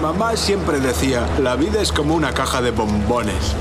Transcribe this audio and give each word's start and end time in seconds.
Mamá 0.00 0.36
siempre 0.36 0.78
decía, 0.78 1.26
la 1.40 1.56
vida 1.56 1.80
es 1.80 1.90
como 1.90 2.14
una 2.14 2.32
caja 2.32 2.60
de 2.60 2.70
bombones. 2.70 3.54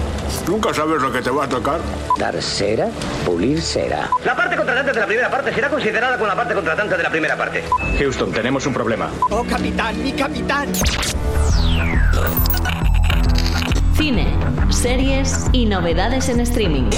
Nunca 0.47 0.73
sabes 0.73 1.01
lo 1.01 1.11
que 1.11 1.21
te 1.21 1.29
va 1.29 1.45
a 1.45 1.49
tocar. 1.49 1.79
Dar 2.19 2.41
cera, 2.41 2.89
pulir 3.25 3.61
cera. 3.61 4.09
La 4.25 4.35
parte 4.35 4.55
contratante 4.57 4.91
de 4.91 4.99
la 4.99 5.05
primera 5.05 5.31
parte 5.31 5.53
será 5.53 5.69
considerada 5.69 6.17
como 6.17 6.27
la 6.27 6.35
parte 6.35 6.53
contratante 6.53 6.97
de 6.97 7.03
la 7.03 7.09
primera 7.09 7.37
parte. 7.37 7.63
Houston, 7.97 8.31
tenemos 8.31 8.65
un 8.65 8.73
problema. 8.73 9.09
¡Oh, 9.29 9.43
capitán, 9.43 10.03
mi 10.03 10.11
capitán! 10.11 10.69
Cine, 13.95 14.27
series 14.69 15.45
y 15.53 15.65
novedades 15.65 16.27
en 16.29 16.41
streaming. 16.41 16.89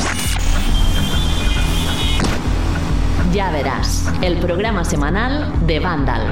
Ya 3.31 3.51
verás, 3.51 4.05
el 4.21 4.37
programa 4.37 4.83
semanal 4.83 5.53
de 5.67 5.79
Vandal. 5.79 6.27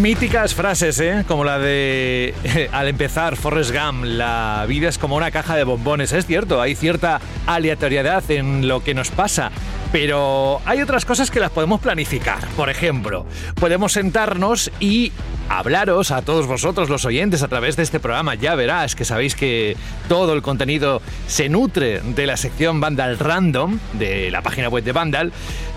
Míticas 0.00 0.54
frases, 0.54 1.00
¿eh? 1.00 1.24
Como 1.26 1.42
la 1.42 1.58
de 1.58 2.34
al 2.72 2.86
empezar 2.86 3.34
Forrest 3.36 3.72
Gump, 3.72 4.04
la 4.04 4.66
vida 4.68 4.88
es 4.88 4.98
como 4.98 5.16
una 5.16 5.30
caja 5.30 5.56
de 5.56 5.64
bombones. 5.64 6.12
Es 6.12 6.26
cierto, 6.26 6.60
hay 6.60 6.74
cierta 6.74 7.20
aleatoriedad 7.46 8.22
en 8.30 8.68
lo 8.68 8.84
que 8.84 8.92
nos 8.92 9.10
pasa, 9.10 9.50
pero 9.92 10.60
hay 10.66 10.82
otras 10.82 11.06
cosas 11.06 11.30
que 11.30 11.40
las 11.40 11.50
podemos 11.50 11.80
planificar. 11.80 12.46
Por 12.56 12.68
ejemplo, 12.68 13.24
podemos 13.58 13.92
sentarnos 13.92 14.70
y 14.80 15.12
hablaros 15.48 16.10
a 16.10 16.20
todos 16.22 16.46
vosotros, 16.46 16.90
los 16.90 17.06
oyentes, 17.06 17.42
a 17.42 17.48
través 17.48 17.76
de 17.76 17.82
este 17.82 17.98
programa. 17.98 18.34
Ya 18.34 18.54
verás 18.54 18.96
que 18.96 19.06
sabéis 19.06 19.34
que 19.34 19.76
todo 20.08 20.34
el 20.34 20.42
contenido 20.42 21.00
se 21.26 21.48
nutre 21.48 22.00
de 22.00 22.26
la 22.26 22.36
sección 22.36 22.80
Vandal 22.80 23.18
Random, 23.18 23.78
de 23.94 24.30
la 24.30 24.42
página 24.42 24.68
web 24.68 24.84
de 24.84 24.92
Vandal. 24.92 25.32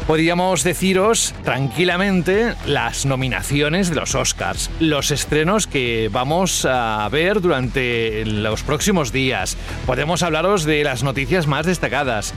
Podríamos 0.10 0.64
deciros 0.64 1.36
tranquilamente 1.44 2.56
las 2.66 3.06
nominaciones 3.06 3.92
de 3.92 3.96
los 3.96 4.16
Oscars, 4.16 4.72
los 4.80 5.12
estrenos 5.12 5.68
que 5.68 6.10
vamos 6.12 6.66
a 6.66 7.08
ver 7.12 7.42
durante 7.42 8.26
los 8.26 8.64
próximos 8.64 9.12
días. 9.12 9.56
Podemos 9.86 10.24
hablaros 10.24 10.64
de 10.64 10.84
las 10.84 11.04
noticias 11.04 11.46
más 11.46 11.68
destacadas. 11.68 12.34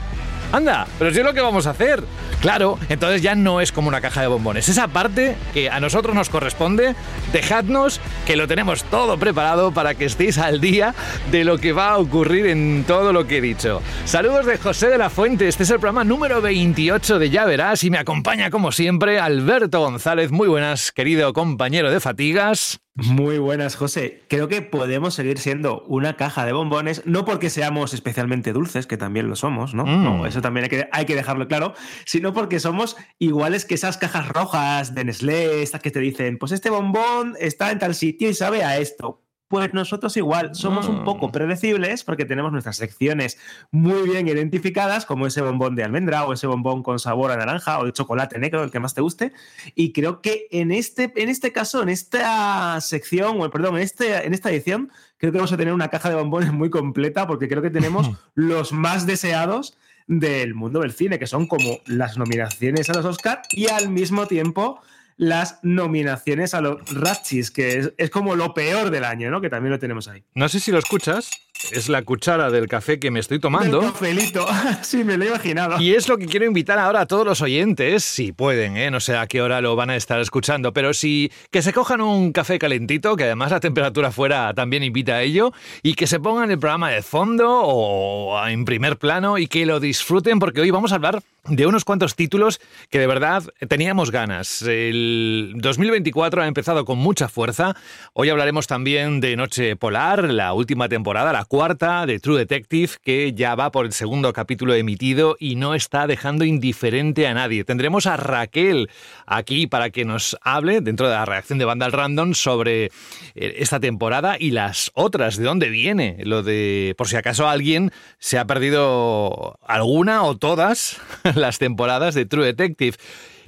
Anda, 0.53 0.85
pero 0.99 1.11
si 1.11 1.17
es 1.17 1.25
lo 1.25 1.33
que 1.33 1.41
vamos 1.41 1.65
a 1.65 1.71
hacer. 1.71 2.03
Claro, 2.39 2.77
entonces 2.87 3.23
ya 3.23 3.33
no 3.33 3.59
es 3.59 3.71
como 3.71 3.87
una 3.87 4.01
caja 4.01 4.21
de 4.21 4.27
bombones. 4.27 4.69
Esa 4.69 4.87
parte 4.87 5.35
que 5.51 5.71
a 5.71 5.79
nosotros 5.79 6.13
nos 6.13 6.29
corresponde, 6.29 6.93
dejadnos 7.31 7.99
que 8.27 8.35
lo 8.35 8.47
tenemos 8.47 8.83
todo 8.83 9.17
preparado 9.17 9.71
para 9.71 9.95
que 9.95 10.05
estéis 10.05 10.37
al 10.37 10.61
día 10.61 10.93
de 11.31 11.43
lo 11.43 11.57
que 11.57 11.73
va 11.73 11.93
a 11.93 11.97
ocurrir 11.97 12.45
en 12.45 12.83
todo 12.85 13.13
lo 13.13 13.25
que 13.25 13.39
he 13.39 13.41
dicho. 13.41 13.81
Saludos 14.05 14.45
de 14.45 14.59
José 14.59 14.89
de 14.89 14.99
la 14.99 15.09
Fuente. 15.09 15.47
Este 15.47 15.63
es 15.63 15.71
el 15.71 15.79
programa 15.79 16.03
número 16.03 16.39
28 16.39 17.17
de 17.17 17.31
Ya 17.31 17.45
Verás 17.45 17.83
y 17.83 17.89
me 17.89 17.97
acompaña 17.97 18.51
como 18.51 18.71
siempre 18.71 19.19
Alberto 19.19 19.79
González. 19.79 20.29
Muy 20.29 20.47
buenas, 20.47 20.91
querido 20.91 21.33
compañero 21.33 21.89
de 21.89 21.99
fatigas. 21.99 22.82
Muy 22.95 23.39
buenas, 23.39 23.75
José. 23.75 24.21
Creo 24.29 24.47
que 24.47 24.61
podemos 24.61 25.15
seguir 25.15 25.39
siendo 25.39 25.81
una 25.87 26.15
caja 26.15 26.45
de 26.45 26.53
bombones, 26.53 27.01
no 27.05 27.25
porque 27.25 27.49
seamos 27.49 27.91
especialmente 27.93 28.53
dulces, 28.53 28.85
que 28.85 28.97
también 28.97 29.27
lo 29.27 29.35
somos, 29.35 29.73
¿no? 29.73 29.83
Mm. 29.83 30.03
No, 30.03 30.25
eso 30.27 30.41
también 30.41 30.65
hay 30.65 30.69
que, 30.69 30.89
hay 30.91 31.05
que 31.05 31.15
dejarlo 31.15 31.47
claro, 31.47 31.73
sino 32.05 32.33
porque 32.33 32.59
somos 32.59 32.95
iguales 33.17 33.65
que 33.65 33.73
esas 33.73 33.97
cajas 33.97 34.27
rojas 34.29 34.93
de 34.93 35.05
Nestlé, 35.05 35.63
estas 35.63 35.81
que 35.81 35.89
te 35.89 35.99
dicen, 35.99 36.37
pues 36.37 36.51
este 36.51 36.69
bombón 36.69 37.35
está 37.39 37.71
en 37.71 37.79
tal 37.79 37.95
sitio 37.95 38.29
y 38.29 38.35
sabe 38.35 38.63
a 38.63 38.77
esto. 38.77 39.23
Pues 39.47 39.73
nosotros 39.73 40.17
igual 40.17 40.55
somos 40.55 40.87
un 40.87 41.03
poco 41.03 41.31
predecibles 41.31 42.03
porque 42.03 42.25
tenemos 42.25 42.51
nuestras 42.51 42.77
secciones 42.77 43.37
muy 43.69 44.09
bien 44.09 44.27
identificadas, 44.27 45.05
como 45.05 45.27
ese 45.27 45.41
bombón 45.41 45.75
de 45.75 45.83
almendra 45.83 46.25
o 46.25 46.33
ese 46.33 46.47
bombón 46.47 46.81
con 46.81 46.97
sabor 46.97 47.29
a 47.29 47.37
naranja 47.37 47.77
o 47.77 47.85
de 47.85 47.93
chocolate 47.93 48.39
negro, 48.39 48.63
el 48.63 48.71
que 48.71 48.79
más 48.79 48.95
te 48.95 49.01
guste. 49.01 49.31
Y 49.75 49.93
creo 49.93 50.21
que 50.21 50.47
en 50.49 50.71
este, 50.71 51.13
en 51.15 51.29
este 51.29 51.51
caso, 51.51 51.83
en 51.83 51.89
esta 51.89 52.81
sección, 52.81 53.39
o 53.41 53.49
perdón, 53.51 53.75
en, 53.75 53.83
este, 53.83 54.25
en 54.25 54.33
esta 54.33 54.49
edición, 54.49 54.91
creo 55.17 55.31
que 55.31 55.37
vamos 55.37 55.53
a 55.53 55.57
tener 55.57 55.73
una 55.73 55.89
caja 55.89 56.09
de 56.09 56.15
bombones 56.15 56.51
muy 56.51 56.71
completa 56.71 57.27
porque 57.27 57.47
creo 57.47 57.61
que 57.61 57.69
tenemos 57.69 58.09
los 58.33 58.73
más 58.73 59.05
deseados 59.05 59.77
del 60.07 60.53
mundo 60.55 60.79
del 60.79 60.93
cine, 60.93 61.19
que 61.19 61.27
son 61.27 61.47
como 61.47 61.79
las 61.85 62.17
nominaciones 62.17 62.89
a 62.89 62.93
los 62.93 63.05
Oscar 63.05 63.41
y 63.51 63.67
al 63.67 63.89
mismo 63.89 64.27
tiempo 64.27 64.81
las 65.17 65.59
nominaciones 65.63 66.53
a 66.53 66.61
los 66.61 66.79
Ratchis, 66.93 67.51
que 67.51 67.79
es, 67.79 67.93
es, 67.97 68.09
como 68.09 68.35
lo 68.35 68.53
peor 68.53 68.89
del 68.89 69.03
año, 69.03 69.29
¿no? 69.29 69.41
Que 69.41 69.49
también 69.49 69.71
lo 69.71 69.79
tenemos 69.79 70.07
ahí. 70.07 70.23
No 70.33 70.49
sé 70.49 70.59
si 70.59 70.71
lo 70.71 70.79
escuchas. 70.79 71.29
Es 71.71 71.87
la 71.87 72.01
cuchara 72.01 72.51
del 72.51 72.67
café 72.67 72.99
que 72.99 73.09
me 73.09 73.19
estoy 73.19 73.39
tomando. 73.39 73.81
El 73.81 73.91
cafelito, 73.91 74.45
sí, 74.81 75.03
me 75.03 75.17
lo 75.17 75.23
he 75.23 75.27
imaginado. 75.29 75.79
Y 75.79 75.93
es 75.93 76.09
lo 76.09 76.17
que 76.17 76.25
quiero 76.25 76.45
invitar 76.45 76.77
ahora 76.77 77.01
a 77.01 77.05
todos 77.05 77.25
los 77.25 77.41
oyentes, 77.41 78.03
si 78.03 78.31
pueden, 78.31 78.75
¿eh? 78.75 78.91
no 78.91 78.99
sé 78.99 79.15
a 79.15 79.27
qué 79.27 79.41
hora 79.41 79.61
lo 79.61 79.75
van 79.75 79.89
a 79.89 79.95
estar 79.95 80.19
escuchando, 80.19 80.73
pero 80.73 80.93
si 80.93 81.31
que 81.51 81.61
se 81.61 81.71
cojan 81.71 82.01
un 82.01 82.33
café 82.33 82.59
calentito, 82.59 83.15
que 83.15 83.23
además 83.23 83.51
la 83.51 83.59
temperatura 83.59 84.11
fuera 84.11 84.53
también 84.53 84.83
invita 84.83 85.13
a 85.13 85.21
ello, 85.21 85.53
y 85.81 85.93
que 85.93 86.07
se 86.07 86.19
pongan 86.19 86.51
el 86.51 86.59
programa 86.59 86.89
de 86.89 87.01
fondo 87.01 87.49
o 87.49 88.45
en 88.45 88.65
primer 88.65 88.97
plano 88.97 89.37
y 89.37 89.47
que 89.47 89.65
lo 89.65 89.79
disfruten, 89.79 90.39
porque 90.39 90.61
hoy 90.61 90.71
vamos 90.71 90.91
a 90.91 90.95
hablar 90.95 91.21
de 91.45 91.67
unos 91.67 91.83
cuantos 91.83 92.15
títulos 92.15 92.61
que 92.89 92.99
de 92.99 93.07
verdad 93.07 93.43
teníamos 93.67 94.11
ganas. 94.11 94.61
El 94.61 95.53
2024 95.57 96.41
ha 96.41 96.47
empezado 96.47 96.85
con 96.85 96.97
mucha 96.97 97.27
fuerza. 97.27 97.75
Hoy 98.13 98.29
hablaremos 98.29 98.67
también 98.67 99.19
de 99.19 99.35
Noche 99.35 99.75
Polar, 99.75 100.23
la 100.23 100.53
última 100.53 100.87
temporada, 100.87 101.33
la 101.33 101.42
cuarta 101.45 102.05
de 102.05 102.19
True 102.19 102.39
Detective, 102.39 102.93
que 103.03 103.33
ya 103.33 103.55
va 103.55 103.71
por 103.71 103.85
el 103.85 103.93
segundo 103.93 104.31
capítulo 104.33 104.73
emitido 104.73 105.35
y 105.39 105.55
no 105.55 105.75
está 105.75 106.07
dejando 106.07 106.45
indiferente 106.45 107.27
a 107.27 107.33
nadie. 107.33 107.63
Tendremos 107.63 108.05
a 108.05 108.17
Raquel 108.17 108.89
aquí 109.25 109.67
para 109.67 109.89
que 109.89 110.05
nos 110.05 110.37
hable, 110.41 110.81
dentro 110.81 111.07
de 111.07 111.15
la 111.15 111.25
reacción 111.25 111.59
de 111.59 111.65
Vandal 111.65 111.91
Random, 111.91 112.33
sobre 112.33 112.85
eh, 112.85 112.91
esta 113.35 113.79
temporada 113.79 114.37
y 114.39 114.51
las 114.51 114.91
otras, 114.93 115.37
de 115.37 115.45
dónde 115.45 115.69
viene. 115.69 116.17
Lo 116.23 116.43
de, 116.43 116.95
por 116.97 117.07
si 117.07 117.15
acaso 117.15 117.47
alguien 117.47 117.91
se 118.19 118.37
ha 118.37 118.45
perdido 118.45 119.59
alguna 119.65 120.23
o 120.23 120.37
todas 120.37 121.01
las 121.35 121.59
temporadas 121.59 122.15
de 122.15 122.25
True 122.25 122.45
Detective. 122.45 122.97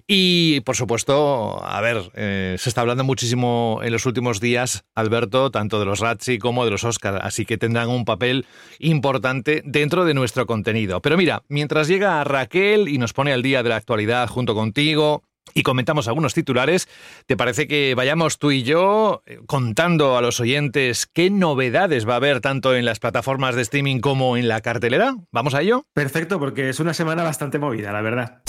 Y, 0.07 0.59
por 0.61 0.75
supuesto, 0.75 1.65
a 1.65 1.81
ver, 1.81 2.11
eh, 2.13 2.55
se 2.59 2.69
está 2.69 2.81
hablando 2.81 3.03
muchísimo 3.03 3.79
en 3.83 3.91
los 3.91 4.05
últimos 4.05 4.39
días, 4.39 4.85
Alberto, 4.93 5.49
tanto 5.49 5.79
de 5.79 5.85
los 5.85 5.99
Razzie 5.99 6.37
como 6.37 6.63
de 6.63 6.71
los 6.71 6.83
Oscar, 6.83 7.19
así 7.23 7.45
que 7.45 7.57
tendrán 7.57 7.89
un 7.89 8.05
papel 8.05 8.45
importante 8.77 9.63
dentro 9.65 10.05
de 10.05 10.13
nuestro 10.13 10.45
contenido. 10.45 11.01
Pero 11.01 11.17
mira, 11.17 11.41
mientras 11.47 11.87
llega 11.87 12.23
Raquel 12.23 12.87
y 12.87 12.99
nos 12.99 13.13
pone 13.13 13.33
al 13.33 13.41
día 13.41 13.63
de 13.63 13.69
la 13.69 13.77
actualidad 13.77 14.27
junto 14.27 14.53
contigo, 14.53 15.23
y 15.53 15.63
comentamos 15.63 16.07
algunos 16.07 16.33
titulares, 16.33 16.87
¿te 17.27 17.37
parece 17.37 17.67
que 17.67 17.93
vayamos 17.95 18.39
tú 18.39 18.51
y 18.51 18.63
yo 18.63 19.21
eh, 19.25 19.39
contando 19.45 20.17
a 20.17 20.21
los 20.21 20.39
oyentes 20.39 21.05
qué 21.05 21.29
novedades 21.29 22.07
va 22.07 22.13
a 22.13 22.17
haber 22.17 22.41
tanto 22.41 22.75
en 22.75 22.83
las 22.83 22.99
plataformas 22.99 23.55
de 23.55 23.61
streaming 23.61 23.99
como 23.99 24.37
en 24.37 24.47
la 24.47 24.61
cartelera? 24.61 25.15
¿Vamos 25.31 25.53
a 25.53 25.61
ello? 25.61 25.85
Perfecto, 25.93 26.39
porque 26.39 26.69
es 26.69 26.79
una 26.79 26.93
semana 26.93 27.23
bastante 27.23 27.59
movida, 27.59 27.91
la 27.91 28.01
verdad. 28.01 28.41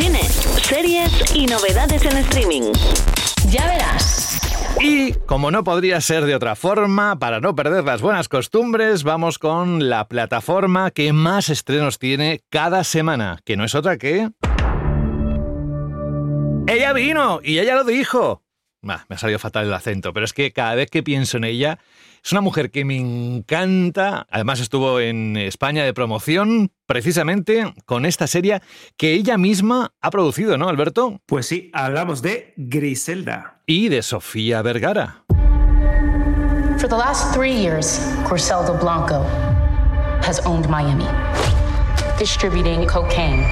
Cine, 0.00 0.22
series 0.62 1.34
y 1.34 1.44
novedades 1.44 2.02
en 2.06 2.16
streaming. 2.16 2.72
Ya 3.50 3.66
verás. 3.66 4.40
Y 4.80 5.12
como 5.26 5.50
no 5.50 5.62
podría 5.62 6.00
ser 6.00 6.24
de 6.24 6.34
otra 6.34 6.56
forma, 6.56 7.18
para 7.18 7.40
no 7.40 7.54
perder 7.54 7.84
las 7.84 8.00
buenas 8.00 8.26
costumbres, 8.26 9.02
vamos 9.02 9.38
con 9.38 9.90
la 9.90 10.08
plataforma 10.08 10.90
que 10.90 11.12
más 11.12 11.50
estrenos 11.50 11.98
tiene 11.98 12.40
cada 12.48 12.82
semana, 12.82 13.40
que 13.44 13.58
no 13.58 13.64
es 13.64 13.74
otra 13.74 13.98
que... 13.98 14.30
Ella 16.66 16.94
vino 16.94 17.40
y 17.44 17.58
ella 17.58 17.74
lo 17.74 17.84
dijo. 17.84 18.42
Me 18.80 18.94
ha 18.94 19.18
salido 19.18 19.38
fatal 19.38 19.66
el 19.66 19.74
acento, 19.74 20.14
pero 20.14 20.24
es 20.24 20.32
que 20.32 20.50
cada 20.50 20.76
vez 20.76 20.88
que 20.88 21.02
pienso 21.02 21.36
en 21.36 21.44
ella, 21.44 21.78
es 22.24 22.32
una 22.32 22.40
mujer 22.40 22.70
que 22.70 22.84
me 22.84 22.96
encanta. 22.96 24.26
Además 24.30 24.60
estuvo 24.60 25.00
en 25.00 25.36
España 25.36 25.84
de 25.84 25.94
promoción 25.94 26.70
precisamente 26.86 27.72
con 27.86 28.04
esta 28.04 28.26
serie 28.26 28.60
que 28.96 29.14
ella 29.14 29.38
misma 29.38 29.92
ha 30.00 30.10
producido, 30.10 30.58
¿no, 30.58 30.68
Alberto? 30.68 31.20
Pues 31.26 31.46
sí, 31.46 31.70
hablamos 31.72 32.22
de 32.22 32.52
Griselda. 32.56 33.62
Y 33.66 33.88
de 33.88 34.02
Sofía 34.02 34.62
Vergara. 34.62 35.24
For 36.78 36.88
the 36.88 36.96
last 36.96 37.34
three 37.34 37.52
years, 37.52 38.00
Griselda 38.26 38.72
Blanco 38.72 39.22
has 40.22 40.40
owned 40.46 40.68
Miami, 40.68 41.06
distributing 42.18 42.86
cocaine. 42.86 43.44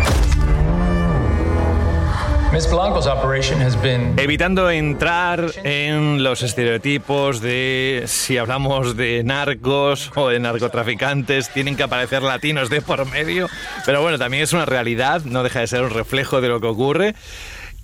Evitando 4.16 4.70
entrar 4.70 5.44
en 5.64 6.22
los 6.22 6.42
estereotipos 6.42 7.42
de 7.42 8.04
si 8.06 8.38
hablamos 8.38 8.96
de 8.96 9.22
narcos 9.22 10.10
o 10.14 10.28
de 10.28 10.40
narcotraficantes, 10.40 11.50
tienen 11.50 11.76
que 11.76 11.82
aparecer 11.82 12.22
latinos 12.22 12.70
de 12.70 12.80
por 12.80 13.04
medio. 13.10 13.48
Pero 13.84 14.00
bueno, 14.00 14.18
también 14.18 14.44
es 14.44 14.54
una 14.54 14.64
realidad, 14.64 15.22
no 15.26 15.42
deja 15.42 15.60
de 15.60 15.66
ser 15.66 15.82
un 15.82 15.90
reflejo 15.90 16.40
de 16.40 16.48
lo 16.48 16.58
que 16.58 16.68
ocurre. 16.68 17.14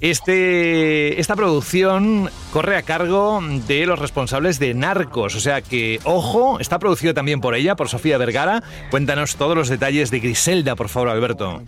Este, 0.00 1.20
esta 1.20 1.36
producción 1.36 2.30
corre 2.50 2.76
a 2.76 2.82
cargo 2.82 3.40
de 3.66 3.84
los 3.84 3.98
responsables 3.98 4.58
de 4.58 4.72
Narcos, 4.72 5.34
o 5.34 5.40
sea 5.40 5.60
que, 5.60 6.00
ojo, 6.04 6.58
está 6.58 6.78
producido 6.78 7.12
también 7.12 7.40
por 7.40 7.54
ella, 7.54 7.76
por 7.76 7.90
Sofía 7.90 8.16
Vergara. 8.16 8.62
Cuéntanos 8.90 9.36
todos 9.36 9.56
los 9.56 9.68
detalles 9.68 10.10
de 10.10 10.20
Griselda, 10.20 10.74
por 10.74 10.88
favor, 10.88 11.10
Alberto. 11.10 11.62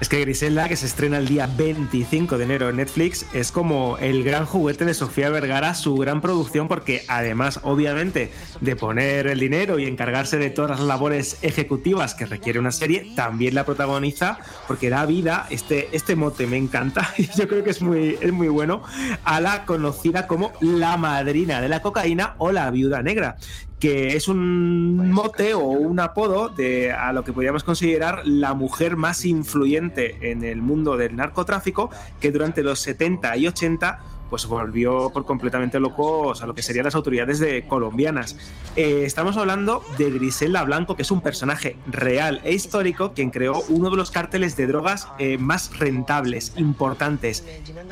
Es 0.00 0.08
que 0.08 0.20
Griselda, 0.20 0.68
que 0.68 0.76
se 0.76 0.86
estrena 0.86 1.18
el 1.18 1.28
día 1.28 1.46
25 1.46 2.36
de 2.36 2.44
enero 2.44 2.68
en 2.68 2.76
Netflix, 2.76 3.24
es 3.32 3.52
como 3.52 3.98
el 3.98 4.24
gran 4.24 4.46
juguete 4.46 4.84
de 4.84 4.94
Sofía 4.94 5.30
Vergara, 5.30 5.74
su 5.74 5.94
gran 5.94 6.20
producción, 6.20 6.66
porque 6.66 7.04
además, 7.06 7.60
obviamente, 7.62 8.32
de 8.60 8.74
poner 8.74 9.28
el 9.28 9.38
dinero 9.38 9.78
y 9.78 9.86
encargarse 9.86 10.38
de 10.38 10.50
todas 10.50 10.72
las 10.72 10.80
labores 10.80 11.38
ejecutivas 11.42 12.16
que 12.16 12.26
requiere 12.26 12.58
una 12.58 12.72
serie, 12.72 13.12
también 13.14 13.54
la 13.54 13.64
protagoniza, 13.64 14.38
porque 14.66 14.90
da 14.90 15.06
vida, 15.06 15.46
este, 15.50 15.88
este 15.92 16.16
mote 16.16 16.48
me 16.48 16.56
encanta, 16.56 17.14
y 17.18 17.28
yo 17.36 17.46
creo 17.46 17.62
que 17.62 17.70
es 17.70 17.80
muy, 17.80 18.18
es 18.20 18.32
muy 18.32 18.48
bueno, 18.48 18.82
a 19.22 19.40
la 19.40 19.64
conocida 19.64 20.26
como 20.26 20.52
la 20.60 20.96
madrina 20.96 21.60
de 21.60 21.68
la 21.68 21.80
cocaína 21.80 22.34
o 22.38 22.50
la 22.50 22.70
viuda 22.72 23.02
negra, 23.02 23.36
que 23.82 24.16
es 24.16 24.28
un 24.28 25.10
mote 25.10 25.54
o 25.54 25.64
un 25.64 25.98
apodo 25.98 26.48
de 26.48 26.92
a 26.92 27.12
lo 27.12 27.24
que 27.24 27.32
podríamos 27.32 27.64
considerar 27.64 28.24
la 28.24 28.54
mujer 28.54 28.94
más 28.94 29.24
influyente 29.24 30.30
en 30.30 30.44
el 30.44 30.62
mundo 30.62 30.96
del 30.96 31.16
narcotráfico, 31.16 31.90
que 32.20 32.30
durante 32.30 32.62
los 32.62 32.78
70 32.78 33.36
y 33.38 33.48
80 33.48 33.98
pues 34.32 34.46
volvió 34.46 35.10
por 35.10 35.26
completamente 35.26 35.78
locos 35.78 36.42
a 36.42 36.46
lo 36.46 36.54
que 36.54 36.62
serían 36.62 36.86
las 36.86 36.94
autoridades 36.94 37.38
de 37.38 37.66
colombianas. 37.66 38.38
Eh, 38.76 39.02
estamos 39.04 39.36
hablando 39.36 39.84
de 39.98 40.10
Griselda 40.10 40.64
Blanco, 40.64 40.96
que 40.96 41.02
es 41.02 41.10
un 41.10 41.20
personaje 41.20 41.76
real 41.86 42.40
e 42.42 42.54
histórico 42.54 43.12
quien 43.12 43.28
creó 43.28 43.62
uno 43.68 43.90
de 43.90 43.96
los 43.98 44.10
cárteles 44.10 44.56
de 44.56 44.66
drogas 44.66 45.06
eh, 45.18 45.36
más 45.36 45.78
rentables, 45.78 46.54
importantes, 46.56 47.44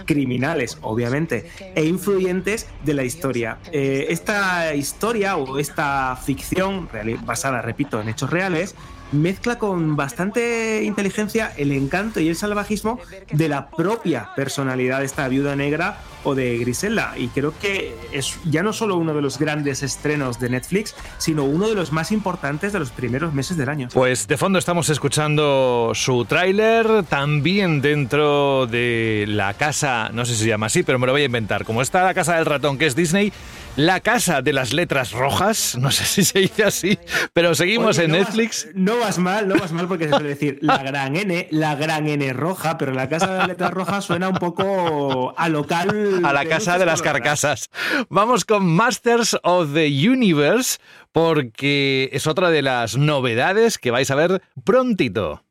criminales, 0.06 0.78
obviamente, 0.80 1.50
e 1.74 1.84
influyentes 1.84 2.66
de 2.86 2.94
la 2.94 3.04
historia. 3.04 3.58
Eh, 3.70 4.06
esta 4.08 4.74
historia 4.74 5.36
o 5.36 5.58
esta 5.58 6.16
ficción 6.16 6.88
basada, 7.26 7.60
repito, 7.60 8.00
en 8.00 8.08
hechos 8.08 8.30
reales, 8.30 8.74
mezcla 9.12 9.58
con 9.58 9.96
bastante 9.96 10.84
inteligencia 10.84 11.52
el 11.56 11.72
encanto 11.72 12.20
y 12.20 12.28
el 12.28 12.36
salvajismo 12.36 12.98
de 13.30 13.48
la 13.48 13.68
propia 13.68 14.30
personalidad 14.36 15.00
de 15.00 15.06
esta 15.06 15.28
viuda 15.28 15.56
negra 15.56 15.98
o 16.24 16.34
de 16.34 16.58
Griselda. 16.58 17.14
Y 17.16 17.28
creo 17.28 17.52
que 17.58 17.96
es 18.12 18.38
ya 18.44 18.62
no 18.62 18.72
solo 18.72 18.96
uno 18.96 19.14
de 19.14 19.22
los 19.22 19.38
grandes 19.38 19.82
estrenos 19.82 20.38
de 20.38 20.50
Netflix, 20.50 20.94
sino 21.18 21.44
uno 21.44 21.68
de 21.68 21.74
los 21.74 21.92
más 21.92 22.12
importantes 22.12 22.72
de 22.72 22.78
los 22.78 22.90
primeros 22.90 23.32
meses 23.34 23.56
del 23.56 23.68
año. 23.68 23.88
Pues 23.92 24.26
de 24.26 24.36
fondo 24.36 24.58
estamos 24.58 24.88
escuchando 24.88 25.92
su 25.94 26.24
tráiler, 26.24 27.04
también 27.04 27.80
dentro 27.80 28.66
de 28.66 29.24
la 29.28 29.54
casa, 29.54 30.10
no 30.12 30.24
sé 30.24 30.34
si 30.34 30.42
se 30.42 30.48
llama 30.48 30.66
así, 30.66 30.82
pero 30.82 30.98
me 30.98 31.06
lo 31.06 31.12
voy 31.12 31.22
a 31.22 31.26
inventar. 31.26 31.64
Como 31.64 31.82
está 31.82 32.04
la 32.04 32.14
casa 32.14 32.36
del 32.36 32.46
ratón, 32.46 32.78
que 32.78 32.86
es 32.86 32.96
Disney, 32.96 33.32
la 33.76 34.00
casa 34.00 34.42
de 34.42 34.52
las 34.52 34.72
letras 34.72 35.12
rojas, 35.12 35.76
no 35.80 35.90
sé 35.90 36.04
si 36.04 36.24
se 36.24 36.40
dice 36.40 36.64
así, 36.64 36.98
pero 37.32 37.54
seguimos 37.54 37.98
en 37.98 38.12
Netflix. 38.12 38.68
no 38.74 38.98
vas 38.98 39.18
mal, 39.18 39.48
no 39.48 39.56
vas 39.56 39.72
mal 39.72 39.86
porque 39.86 40.04
se 40.04 40.10
suele 40.10 40.30
decir 40.30 40.58
la 40.60 40.78
gran 40.78 41.16
N, 41.16 41.48
la 41.50 41.76
gran 41.76 42.08
N 42.08 42.32
roja, 42.32 42.76
pero 42.78 42.92
la 42.92 43.08
casa 43.08 43.28
de 43.28 43.38
las 43.38 43.48
letras 43.48 43.70
rojas 43.70 44.04
suena 44.04 44.28
un 44.28 44.36
poco 44.36 45.34
a 45.36 45.48
local. 45.48 46.09
A 46.24 46.32
la 46.32 46.44
casa 46.44 46.78
de 46.78 46.86
las 46.86 47.02
carcasas. 47.02 47.70
Vamos 48.08 48.44
con 48.44 48.66
Masters 48.66 49.36
of 49.42 49.72
the 49.74 49.86
Universe 49.86 50.78
porque 51.12 52.08
es 52.12 52.26
otra 52.26 52.50
de 52.50 52.62
las 52.62 52.96
novedades 52.96 53.78
que 53.78 53.90
vais 53.90 54.10
a 54.10 54.14
ver 54.14 54.42
prontito. 54.64 55.44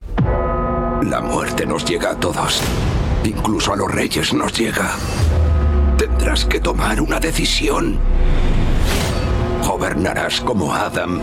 La 1.03 1.21
muerte 1.21 1.65
nos 1.65 1.85
llega 1.85 2.11
a 2.11 2.19
todos. 2.19 2.61
Incluso 3.23 3.73
a 3.73 3.75
los 3.75 3.91
reyes 3.91 4.33
nos 4.33 4.57
llega. 4.57 4.91
Tendrás 5.97 6.45
que 6.45 6.59
tomar 6.59 7.01
una 7.01 7.19
decisión. 7.19 7.99
Gobernarás 9.63 10.41
como 10.41 10.73
Adam 10.73 11.19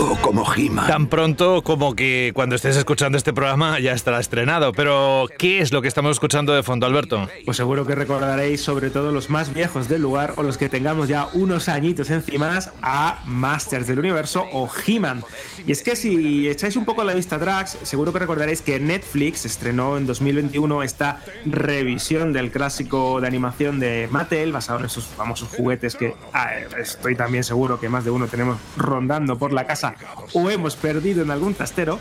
o 0.00 0.16
como 0.16 0.44
He-Man. 0.52 0.86
Tan 0.86 1.06
pronto 1.06 1.62
como 1.62 1.94
que 1.94 2.32
cuando 2.34 2.56
estés 2.56 2.76
escuchando 2.76 3.18
este 3.18 3.32
programa 3.32 3.78
ya 3.78 3.92
estará 3.92 4.18
estrenado. 4.20 4.72
Pero, 4.72 5.26
¿qué 5.38 5.60
es 5.60 5.72
lo 5.72 5.82
que 5.82 5.88
estamos 5.88 6.12
escuchando 6.12 6.54
de 6.54 6.62
fondo, 6.62 6.86
Alberto? 6.86 7.28
Pues 7.44 7.56
seguro 7.56 7.86
que 7.86 7.94
recordaréis, 7.94 8.60
sobre 8.60 8.90
todo 8.90 9.12
los 9.12 9.30
más 9.30 9.52
viejos 9.52 9.88
del 9.88 10.02
lugar 10.02 10.34
o 10.36 10.42
los 10.42 10.58
que 10.58 10.68
tengamos 10.68 11.08
ya 11.08 11.28
unos 11.32 11.68
añitos 11.68 12.10
encima, 12.10 12.58
a 12.82 13.22
Masters 13.26 13.86
del 13.86 13.98
Universo 13.98 14.46
o 14.52 14.68
He-Man. 14.86 15.22
Y 15.66 15.72
es 15.72 15.82
que 15.82 15.96
si 15.96 16.48
echáis 16.48 16.76
un 16.76 16.84
poco 16.84 17.04
la 17.04 17.14
vista 17.14 17.36
atrás, 17.36 17.78
seguro 17.82 18.12
que 18.12 18.18
recordaréis 18.18 18.62
que 18.62 18.78
Netflix 18.80 19.44
estrenó 19.44 19.96
en 19.96 20.06
2021 20.06 20.82
esta 20.82 21.20
revisión 21.46 22.32
del 22.32 22.50
clásico 22.50 23.20
de 23.20 23.26
animación 23.26 23.80
de 23.80 24.08
Mattel, 24.10 24.52
basado 24.52 24.80
en 24.80 24.86
esos 24.86 25.06
famosos 25.06 25.48
juguetes 25.48 25.94
que 25.94 26.14
ah, 26.32 26.50
estoy 26.78 27.16
también 27.16 27.44
seguro 27.44 27.80
que 27.80 27.88
más 27.88 28.04
de 28.04 28.10
uno 28.10 28.26
tenemos 28.26 28.58
rondando 28.76 29.38
por 29.38 29.52
la 29.52 29.66
casa 29.66 29.83
o 30.32 30.50
hemos 30.50 30.76
perdido 30.76 31.22
en 31.22 31.30
algún 31.30 31.54
trastero. 31.54 31.98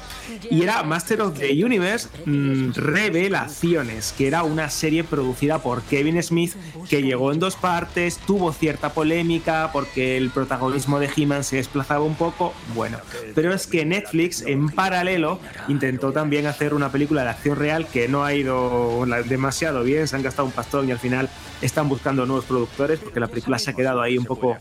Y 0.49 0.63
era 0.63 0.83
Master 0.83 1.21
of 1.21 1.37
the 1.37 1.63
Universe 1.63 2.07
mm, 2.25 2.73
Revelaciones, 2.73 4.13
que 4.17 4.27
era 4.27 4.43
una 4.43 4.69
serie 4.69 5.03
producida 5.03 5.59
por 5.59 5.81
Kevin 5.83 6.21
Smith 6.21 6.53
que 6.89 7.01
llegó 7.01 7.31
en 7.31 7.39
dos 7.39 7.55
partes, 7.55 8.17
tuvo 8.17 8.51
cierta 8.53 8.93
polémica 8.93 9.69
porque 9.73 10.17
el 10.17 10.29
protagonismo 10.29 10.99
de 10.99 11.09
He-Man 11.15 11.43
se 11.43 11.57
desplazaba 11.57 12.03
un 12.03 12.15
poco. 12.15 12.53
Bueno, 12.73 12.97
pero 13.35 13.53
es 13.53 13.67
que 13.67 13.85
Netflix 13.85 14.41
en 14.41 14.69
paralelo 14.69 15.39
intentó 15.67 16.11
también 16.11 16.45
hacer 16.45 16.73
una 16.73 16.91
película 16.91 17.23
de 17.23 17.29
acción 17.29 17.57
real 17.57 17.87
que 17.87 18.07
no 18.07 18.23
ha 18.23 18.33
ido 18.33 19.05
demasiado 19.25 19.83
bien, 19.83 20.07
se 20.07 20.15
han 20.15 20.23
gastado 20.23 20.45
un 20.45 20.51
pastón 20.51 20.87
y 20.87 20.91
al 20.91 20.99
final 20.99 21.29
están 21.61 21.87
buscando 21.89 22.25
nuevos 22.25 22.45
productores 22.45 22.99
porque 22.99 23.19
la 23.19 23.27
película 23.27 23.57
se 23.57 23.71
ha 23.71 23.73
quedado 23.73 24.01
ahí 24.01 24.17
un 24.17 24.25
poco 24.25 24.57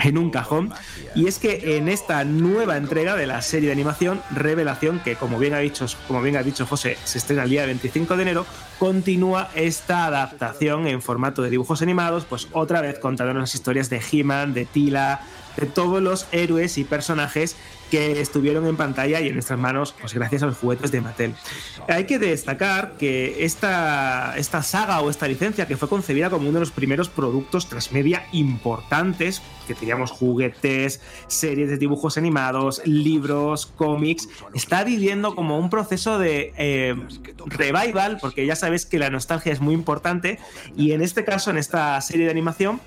en 0.00 0.18
un 0.18 0.30
cajón. 0.30 0.72
Y 1.14 1.26
es 1.26 1.38
que 1.38 1.76
en 1.76 1.88
esta 1.88 2.24
nueva 2.24 2.63
entrega 2.72 3.16
de 3.16 3.26
la 3.26 3.42
serie 3.42 3.68
de 3.68 3.72
animación 3.72 4.22
Revelación, 4.30 5.00
que 5.00 5.16
como 5.16 5.38
bien 5.38 5.54
ha 5.54 5.58
dicho, 5.58 5.86
como 6.06 6.22
bien 6.22 6.36
ha 6.36 6.42
dicho 6.42 6.66
José, 6.66 6.96
se 7.04 7.18
estrena 7.18 7.44
el 7.44 7.50
día 7.50 7.66
25 7.66 8.16
de 8.16 8.22
enero, 8.22 8.46
continúa 8.78 9.50
esta 9.54 10.06
adaptación 10.06 10.86
en 10.86 11.02
formato 11.02 11.42
de 11.42 11.50
dibujos 11.50 11.82
animados, 11.82 12.24
pues 12.24 12.48
otra 12.52 12.80
vez 12.80 12.98
contando 12.98 13.34
las 13.34 13.54
historias 13.54 13.90
de 13.90 14.00
He-Man, 14.10 14.54
de 14.54 14.64
Tila, 14.64 15.20
de 15.56 15.66
todos 15.66 16.02
los 16.02 16.26
héroes 16.32 16.78
y 16.78 16.84
personajes 16.84 17.56
que 17.90 18.20
estuvieron 18.20 18.66
en 18.66 18.76
pantalla 18.76 19.20
y 19.20 19.28
en 19.28 19.34
nuestras 19.34 19.58
manos, 19.58 19.94
pues 20.00 20.14
gracias 20.14 20.42
a 20.42 20.46
los 20.46 20.56
juguetes 20.56 20.90
de 20.90 21.00
Mattel. 21.00 21.34
Hay 21.88 22.06
que 22.06 22.18
destacar 22.18 22.94
que 22.98 23.44
esta, 23.44 24.34
esta 24.36 24.62
saga 24.62 25.00
o 25.00 25.10
esta 25.10 25.28
licencia, 25.28 25.66
que 25.66 25.76
fue 25.76 25.88
concebida 25.88 26.30
como 26.30 26.48
uno 26.48 26.54
de 26.54 26.60
los 26.60 26.70
primeros 26.70 27.08
productos 27.08 27.68
transmedia 27.68 28.26
importantes, 28.32 29.42
que 29.66 29.74
teníamos 29.74 30.10
juguetes, 30.10 31.00
series 31.28 31.68
de 31.68 31.76
dibujos 31.76 32.18
animados, 32.18 32.82
libros, 32.84 33.66
cómics, 33.66 34.28
está 34.54 34.82
viviendo 34.82 35.34
como 35.34 35.58
un 35.58 35.70
proceso 35.70 36.18
de 36.18 36.52
eh, 36.56 36.96
revival, 37.46 38.18
porque 38.20 38.46
ya 38.46 38.56
sabes 38.56 38.86
que 38.86 38.98
la 38.98 39.10
nostalgia 39.10 39.52
es 39.52 39.60
muy 39.60 39.74
importante, 39.74 40.38
y 40.76 40.92
en 40.92 41.02
este 41.02 41.24
caso, 41.24 41.50
en 41.50 41.58
esta 41.58 42.00
serie 42.00 42.24
de 42.24 42.30
animación, 42.30 42.80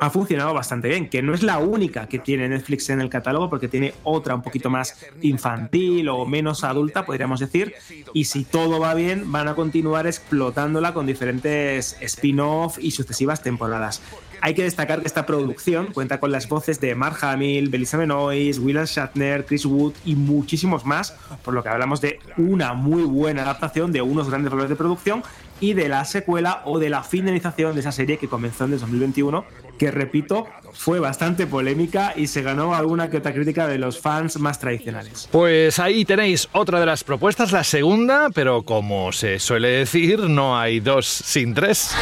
ha 0.00 0.10
funcionado 0.10 0.54
bastante 0.54 0.88
bien, 0.88 1.08
que 1.08 1.22
no 1.22 1.34
es 1.34 1.42
la 1.42 1.58
única 1.58 2.06
que 2.06 2.18
tiene 2.18 2.48
Netflix 2.48 2.90
en 2.90 3.00
el 3.00 3.08
catálogo, 3.08 3.50
porque 3.50 3.68
tiene 3.68 3.94
otra 4.04 4.34
un 4.34 4.42
poquito 4.42 4.70
más 4.70 4.96
infantil 5.22 6.08
o 6.08 6.26
menos 6.26 6.64
adulta, 6.64 7.04
podríamos 7.04 7.40
decir, 7.40 7.74
y 8.12 8.24
si 8.24 8.44
todo 8.44 8.80
va 8.80 8.94
bien, 8.94 9.30
van 9.30 9.48
a 9.48 9.54
continuar 9.54 10.06
explotándola 10.06 10.94
con 10.94 11.06
diferentes 11.06 11.96
spin-off 12.00 12.78
y 12.80 12.90
sucesivas 12.92 13.42
temporadas. 13.42 14.02
Hay 14.40 14.54
que 14.54 14.62
destacar 14.62 15.00
que 15.00 15.08
esta 15.08 15.26
producción 15.26 15.88
cuenta 15.92 16.20
con 16.20 16.30
las 16.30 16.48
voces 16.48 16.80
de 16.80 16.94
Mark 16.94 17.16
Hamill, 17.22 17.70
Belisa 17.70 17.96
Benoist, 17.96 18.60
William 18.60 18.84
Shatner, 18.84 19.44
Chris 19.44 19.66
Wood 19.66 19.94
y 20.04 20.14
muchísimos 20.14 20.86
más, 20.86 21.16
por 21.42 21.54
lo 21.54 21.62
que 21.62 21.70
hablamos 21.70 22.00
de 22.00 22.20
una 22.36 22.74
muy 22.74 23.02
buena 23.02 23.42
adaptación 23.42 23.90
de 23.90 24.00
unos 24.00 24.28
grandes 24.28 24.52
roles 24.52 24.68
de 24.68 24.76
producción 24.76 25.24
y 25.60 25.74
de 25.74 25.88
la 25.88 26.04
secuela 26.04 26.62
o 26.66 26.78
de 26.78 26.88
la 26.88 27.02
finalización 27.02 27.74
de 27.74 27.80
esa 27.80 27.90
serie 27.90 28.18
que 28.18 28.28
comenzó 28.28 28.64
en 28.64 28.74
el 28.74 28.78
2021 28.78 29.44
que 29.78 29.90
repito, 29.90 30.46
fue 30.72 31.00
bastante 31.00 31.46
polémica 31.46 32.12
y 32.16 32.26
se 32.26 32.42
ganó 32.42 32.74
alguna 32.74 33.08
que 33.08 33.22
crítica 33.32 33.66
de 33.66 33.78
los 33.78 33.98
fans 34.00 34.38
más 34.38 34.58
tradicionales. 34.58 35.28
Pues 35.30 35.78
ahí 35.78 36.04
tenéis 36.04 36.48
otra 36.52 36.80
de 36.80 36.86
las 36.86 37.04
propuestas, 37.04 37.52
la 37.52 37.64
segunda, 37.64 38.28
pero 38.34 38.62
como 38.62 39.12
se 39.12 39.38
suele 39.38 39.68
decir, 39.68 40.20
no 40.20 40.58
hay 40.58 40.80
dos 40.80 41.06
sin 41.06 41.54
tres. 41.54 41.94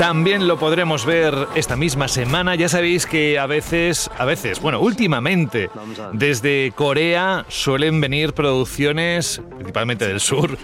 También 0.00 0.48
lo 0.48 0.58
podremos 0.58 1.04
ver 1.04 1.46
esta 1.54 1.76
misma 1.76 2.08
semana. 2.08 2.54
Ya 2.54 2.70
sabéis 2.70 3.04
que 3.04 3.38
a 3.38 3.44
veces, 3.44 4.10
a 4.16 4.24
veces, 4.24 4.58
bueno, 4.58 4.80
últimamente, 4.80 5.68
desde 6.14 6.72
Corea 6.74 7.44
suelen 7.50 8.00
venir 8.00 8.32
producciones, 8.32 9.42
principalmente 9.56 10.08
del 10.08 10.20
sur, 10.20 10.56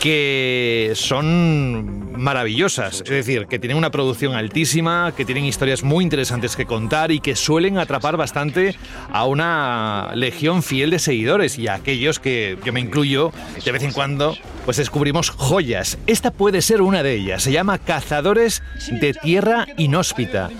que 0.00 0.92
son 0.94 2.08
maravillosas. 2.18 3.02
Es 3.02 3.10
decir, 3.10 3.46
que 3.46 3.58
tienen 3.58 3.76
una 3.76 3.90
producción 3.90 4.34
altísima, 4.34 5.12
que 5.14 5.26
tienen 5.26 5.44
historias 5.44 5.82
muy 5.82 6.02
interesantes 6.02 6.56
que 6.56 6.64
contar 6.64 7.12
y 7.12 7.20
que 7.20 7.36
suelen 7.36 7.76
atrapar 7.76 8.16
bastante 8.16 8.74
a 9.12 9.26
una 9.26 10.12
legión 10.14 10.62
fiel 10.62 10.88
de 10.88 10.98
seguidores 10.98 11.58
y 11.58 11.68
a 11.68 11.74
aquellos 11.74 12.18
que 12.18 12.56
yo 12.64 12.72
me 12.72 12.80
incluyo 12.80 13.32
de 13.62 13.70
vez 13.70 13.82
en 13.82 13.92
cuando, 13.92 14.34
pues 14.64 14.78
descubrimos 14.78 15.28
joyas. 15.28 15.98
Esta 16.06 16.30
puede 16.30 16.62
ser 16.62 16.80
una 16.80 17.02
de 17.02 17.14
ellas. 17.14 17.42
Se 17.42 17.52
llama 17.52 17.78
Cazadores 17.78 18.62
de 18.90 19.14
tierra 19.14 19.66
inhóspita. 19.76 20.50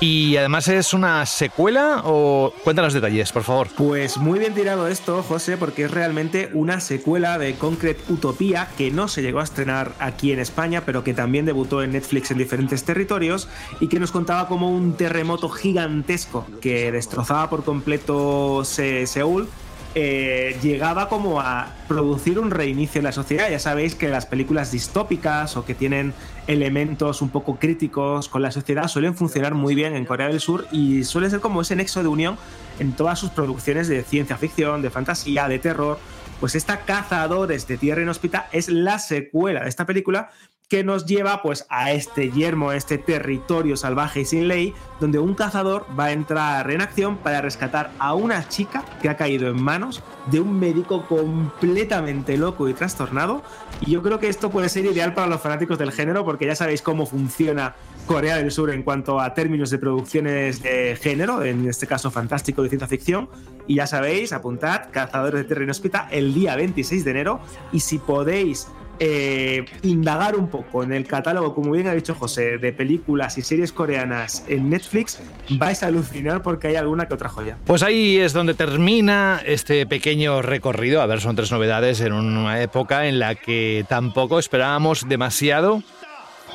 Y 0.00 0.36
además 0.36 0.68
es 0.68 0.94
una 0.94 1.26
secuela 1.26 2.02
o 2.04 2.52
cuéntanos 2.62 2.94
detalles, 2.94 3.32
por 3.32 3.42
favor. 3.42 3.68
Pues 3.76 4.16
muy 4.16 4.38
bien 4.38 4.54
tirado 4.54 4.86
esto, 4.86 5.24
José, 5.24 5.56
porque 5.56 5.84
es 5.84 5.90
realmente 5.90 6.50
una 6.52 6.78
secuela 6.78 7.36
de 7.36 7.56
Concrete 7.56 8.00
Utopía 8.08 8.68
que 8.78 8.92
no 8.92 9.08
se 9.08 9.22
llegó 9.22 9.40
a 9.40 9.44
estrenar 9.44 9.92
aquí 9.98 10.30
en 10.30 10.38
España, 10.38 10.82
pero 10.86 11.02
que 11.02 11.14
también 11.14 11.46
debutó 11.46 11.82
en 11.82 11.92
Netflix 11.92 12.30
en 12.30 12.38
diferentes 12.38 12.84
territorios 12.84 13.48
y 13.80 13.88
que 13.88 13.98
nos 13.98 14.12
contaba 14.12 14.46
como 14.46 14.70
un 14.70 14.96
terremoto 14.96 15.48
gigantesco 15.48 16.46
que 16.60 16.92
destrozaba 16.92 17.50
por 17.50 17.64
completo 17.64 18.64
Seúl 18.64 19.48
eh, 19.94 20.56
llegaba 20.62 21.08
como 21.08 21.40
a 21.40 21.74
producir 21.88 22.38
un 22.38 22.50
reinicio 22.50 22.98
en 22.98 23.04
la 23.04 23.12
sociedad. 23.12 23.50
Ya 23.50 23.58
sabéis 23.58 23.94
que 23.94 24.08
las 24.08 24.26
películas 24.26 24.70
distópicas 24.70 25.56
o 25.56 25.64
que 25.64 25.74
tienen 25.74 26.12
elementos 26.46 27.22
un 27.22 27.30
poco 27.30 27.56
críticos 27.56 28.28
con 28.28 28.42
la 28.42 28.50
sociedad 28.50 28.88
suelen 28.88 29.14
funcionar 29.14 29.54
muy 29.54 29.74
bien 29.74 29.94
en 29.96 30.04
Corea 30.04 30.28
del 30.28 30.40
Sur 30.40 30.66
y 30.70 31.04
suele 31.04 31.30
ser 31.30 31.40
como 31.40 31.62
ese 31.62 31.76
nexo 31.76 32.02
de 32.02 32.08
unión 32.08 32.36
en 32.78 32.92
todas 32.92 33.18
sus 33.18 33.30
producciones 33.30 33.88
de 33.88 34.02
ciencia 34.02 34.36
ficción, 34.36 34.82
de 34.82 34.90
fantasía, 34.90 35.48
de 35.48 35.58
terror. 35.58 35.98
Pues 36.38 36.54
esta 36.54 36.80
Cazadores 36.80 37.66
de 37.66 37.78
Tierra 37.78 38.02
Inhóspita 38.02 38.48
es 38.52 38.68
la 38.68 38.98
secuela 38.98 39.64
de 39.64 39.68
esta 39.68 39.86
película, 39.86 40.30
que 40.68 40.84
nos 40.84 41.06
lleva 41.06 41.40
pues 41.40 41.66
a 41.70 41.92
este 41.92 42.30
yermo, 42.30 42.70
a 42.70 42.76
este 42.76 42.98
territorio 42.98 43.76
salvaje 43.76 44.20
y 44.20 44.24
sin 44.26 44.48
ley, 44.48 44.74
donde 45.00 45.18
un 45.18 45.34
cazador 45.34 45.86
va 45.98 46.06
a 46.06 46.12
entrar 46.12 46.70
en 46.70 46.82
acción 46.82 47.16
para 47.16 47.40
rescatar 47.40 47.90
a 47.98 48.14
una 48.14 48.48
chica 48.48 48.84
que 49.00 49.08
ha 49.08 49.16
caído 49.16 49.48
en 49.48 49.62
manos 49.62 50.02
de 50.30 50.40
un 50.40 50.60
médico 50.60 51.06
completamente 51.06 52.36
loco 52.36 52.68
y 52.68 52.74
trastornado. 52.74 53.42
Y 53.80 53.92
yo 53.92 54.02
creo 54.02 54.18
que 54.18 54.28
esto 54.28 54.50
puede 54.50 54.68
ser 54.68 54.84
ideal 54.84 55.14
para 55.14 55.26
los 55.26 55.40
fanáticos 55.40 55.78
del 55.78 55.90
género, 55.90 56.22
porque 56.24 56.44
ya 56.44 56.54
sabéis 56.54 56.82
cómo 56.82 57.06
funciona 57.06 57.74
Corea 58.06 58.36
del 58.36 58.50
Sur 58.50 58.70
en 58.70 58.82
cuanto 58.82 59.20
a 59.20 59.32
términos 59.32 59.70
de 59.70 59.78
producciones 59.78 60.62
de 60.62 60.96
género, 61.00 61.42
en 61.44 61.66
este 61.66 61.86
caso 61.86 62.10
fantástico 62.10 62.62
de 62.62 62.68
ciencia 62.68 62.88
ficción. 62.88 63.30
Y 63.66 63.76
ya 63.76 63.86
sabéis, 63.86 64.34
apuntad, 64.34 64.90
Cazadores 64.90 65.40
de 65.40 65.44
Tierra 65.44 65.64
Inhóspita 65.64 66.08
el 66.10 66.34
día 66.34 66.56
26 66.56 67.04
de 67.04 67.10
enero. 67.10 67.40
Y 67.72 67.80
si 67.80 67.98
podéis 67.98 68.68
eh, 69.00 69.64
indagar 69.82 70.36
un 70.36 70.48
poco 70.48 70.82
en 70.82 70.92
el 70.92 71.06
catálogo, 71.06 71.54
como 71.54 71.72
bien 71.72 71.86
ha 71.86 71.94
dicho 71.94 72.14
José, 72.14 72.58
de 72.58 72.72
películas 72.72 73.38
y 73.38 73.42
series 73.42 73.72
coreanas 73.72 74.44
en 74.48 74.70
Netflix, 74.70 75.20
vais 75.50 75.82
a 75.82 75.86
alucinar 75.86 76.42
porque 76.42 76.68
hay 76.68 76.76
alguna 76.76 77.06
que 77.06 77.14
otra 77.14 77.28
joya. 77.28 77.56
Pues 77.64 77.82
ahí 77.82 78.16
es 78.18 78.32
donde 78.32 78.54
termina 78.54 79.40
este 79.44 79.86
pequeño 79.86 80.42
recorrido. 80.42 81.00
A 81.00 81.06
ver, 81.06 81.20
son 81.20 81.36
tres 81.36 81.52
novedades 81.52 82.00
en 82.00 82.12
una 82.12 82.62
época 82.62 83.06
en 83.06 83.18
la 83.18 83.34
que 83.34 83.84
tampoco 83.88 84.38
esperábamos 84.38 85.08
demasiado 85.08 85.82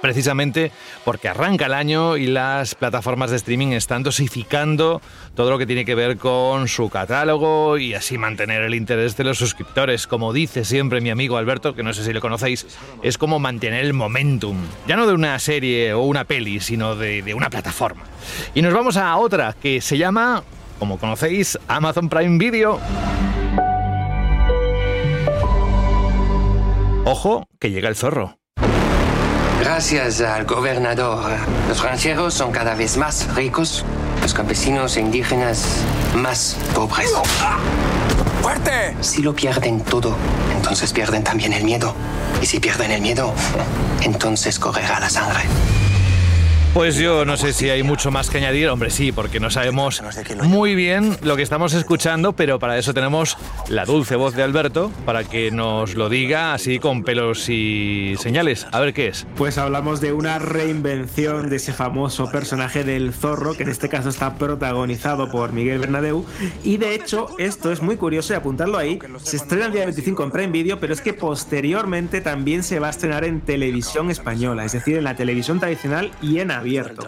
precisamente 0.03 0.73
porque 1.05 1.29
arranca 1.29 1.67
el 1.67 1.73
año 1.73 2.17
y 2.17 2.27
las 2.27 2.75
plataformas 2.75 3.29
de 3.29 3.37
streaming 3.37 3.67
están 3.67 4.03
dosificando 4.03 5.01
todo 5.33 5.49
lo 5.49 5.57
que 5.57 5.65
tiene 5.65 5.85
que 5.85 5.95
ver 5.95 6.17
con 6.17 6.67
su 6.67 6.89
catálogo 6.89 7.77
y 7.77 7.93
así 7.93 8.17
mantener 8.17 8.63
el 8.63 8.75
interés 8.75 9.15
de 9.15 9.23
los 9.23 9.37
suscriptores. 9.37 10.05
Como 10.05 10.33
dice 10.33 10.65
siempre 10.65 10.99
mi 10.99 11.09
amigo 11.09 11.37
Alberto, 11.37 11.73
que 11.73 11.83
no 11.83 11.93
sé 11.93 12.03
si 12.03 12.11
lo 12.11 12.19
conocéis, 12.19 12.67
es 13.01 13.17
como 13.17 13.39
mantener 13.39 13.85
el 13.85 13.93
momentum, 13.93 14.57
ya 14.89 14.97
no 14.97 15.07
de 15.07 15.13
una 15.13 15.39
serie 15.39 15.93
o 15.93 16.01
una 16.01 16.25
peli, 16.25 16.59
sino 16.59 16.97
de, 16.97 17.21
de 17.21 17.33
una 17.33 17.49
plataforma. 17.49 18.03
Y 18.53 18.61
nos 18.61 18.73
vamos 18.73 18.97
a 18.97 19.15
otra 19.15 19.55
que 19.61 19.79
se 19.79 19.97
llama, 19.97 20.43
como 20.79 20.97
conocéis, 20.97 21.57
Amazon 21.69 22.09
Prime 22.09 22.37
Video. 22.37 22.77
Ojo, 27.05 27.47
que 27.57 27.71
llega 27.71 27.87
el 27.87 27.95
zorro. 27.95 28.42
Gracias 29.63 30.19
al 30.19 30.43
gobernador, 30.43 31.23
los 31.69 31.81
rancheros 31.81 32.33
son 32.33 32.51
cada 32.51 32.75
vez 32.75 32.97
más 32.97 33.33
ricos, 33.33 33.85
los 34.21 34.33
campesinos 34.33 34.97
e 34.97 34.99
indígenas 34.99 35.85
más 36.17 36.57
pobres. 36.75 37.09
¡Fuerte! 38.41 38.93
Si 38.99 39.21
lo 39.21 39.33
pierden 39.33 39.79
todo, 39.79 40.17
entonces 40.53 40.91
pierden 40.91 41.23
también 41.23 41.53
el 41.53 41.63
miedo. 41.63 41.95
Y 42.41 42.45
si 42.45 42.59
pierden 42.59 42.91
el 42.91 43.01
miedo, 43.01 43.33
entonces 44.01 44.59
correrá 44.59 44.99
la 44.99 45.09
sangre. 45.09 45.43
Pues 46.73 46.95
yo 46.95 47.23
no 47.23 47.37
sé 47.37 47.53
si 47.53 47.69
hay 47.69 47.83
mucho 47.83 48.09
más 48.09 48.31
que 48.31 48.39
añadir. 48.39 48.67
Hombre, 48.69 48.89
sí, 48.89 49.11
porque 49.11 49.39
no 49.39 49.51
sabemos 49.51 50.01
muy 50.43 50.73
bien 50.73 51.15
lo 51.21 51.35
que 51.35 51.43
estamos 51.43 51.75
escuchando, 51.75 52.33
pero 52.33 52.57
para 52.57 52.79
eso 52.79 52.95
tenemos 52.95 53.37
la 53.69 53.85
dulce 53.85 54.15
voz 54.15 54.35
de 54.35 54.41
Alberto 54.41 54.91
para 55.05 55.23
que 55.23 55.51
nos 55.51 55.93
lo 55.93 56.09
diga 56.09 56.55
así 56.55 56.79
con 56.79 57.03
pelos 57.03 57.47
y 57.47 58.15
señales. 58.17 58.65
A 58.71 58.79
ver 58.79 58.95
qué 58.95 59.09
es. 59.09 59.27
Pues 59.35 59.59
hablamos 59.59 60.01
de 60.01 60.13
una 60.13 60.39
reinvención 60.39 61.47
de 61.51 61.57
ese 61.57 61.73
famoso 61.73 62.31
personaje 62.31 62.83
del 62.83 63.13
zorro, 63.13 63.53
que 63.53 63.61
en 63.61 63.69
este 63.69 63.87
caso 63.87 64.09
está 64.09 64.33
protagonizado 64.35 65.29
por 65.29 65.53
Miguel 65.53 65.77
Bernadeu. 65.77 66.25
Y 66.63 66.77
de 66.77 66.95
hecho, 66.95 67.27
esto 67.37 67.71
es 67.71 67.83
muy 67.83 67.97
curioso 67.97 68.33
y 68.33 68.35
apuntarlo 68.35 68.79
ahí. 68.79 68.97
Se 69.21 69.35
estrena 69.35 69.67
el 69.67 69.73
día 69.73 69.85
25 69.85 70.23
en 70.23 70.31
Prime 70.31 70.51
Video, 70.51 70.79
pero 70.79 70.93
es 70.93 71.01
que 71.01 71.13
posteriormente 71.13 72.19
también 72.19 72.63
se 72.63 72.79
va 72.79 72.87
a 72.87 72.89
estrenar 72.89 73.25
en 73.25 73.41
televisión 73.41 74.09
española, 74.09 74.65
es 74.65 74.71
decir, 74.71 74.97
en 74.97 75.03
la 75.03 75.15
televisión 75.15 75.59
tradicional 75.59 76.11
y 76.19 76.39
en 76.39 76.49
abierto. 76.63 77.07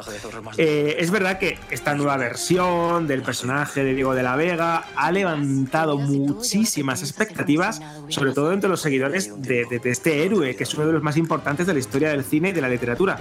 Eh, 0.57 0.97
es 0.99 1.09
verdad 1.11 1.39
que 1.39 1.57
esta 1.71 1.95
nueva 1.95 2.17
versión 2.17 3.07
del 3.07 3.21
personaje 3.21 3.83
de 3.83 3.93
Diego 3.93 4.13
de 4.13 4.23
la 4.23 4.35
Vega 4.35 4.85
ha 4.95 5.11
levantado 5.11 5.97
muchísimas 5.97 7.01
expectativas, 7.01 7.81
sobre 8.09 8.33
todo 8.33 8.51
entre 8.51 8.69
los 8.69 8.81
seguidores 8.81 9.41
de, 9.41 9.65
de 9.65 9.89
este 9.89 10.23
héroe, 10.23 10.55
que 10.55 10.63
es 10.63 10.73
uno 10.75 10.87
de 10.87 10.93
los 10.93 11.03
más 11.03 11.17
importantes 11.17 11.65
de 11.65 11.73
la 11.73 11.79
historia 11.79 12.09
del 12.09 12.23
cine 12.23 12.49
y 12.49 12.51
de 12.51 12.61
la 12.61 12.69
literatura. 12.69 13.19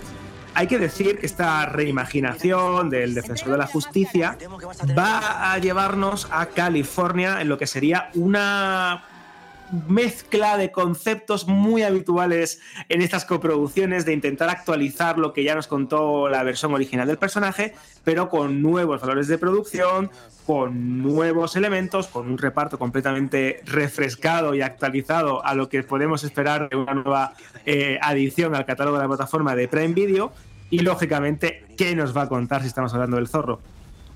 Hay 0.56 0.68
que 0.68 0.78
decir 0.78 1.18
que 1.18 1.26
esta 1.26 1.66
reimaginación 1.66 2.88
del 2.88 3.14
defensor 3.14 3.50
de 3.50 3.58
la 3.58 3.66
justicia 3.66 4.38
va 4.96 5.52
a 5.52 5.58
llevarnos 5.58 6.28
a 6.30 6.46
California 6.46 7.40
en 7.40 7.48
lo 7.48 7.58
que 7.58 7.66
sería 7.66 8.10
una 8.14 9.02
mezcla 9.88 10.56
de 10.56 10.70
conceptos 10.70 11.46
muy 11.46 11.82
habituales 11.82 12.60
en 12.88 13.02
estas 13.02 13.24
coproducciones 13.24 14.04
de 14.04 14.12
intentar 14.12 14.48
actualizar 14.48 15.18
lo 15.18 15.32
que 15.32 15.44
ya 15.44 15.54
nos 15.54 15.66
contó 15.66 16.28
la 16.28 16.42
versión 16.42 16.74
original 16.74 17.06
del 17.06 17.18
personaje, 17.18 17.74
pero 18.04 18.28
con 18.28 18.62
nuevos 18.62 19.00
valores 19.00 19.28
de 19.28 19.38
producción, 19.38 20.10
con 20.46 21.02
nuevos 21.02 21.56
elementos, 21.56 22.06
con 22.08 22.28
un 22.30 22.38
reparto 22.38 22.78
completamente 22.78 23.60
refrescado 23.64 24.54
y 24.54 24.62
actualizado 24.62 25.44
a 25.44 25.54
lo 25.54 25.68
que 25.68 25.82
podemos 25.82 26.24
esperar 26.24 26.68
de 26.68 26.76
una 26.76 26.94
nueva 26.94 27.34
eh, 27.64 27.98
adición 28.02 28.54
al 28.54 28.66
catálogo 28.66 28.96
de 28.98 29.04
la 29.04 29.08
plataforma 29.08 29.56
de 29.56 29.68
Prime 29.68 29.94
Video. 29.94 30.32
Y 30.70 30.80
lógicamente, 30.80 31.64
¿qué 31.76 31.94
nos 31.94 32.16
va 32.16 32.22
a 32.22 32.28
contar 32.28 32.62
si 32.62 32.68
estamos 32.68 32.92
hablando 32.94 33.16
del 33.16 33.28
zorro? 33.28 33.60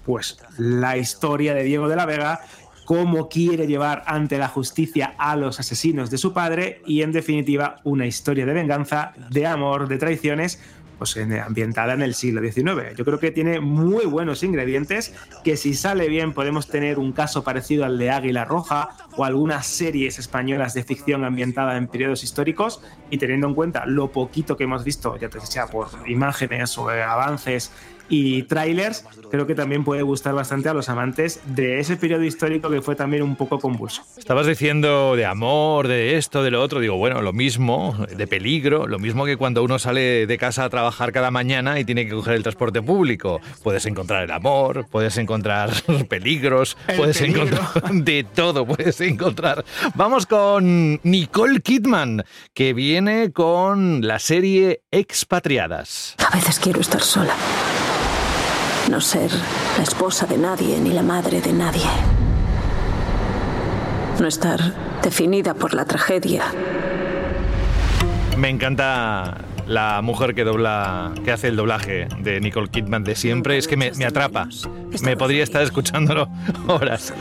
Pues 0.04 0.38
la 0.56 0.96
historia 0.96 1.54
de 1.54 1.62
Diego 1.64 1.88
de 1.88 1.96
la 1.96 2.06
Vega 2.06 2.40
cómo 2.88 3.28
quiere 3.28 3.66
llevar 3.66 4.02
ante 4.06 4.38
la 4.38 4.48
justicia 4.48 5.14
a 5.18 5.36
los 5.36 5.60
asesinos 5.60 6.10
de 6.10 6.16
su 6.16 6.32
padre 6.32 6.80
y 6.86 7.02
en 7.02 7.12
definitiva 7.12 7.82
una 7.84 8.06
historia 8.06 8.46
de 8.46 8.54
venganza, 8.54 9.12
de 9.28 9.46
amor, 9.46 9.88
de 9.88 9.98
traiciones, 9.98 10.58
pues 10.96 11.14
ambientada 11.18 11.92
en 11.92 12.00
el 12.00 12.14
siglo 12.14 12.40
XIX. 12.40 12.96
Yo 12.96 13.04
creo 13.04 13.18
que 13.18 13.30
tiene 13.30 13.60
muy 13.60 14.06
buenos 14.06 14.42
ingredientes, 14.42 15.12
que 15.44 15.58
si 15.58 15.74
sale 15.74 16.08
bien 16.08 16.32
podemos 16.32 16.68
tener 16.68 16.98
un 16.98 17.12
caso 17.12 17.44
parecido 17.44 17.84
al 17.84 17.98
de 17.98 18.10
Águila 18.10 18.46
Roja 18.46 18.88
o 19.18 19.24
algunas 19.26 19.66
series 19.66 20.18
españolas 20.18 20.72
de 20.72 20.82
ficción 20.82 21.26
ambientada 21.26 21.76
en 21.76 21.88
periodos 21.88 22.24
históricos 22.24 22.80
y 23.10 23.18
teniendo 23.18 23.48
en 23.48 23.54
cuenta 23.54 23.84
lo 23.84 24.12
poquito 24.12 24.56
que 24.56 24.64
hemos 24.64 24.82
visto, 24.82 25.18
ya 25.18 25.28
sea 25.42 25.66
por 25.66 25.88
imágenes 26.06 26.78
o 26.78 26.88
avances 26.88 27.70
y 28.08 28.42
trailers, 28.44 29.04
creo 29.30 29.46
que 29.46 29.54
también 29.54 29.84
puede 29.84 30.02
gustar 30.02 30.34
bastante 30.34 30.68
a 30.68 30.74
los 30.74 30.88
amantes 30.88 31.40
de 31.46 31.80
ese 31.80 31.96
periodo 31.96 32.24
histórico 32.24 32.70
que 32.70 32.82
fue 32.82 32.96
también 32.96 33.22
un 33.22 33.36
poco 33.36 33.58
convulso. 33.58 34.02
Estabas 34.16 34.46
diciendo 34.46 35.16
de 35.16 35.26
amor, 35.26 35.88
de 35.88 36.16
esto, 36.16 36.42
de 36.42 36.50
lo 36.50 36.62
otro. 36.62 36.80
Digo, 36.80 36.96
bueno, 36.96 37.22
lo 37.22 37.32
mismo, 37.32 37.96
de 38.16 38.26
peligro, 38.26 38.86
lo 38.86 38.98
mismo 38.98 39.24
que 39.24 39.36
cuando 39.36 39.62
uno 39.62 39.78
sale 39.78 40.26
de 40.26 40.38
casa 40.38 40.64
a 40.64 40.70
trabajar 40.70 41.12
cada 41.12 41.30
mañana 41.30 41.78
y 41.80 41.84
tiene 41.84 42.04
que 42.06 42.12
coger 42.12 42.34
el 42.34 42.42
transporte 42.42 42.82
público. 42.82 43.40
Puedes 43.62 43.86
encontrar 43.86 44.24
el 44.24 44.30
amor, 44.30 44.86
puedes 44.90 45.16
encontrar 45.18 45.70
peligros, 46.08 46.76
puedes 46.96 47.20
encontrar 47.20 47.68
de 47.92 48.24
todo, 48.24 48.66
puedes 48.66 49.00
encontrar. 49.00 49.64
Vamos 49.94 50.26
con 50.26 51.00
Nicole 51.02 51.60
Kidman, 51.60 52.24
que 52.54 52.72
viene 52.72 53.32
con 53.32 54.06
la 54.06 54.18
serie 54.18 54.82
Expatriadas. 54.90 56.16
A 56.30 56.34
veces 56.36 56.58
quiero 56.58 56.80
estar 56.80 57.00
sola. 57.00 57.34
No 58.88 59.02
ser 59.02 59.30
la 59.76 59.82
esposa 59.82 60.26
de 60.26 60.38
nadie 60.38 60.80
ni 60.80 60.92
la 60.92 61.02
madre 61.02 61.42
de 61.42 61.52
nadie. 61.52 61.84
No 64.18 64.26
estar 64.26 64.58
definida 65.02 65.52
por 65.52 65.74
la 65.74 65.84
tragedia. 65.84 66.44
Me 68.38 68.48
encanta 68.48 69.36
la 69.66 70.00
mujer 70.02 70.34
que 70.34 70.42
dobla, 70.44 71.12
que 71.22 71.32
hace 71.32 71.48
el 71.48 71.56
doblaje 71.56 72.08
de 72.20 72.40
Nicole 72.40 72.68
Kidman 72.68 73.04
de 73.04 73.14
siempre, 73.14 73.58
es 73.58 73.68
que 73.68 73.76
me, 73.76 73.92
me, 73.92 74.06
atrapa. 74.06 74.48
Me 75.02 75.16
podría 75.18 75.44
estar 75.44 75.62
escuchándolo 75.62 76.30
horas. 76.66 77.12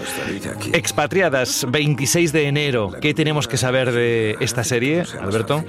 Expatriadas, 0.71 1.67
26 1.69 2.31
de 2.31 2.47
enero. 2.47 2.93
¿Qué 3.01 3.13
tenemos 3.13 3.47
que 3.49 3.57
saber 3.57 3.91
de 3.91 4.37
esta 4.39 4.63
serie, 4.63 5.03
Alberto? 5.19 5.65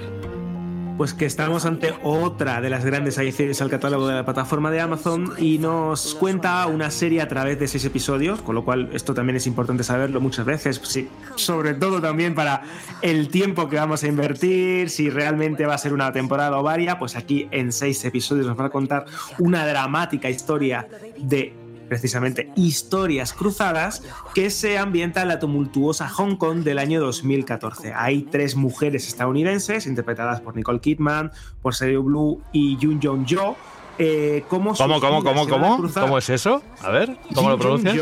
Pues 0.98 1.14
que 1.14 1.26
estamos 1.26 1.64
ante 1.64 1.94
otra 2.02 2.60
de 2.60 2.70
las 2.70 2.84
grandes 2.84 3.18
adiciones 3.18 3.62
al 3.62 3.70
catálogo 3.70 4.08
de 4.08 4.16
la 4.16 4.24
plataforma 4.24 4.72
de 4.72 4.80
Amazon 4.80 5.32
y 5.38 5.58
nos 5.58 6.16
cuenta 6.16 6.66
una 6.66 6.90
serie 6.90 7.22
a 7.22 7.28
través 7.28 7.56
de 7.60 7.68
seis 7.68 7.84
episodios, 7.84 8.42
con 8.42 8.56
lo 8.56 8.64
cual 8.64 8.90
esto 8.92 9.14
también 9.14 9.36
es 9.36 9.46
importante 9.46 9.84
saberlo 9.84 10.20
muchas 10.20 10.44
veces, 10.44 10.80
sí, 10.82 11.08
sobre 11.36 11.74
todo 11.74 12.02
también 12.02 12.34
para 12.34 12.62
el 13.00 13.28
tiempo 13.28 13.68
que 13.68 13.76
vamos 13.76 14.02
a 14.02 14.08
invertir, 14.08 14.90
si 14.90 15.08
realmente 15.08 15.66
va 15.66 15.74
a 15.74 15.78
ser 15.78 15.92
una 15.92 16.10
temporada 16.10 16.58
o 16.58 16.64
varia, 16.64 16.98
pues 16.98 17.14
aquí 17.14 17.46
en 17.52 17.70
seis 17.70 18.04
episodios 18.04 18.48
nos 18.48 18.58
va 18.58 18.66
a 18.66 18.70
contar 18.70 19.04
una 19.38 19.64
dramática 19.68 20.28
historia 20.28 20.88
de 21.16 21.67
precisamente 21.88 22.50
historias 22.56 23.32
cruzadas 23.32 24.02
que 24.34 24.50
se 24.50 24.78
ambienta 24.78 25.22
en 25.22 25.28
la 25.28 25.38
tumultuosa 25.38 26.08
Hong 26.08 26.36
Kong 26.36 26.60
del 26.60 26.78
año 26.78 27.00
2014. 27.00 27.92
Hay 27.94 28.22
tres 28.22 28.54
mujeres 28.56 29.08
estadounidenses 29.08 29.86
interpretadas 29.86 30.40
por 30.40 30.54
Nicole 30.56 30.80
Kidman, 30.80 31.32
por 31.62 31.74
Sergio 31.74 32.02
Blue 32.02 32.42
y 32.52 32.76
Jun 32.80 33.00
Jong 33.02 33.26
Jo. 33.28 33.56
Eh, 33.98 34.44
¿Cómo, 34.48 34.74
¿Cómo, 34.74 35.00
cómo, 35.00 35.24
cómo, 35.24 35.48
cómo? 35.48 35.88
¿Cómo 35.92 36.18
es 36.18 36.28
eso? 36.30 36.62
A 36.82 36.90
ver, 36.90 37.16
¿cómo 37.34 37.50
lo 37.50 37.58
pronuncias? 37.58 37.96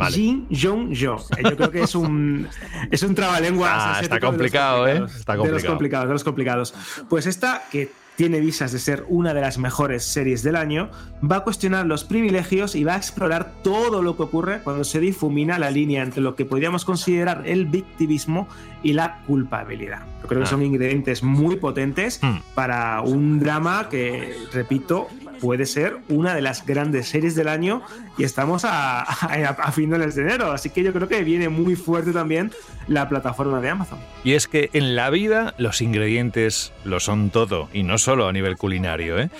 Vale. 0.00 0.16
Jin 0.16 0.48
Jong 0.50 0.96
Jo. 0.98 1.22
Eh, 1.36 1.42
yo 1.42 1.56
creo 1.56 1.70
que 1.70 1.82
es 1.82 1.94
un, 1.94 2.48
es 2.90 3.02
un 3.02 3.14
trabalenguas. 3.14 3.70
Ah, 3.74 3.98
está 4.00 4.18
complicado, 4.18 4.88
¿eh? 4.88 5.04
Está 5.04 5.36
complicado. 5.36 5.44
De 5.44 5.50
los 5.52 5.64
complicados, 5.64 6.06
de 6.06 6.12
los 6.14 6.24
complicados. 6.24 6.74
Pues 7.10 7.26
esta, 7.26 7.64
que 7.70 7.92
tiene 8.20 8.40
visas 8.40 8.70
de 8.70 8.78
ser 8.78 9.06
una 9.08 9.32
de 9.32 9.40
las 9.40 9.56
mejores 9.56 10.04
series 10.04 10.42
del 10.42 10.54
año, 10.54 10.90
va 11.24 11.36
a 11.36 11.40
cuestionar 11.40 11.86
los 11.86 12.04
privilegios 12.04 12.74
y 12.74 12.84
va 12.84 12.92
a 12.92 12.96
explorar 12.98 13.54
todo 13.62 14.02
lo 14.02 14.14
que 14.14 14.24
ocurre 14.24 14.60
cuando 14.62 14.84
se 14.84 15.00
difumina 15.00 15.58
la 15.58 15.70
línea 15.70 16.02
entre 16.02 16.20
lo 16.20 16.36
que 16.36 16.44
podríamos 16.44 16.84
considerar 16.84 17.44
el 17.46 17.64
victimismo 17.64 18.46
y 18.82 18.92
la 18.92 19.22
culpabilidad. 19.26 20.00
Yo 20.20 20.28
creo 20.28 20.42
que 20.42 20.48
ah. 20.48 20.50
son 20.50 20.62
ingredientes 20.62 21.22
muy 21.22 21.56
potentes 21.56 22.20
hmm. 22.22 22.40
para 22.54 23.00
un 23.00 23.40
drama 23.40 23.88
que, 23.88 24.36
repito, 24.52 25.08
puede 25.40 25.66
ser 25.66 25.96
una 26.08 26.34
de 26.34 26.42
las 26.42 26.66
grandes 26.66 27.08
series 27.08 27.34
del 27.34 27.48
año 27.48 27.82
y 28.18 28.24
estamos 28.24 28.64
a, 28.64 29.00
a, 29.02 29.72
finales 29.72 30.14
de 30.14 30.22
enero, 30.22 30.52
así 30.52 30.70
que 30.70 30.82
yo 30.82 30.92
creo 30.92 31.08
que 31.08 31.22
viene 31.24 31.48
muy 31.48 31.76
fuerte 31.76 32.12
también 32.12 32.50
la 32.86 33.08
plataforma 33.08 33.60
de 33.60 33.70
Amazon. 33.70 33.98
Y 34.24 34.32
es 34.32 34.48
que 34.48 34.68
en 34.72 34.96
la 34.96 35.10
vida 35.10 35.54
los 35.58 35.80
ingredientes 35.80 36.72
lo 36.84 37.00
son 37.00 37.30
todo, 37.30 37.68
y 37.72 37.82
no 37.82 37.98
solo 37.98 38.28
a 38.28 38.32
nivel 38.32 38.56
culinario. 38.56 39.18
¿eh? 39.18 39.30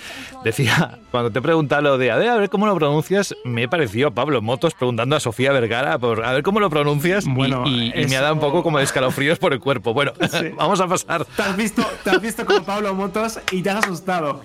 Decía, 0.43 0.99
cuando 1.11 1.31
te 1.31 1.41
preguntaba 1.41 1.81
lo 1.81 1.97
de, 1.97 2.11
a 2.11 2.15
ver, 2.15 2.29
a 2.29 2.35
ver 2.35 2.49
cómo 2.49 2.65
lo 2.65 2.75
pronuncias, 2.75 3.35
me 3.43 3.67
pareció 3.67 4.11
Pablo 4.11 4.41
Motos 4.41 4.73
preguntando 4.73 5.15
a 5.15 5.19
Sofía 5.19 5.51
Vergara 5.51 5.99
por, 5.99 6.23
a 6.23 6.31
ver 6.31 6.43
cómo 6.43 6.59
lo 6.59 6.69
pronuncias, 6.69 7.25
bueno, 7.27 7.67
y, 7.67 7.91
me 8.09 8.17
ha 8.17 8.21
dado 8.21 8.33
un 8.33 8.39
poco 8.39 8.63
como 8.63 8.77
de 8.77 8.85
escalofríos 8.85 9.37
por 9.37 9.53
el 9.53 9.59
cuerpo. 9.59 9.93
Bueno, 9.93 10.13
vamos 10.55 10.79
a 10.79 10.87
pasar. 10.87 11.25
Te 11.25 11.41
has, 11.41 11.57
visto, 11.57 11.85
te 12.03 12.09
has 12.09 12.21
visto 12.21 12.45
como 12.45 12.63
Pablo 12.63 12.93
Motos 12.95 13.39
y 13.51 13.61
te 13.61 13.69
has 13.69 13.83
asustado. 13.83 14.41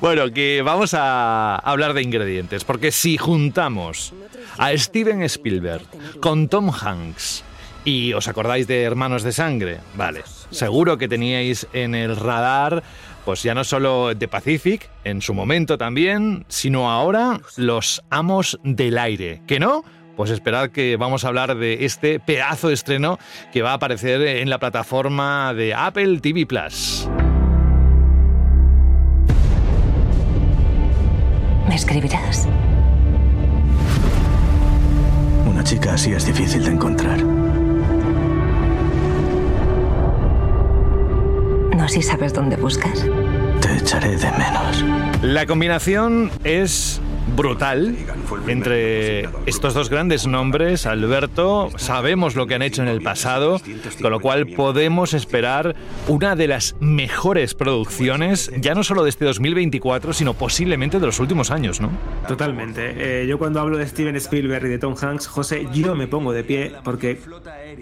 Bueno, 0.00 0.32
que 0.32 0.62
vamos 0.62 0.79
a 0.94 1.56
hablar 1.56 1.94
de 1.94 2.02
ingredientes, 2.02 2.64
porque 2.64 2.92
si 2.92 3.18
juntamos 3.18 4.12
a 4.58 4.76
Steven 4.76 5.22
Spielberg 5.22 5.84
con 6.20 6.48
Tom 6.48 6.70
Hanks, 6.70 7.44
¿Y 7.84 8.12
os 8.12 8.28
acordáis 8.28 8.66
de 8.66 8.82
Hermanos 8.82 9.22
de 9.22 9.32
Sangre? 9.32 9.78
Vale, 9.94 10.22
seguro 10.50 10.98
que 10.98 11.08
teníais 11.08 11.66
en 11.72 11.94
el 11.94 12.14
radar, 12.14 12.82
pues 13.24 13.42
ya 13.42 13.54
no 13.54 13.64
solo 13.64 14.14
The 14.16 14.28
Pacific, 14.28 14.90
en 15.04 15.22
su 15.22 15.32
momento 15.32 15.78
también, 15.78 16.44
sino 16.48 16.90
ahora 16.90 17.40
Los 17.56 18.02
Amos 18.10 18.58
del 18.64 18.98
Aire. 18.98 19.40
¿Que 19.46 19.58
no? 19.58 19.82
Pues 20.14 20.30
esperad 20.30 20.68
que 20.70 20.96
vamos 20.96 21.24
a 21.24 21.28
hablar 21.28 21.56
de 21.56 21.86
este 21.86 22.20
pedazo 22.20 22.68
de 22.68 22.74
estreno 22.74 23.18
que 23.50 23.62
va 23.62 23.70
a 23.70 23.74
aparecer 23.74 24.20
en 24.20 24.50
la 24.50 24.58
plataforma 24.58 25.54
de 25.54 25.72
Apple 25.72 26.20
TV 26.20 26.44
Plus. 26.44 27.08
Una 35.44 35.64
chica 35.64 35.94
así 35.94 36.12
es 36.12 36.24
difícil 36.24 36.62
de 36.62 36.70
encontrar. 36.70 37.18
No 41.76 41.88
si 41.88 42.00
sabes 42.00 42.32
dónde 42.32 42.54
buscar. 42.56 42.92
Te 43.60 43.76
echaré 43.76 44.16
de 44.16 44.30
menos. 44.32 44.84
La 45.22 45.46
combinación 45.46 46.30
es 46.44 47.00
brutal 47.36 47.96
entre 48.48 49.28
estos 49.46 49.74
dos 49.74 49.90
grandes 49.90 50.26
nombres, 50.26 50.86
Alberto. 50.86 51.70
Sabemos 51.76 52.34
lo 52.34 52.46
que 52.46 52.54
han 52.54 52.62
hecho 52.62 52.82
en 52.82 52.88
el 52.88 53.00
pasado, 53.00 53.60
con 54.00 54.10
lo 54.10 54.20
cual 54.20 54.46
podemos 54.48 55.14
esperar 55.14 55.74
una 56.08 56.36
de 56.36 56.48
las 56.48 56.76
mejores 56.80 57.54
producciones, 57.54 58.50
ya 58.58 58.74
no 58.74 58.84
solo 58.84 59.04
de 59.04 59.10
este 59.10 59.24
2024, 59.24 60.12
sino 60.12 60.34
posiblemente 60.34 60.98
de 60.98 61.06
los 61.06 61.20
últimos 61.20 61.50
años, 61.50 61.80
¿no? 61.80 61.90
Totalmente. 62.26 63.22
Eh, 63.22 63.26
yo 63.26 63.38
cuando 63.38 63.60
hablo 63.60 63.78
de 63.78 63.86
Steven 63.86 64.16
Spielberg 64.16 64.66
y 64.66 64.68
de 64.68 64.78
Tom 64.78 64.94
Hanks, 65.00 65.26
José, 65.26 65.68
yo 65.72 65.94
me 65.94 66.06
pongo 66.06 66.32
de 66.32 66.44
pie 66.44 66.72
porque 66.84 67.20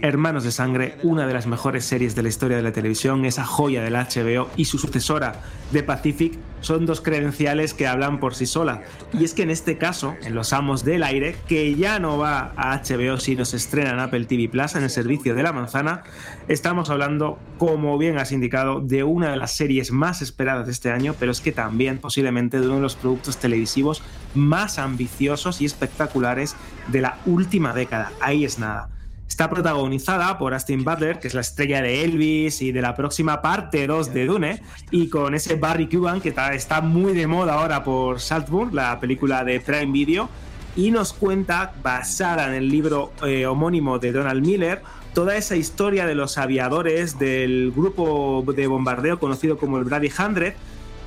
Hermanos 0.03 0.45
de 0.45 0.53
Sangre, 0.53 0.97
una 1.03 1.27
de 1.27 1.35
las 1.35 1.47
mejores 1.47 1.85
series 1.85 2.15
de 2.15 2.23
la 2.23 2.29
historia 2.29 2.57
de 2.57 2.63
la 2.63 2.73
televisión, 2.73 3.25
esa 3.25 3.45
joya 3.45 3.83
del 3.83 3.95
HBO 3.95 4.49
y 4.57 4.65
su 4.67 4.79
sucesora 4.79 5.41
de 5.71 5.83
Pacific, 5.83 6.39
son 6.61 6.87
dos 6.87 7.01
credenciales 7.01 7.75
que 7.75 7.87
hablan 7.87 8.21
por 8.21 8.35
sí 8.35 8.47
sola. 8.47 8.83
Y 9.13 9.25
es 9.25 9.35
que 9.35 9.43
en 9.43 9.51
este 9.51 9.79
caso, 9.79 10.15
en 10.23 10.35
Los 10.35 10.53
Amos 10.53 10.85
del 10.85 11.03
Aire, 11.03 11.37
que 11.47 11.75
ya 11.75 11.99
no 11.99 12.19
va 12.19 12.53
a 12.57 12.81
HBO 12.83 13.19
si 13.19 13.37
nos 13.37 13.55
estrena 13.55 13.91
en 13.91 14.01
Apple 14.01 14.25
TV 14.25 14.49
Plus 14.49 14.75
en 14.75 14.85
el 14.85 14.91
servicio 14.91 15.35
de 15.35 15.43
la 15.43 15.53
manzana, 15.53 16.03
estamos 16.49 16.91
hablando, 16.91 17.39
como 17.59 17.97
bien 17.99 18.19
has 18.19 18.33
indicado, 18.33 18.81
de 18.81 19.05
una 19.05 19.31
de 19.31 19.37
las 19.37 19.57
series 19.57 19.93
más 19.93 20.23
esperadas 20.23 20.67
de 20.67 20.73
este 20.73 20.91
año, 20.91 21.15
pero 21.19 21.33
es 21.33 21.41
que 21.41 21.53
también 21.53 21.99
posiblemente 21.99 22.61
de 22.61 22.67
uno 22.67 22.77
de 22.77 22.83
los 22.83 22.97
productos 22.97 23.39
televisivos 23.39 24.03
más 24.35 24.79
ambiciosos 24.79 25.61
y 25.61 25.65
espectaculares 25.65 26.57
de 26.89 27.01
la 27.01 27.19
última 27.27 27.73
década. 27.73 28.13
Ahí 28.21 28.45
es 28.45 28.59
nada. 28.59 28.89
Está 29.29 29.51
protagonizada 29.51 30.39
por 30.39 30.55
Austin 30.55 30.83
Butler, 30.83 31.21
que 31.21 31.29
es 31.29 31.35
la 31.35 31.43
estrella 31.43 31.83
de 31.83 32.03
Elvis 32.03 32.63
y 32.63 32.73
de 32.73 32.81
la 32.81 32.97
próxima 32.97 33.41
parte 33.43 33.87
2 33.87 34.13
de 34.13 34.27
Dune, 34.27 34.63
y 34.91 35.09
con 35.09 35.35
ese 35.35 35.57
Barry 35.57 35.89
Cuban 35.89 36.21
que 36.21 36.35
está 36.53 36.81
muy 36.81 37.13
de 37.13 37.27
moda 37.27 37.55
ahora 37.55 37.85
por 37.85 38.21
Saltburn, 38.21 38.75
la 38.75 38.99
película 38.99 39.45
de 39.45 39.61
Prime 39.61 39.93
Video, 39.93 40.29
y 40.77 40.91
nos 40.91 41.13
cuenta, 41.13 41.73
basada 41.83 42.49
en 42.49 42.55
el 42.55 42.69
libro 42.69 43.13
eh, 43.25 43.47
homónimo 43.47 43.99
de 43.99 44.13
Donald 44.13 44.45
Miller, 44.45 44.83
toda 45.13 45.37
esa 45.37 45.57
historia 45.57 46.07
de 46.07 46.15
los 46.15 46.39
aviadores 46.39 47.19
del 47.19 47.73
grupo 47.75 48.45
de 48.55 48.67
bombardeo 48.67 49.19
conocido 49.19 49.59
como 49.59 49.79
el 49.79 49.85
Brady 49.85 50.11
Hundred, 50.19 50.55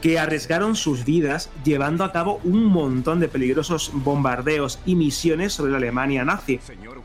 que 0.01 0.19
arriesgaron 0.19 0.75
sus 0.75 1.05
vidas 1.05 1.49
llevando 1.63 2.03
a 2.03 2.11
cabo 2.11 2.41
un 2.43 2.65
montón 2.65 3.19
de 3.19 3.27
peligrosos 3.27 3.91
bombardeos 3.93 4.79
y 4.85 4.95
misiones 4.95 5.53
sobre 5.53 5.71
la 5.71 5.77
Alemania 5.77 6.25
nazi. 6.25 6.59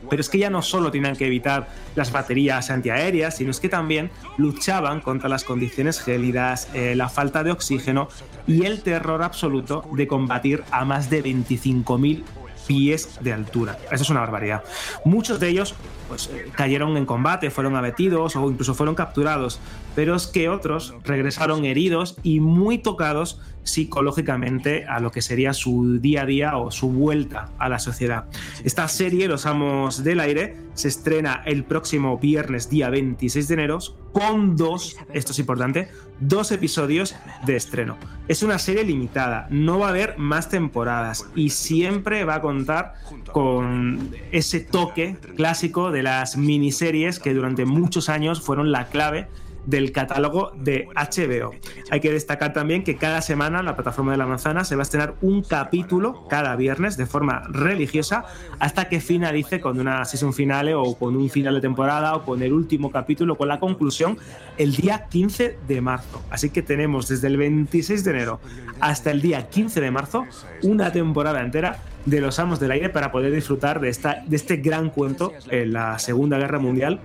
Pero 0.09 0.21
es 0.21 0.29
que 0.29 0.37
ya 0.37 0.49
no 0.49 0.61
solo 0.61 0.91
tenían 0.91 1.15
que 1.15 1.27
evitar 1.27 1.67
las 1.95 2.11
baterías 2.11 2.69
antiaéreas, 2.69 3.37
sino 3.37 3.51
es 3.51 3.59
que 3.59 3.69
también 3.69 4.09
luchaban 4.37 5.01
contra 5.01 5.29
las 5.29 5.43
condiciones 5.43 5.99
gélidas, 5.99 6.69
eh, 6.73 6.95
la 6.95 7.09
falta 7.09 7.43
de 7.43 7.51
oxígeno 7.51 8.09
y 8.45 8.65
el 8.65 8.81
terror 8.81 9.23
absoluto 9.23 9.83
de 9.91 10.07
combatir 10.07 10.63
a 10.71 10.85
más 10.85 11.09
de 11.09 11.23
25.000 11.23 12.23
pies 12.67 13.17
de 13.21 13.33
altura. 13.33 13.77
Eso 13.91 14.03
es 14.03 14.09
una 14.09 14.19
barbaridad. 14.19 14.63
Muchos 15.05 15.39
de 15.39 15.49
ellos 15.49 15.75
pues, 16.07 16.29
eh, 16.33 16.49
cayeron 16.55 16.97
en 16.97 17.05
combate, 17.05 17.51
fueron 17.51 17.75
abatidos 17.75 18.35
o 18.35 18.49
incluso 18.49 18.73
fueron 18.73 18.95
capturados, 18.95 19.59
pero 19.95 20.15
es 20.15 20.27
que 20.27 20.49
otros 20.49 20.95
regresaron 21.03 21.65
heridos 21.65 22.17
y 22.23 22.39
muy 22.39 22.77
tocados 22.77 23.39
psicológicamente 23.67 24.85
a 24.85 24.99
lo 24.99 25.11
que 25.11 25.21
sería 25.21 25.53
su 25.53 25.99
día 25.99 26.21
a 26.21 26.25
día 26.25 26.57
o 26.57 26.71
su 26.71 26.89
vuelta 26.89 27.49
a 27.59 27.69
la 27.69 27.79
sociedad. 27.79 28.25
Esta 28.63 28.87
serie, 28.87 29.27
Los 29.27 29.45
Amos 29.45 30.03
del 30.03 30.19
Aire, 30.21 30.55
se 30.73 30.87
estrena 30.87 31.41
el 31.45 31.63
próximo 31.63 32.17
viernes 32.17 32.69
día 32.69 32.89
26 32.89 33.47
de 33.47 33.53
enero 33.53 33.79
con 34.13 34.55
dos, 34.55 34.97
esto 35.13 35.31
es 35.31 35.39
importante, 35.39 35.89
dos 36.19 36.51
episodios 36.51 37.15
de 37.45 37.55
estreno. 37.55 37.97
Es 38.27 38.41
una 38.41 38.57
serie 38.57 38.83
limitada, 38.83 39.47
no 39.51 39.79
va 39.79 39.87
a 39.87 39.89
haber 39.89 40.17
más 40.17 40.49
temporadas 40.49 41.25
y 41.35 41.49
siempre 41.49 42.23
va 42.23 42.35
a 42.35 42.41
contar 42.41 42.93
con 43.31 44.11
ese 44.31 44.61
toque 44.61 45.17
clásico 45.35 45.91
de 45.91 45.96
las 46.03 46.37
miniseries 46.37 47.19
que 47.19 47.33
durante 47.33 47.65
muchos 47.65 48.09
años 48.09 48.41
fueron 48.41 48.71
la 48.71 48.87
clave 48.87 49.27
del 49.67 49.91
catálogo 49.91 50.51
de 50.55 50.87
HBO. 50.95 51.51
Hay 51.91 51.99
que 51.99 52.11
destacar 52.11 52.53
también 52.53 52.83
que 52.83 52.95
cada 52.95 53.21
semana 53.21 53.61
la 53.61 53.75
plataforma 53.75 54.13
de 54.13 54.17
la 54.17 54.25
manzana 54.25 54.63
se 54.63 54.75
va 54.75 54.81
a 54.81 54.83
estrenar 54.83 55.15
un 55.21 55.43
capítulo 55.43 56.25
cada 56.29 56.55
viernes 56.55 56.95
de 56.95 57.05
forma 57.05 57.43
religiosa 57.49 58.23
hasta 58.59 58.87
que 58.87 59.01
finalice 59.01 59.59
con 59.59 59.79
una 59.79 60.05
season 60.05 60.33
finale 60.33 60.73
o 60.73 60.95
con 60.95 61.17
un 61.17 61.29
final 61.29 61.53
de 61.53 61.61
temporada 61.61 62.15
o 62.15 62.23
con 62.23 62.41
el 62.41 62.53
último 62.53 62.91
capítulo, 62.91 63.35
con 63.35 63.49
la 63.49 63.59
conclusión 63.59 64.17
el 64.57 64.73
día 64.73 65.07
15 65.09 65.59
de 65.67 65.81
marzo. 65.81 66.23
Así 66.29 66.49
que 66.49 66.61
tenemos 66.61 67.09
desde 67.09 67.27
el 67.27 67.35
26 67.35 68.05
de 68.05 68.11
enero 68.11 68.39
hasta 68.79 69.11
el 69.11 69.21
día 69.21 69.49
15 69.49 69.81
de 69.81 69.91
marzo 69.91 70.25
una 70.63 70.93
temporada 70.93 71.41
entera 71.41 71.79
de 72.05 72.21
los 72.21 72.39
Amos 72.39 72.61
del 72.61 72.71
Aire 72.71 72.89
para 72.89 73.11
poder 73.11 73.33
disfrutar 73.33 73.81
de, 73.81 73.89
esta, 73.89 74.23
de 74.25 74.35
este 74.37 74.57
gran 74.57 74.89
cuento 74.91 75.33
en 75.49 75.73
la 75.73 75.99
Segunda 75.99 76.37
Guerra 76.37 76.57
Mundial 76.57 77.01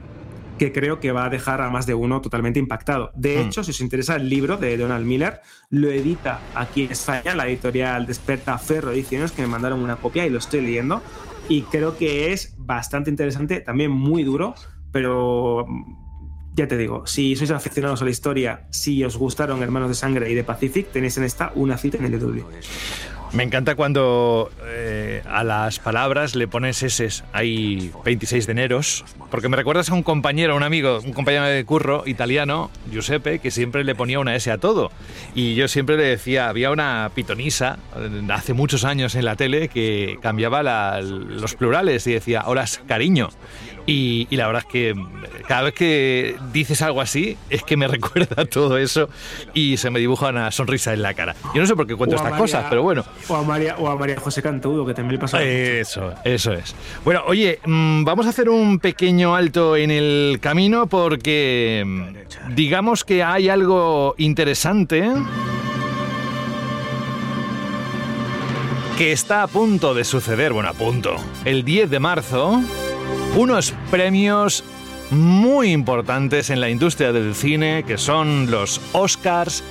que 0.63 0.73
creo 0.73 1.01
que 1.01 1.11
va 1.11 1.25
a 1.25 1.29
dejar 1.29 1.61
a 1.61 1.71
más 1.71 1.87
de 1.87 1.95
uno 1.95 2.21
totalmente 2.21 2.61
impactado. 2.61 3.11
De 3.17 3.37
Mm. 3.37 3.41
hecho, 3.49 3.65
si 3.65 3.73
os 3.73 3.81
interesa 3.81 4.15
el 4.15 4.29
libro 4.29 4.57
de 4.59 4.77
Donald 4.77 5.05
Miller, 5.05 5.41
lo 5.71 5.91
edita 5.91 6.39
aquí 6.55 6.85
en 6.85 6.93
España 6.93 7.35
la 7.35 7.49
editorial 7.49 8.07
Desperta 8.07 8.57
Ferro 8.59 8.93
Ediciones, 8.93 9.33
que 9.33 9.43
me 9.43 9.49
mandaron 9.49 9.81
una 9.83 9.97
copia 9.97 10.25
y 10.25 10.31
lo 10.31 10.39
estoy 10.39 10.61
leyendo. 10.61 11.03
Y 11.49 11.63
creo 11.63 11.97
que 11.99 12.33
es 12.33 12.55
bastante 12.59 13.11
interesante, 13.11 13.59
también 13.61 13.91
muy 13.91 14.23
duro, 14.23 14.55
pero 14.93 15.67
mm, 15.67 16.55
ya 16.55 16.69
te 16.69 16.77
digo, 16.77 17.07
si 17.09 17.35
sois 17.35 17.51
aficionados 17.51 18.01
a 18.01 18.05
la 18.05 18.11
historia, 18.13 18.69
si 18.71 19.03
os 19.03 19.17
gustaron 19.17 19.63
Hermanos 19.65 19.89
de 19.89 19.95
Sangre 19.97 20.31
y 20.31 20.35
de 20.35 20.45
Pacific, 20.45 20.93
tenéis 20.93 21.17
en 21.19 21.25
esta 21.25 21.51
una 21.57 21.77
cita 21.77 21.97
en 21.99 22.05
el 22.05 22.21
DW. 22.21 22.45
Me 23.33 23.45
encanta 23.45 23.77
cuando 23.77 24.51
eh, 24.67 25.23
a 25.27 25.43
las 25.43 25.79
palabras 25.79 26.35
le 26.35 26.49
pones 26.49 26.83
S. 26.83 27.25
Hay 27.33 27.91
26 28.05 28.45
de 28.47 28.53
eneros. 28.53 29.07
Porque 29.31 29.49
me 29.49 29.57
recuerdas 29.57 29.89
a 29.89 29.95
un 29.95 30.03
compañero, 30.03 30.55
un 30.55 30.63
amigo, 30.63 31.01
un 31.03 31.15
compañero 31.15 31.47
de 31.47 31.65
curro 31.65 32.03
italiano, 32.05 32.71
Giuseppe, 32.91 33.39
que 33.39 33.51
siempre 33.51 33.85
le 33.85 33.95
ponía 33.95 34.19
una 34.19 34.37
S 34.37 34.51
a 34.51 34.59
todo. 34.59 34.91
Y 35.35 35.55
yo 35.55 35.67
siempre 35.69 35.97
le 35.97 36.05
decía, 36.05 36.51
había 36.51 36.71
una 36.71 37.11
pitonisa 37.15 37.79
eh, 37.97 38.21
hace 38.31 38.53
muchos 38.53 38.85
años 38.85 39.15
en 39.15 39.25
la 39.25 39.35
tele 39.35 39.69
que 39.69 40.19
cambiaba 40.21 41.01
los 41.01 41.55
plurales 41.55 42.07
y 42.07 42.13
decía, 42.13 42.43
hola, 42.45 42.67
cariño. 42.87 43.31
Y, 43.85 44.29
y 44.31 44.37
la 44.37 44.47
verdad 44.47 44.63
es 44.67 44.73
que 44.73 44.95
cada 45.49 45.63
vez 45.63 45.75
que 45.75 46.37
dices 46.53 46.83
algo 46.83 47.01
así, 47.01 47.37
es 47.51 47.65
que 47.65 47.77
me 47.77 47.89
recuerda 47.89 48.45
todo 48.45 48.79
eso 48.79 49.09
y 49.55 49.77
se 49.77 49.91
me 49.91 49.99
dibuja 49.99 50.29
una 50.29 50.51
sonrisa 50.53 50.93
en 50.93 51.03
la 51.03 51.15
cara. 51.15 51.35
Yo 51.55 51.61
no 51.61 51.67
sé 51.67 51.75
por 51.75 51.87
qué 51.87 51.97
cuento 51.97 52.15
estas 52.17 52.31
María- 52.31 52.43
cosas, 52.43 52.67
pero 52.71 52.83
bueno. 52.83 53.05
O 53.29 53.35
a 53.37 53.43
María, 53.43 53.77
o 53.79 53.89
a 53.89 53.97
María 53.97 54.21
José 54.21 54.41
Cantudo, 54.43 54.87
que 54.87 54.95
también 54.95 55.15
le 55.15 55.19
pasó. 55.19 55.39
Eso, 55.39 56.13
eso 56.25 56.53
es. 56.53 56.75
Bueno, 57.05 57.23
oye, 57.27 57.59
mm, 57.65 58.05
vamos 58.05 58.27
a 58.27 58.29
hacer 58.29 58.49
un 58.49 58.79
pequeño 58.79 59.35
alto 59.35 59.77
en 59.77 59.91
el 59.91 60.39
camino 60.41 60.87
porque 60.87 61.83
mm, 61.85 62.55
digamos 62.55 63.05
que 63.05 63.23
hay 63.25 63.49
algo 63.49 64.15
interesante 64.19 65.11
que 68.97 69.11
está 69.13 69.43
a 69.43 69.47
punto 69.49 69.95
de 69.95 70.05
suceder, 70.05 70.53
bueno, 70.53 70.69
a 70.69 70.75
punto. 70.75 71.17
El 71.45 71.65
10 71.65 71.91
de 71.91 71.99
marzo, 71.99 72.63
unos 73.37 73.73
premios 73.91 74.63
muy 75.11 75.73
importantes 75.73 76.51
en 76.51 76.61
la 76.61 76.71
industria 76.71 77.13
del 77.13 77.35
cine, 77.35 77.85
que 77.87 77.99
son 77.99 78.51
los 78.51 78.81
Oscars, 78.93 79.63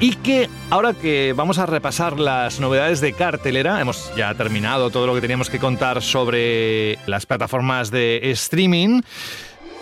y 0.00 0.14
que 0.16 0.48
ahora 0.70 0.94
que 0.94 1.32
vamos 1.36 1.58
a 1.58 1.66
repasar 1.66 2.18
las 2.18 2.60
novedades 2.60 3.00
de 3.00 3.12
cartelera, 3.12 3.80
hemos 3.80 4.12
ya 4.16 4.34
terminado 4.34 4.90
todo 4.90 5.06
lo 5.06 5.14
que 5.14 5.20
teníamos 5.20 5.50
que 5.50 5.58
contar 5.58 6.02
sobre 6.02 6.98
las 7.06 7.26
plataformas 7.26 7.90
de 7.90 8.30
streaming, 8.32 9.02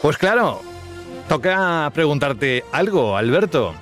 pues 0.00 0.18
claro, 0.18 0.62
toca 1.28 1.90
preguntarte 1.94 2.64
algo, 2.72 3.16
Alberto. 3.16 3.74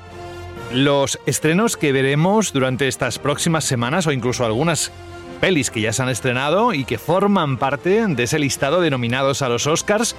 Los 0.72 1.18
estrenos 1.26 1.76
que 1.76 1.92
veremos 1.92 2.52
durante 2.52 2.86
estas 2.86 3.18
próximas 3.18 3.64
semanas 3.64 4.06
o 4.06 4.12
incluso 4.12 4.44
algunas 4.44 4.92
pelis 5.40 5.70
que 5.70 5.80
ya 5.80 5.92
se 5.92 6.02
han 6.02 6.08
estrenado 6.08 6.74
y 6.74 6.84
que 6.84 6.98
forman 6.98 7.56
parte 7.56 8.06
de 8.06 8.22
ese 8.22 8.38
listado 8.38 8.80
de 8.80 8.90
nominados 8.90 9.42
a 9.42 9.48
los 9.48 9.66
Oscars, 9.66 10.14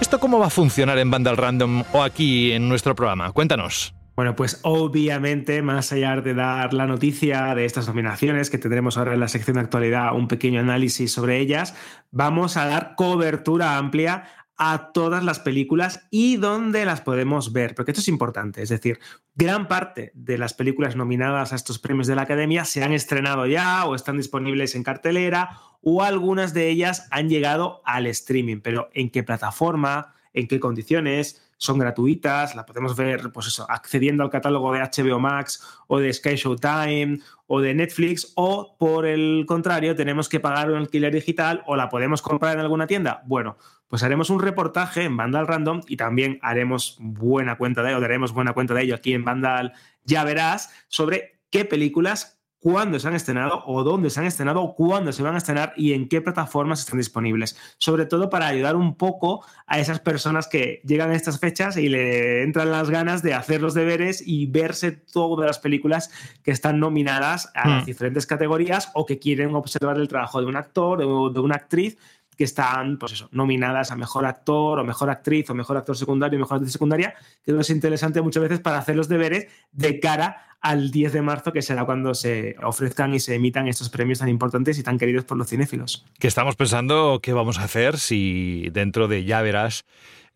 ¿esto 0.00 0.20
cómo 0.20 0.38
va 0.38 0.46
a 0.46 0.50
funcionar 0.50 0.98
en 0.98 1.10
Vandal 1.10 1.36
Random 1.36 1.84
o 1.92 2.02
aquí 2.02 2.52
en 2.52 2.68
nuestro 2.68 2.94
programa? 2.94 3.32
Cuéntanos. 3.32 3.94
Bueno, 4.16 4.34
pues 4.34 4.60
obviamente, 4.62 5.60
más 5.60 5.92
allá 5.92 6.16
de 6.20 6.32
dar 6.32 6.72
la 6.72 6.86
noticia 6.86 7.54
de 7.54 7.66
estas 7.66 7.86
nominaciones, 7.86 8.48
que 8.48 8.56
tendremos 8.56 8.96
ahora 8.96 9.12
en 9.12 9.20
la 9.20 9.28
sección 9.28 9.56
de 9.56 9.60
actualidad 9.60 10.14
un 10.14 10.26
pequeño 10.26 10.60
análisis 10.60 11.12
sobre 11.12 11.38
ellas, 11.38 11.74
vamos 12.10 12.56
a 12.56 12.66
dar 12.66 12.94
cobertura 12.96 13.76
amplia 13.76 14.24
a 14.56 14.92
todas 14.92 15.22
las 15.22 15.38
películas 15.38 16.06
y 16.10 16.36
dónde 16.36 16.84
las 16.84 17.00
podemos 17.00 17.52
ver, 17.52 17.74
porque 17.74 17.92
esto 17.92 18.00
es 18.00 18.08
importante, 18.08 18.62
es 18.62 18.68
decir, 18.68 18.98
gran 19.34 19.68
parte 19.68 20.12
de 20.14 20.38
las 20.38 20.54
películas 20.54 20.96
nominadas 20.96 21.52
a 21.52 21.56
estos 21.56 21.78
premios 21.78 22.06
de 22.06 22.16
la 22.16 22.22
Academia 22.22 22.64
se 22.64 22.82
han 22.82 22.92
estrenado 22.92 23.46
ya 23.46 23.84
o 23.84 23.94
están 23.94 24.16
disponibles 24.16 24.74
en 24.74 24.82
cartelera 24.82 25.58
o 25.82 26.02
algunas 26.02 26.54
de 26.54 26.68
ellas 26.68 27.06
han 27.10 27.28
llegado 27.28 27.82
al 27.84 28.06
streaming, 28.06 28.60
pero 28.60 28.88
¿en 28.94 29.10
qué 29.10 29.22
plataforma? 29.22 30.14
¿En 30.32 30.48
qué 30.48 30.58
condiciones? 30.58 31.46
son 31.58 31.78
gratuitas, 31.78 32.54
la 32.54 32.66
podemos 32.66 32.96
ver, 32.96 33.32
pues 33.32 33.46
eso, 33.46 33.66
accediendo 33.68 34.22
al 34.22 34.30
catálogo 34.30 34.72
de 34.72 34.80
HBO 34.80 35.18
Max 35.18 35.62
o 35.86 35.98
de 35.98 36.12
Sky 36.12 36.36
Showtime 36.36 37.20
o 37.46 37.60
de 37.60 37.74
Netflix, 37.74 38.32
o 38.34 38.76
por 38.78 39.06
el 39.06 39.44
contrario, 39.46 39.94
tenemos 39.94 40.28
que 40.28 40.40
pagar 40.40 40.70
un 40.70 40.78
alquiler 40.78 41.14
digital 41.14 41.62
o 41.66 41.76
la 41.76 41.88
podemos 41.88 42.20
comprar 42.20 42.54
en 42.54 42.60
alguna 42.60 42.86
tienda. 42.86 43.22
Bueno, 43.26 43.56
pues 43.88 44.02
haremos 44.02 44.30
un 44.30 44.40
reportaje 44.40 45.04
en 45.04 45.16
Vandal 45.16 45.46
Random 45.46 45.80
y 45.86 45.96
también 45.96 46.38
haremos 46.42 46.96
buena 47.00 47.56
cuenta 47.56 47.82
de 47.82 47.90
ello, 47.90 48.00
daremos 48.00 48.32
buena 48.32 48.52
cuenta 48.52 48.74
de 48.74 48.82
ello 48.82 48.94
aquí 48.94 49.14
en 49.14 49.24
Vandal, 49.24 49.72
ya 50.04 50.24
verás, 50.24 50.70
sobre 50.88 51.40
qué 51.50 51.64
películas 51.64 52.36
cuándo 52.58 52.98
se 52.98 53.06
han 53.06 53.14
estrenado 53.14 53.62
o 53.66 53.84
dónde 53.84 54.10
se 54.10 54.18
han 54.18 54.26
estrenado 54.26 54.60
o 54.60 54.74
cuándo 54.74 55.12
se 55.12 55.22
van 55.22 55.36
a 55.36 55.38
estrenar 55.38 55.72
y 55.76 55.92
en 55.92 56.08
qué 56.08 56.20
plataformas 56.20 56.80
están 56.80 56.98
disponibles. 56.98 57.56
Sobre 57.78 58.06
todo 58.06 58.28
para 58.28 58.48
ayudar 58.48 58.74
un 58.74 58.96
poco 58.96 59.44
a 59.66 59.78
esas 59.78 60.00
personas 60.00 60.48
que 60.48 60.80
llegan 60.84 61.10
a 61.10 61.14
estas 61.14 61.38
fechas 61.38 61.76
y 61.76 61.88
le 61.88 62.42
entran 62.42 62.72
las 62.72 62.90
ganas 62.90 63.22
de 63.22 63.34
hacer 63.34 63.62
los 63.62 63.74
deberes 63.74 64.20
y 64.26 64.46
verse 64.46 64.90
todas 64.90 65.46
las 65.46 65.60
películas 65.60 66.10
que 66.42 66.50
están 66.50 66.80
nominadas 66.80 67.52
a 67.54 67.68
las 67.68 67.82
Mm. 67.82 67.86
diferentes 67.86 68.26
categorías 68.26 68.90
o 68.94 69.06
que 69.06 69.20
quieren 69.20 69.54
observar 69.54 69.98
el 69.98 70.08
trabajo 70.08 70.40
de 70.40 70.46
un 70.46 70.56
actor 70.56 71.02
o 71.02 71.30
de 71.30 71.38
una 71.38 71.54
actriz 71.54 71.98
que 72.36 72.44
están, 72.44 72.98
pues 72.98 73.12
eso, 73.12 73.28
nominadas 73.32 73.90
a 73.90 73.96
mejor 73.96 74.26
actor 74.26 74.78
o 74.78 74.84
mejor 74.84 75.10
actriz 75.10 75.48
o 75.50 75.54
mejor 75.54 75.76
actor 75.76 75.96
secundario 75.96 76.36
y 76.36 76.40
mejor 76.40 76.56
actriz 76.56 76.72
secundaria, 76.72 77.14
que 77.44 77.58
es 77.58 77.70
interesante 77.70 78.20
muchas 78.20 78.42
veces 78.42 78.60
para 78.60 78.78
hacer 78.78 78.96
los 78.96 79.08
deberes 79.08 79.48
de 79.72 80.00
cara 80.00 80.42
al 80.60 80.90
10 80.90 81.12
de 81.12 81.22
marzo, 81.22 81.52
que 81.52 81.62
será 81.62 81.84
cuando 81.84 82.14
se 82.14 82.56
ofrezcan 82.62 83.14
y 83.14 83.20
se 83.20 83.34
emitan 83.34 83.68
estos 83.68 83.88
premios 83.88 84.18
tan 84.18 84.28
importantes 84.28 84.78
y 84.78 84.82
tan 84.82 84.98
queridos 84.98 85.24
por 85.24 85.36
los 85.38 85.48
cinéfilos. 85.48 86.04
Que 86.18 86.26
estamos 86.26 86.56
pensando 86.56 87.20
qué 87.22 87.32
vamos 87.32 87.58
a 87.58 87.64
hacer 87.64 87.98
si 87.98 88.68
dentro 88.72 89.06
de 89.06 89.24
ya 89.24 89.42
verás 89.42 89.84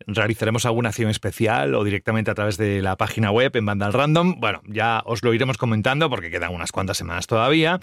realizaremos 0.07 0.65
alguna 0.65 0.89
acción 0.89 1.09
especial 1.09 1.75
o 1.75 1.83
directamente 1.83 2.31
a 2.31 2.35
través 2.35 2.57
de 2.57 2.81
la 2.81 2.95
página 2.97 3.31
web 3.31 3.55
en 3.55 3.65
Vandal 3.65 3.93
Random. 3.93 4.39
Bueno, 4.39 4.61
ya 4.67 5.01
os 5.05 5.23
lo 5.23 5.33
iremos 5.33 5.57
comentando 5.57 6.09
porque 6.09 6.31
quedan 6.31 6.53
unas 6.53 6.71
cuantas 6.71 6.97
semanas 6.97 7.27
todavía. 7.27 7.79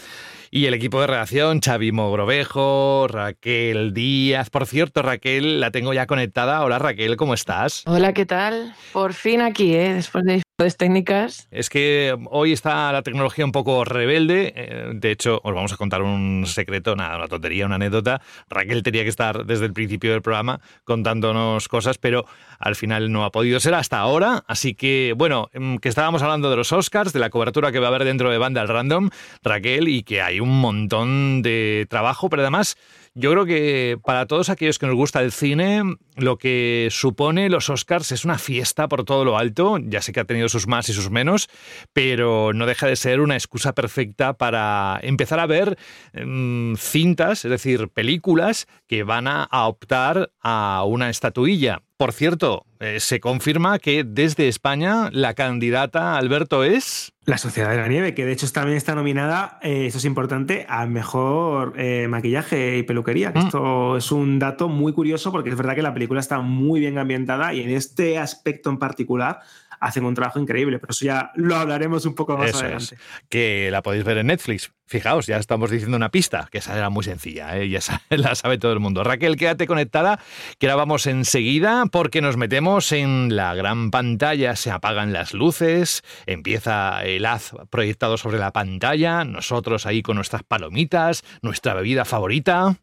Y 0.50 0.66
el 0.66 0.74
equipo 0.74 1.00
de 1.00 1.09
redacción, 1.09 1.61
Xavi 1.61 1.92
Mogrovejo, 1.92 3.07
Raquel 3.09 3.92
Díaz. 3.92 4.50
Por 4.50 4.66
cierto, 4.66 5.02
Raquel, 5.02 5.61
la 5.61 5.70
tengo 5.70 5.92
ya 5.92 6.07
conectada. 6.07 6.62
Hola 6.64 6.78
Raquel, 6.78 7.16
¿cómo 7.16 7.35
estás? 7.35 7.83
Hola, 7.87 8.12
¿qué 8.12 8.26
tal? 8.26 8.74
Por 8.92 9.12
fin 9.12 9.40
aquí, 9.40 9.74
¿eh? 9.74 9.94
después 9.94 10.24
de 10.24 10.42
técnicas. 10.59 11.47
Es 11.53 11.71
que 11.71 12.16
hoy 12.31 12.53
está 12.53 12.90
la 12.90 13.03
tecnología 13.03 13.44
un 13.44 13.53
poco 13.53 13.85
rebelde. 13.85 14.53
Eh, 14.57 14.90
De 14.94 15.12
hecho, 15.12 15.40
os 15.44 15.55
vamos 15.55 15.73
a 15.73 15.77
contar 15.77 16.03
un 16.03 16.44
secreto, 16.47 16.97
nada, 16.97 17.16
una 17.16 17.29
tontería, 17.29 17.64
una 17.64 17.77
anécdota. 17.77 18.21
Raquel 18.51 18.83
tenía 18.83 19.05
que 19.05 19.09
estar 19.09 19.47
desde 19.47 19.66
el 19.66 19.73
principio 19.73 20.11
del 20.11 20.21
programa 20.21 20.61
contándonos 20.85 21.68
cosas, 21.68 21.99
pero 21.99 22.27
al 22.59 22.75
final 22.75 23.12
no 23.12 23.25
ha 23.25 23.31
podido 23.31 23.61
ser 23.61 23.75
hasta 23.75 23.99
ahora. 23.99 24.42
Así 24.49 24.75
que, 24.75 25.14
bueno, 25.16 25.49
mm, 25.55 25.77
que 25.77 25.88
estábamos 25.88 26.23
hablando 26.23 26.51
de 26.51 26.57
los 26.57 26.73
Oscars, 26.73 27.12
de 27.12 27.21
la 27.21 27.31
cobertura 27.31 27.71
que 27.71 27.79
va 27.79 27.87
a 27.87 27.90
haber 27.90 28.05
dentro 28.05 28.29
de 28.29 28.38
Banda 28.38 28.61
al 28.61 28.68
Random, 28.68 29.11
Raquel, 29.44 29.87
y 29.87 30.03
que 30.03 30.23
hay 30.23 30.40
un 30.40 30.61
montón 30.61 31.40
de 31.42 31.87
trabajo, 31.88 32.29
pero 32.29 32.42
además 32.42 32.77
yo 33.18 33.33
creo 33.33 33.46
que 33.46 33.98
para 34.04 34.26
todos 34.26 34.48
aquellos 34.48 34.78
que 34.78 34.87
nos 34.87 34.94
gusta 34.94 35.20
el 35.20 35.33
cine, 35.33 35.83
lo 36.14 36.38
que 36.38 36.87
supone 36.92 37.50
los 37.50 37.68
Oscars 37.68 38.12
es 38.12 38.24
una 38.24 38.38
fiesta 38.38 38.87
por 38.87 39.02
todo 39.02 39.24
lo 39.24 39.37
alto. 39.37 39.78
Ya 39.78 40.00
sé 40.02 40.12
que 40.12 40.20
ha 40.20 40.24
tenido 40.24 40.48
sus 40.48 40.68
más 40.68 40.88
y 40.88 40.92
sus 40.92 41.11
menos, 41.11 41.48
pero 41.92 42.52
no 42.52 42.64
deja 42.64 42.87
de 42.87 42.94
ser 42.94 43.20
una 43.20 43.35
excusa 43.35 43.74
perfecta 43.74 44.35
para 44.35 45.00
empezar 45.02 45.40
a 45.40 45.46
ver 45.46 45.76
mm, 46.14 46.76
cintas, 46.76 47.44
es 47.44 47.50
decir, 47.50 47.88
películas 47.88 48.68
que 48.87 49.02
van 49.02 49.26
a, 49.26 49.42
a 49.42 49.66
optar 49.66 50.31
a 50.40 50.85
una 50.87 51.11
estatuilla. 51.11 51.83
Por 51.98 52.12
cierto, 52.12 52.64
eh, 52.78 53.00
se 53.00 53.18
confirma 53.18 53.80
que 53.80 54.04
desde 54.04 54.46
España 54.46 55.11
la 55.11 55.34
candidata 55.34 56.16
Alberto 56.16 56.62
es... 56.62 57.12
La 57.24 57.38
Sociedad 57.38 57.70
de 57.70 57.76
la 57.76 57.88
Nieve, 57.88 58.14
que 58.14 58.24
de 58.24 58.30
hecho 58.30 58.48
también 58.52 58.76
está 58.76 58.94
nominada, 58.94 59.58
eh, 59.62 59.87
esto 59.87 59.98
es 59.98 60.04
importante, 60.04 60.64
a 60.68 60.87
mejor 60.87 61.72
eh, 61.76 62.06
maquillaje 62.08 62.78
y 62.78 62.84
peluquería. 62.84 63.32
que 63.32 63.40
Esto 63.40 63.96
es 63.96 64.12
un 64.12 64.38
dato 64.38 64.68
muy 64.68 64.92
curioso 64.92 65.32
porque 65.32 65.50
es 65.50 65.56
verdad 65.56 65.74
que 65.74 65.82
la 65.82 65.92
película 65.92 66.20
está 66.20 66.38
muy 66.40 66.78
bien 66.78 66.98
ambientada 66.98 67.52
y 67.52 67.62
en 67.62 67.70
este 67.70 68.16
aspecto 68.16 68.70
en 68.70 68.78
particular 68.78 69.40
hacen 69.80 70.04
un 70.04 70.14
trabajo 70.14 70.38
increíble, 70.38 70.78
pero 70.78 70.90
eso 70.90 71.04
ya 71.04 71.30
lo 71.34 71.56
hablaremos 71.56 72.04
un 72.06 72.14
poco 72.14 72.36
más 72.36 72.50
Eso 72.50 72.60
adelante. 72.60 72.94
es, 72.94 73.00
que 73.28 73.70
la 73.70 73.82
podéis 73.82 74.04
ver 74.04 74.18
en 74.18 74.28
Netflix. 74.28 74.72
Fijaos, 74.86 75.26
ya 75.26 75.36
estamos 75.36 75.70
diciendo 75.70 75.98
una 75.98 76.10
pista, 76.10 76.48
que 76.50 76.58
esa 76.58 76.74
era 76.74 76.88
muy 76.88 77.04
sencilla, 77.04 77.58
¿eh? 77.58 77.68
ya 77.68 77.80
la 78.10 78.34
sabe 78.34 78.56
todo 78.56 78.72
el 78.72 78.80
mundo. 78.80 79.04
Raquel, 79.04 79.36
quédate 79.36 79.66
conectada, 79.66 80.18
que 80.58 80.66
ahora 80.66 80.76
vamos 80.76 81.06
enseguida 81.06 81.84
porque 81.92 82.22
nos 82.22 82.38
metemos 82.38 82.92
en 82.92 83.36
la 83.36 83.54
gran 83.54 83.90
pantalla, 83.90 84.56
se 84.56 84.70
apagan 84.70 85.12
las 85.12 85.34
luces, 85.34 86.02
empieza 86.26 87.04
el 87.04 87.26
haz 87.26 87.52
proyectado 87.68 88.16
sobre 88.16 88.38
la 88.38 88.52
pantalla, 88.52 89.24
nosotros 89.24 89.84
ahí 89.84 90.02
con 90.02 90.16
nuestras 90.16 90.42
palomitas, 90.42 91.22
nuestra 91.42 91.74
bebida 91.74 92.06
favorita. 92.06 92.78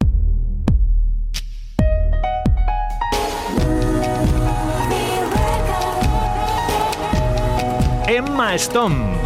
Emma 8.27 8.55
Stone, 8.55 9.17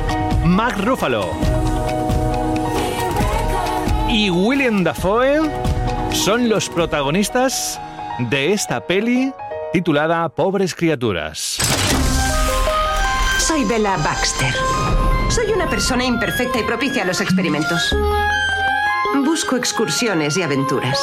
Mark 0.45 0.77
Ruffalo 0.83 1.29
y 4.09 4.29
William 4.29 4.83
Dafoe 4.83 5.39
son 6.11 6.49
los 6.49 6.69
protagonistas 6.69 7.79
de 8.29 8.51
esta 8.53 8.85
peli 8.85 9.33
titulada 9.71 10.27
Pobres 10.29 10.75
Criaturas. 10.75 11.57
Soy 13.37 13.63
Bella 13.65 13.97
Baxter. 13.97 14.53
Soy 15.29 15.51
una 15.53 15.69
persona 15.69 16.03
imperfecta 16.03 16.59
y 16.59 16.63
propicia 16.63 17.03
a 17.03 17.05
los 17.05 17.21
experimentos. 17.21 17.95
Busco 19.23 19.55
excursiones 19.55 20.35
y 20.37 20.41
aventuras. 20.41 20.99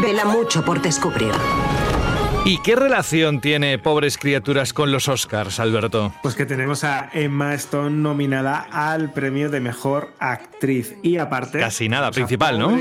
Vela 0.00 0.24
mucho 0.24 0.64
por 0.64 0.80
descubrir. 0.82 1.32
¿Y 2.44 2.58
qué 2.58 2.74
relación 2.74 3.40
tiene 3.40 3.78
Pobres 3.78 4.18
Criaturas 4.18 4.72
con 4.72 4.90
los 4.90 5.06
Oscars, 5.06 5.60
Alberto? 5.60 6.12
Pues 6.24 6.34
que 6.34 6.44
tenemos 6.44 6.82
a 6.82 7.08
Emma 7.12 7.54
Stone 7.54 7.98
nominada 7.98 8.66
al 8.72 9.12
premio 9.12 9.48
de 9.48 9.60
Mejor 9.60 10.12
Actriz. 10.18 10.96
Y 11.04 11.18
aparte... 11.18 11.60
Casi 11.60 11.88
nada, 11.88 12.10
principal, 12.10 12.58
¿no? 12.58 12.76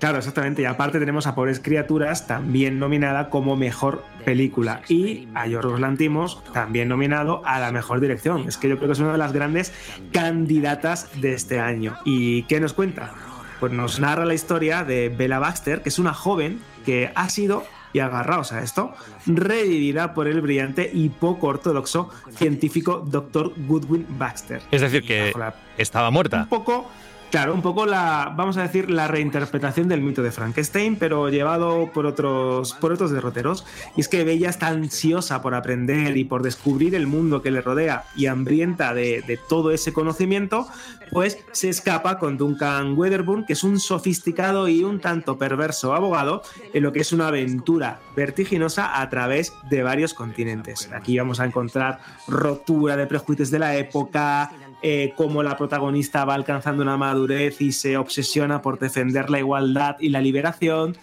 Claro, 0.00 0.16
exactamente. 0.16 0.62
Y 0.62 0.64
aparte 0.64 0.98
tenemos 0.98 1.26
a 1.26 1.34
Pobres 1.34 1.60
Criaturas 1.60 2.26
también 2.26 2.78
nominada 2.78 3.28
como 3.28 3.56
Mejor 3.56 4.04
Película. 4.24 4.80
Y 4.88 5.28
a 5.34 5.46
Yorgos 5.46 5.80
Lantimos 5.80 6.42
también 6.54 6.88
nominado 6.88 7.42
a 7.44 7.60
la 7.60 7.70
Mejor 7.72 8.00
Dirección. 8.00 8.48
Es 8.48 8.56
que 8.56 8.70
yo 8.70 8.76
creo 8.76 8.88
que 8.88 8.94
es 8.94 9.00
una 9.00 9.12
de 9.12 9.18
las 9.18 9.34
grandes 9.34 9.70
candidatas 10.12 11.10
de 11.20 11.34
este 11.34 11.60
año. 11.60 11.98
¿Y 12.06 12.44
qué 12.44 12.58
nos 12.58 12.72
cuenta? 12.72 13.12
Pues 13.60 13.70
nos 13.70 14.00
narra 14.00 14.24
la 14.24 14.32
historia 14.32 14.82
de 14.82 15.10
Bella 15.10 15.40
Baxter, 15.40 15.82
que 15.82 15.90
es 15.90 15.98
una 15.98 16.14
joven 16.14 16.60
que 16.86 17.12
ha 17.14 17.28
sido 17.28 17.64
y 17.92 18.00
agarraos 18.00 18.52
a 18.52 18.62
esto, 18.62 18.94
revivida 19.26 20.14
por 20.14 20.28
el 20.28 20.40
brillante 20.40 20.90
y 20.92 21.08
poco 21.08 21.48
ortodoxo 21.48 22.10
científico 22.34 23.04
Dr. 23.06 23.52
Goodwin 23.66 24.06
Baxter. 24.10 24.62
Es 24.70 24.80
decir, 24.80 25.02
que 25.04 25.32
estaba 25.76 26.10
muerta. 26.10 26.42
Un 26.42 26.48
poco 26.48 26.90
Claro, 27.30 27.52
un 27.52 27.60
poco 27.60 27.84
la, 27.84 28.32
vamos 28.34 28.56
a 28.56 28.62
decir, 28.62 28.90
la 28.90 29.06
reinterpretación 29.06 29.86
del 29.86 30.00
mito 30.00 30.22
de 30.22 30.32
Frankenstein, 30.32 30.96
pero 30.96 31.28
llevado 31.28 31.90
por 31.92 32.06
otros, 32.06 32.72
por 32.72 32.90
otros 32.92 33.10
derroteros. 33.10 33.66
Y 33.96 34.00
es 34.00 34.08
que 34.08 34.24
Bella 34.24 34.48
está 34.48 34.68
ansiosa 34.68 35.42
por 35.42 35.54
aprender 35.54 36.16
y 36.16 36.24
por 36.24 36.42
descubrir 36.42 36.94
el 36.94 37.06
mundo 37.06 37.42
que 37.42 37.50
le 37.50 37.60
rodea 37.60 38.04
y 38.16 38.26
hambrienta 38.26 38.94
de, 38.94 39.22
de 39.26 39.36
todo 39.36 39.72
ese 39.72 39.92
conocimiento, 39.92 40.68
pues 41.12 41.38
se 41.52 41.68
escapa 41.68 42.18
con 42.18 42.38
Duncan 42.38 42.96
Weatherburn, 42.96 43.44
que 43.44 43.52
es 43.52 43.62
un 43.62 43.78
sofisticado 43.78 44.66
y 44.66 44.82
un 44.82 44.98
tanto 44.98 45.36
perverso 45.36 45.94
abogado, 45.94 46.42
en 46.72 46.82
lo 46.82 46.92
que 46.92 47.00
es 47.00 47.12
una 47.12 47.28
aventura 47.28 48.00
vertiginosa 48.16 49.00
a 49.02 49.10
través 49.10 49.52
de 49.68 49.82
varios 49.82 50.14
continentes. 50.14 50.90
Aquí 50.94 51.18
vamos 51.18 51.40
a 51.40 51.44
encontrar 51.44 52.00
rotura 52.26 52.96
de 52.96 53.06
prejuicios 53.06 53.50
de 53.50 53.58
la 53.58 53.76
época, 53.76 54.50
eh, 54.82 55.12
cómo 55.16 55.42
la 55.42 55.56
protagonista 55.56 56.24
va 56.24 56.34
alcanzando 56.34 56.82
una 56.82 56.96
madurez 56.96 57.60
y 57.60 57.72
se 57.72 57.96
obsesiona 57.96 58.62
por 58.62 58.78
defender 58.78 59.30
la 59.30 59.38
igualdad 59.38 59.96
y 59.98 60.10
la 60.10 60.20
liberación. 60.20 60.96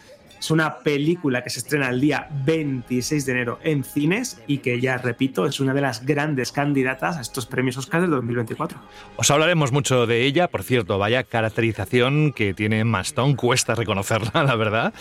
Es 0.45 0.51
una 0.51 0.77
película 0.77 1.43
que 1.43 1.49
se 1.49 1.57
estrena 1.57 1.89
el 1.89 1.99
día 1.99 2.27
26 2.45 3.25
de 3.25 3.31
enero 3.31 3.59
en 3.63 3.83
cines 3.83 4.39
y 4.45 4.59
que 4.59 4.79
ya 4.79 4.99
repito 4.99 5.47
es 5.47 5.59
una 5.59 5.73
de 5.73 5.81
las 5.81 6.05
grandes 6.05 6.51
candidatas 6.51 7.17
a 7.17 7.21
estos 7.21 7.47
premios 7.47 7.77
Oscar 7.77 8.01
del 8.01 8.11
2024. 8.11 8.77
Os 9.15 9.31
hablaremos 9.31 9.71
mucho 9.71 10.05
de 10.05 10.23
ella, 10.23 10.47
por 10.47 10.61
cierto, 10.61 10.99
vaya 10.99 11.23
caracterización 11.23 12.31
que 12.31 12.53
tiene 12.53 12.83
Maston, 12.83 13.35
cuesta 13.35 13.73
reconocerla, 13.73 14.43
la 14.43 14.55
verdad, 14.55 14.93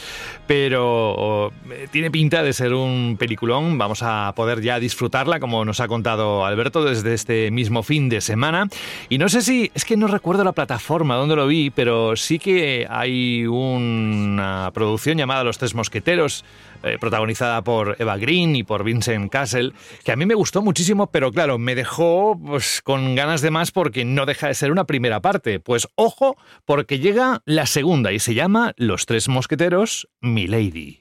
pero 0.47 1.53
eh, 1.71 1.89
tiene 1.91 2.11
pinta 2.11 2.43
de 2.43 2.55
ser 2.55 2.73
un 2.73 3.17
peliculón, 3.19 3.77
vamos 3.77 3.99
a 4.03 4.33
poder 4.35 4.63
ya 4.63 4.81
disfrutarla 4.81 5.41
como 5.41 5.67
nos 5.67 5.79
ha 5.81 5.89
contado 5.89 6.47
Alberto 6.47 6.87
desde 6.87 7.13
este 7.13 7.51
mismo 7.51 7.83
fin 7.83 8.09
de 8.09 8.23
semana. 8.23 8.69
Y 9.11 9.19
no 9.19 9.29
sé 9.29 9.43
si, 9.43 9.71
es 9.75 9.85
que 9.85 9.99
no 9.99 10.07
recuerdo 10.07 10.43
la 10.43 10.53
plataforma 10.53 11.17
donde 11.17 11.37
lo 11.37 11.47
vi, 11.47 11.69
pero 11.69 12.17
sí 12.17 12.39
que 12.39 12.87
hay 12.89 13.45
una 13.47 14.71
producción 14.73 15.19
llamada 15.19 15.34
Los 15.43 15.59
Tres 15.59 15.75
Mosqueteros, 15.75 16.45
eh, 16.83 16.99
protagonizada 17.01 17.63
por 17.65 17.97
Eva 17.99 18.17
Green 18.17 18.55
y 18.55 18.63
por 18.63 18.85
Vincent 18.85 19.33
Castle, 19.33 19.73
que 20.05 20.13
a 20.13 20.17
mí 20.17 20.27
me 20.27 20.35
gustó 20.35 20.63
muchísimo, 20.63 21.09
pero 21.09 21.33
claro, 21.33 21.59
me 21.59 21.75
dejó 21.75 22.39
pues, 22.39 22.83
con 22.83 23.15
ganas 23.15 23.41
de 23.41 23.51
más 23.51 23.73
porque 23.73 24.05
no 24.05 24.27
deja 24.27 24.49
de 24.49 24.55
ser 24.55 24.71
una 24.71 24.85
primera 24.85 25.21
parte. 25.21 25.61
Pues 25.61 25.89
ojo, 25.97 26.37
porque 26.65 26.99
llega 26.99 27.43
la 27.47 27.67
segunda 27.67 28.13
y 28.13 28.19
se 28.19 28.35
llama 28.35 28.75
Los 28.77 29.07
Tres 29.07 29.29
Mosqueteros, 29.29 30.09
Milady. 30.21 31.01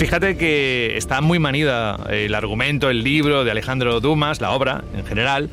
Fíjate 0.00 0.38
que 0.38 0.96
está 0.96 1.20
muy 1.20 1.38
manida 1.38 2.06
el 2.08 2.34
argumento, 2.34 2.88
el 2.88 3.04
libro 3.04 3.44
de 3.44 3.50
Alejandro 3.50 4.00
Dumas, 4.00 4.40
la 4.40 4.52
obra 4.52 4.82
en 4.96 5.04
general, 5.04 5.50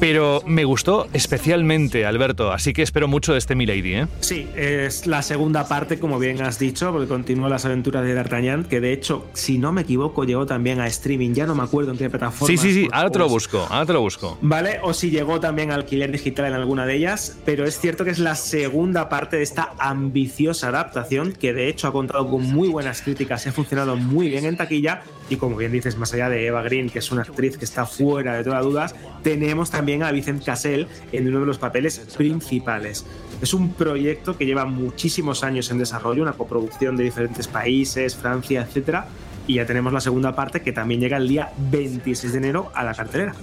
pero 0.00 0.42
me 0.46 0.64
gustó 0.64 1.06
especialmente, 1.12 2.06
Alberto, 2.06 2.50
así 2.50 2.72
que 2.72 2.80
espero 2.80 3.08
mucho 3.08 3.32
de 3.32 3.38
este 3.38 3.54
Milady. 3.54 3.94
¿eh? 3.96 4.06
Sí, 4.20 4.48
es 4.56 5.06
la 5.06 5.20
segunda 5.20 5.68
parte, 5.68 5.98
como 5.98 6.18
bien 6.18 6.40
has 6.40 6.58
dicho, 6.58 6.90
porque 6.92 7.08
continúa 7.08 7.50
las 7.50 7.66
aventuras 7.66 8.02
de 8.02 8.14
D'Artagnan, 8.14 8.64
que 8.64 8.80
de 8.80 8.94
hecho, 8.94 9.26
si 9.34 9.58
no 9.58 9.70
me 9.70 9.82
equivoco, 9.82 10.24
llegó 10.24 10.46
también 10.46 10.80
a 10.80 10.86
streaming, 10.86 11.34
ya 11.34 11.44
no 11.44 11.54
me 11.54 11.62
acuerdo 11.62 11.90
en 11.90 11.98
qué 11.98 12.08
plataforma. 12.08 12.46
Sí, 12.46 12.56
sí, 12.56 12.72
sí, 12.72 12.88
ahora 12.92 13.10
te 13.10 13.18
lo 13.18 13.28
busco, 13.28 13.66
ahora 13.68 13.84
te 13.84 13.92
lo 13.92 14.00
busco. 14.00 14.38
Vale, 14.40 14.80
o 14.82 14.94
si 14.94 15.10
llegó 15.10 15.40
también 15.40 15.72
a 15.72 15.74
alquiler 15.74 16.10
digital 16.10 16.46
en 16.46 16.54
alguna 16.54 16.86
de 16.86 16.96
ellas, 16.96 17.36
pero 17.44 17.66
es 17.66 17.78
cierto 17.78 18.06
que 18.06 18.12
es 18.12 18.18
la 18.18 18.34
segunda 18.34 19.10
parte 19.10 19.36
de 19.36 19.42
esta 19.42 19.74
ambiciosa 19.78 20.68
adaptación, 20.68 21.32
que 21.32 21.52
de 21.52 21.68
hecho 21.68 21.86
ha 21.86 21.92
contado 21.92 22.26
con 22.30 22.44
muy 22.50 22.68
buenas 22.68 23.02
críticas, 23.02 23.46
ha 23.46 23.52
funcionado 23.52 23.89
muy 23.96 24.28
bien 24.28 24.44
en 24.44 24.56
taquilla 24.56 25.02
y 25.28 25.36
como 25.36 25.56
bien 25.56 25.70
dices, 25.70 25.96
más 25.96 26.12
allá 26.12 26.28
de 26.28 26.46
Eva 26.46 26.62
Green, 26.62 26.90
que 26.90 26.98
es 26.98 27.12
una 27.12 27.22
actriz 27.22 27.56
que 27.56 27.64
está 27.64 27.86
fuera 27.86 28.36
de 28.36 28.44
todas 28.44 28.64
dudas, 28.64 28.94
tenemos 29.22 29.70
también 29.70 30.02
a 30.02 30.10
Vicent 30.10 30.44
Cassel 30.44 30.88
en 31.12 31.28
uno 31.28 31.40
de 31.40 31.46
los 31.46 31.58
papeles 31.58 32.00
principales. 32.16 33.06
Es 33.40 33.54
un 33.54 33.72
proyecto 33.72 34.36
que 34.36 34.44
lleva 34.44 34.64
muchísimos 34.64 35.44
años 35.44 35.70
en 35.70 35.78
desarrollo, 35.78 36.22
una 36.22 36.32
coproducción 36.32 36.96
de 36.96 37.04
diferentes 37.04 37.46
países, 37.46 38.16
Francia, 38.16 38.62
etcétera, 38.62 39.06
y 39.46 39.54
ya 39.54 39.66
tenemos 39.66 39.92
la 39.92 40.00
segunda 40.00 40.34
parte 40.34 40.62
que 40.62 40.72
también 40.72 41.00
llega 41.00 41.16
el 41.16 41.28
día 41.28 41.52
26 41.70 42.32
de 42.32 42.38
enero 42.38 42.72
a 42.74 42.82
la 42.82 42.94
cartelera. 42.94 43.34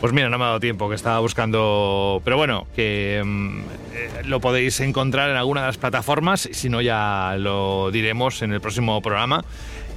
Pues 0.00 0.14
mira, 0.14 0.30
no 0.30 0.38
me 0.38 0.44
ha 0.44 0.48
dado 0.48 0.60
tiempo, 0.60 0.88
que 0.88 0.94
estaba 0.94 1.20
buscando. 1.20 2.22
Pero 2.24 2.38
bueno, 2.38 2.66
que 2.74 3.22
mm, 3.22 3.60
eh, 3.92 4.22
lo 4.24 4.40
podéis 4.40 4.80
encontrar 4.80 5.28
en 5.28 5.36
alguna 5.36 5.60
de 5.60 5.66
las 5.66 5.76
plataformas, 5.76 6.48
si 6.52 6.70
no, 6.70 6.80
ya 6.80 7.36
lo 7.38 7.90
diremos 7.90 8.40
en 8.40 8.54
el 8.54 8.62
próximo 8.62 9.02
programa 9.02 9.44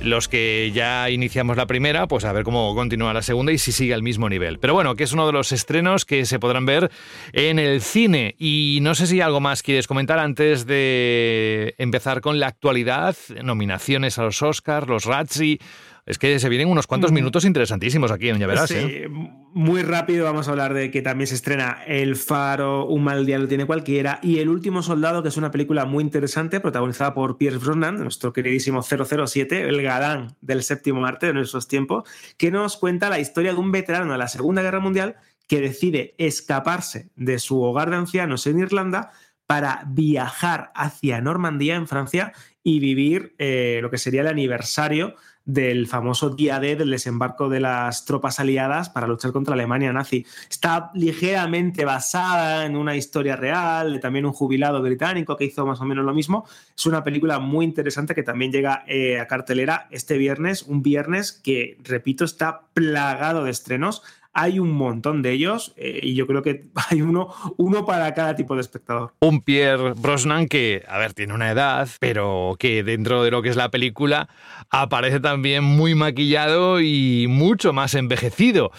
los 0.02 0.28
que 0.28 0.72
ya 0.74 1.10
iniciamos 1.10 1.58
la 1.58 1.66
primera, 1.66 2.08
pues 2.08 2.26
a 2.26 2.34
ver 2.34 2.44
cómo 2.44 2.76
continúa 2.76 3.14
la 3.14 3.22
segunda 3.22 3.52
y 3.52 3.58
si 3.58 3.72
sigue 3.72 3.94
al 3.94 4.04
mismo 4.04 4.30
nivel. 4.30 4.60
Pero 4.60 4.74
bueno, 4.74 4.96
que 4.96 5.04
es 5.04 5.14
uno 5.14 5.26
de 5.26 5.34
los 5.34 5.52
estrenos 5.52 6.06
que 6.06 6.26
se 6.26 6.40
podrán 6.40 6.66
ver 6.66 6.92
en 7.32 7.60
el 7.60 7.82
cine. 7.82 8.36
Y 8.38 8.80
no 8.82 8.96
sé 8.96 9.08
si 9.08 9.22
algo 9.22 9.40
más 9.40 9.64
quieres 9.64 9.88
comentar 9.88 10.20
antes 10.20 10.66
de 10.66 11.76
empezar 11.78 12.22
con 12.22 12.40
la 12.40 12.48
actualidad, 12.48 13.16
nominaciones 13.44 14.18
a 14.18 14.24
los 14.24 14.42
Oscars, 14.42 14.88
los 14.88 15.06
Razzie 15.06 15.60
es 16.06 16.18
que 16.18 16.38
se 16.40 16.50
vienen 16.50 16.68
unos 16.68 16.86
cuantos 16.86 17.12
minutos 17.12 17.46
interesantísimos 17.46 18.12
aquí, 18.12 18.28
ya 18.28 18.48
verás. 18.48 18.70
Sí, 18.70 18.76
¿eh? 18.78 19.10
muy 19.10 19.84
rápido 19.84 20.26
vamos 20.26 20.48
a 20.48 20.52
hablar 20.52 20.74
de 20.74 20.92
que 20.92 21.02
también 21.02 21.28
se 21.28 21.36
estrena 21.36 21.84
El 21.88 22.16
Faro, 22.16 22.88
Un 22.88 23.04
mal 23.04 23.26
día 23.26 23.40
lo 23.40 23.48
tiene 23.48 23.66
cualquiera, 23.66 24.20
y 24.22 24.40
El 24.40 24.50
último 24.50 24.84
soldado, 24.84 25.24
que 25.24 25.30
es 25.30 25.38
una 25.38 25.52
película 25.52 25.86
muy 25.86 26.04
interesante, 26.04 26.60
protagonizada 26.60 27.14
por 27.14 27.38
Pierce 27.38 27.60
Brosnan, 27.60 28.00
nuestro 28.00 28.34
queridísimo 28.34 28.82
007, 28.82 29.68
el 29.68 29.82
galán 29.82 30.36
del 30.42 30.64
séptimo 30.64 31.06
arte 31.06 31.28
de 31.28 31.34
nuestros 31.34 31.68
tiempos, 31.68 32.04
que 32.38 32.52
nos 32.52 32.76
cuenta 32.76 33.10
la 33.10 33.20
historia 33.20 33.54
de 33.54 33.60
un 33.60 33.72
veterano 33.72 34.12
de 34.12 34.18
la 34.18 34.28
Segunda 34.28 34.62
Guerra 34.62 34.82
Mundial 34.82 35.16
que 35.48 35.62
decide 35.62 36.16
escaparse 36.18 37.10
de 37.16 37.40
su 37.40 37.62
hogar 37.62 37.90
de 37.90 37.98
ancianos 37.98 38.48
en 38.48 38.60
Irlanda 38.60 39.12
para 39.46 39.84
viajar 39.88 40.72
hacia 40.74 41.22
Normandía, 41.22 41.76
en 41.76 41.88
Francia, 41.88 42.34
y 42.64 42.80
vivir 42.80 43.36
eh, 43.38 43.80
lo 43.82 43.90
que 43.90 43.98
sería 43.98 44.22
el 44.22 44.28
aniversario 44.28 45.16
del 45.46 45.88
famoso 45.88 46.30
día 46.30 46.60
D 46.60 46.76
del 46.76 46.92
desembarco 46.92 47.50
de 47.50 47.60
las 47.60 48.06
tropas 48.06 48.40
aliadas 48.40 48.90
para 48.90 49.08
luchar 49.08 49.32
contra 49.32 49.54
Alemania 49.54 49.92
nazi. 49.92 50.26
Está 50.50 50.92
ligeramente 50.94 51.86
basada 51.86 52.66
en 52.66 52.76
una 52.76 52.96
historia 52.96 53.36
real, 53.36 53.94
de 53.94 54.00
también 54.00 54.26
un 54.26 54.34
jubilado 54.34 54.82
británico 54.82 55.36
que 55.36 55.46
hizo 55.46 55.66
más 55.66 55.82
o 55.82 55.86
menos 55.86 56.06
lo 56.06 56.14
mismo. 56.14 56.46
Es 56.78 56.86
una 56.86 57.04
película 57.04 57.40
muy 57.40 57.66
interesante 57.66 58.16
que 58.16 58.24
también 58.24 58.52
llega 58.52 58.84
eh, 58.88 59.20
a 59.20 59.28
cartelera 59.28 59.88
este 59.92 60.18
viernes, 60.18 60.64
un 60.64 60.82
viernes 60.82 61.32
que, 61.32 61.78
repito, 61.84 62.24
está 62.26 62.62
plagado 62.74 63.44
de 63.44 63.52
estrenos 63.52 64.04
hay 64.36 64.58
un 64.58 64.72
montón 64.72 65.22
de 65.22 65.32
ellos 65.32 65.74
eh, 65.78 66.00
y 66.02 66.16
yo 66.16 66.26
creo 66.26 66.42
que 66.42 66.66
hay 66.90 67.02
uno, 67.02 67.34
uno 67.58 67.86
para 67.86 68.14
cada 68.14 68.36
tipo 68.36 68.56
de 68.56 68.62
espectador. 68.62 69.14
Un 69.20 69.42
Pierre 69.42 69.94
Brosnan 69.94 70.48
que, 70.48 70.84
a 70.88 70.98
ver, 70.98 71.14
tiene 71.14 71.34
una 71.34 71.52
edad, 71.52 71.88
pero 72.00 72.56
que 72.58 72.84
dentro 72.84 73.24
de 73.24 73.32
lo 73.32 73.42
que 73.44 73.50
es 73.50 73.56
la 73.56 73.70
película 73.70 74.30
aparece 74.70 75.20
también 75.20 75.64
muy 75.64 75.94
maquillado 75.94 76.82
y 76.82 77.28
mucho 77.30 77.74
más 77.74 77.94
envejecido. 77.94 78.72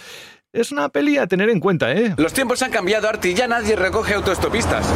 Es 0.52 0.72
una 0.72 0.88
peli 0.88 1.18
a 1.18 1.26
tener 1.26 1.50
en 1.50 1.60
cuenta, 1.60 1.92
¿eh? 1.92 2.14
Los 2.16 2.32
tiempos 2.32 2.62
han 2.62 2.70
cambiado, 2.70 3.08
Arti, 3.08 3.34
ya 3.34 3.46
nadie 3.46 3.76
recoge 3.76 4.14
autoestopistas. 4.14 4.88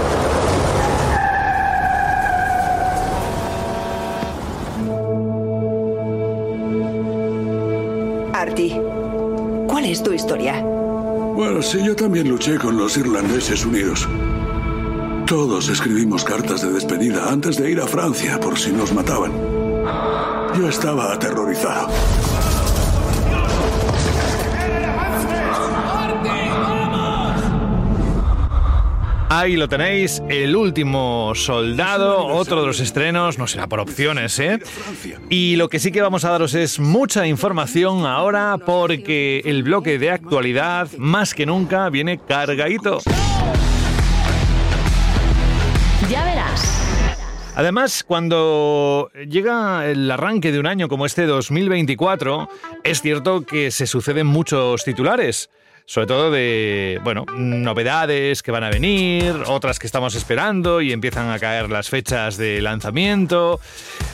Arti. 8.32 8.87
¿Cuál 9.78 9.90
es 9.92 10.02
tu 10.02 10.12
historia? 10.12 10.60
Bueno, 10.60 11.62
sí, 11.62 11.78
yo 11.86 11.94
también 11.94 12.28
luché 12.28 12.58
con 12.58 12.76
los 12.76 12.96
irlandeses 12.96 13.64
unidos. 13.64 14.08
Todos 15.24 15.68
escribimos 15.68 16.24
cartas 16.24 16.62
de 16.62 16.72
despedida 16.72 17.30
antes 17.30 17.58
de 17.58 17.70
ir 17.70 17.80
a 17.80 17.86
Francia 17.86 18.40
por 18.40 18.58
si 18.58 18.72
nos 18.72 18.92
mataban. 18.92 19.30
Yo 20.58 20.68
estaba 20.68 21.12
aterrorizado. 21.12 21.90
Ahí 29.30 29.56
lo 29.56 29.68
tenéis, 29.68 30.22
el 30.30 30.56
último 30.56 31.32
soldado, 31.34 32.24
otro 32.24 32.62
de 32.62 32.66
los 32.66 32.80
estrenos, 32.80 33.36
no 33.36 33.46
será 33.46 33.66
por 33.66 33.78
opciones, 33.78 34.38
¿eh? 34.38 34.58
Y 35.28 35.56
lo 35.56 35.68
que 35.68 35.78
sí 35.78 35.92
que 35.92 36.00
vamos 36.00 36.24
a 36.24 36.30
daros 36.30 36.54
es 36.54 36.80
mucha 36.80 37.26
información 37.26 38.06
ahora 38.06 38.56
porque 38.64 39.42
el 39.44 39.64
bloque 39.64 39.98
de 39.98 40.10
actualidad, 40.10 40.88
más 40.96 41.34
que 41.34 41.44
nunca, 41.44 41.90
viene 41.90 42.18
cargadito. 42.18 43.00
Ya 46.08 46.24
verás. 46.24 46.78
Además, 47.54 48.04
cuando 48.06 49.10
llega 49.28 49.90
el 49.90 50.10
arranque 50.10 50.52
de 50.52 50.58
un 50.60 50.66
año 50.66 50.88
como 50.88 51.04
este 51.04 51.26
2024, 51.26 52.48
es 52.82 53.02
cierto 53.02 53.42
que 53.42 53.70
se 53.72 53.86
suceden 53.86 54.26
muchos 54.26 54.84
titulares 54.84 55.50
sobre 55.88 56.06
todo 56.06 56.30
de, 56.30 57.00
bueno, 57.02 57.24
novedades 57.34 58.42
que 58.42 58.50
van 58.50 58.62
a 58.62 58.68
venir, 58.68 59.34
otras 59.46 59.78
que 59.78 59.86
estamos 59.86 60.14
esperando 60.14 60.82
y 60.82 60.92
empiezan 60.92 61.30
a 61.30 61.38
caer 61.38 61.70
las 61.70 61.88
fechas 61.88 62.36
de 62.36 62.60
lanzamiento. 62.60 63.58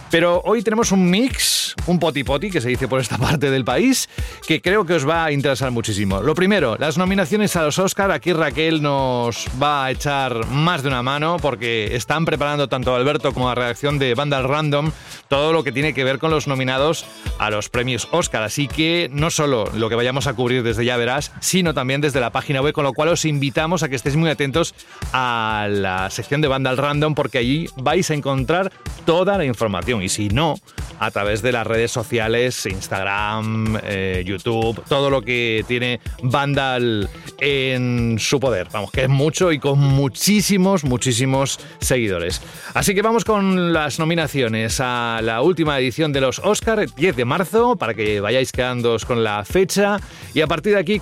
Pero 0.09 0.41
hoy 0.45 0.63
tenemos 0.63 0.93
un 0.93 1.11
mix, 1.11 1.75
un 1.87 1.99
poti 1.99 2.23
poti 2.23 2.49
que 2.49 2.61
se 2.61 2.69
dice 2.69 2.87
por 2.87 3.01
esta 3.01 3.19
parte 3.19 3.51
del 3.51 3.65
país, 3.65 4.09
que 4.47 4.61
creo 4.61 4.87
que 4.87 4.95
os 4.95 5.09
va 5.09 5.25
a 5.25 5.33
interesar 5.33 5.73
muchísimo. 5.73 6.23
Lo 6.23 6.37
primero, 6.37 6.77
las 6.79 6.97
nominaciones 6.97 7.57
a 7.57 7.65
los 7.65 7.81
Oscar. 7.81 8.13
Aquí 8.13 8.33
Raquel 8.33 8.81
nos 8.81 9.49
va 9.61 9.87
a 9.87 9.91
echar 9.91 10.47
más 10.47 10.85
de 10.85 10.89
una 10.91 11.03
mano 11.03 11.39
porque 11.43 11.97
están 11.97 12.25
preparando 12.25 12.69
tanto 12.69 12.95
Alberto 12.95 13.35
como 13.35 13.49
la 13.49 13.57
redacción 13.57 13.99
de 13.99 14.15
Vandal 14.15 14.49
Random 14.49 14.93
todo 15.27 15.53
lo 15.53 15.65
que 15.65 15.73
tiene 15.73 15.93
que 15.93 16.05
ver 16.05 16.21
con 16.21 16.31
los 16.31 16.47
nominados 16.47 17.05
a 17.41 17.51
los 17.51 17.69
premios 17.69 18.07
Oscar. 18.13 18.45
Así 18.45 18.69
que 18.69 19.11
no 19.13 19.31
solo 19.31 19.65
lo 19.75 19.89
que 19.89 19.97
vayamos 19.97 20.29
a 20.29 20.35
cubrir 20.35 20.63
desde 20.63 20.85
ya 20.85 20.97
verás, 20.97 21.33
sino 21.41 21.64
también 21.73 22.01
desde 22.01 22.21
la 22.21 22.31
página 22.31 22.61
web, 22.61 22.75
con 22.75 22.85
lo 22.85 22.93
cual 22.93 23.09
os 23.09 23.25
invitamos 23.25 23.83
a 23.83 23.89
que 23.89 23.97
estéis 23.97 24.17
muy 24.17 24.29
atentos 24.29 24.75
a 25.13 25.69
la 25.71 26.11
sección 26.11 26.41
de 26.41 26.49
Vandal 26.49 26.77
Random 26.77 27.15
porque 27.15 27.39
allí 27.39 27.69
vais 27.77 28.11
a 28.11 28.15
encontrar 28.15 28.73
toda 29.07 29.39
la 29.39 29.45
información 29.45 30.03
y 30.03 30.09
si 30.09 30.29
no, 30.29 30.57
a 30.99 31.11
través 31.11 31.43
de 31.43 31.53
las 31.53 31.67
redes 31.67 31.91
sociales, 31.91 32.67
Instagram, 32.67 33.79
eh, 33.85 34.23
YouTube, 34.27 34.83
todo 34.89 35.11
lo 35.11 35.23
que 35.23 35.65
tiene 35.67 36.01
Vandal 36.23 37.09
en 37.41 38.17
su 38.19 38.41
poder. 38.41 38.69
Vamos, 38.73 38.91
que 38.91 39.03
es 39.03 39.09
mucho 39.09 39.53
y 39.53 39.59
con 39.59 39.79
muchísimos, 39.79 40.85
muchísimos 40.85 41.61
seguidores. 41.81 42.41
Así 42.75 42.95
que 42.95 43.03
vamos 43.03 43.25
con 43.25 43.73
las 43.73 43.99
nominaciones 43.99 44.81
a 44.81 45.21
la 45.23 45.43
última 45.43 45.79
edición 45.79 46.13
de 46.13 46.21
los 46.21 46.39
Oscar, 46.39 46.87
10 46.95 47.17
de 47.17 47.25
marzo, 47.25 47.77
para 47.77 47.95
que 47.95 48.21
vayáis 48.21 48.53
quedándoos 48.53 49.05
con 49.05 49.23
la 49.23 49.45
fecha 49.45 49.99
y 50.33 50.41
a 50.41 50.47
partir 50.47 50.75
de 50.75 50.81
aquí 50.81 51.01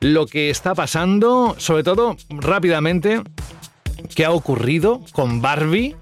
lo 0.00 0.26
que 0.26 0.50
está 0.50 0.74
pasando, 0.74 1.56
sobre 1.58 1.82
todo 1.82 2.16
rápidamente, 2.30 3.22
qué 4.14 4.24
ha 4.24 4.30
ocurrido 4.30 5.02
con 5.12 5.40
Barbie 5.42 5.96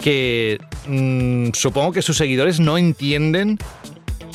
que 0.00 0.58
mm, 0.86 1.50
supongo 1.54 1.92
que 1.92 2.02
sus 2.02 2.16
seguidores 2.16 2.60
no 2.60 2.78
entienden 2.78 3.58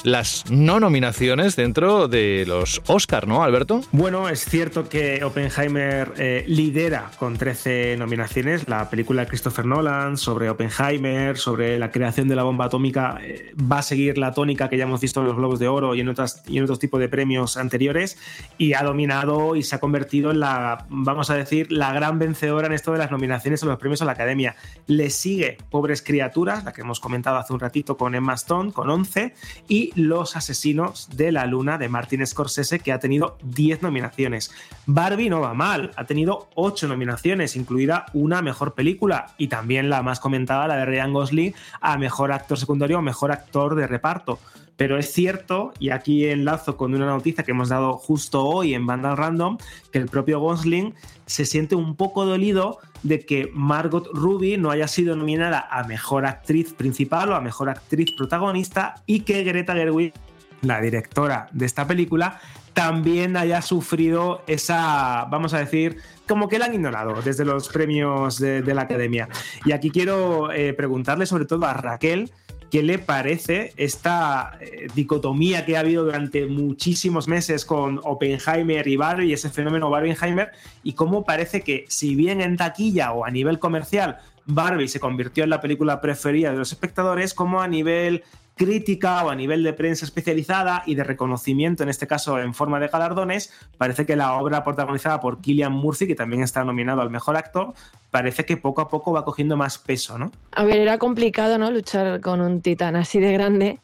las 0.03 0.49
no 0.51 0.79
nominaciones 0.79 1.55
dentro 1.55 2.07
de 2.07 2.43
los 2.45 2.81
Oscar, 2.87 3.27
¿no, 3.27 3.43
Alberto? 3.43 3.81
Bueno, 3.91 4.27
es 4.29 4.43
cierto 4.45 4.89
que 4.89 5.23
Oppenheimer 5.23 6.13
eh, 6.17 6.43
lidera 6.47 7.11
con 7.17 7.37
13 7.37 7.95
nominaciones. 7.97 8.67
La 8.67 8.89
película 8.89 9.21
de 9.21 9.27
Christopher 9.27 9.65
Nolan 9.65 10.17
sobre 10.17 10.49
Oppenheimer, 10.49 11.37
sobre 11.37 11.79
la 11.79 11.91
creación 11.91 12.27
de 12.27 12.35
la 12.35 12.43
bomba 12.43 12.65
atómica, 12.65 13.17
eh, 13.21 13.53
va 13.59 13.79
a 13.79 13.81
seguir 13.81 14.17
la 14.17 14.33
tónica 14.33 14.69
que 14.69 14.77
ya 14.77 14.83
hemos 14.83 14.99
visto 14.99 15.21
en 15.21 15.27
los 15.27 15.35
Globos 15.37 15.59
de 15.59 15.67
Oro 15.69 15.95
y 15.95 16.01
en, 16.01 16.09
otras, 16.09 16.43
y 16.47 16.57
en 16.57 16.63
otros 16.63 16.79
tipos 16.79 16.99
de 16.99 17.07
premios 17.07 17.55
anteriores. 17.55 18.17
Y 18.57 18.73
ha 18.73 18.83
dominado 18.83 19.55
y 19.55 19.63
se 19.63 19.75
ha 19.75 19.79
convertido 19.79 20.31
en 20.31 20.41
la, 20.41 20.85
vamos 20.89 21.29
a 21.29 21.35
decir, 21.35 21.71
la 21.71 21.93
gran 21.93 22.19
vencedora 22.19 22.67
en 22.67 22.73
esto 22.73 22.91
de 22.91 22.97
las 22.97 23.11
nominaciones 23.11 23.63
a 23.63 23.67
los 23.67 23.79
premios 23.79 24.01
a 24.01 24.05
la 24.05 24.11
Academia. 24.11 24.55
Le 24.87 25.09
sigue 25.09 25.57
Pobres 25.69 26.01
Criaturas, 26.01 26.65
la 26.65 26.73
que 26.73 26.81
hemos 26.81 26.99
comentado 26.99 27.37
hace 27.37 27.53
un 27.53 27.59
ratito 27.59 27.95
con 27.95 28.15
Emma 28.15 28.33
Stone, 28.33 28.73
con 28.73 28.89
11, 28.89 29.33
y 29.67 29.92
los 29.95 30.35
Asesinos 30.35 31.09
de 31.15 31.31
la 31.31 31.45
Luna 31.45 31.77
de 31.77 31.89
Martin 31.89 32.25
Scorsese, 32.25 32.79
que 32.79 32.91
ha 32.91 32.99
tenido 32.99 33.37
10 33.43 33.81
nominaciones. 33.81 34.51
Barbie 34.85 35.29
no 35.29 35.41
va 35.41 35.53
mal, 35.53 35.91
ha 35.95 36.05
tenido 36.05 36.49
8 36.55 36.87
nominaciones, 36.87 37.55
incluida 37.55 38.05
una 38.13 38.41
mejor 38.41 38.73
película 38.73 39.33
y 39.37 39.47
también 39.47 39.89
la 39.89 40.03
más 40.03 40.19
comentada, 40.19 40.67
la 40.67 40.75
de 40.77 40.85
Ryan 40.85 41.13
Gosling, 41.13 41.55
a 41.81 41.97
mejor 41.97 42.31
actor 42.31 42.57
secundario 42.57 42.99
o 42.99 43.01
mejor 43.01 43.31
actor 43.31 43.75
de 43.75 43.87
reparto. 43.87 44.39
Pero 44.77 44.97
es 44.97 45.11
cierto, 45.11 45.71
y 45.79 45.91
aquí 45.91 46.25
enlazo 46.25 46.77
con 46.77 46.95
una 46.95 47.05
noticia 47.05 47.43
que 47.43 47.51
hemos 47.51 47.69
dado 47.69 47.93
justo 47.93 48.43
hoy 48.43 48.73
en 48.73 48.85
Banda 48.85 49.15
Random, 49.15 49.57
que 49.91 49.99
el 49.99 50.07
propio 50.07 50.39
Gosling 50.39 50.95
se 51.25 51.45
siente 51.45 51.75
un 51.75 51.95
poco 51.95 52.25
dolido 52.25 52.79
de 53.03 53.19
que 53.19 53.51
Margot 53.53 54.07
Ruby 54.13 54.57
no 54.57 54.71
haya 54.71 54.87
sido 54.87 55.15
nominada 55.15 55.67
a 55.69 55.83
mejor 55.83 56.25
actriz 56.25 56.73
principal 56.73 57.29
o 57.29 57.35
a 57.35 57.41
mejor 57.41 57.69
actriz 57.69 58.11
protagonista 58.17 58.95
y 59.05 59.21
que 59.21 59.43
Greta 59.43 59.73
Gerwig, 59.73 60.13
la 60.61 60.81
directora 60.81 61.49
de 61.51 61.65
esta 61.65 61.85
película, 61.85 62.39
también 62.73 63.37
haya 63.37 63.61
sufrido 63.61 64.41
esa, 64.47 65.27
vamos 65.29 65.53
a 65.53 65.59
decir, 65.59 65.97
como 66.27 66.47
que 66.47 66.57
la 66.57 66.65
han 66.65 66.73
ignorado 66.73 67.21
desde 67.21 67.45
los 67.45 67.69
premios 67.69 68.39
de, 68.39 68.61
la 68.73 68.83
academia. 68.83 69.29
Y 69.65 69.71
aquí 69.73 69.91
quiero 69.91 70.51
eh, 70.51 70.73
preguntarle 70.73 71.25
sobre 71.25 71.45
todo 71.45 71.65
a 71.65 71.73
Raquel 71.73 72.31
¿Qué 72.73 72.81
le 72.81 72.97
parece 72.97 73.71
esta 73.77 74.57
eh, 74.59 74.87
dicotomía 74.95 75.63
que 75.63 75.77
ha 75.77 75.81
habido 75.81 76.05
durante 76.05 76.47
muchísimos 76.47 77.27
meses 77.27 77.65
con 77.65 77.99
Oppenheimer 78.03 78.87
y 78.87 78.97
Barbie, 78.97 79.31
ese 79.31 79.51
fenómeno 79.51 79.91
Barbenheimer, 79.91 80.49
y 80.81 80.93
cómo 80.93 81.23
parece 81.23 81.61
que, 81.61 81.85
si 81.87 82.15
bien 82.15 82.41
en 82.41 82.57
taquilla 82.57 83.11
o 83.11 83.25
a 83.25 83.29
nivel 83.29 83.59
comercial, 83.59 84.17
Barbie 84.47 84.87
se 84.87 84.99
convirtió 84.99 85.43
en 85.43 85.51
la 85.51 85.61
película 85.61 86.01
preferida 86.01 86.51
de 86.51 86.57
los 86.57 86.71
espectadores, 86.71 87.35
como 87.35 87.61
a 87.61 87.67
nivel 87.67 88.23
crítica 88.55 89.23
o 89.25 89.29
a 89.29 89.35
nivel 89.35 89.63
de 89.63 89.73
prensa 89.73 90.05
especializada 90.05 90.83
y 90.85 90.95
de 90.95 91.03
reconocimiento, 91.03 91.83
en 91.83 91.89
este 91.89 92.07
caso 92.07 92.39
en 92.39 92.53
forma 92.53 92.79
de 92.79 92.87
galardones, 92.87 93.51
parece 93.77 94.05
que 94.05 94.15
la 94.15 94.33
obra 94.33 94.63
protagonizada 94.63 95.19
por 95.19 95.41
Killian 95.41 95.71
Murphy, 95.71 96.07
que 96.07 96.15
también 96.15 96.43
está 96.43 96.63
nominado 96.63 97.01
al 97.01 97.09
mejor 97.09 97.35
actor, 97.35 97.73
parece 98.11 98.45
que 98.45 98.57
poco 98.57 98.81
a 98.81 98.89
poco 98.89 99.11
va 99.11 99.25
cogiendo 99.25 99.57
más 99.57 99.77
peso, 99.77 100.17
¿no? 100.17 100.31
A 100.51 100.63
ver, 100.63 100.77
era 100.77 100.97
complicado, 100.97 101.57
¿no? 101.57 101.71
Luchar 101.71 102.21
con 102.21 102.41
un 102.41 102.61
titán 102.61 102.95
así 102.95 103.19
de 103.19 103.33
grande. 103.33 103.79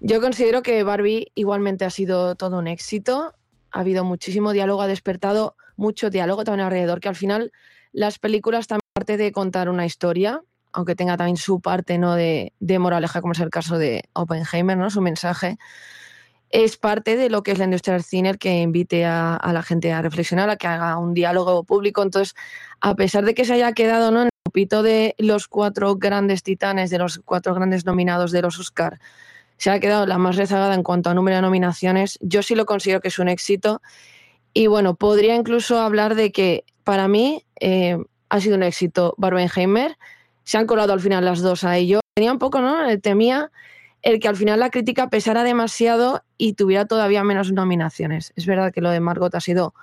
Yo 0.00 0.20
considero 0.20 0.62
que 0.62 0.82
Barbie 0.82 1.32
igualmente 1.34 1.84
ha 1.84 1.90
sido 1.90 2.34
todo 2.34 2.58
un 2.58 2.66
éxito. 2.66 3.34
Ha 3.70 3.80
habido 3.80 4.04
muchísimo 4.04 4.52
diálogo, 4.52 4.82
ha 4.82 4.86
despertado 4.86 5.56
mucho 5.76 6.10
diálogo 6.10 6.44
también 6.44 6.66
alrededor, 6.66 7.00
que 7.00 7.08
al 7.08 7.16
final 7.16 7.52
las 7.92 8.18
películas 8.18 8.66
también 8.66 8.82
parte 8.94 9.16
de 9.16 9.32
contar 9.32 9.68
una 9.68 9.86
historia, 9.86 10.42
aunque 10.72 10.94
tenga 10.94 11.16
también 11.16 11.36
su 11.36 11.60
parte 11.60 11.98
¿no? 11.98 12.14
de, 12.14 12.52
moraleja, 12.78 13.20
como 13.20 13.32
es 13.32 13.40
el 13.40 13.50
caso 13.50 13.78
de 13.78 14.04
Oppenheimer, 14.14 14.76
¿no? 14.76 14.90
su 14.90 15.00
mensaje, 15.00 15.58
es 16.50 16.76
parte 16.76 17.16
de 17.16 17.30
lo 17.30 17.42
que 17.42 17.52
es 17.52 17.58
la 17.58 17.64
industria 17.64 17.94
del 17.94 18.04
cine, 18.04 18.36
que 18.36 18.60
invite 18.60 19.04
a, 19.06 19.40
la 19.52 19.62
gente 19.62 19.92
a 19.92 20.02
reflexionar, 20.02 20.50
a 20.50 20.56
que 20.56 20.66
haga 20.66 20.98
un 20.98 21.14
diálogo 21.14 21.64
público. 21.64 22.02
Entonces, 22.02 22.34
a 22.80 22.94
pesar 22.94 23.24
de 23.24 23.34
que 23.34 23.44
se 23.44 23.54
haya 23.54 23.72
quedado 23.72 24.10
¿no? 24.10 24.20
en 24.22 24.26
el 24.26 24.30
grupito 24.44 24.82
de 24.82 25.14
los 25.18 25.48
cuatro 25.48 25.96
grandes 25.96 26.42
titanes, 26.42 26.90
de 26.90 26.98
los 26.98 27.20
cuatro 27.24 27.54
grandes 27.54 27.86
nominados 27.86 28.32
de 28.32 28.42
los 28.42 28.58
Oscar, 28.58 29.00
se 29.56 29.70
ha 29.70 29.80
quedado 29.80 30.06
la 30.06 30.18
más 30.18 30.36
rezagada 30.36 30.74
en 30.74 30.82
cuanto 30.82 31.08
a 31.08 31.14
número 31.14 31.36
de 31.36 31.42
nominaciones. 31.42 32.18
Yo 32.20 32.42
sí 32.42 32.54
lo 32.54 32.66
considero 32.66 33.00
que 33.00 33.08
es 33.08 33.18
un 33.18 33.28
éxito. 33.28 33.80
Y 34.52 34.66
bueno, 34.66 34.94
podría 34.94 35.36
incluso 35.36 35.80
hablar 35.80 36.14
de 36.14 36.32
que 36.32 36.64
para 36.84 37.08
mí 37.08 37.44
eh, 37.60 37.96
ha 38.28 38.40
sido 38.40 38.56
un 38.56 38.62
éxito 38.62 39.14
Barbenheimer 39.16 39.96
se 40.44 40.58
han 40.58 40.66
colado 40.66 40.92
al 40.92 41.00
final 41.00 41.24
las 41.24 41.40
dos 41.40 41.64
a 41.64 41.76
ello. 41.76 42.00
Tenía 42.14 42.32
un 42.32 42.38
poco, 42.38 42.60
¿no? 42.60 42.88
Eh, 42.88 42.98
temía 42.98 43.50
el 44.02 44.18
que 44.18 44.28
al 44.28 44.36
final 44.36 44.60
la 44.60 44.70
crítica 44.70 45.08
pesara 45.08 45.44
demasiado 45.44 46.22
y 46.36 46.54
tuviera 46.54 46.86
todavía 46.86 47.22
menos 47.24 47.52
nominaciones. 47.52 48.32
Es 48.36 48.46
verdad 48.46 48.72
que 48.72 48.80
lo 48.80 48.90
de 48.90 49.00
Margot 49.00 49.34
ha 49.34 49.40
sido 49.40 49.74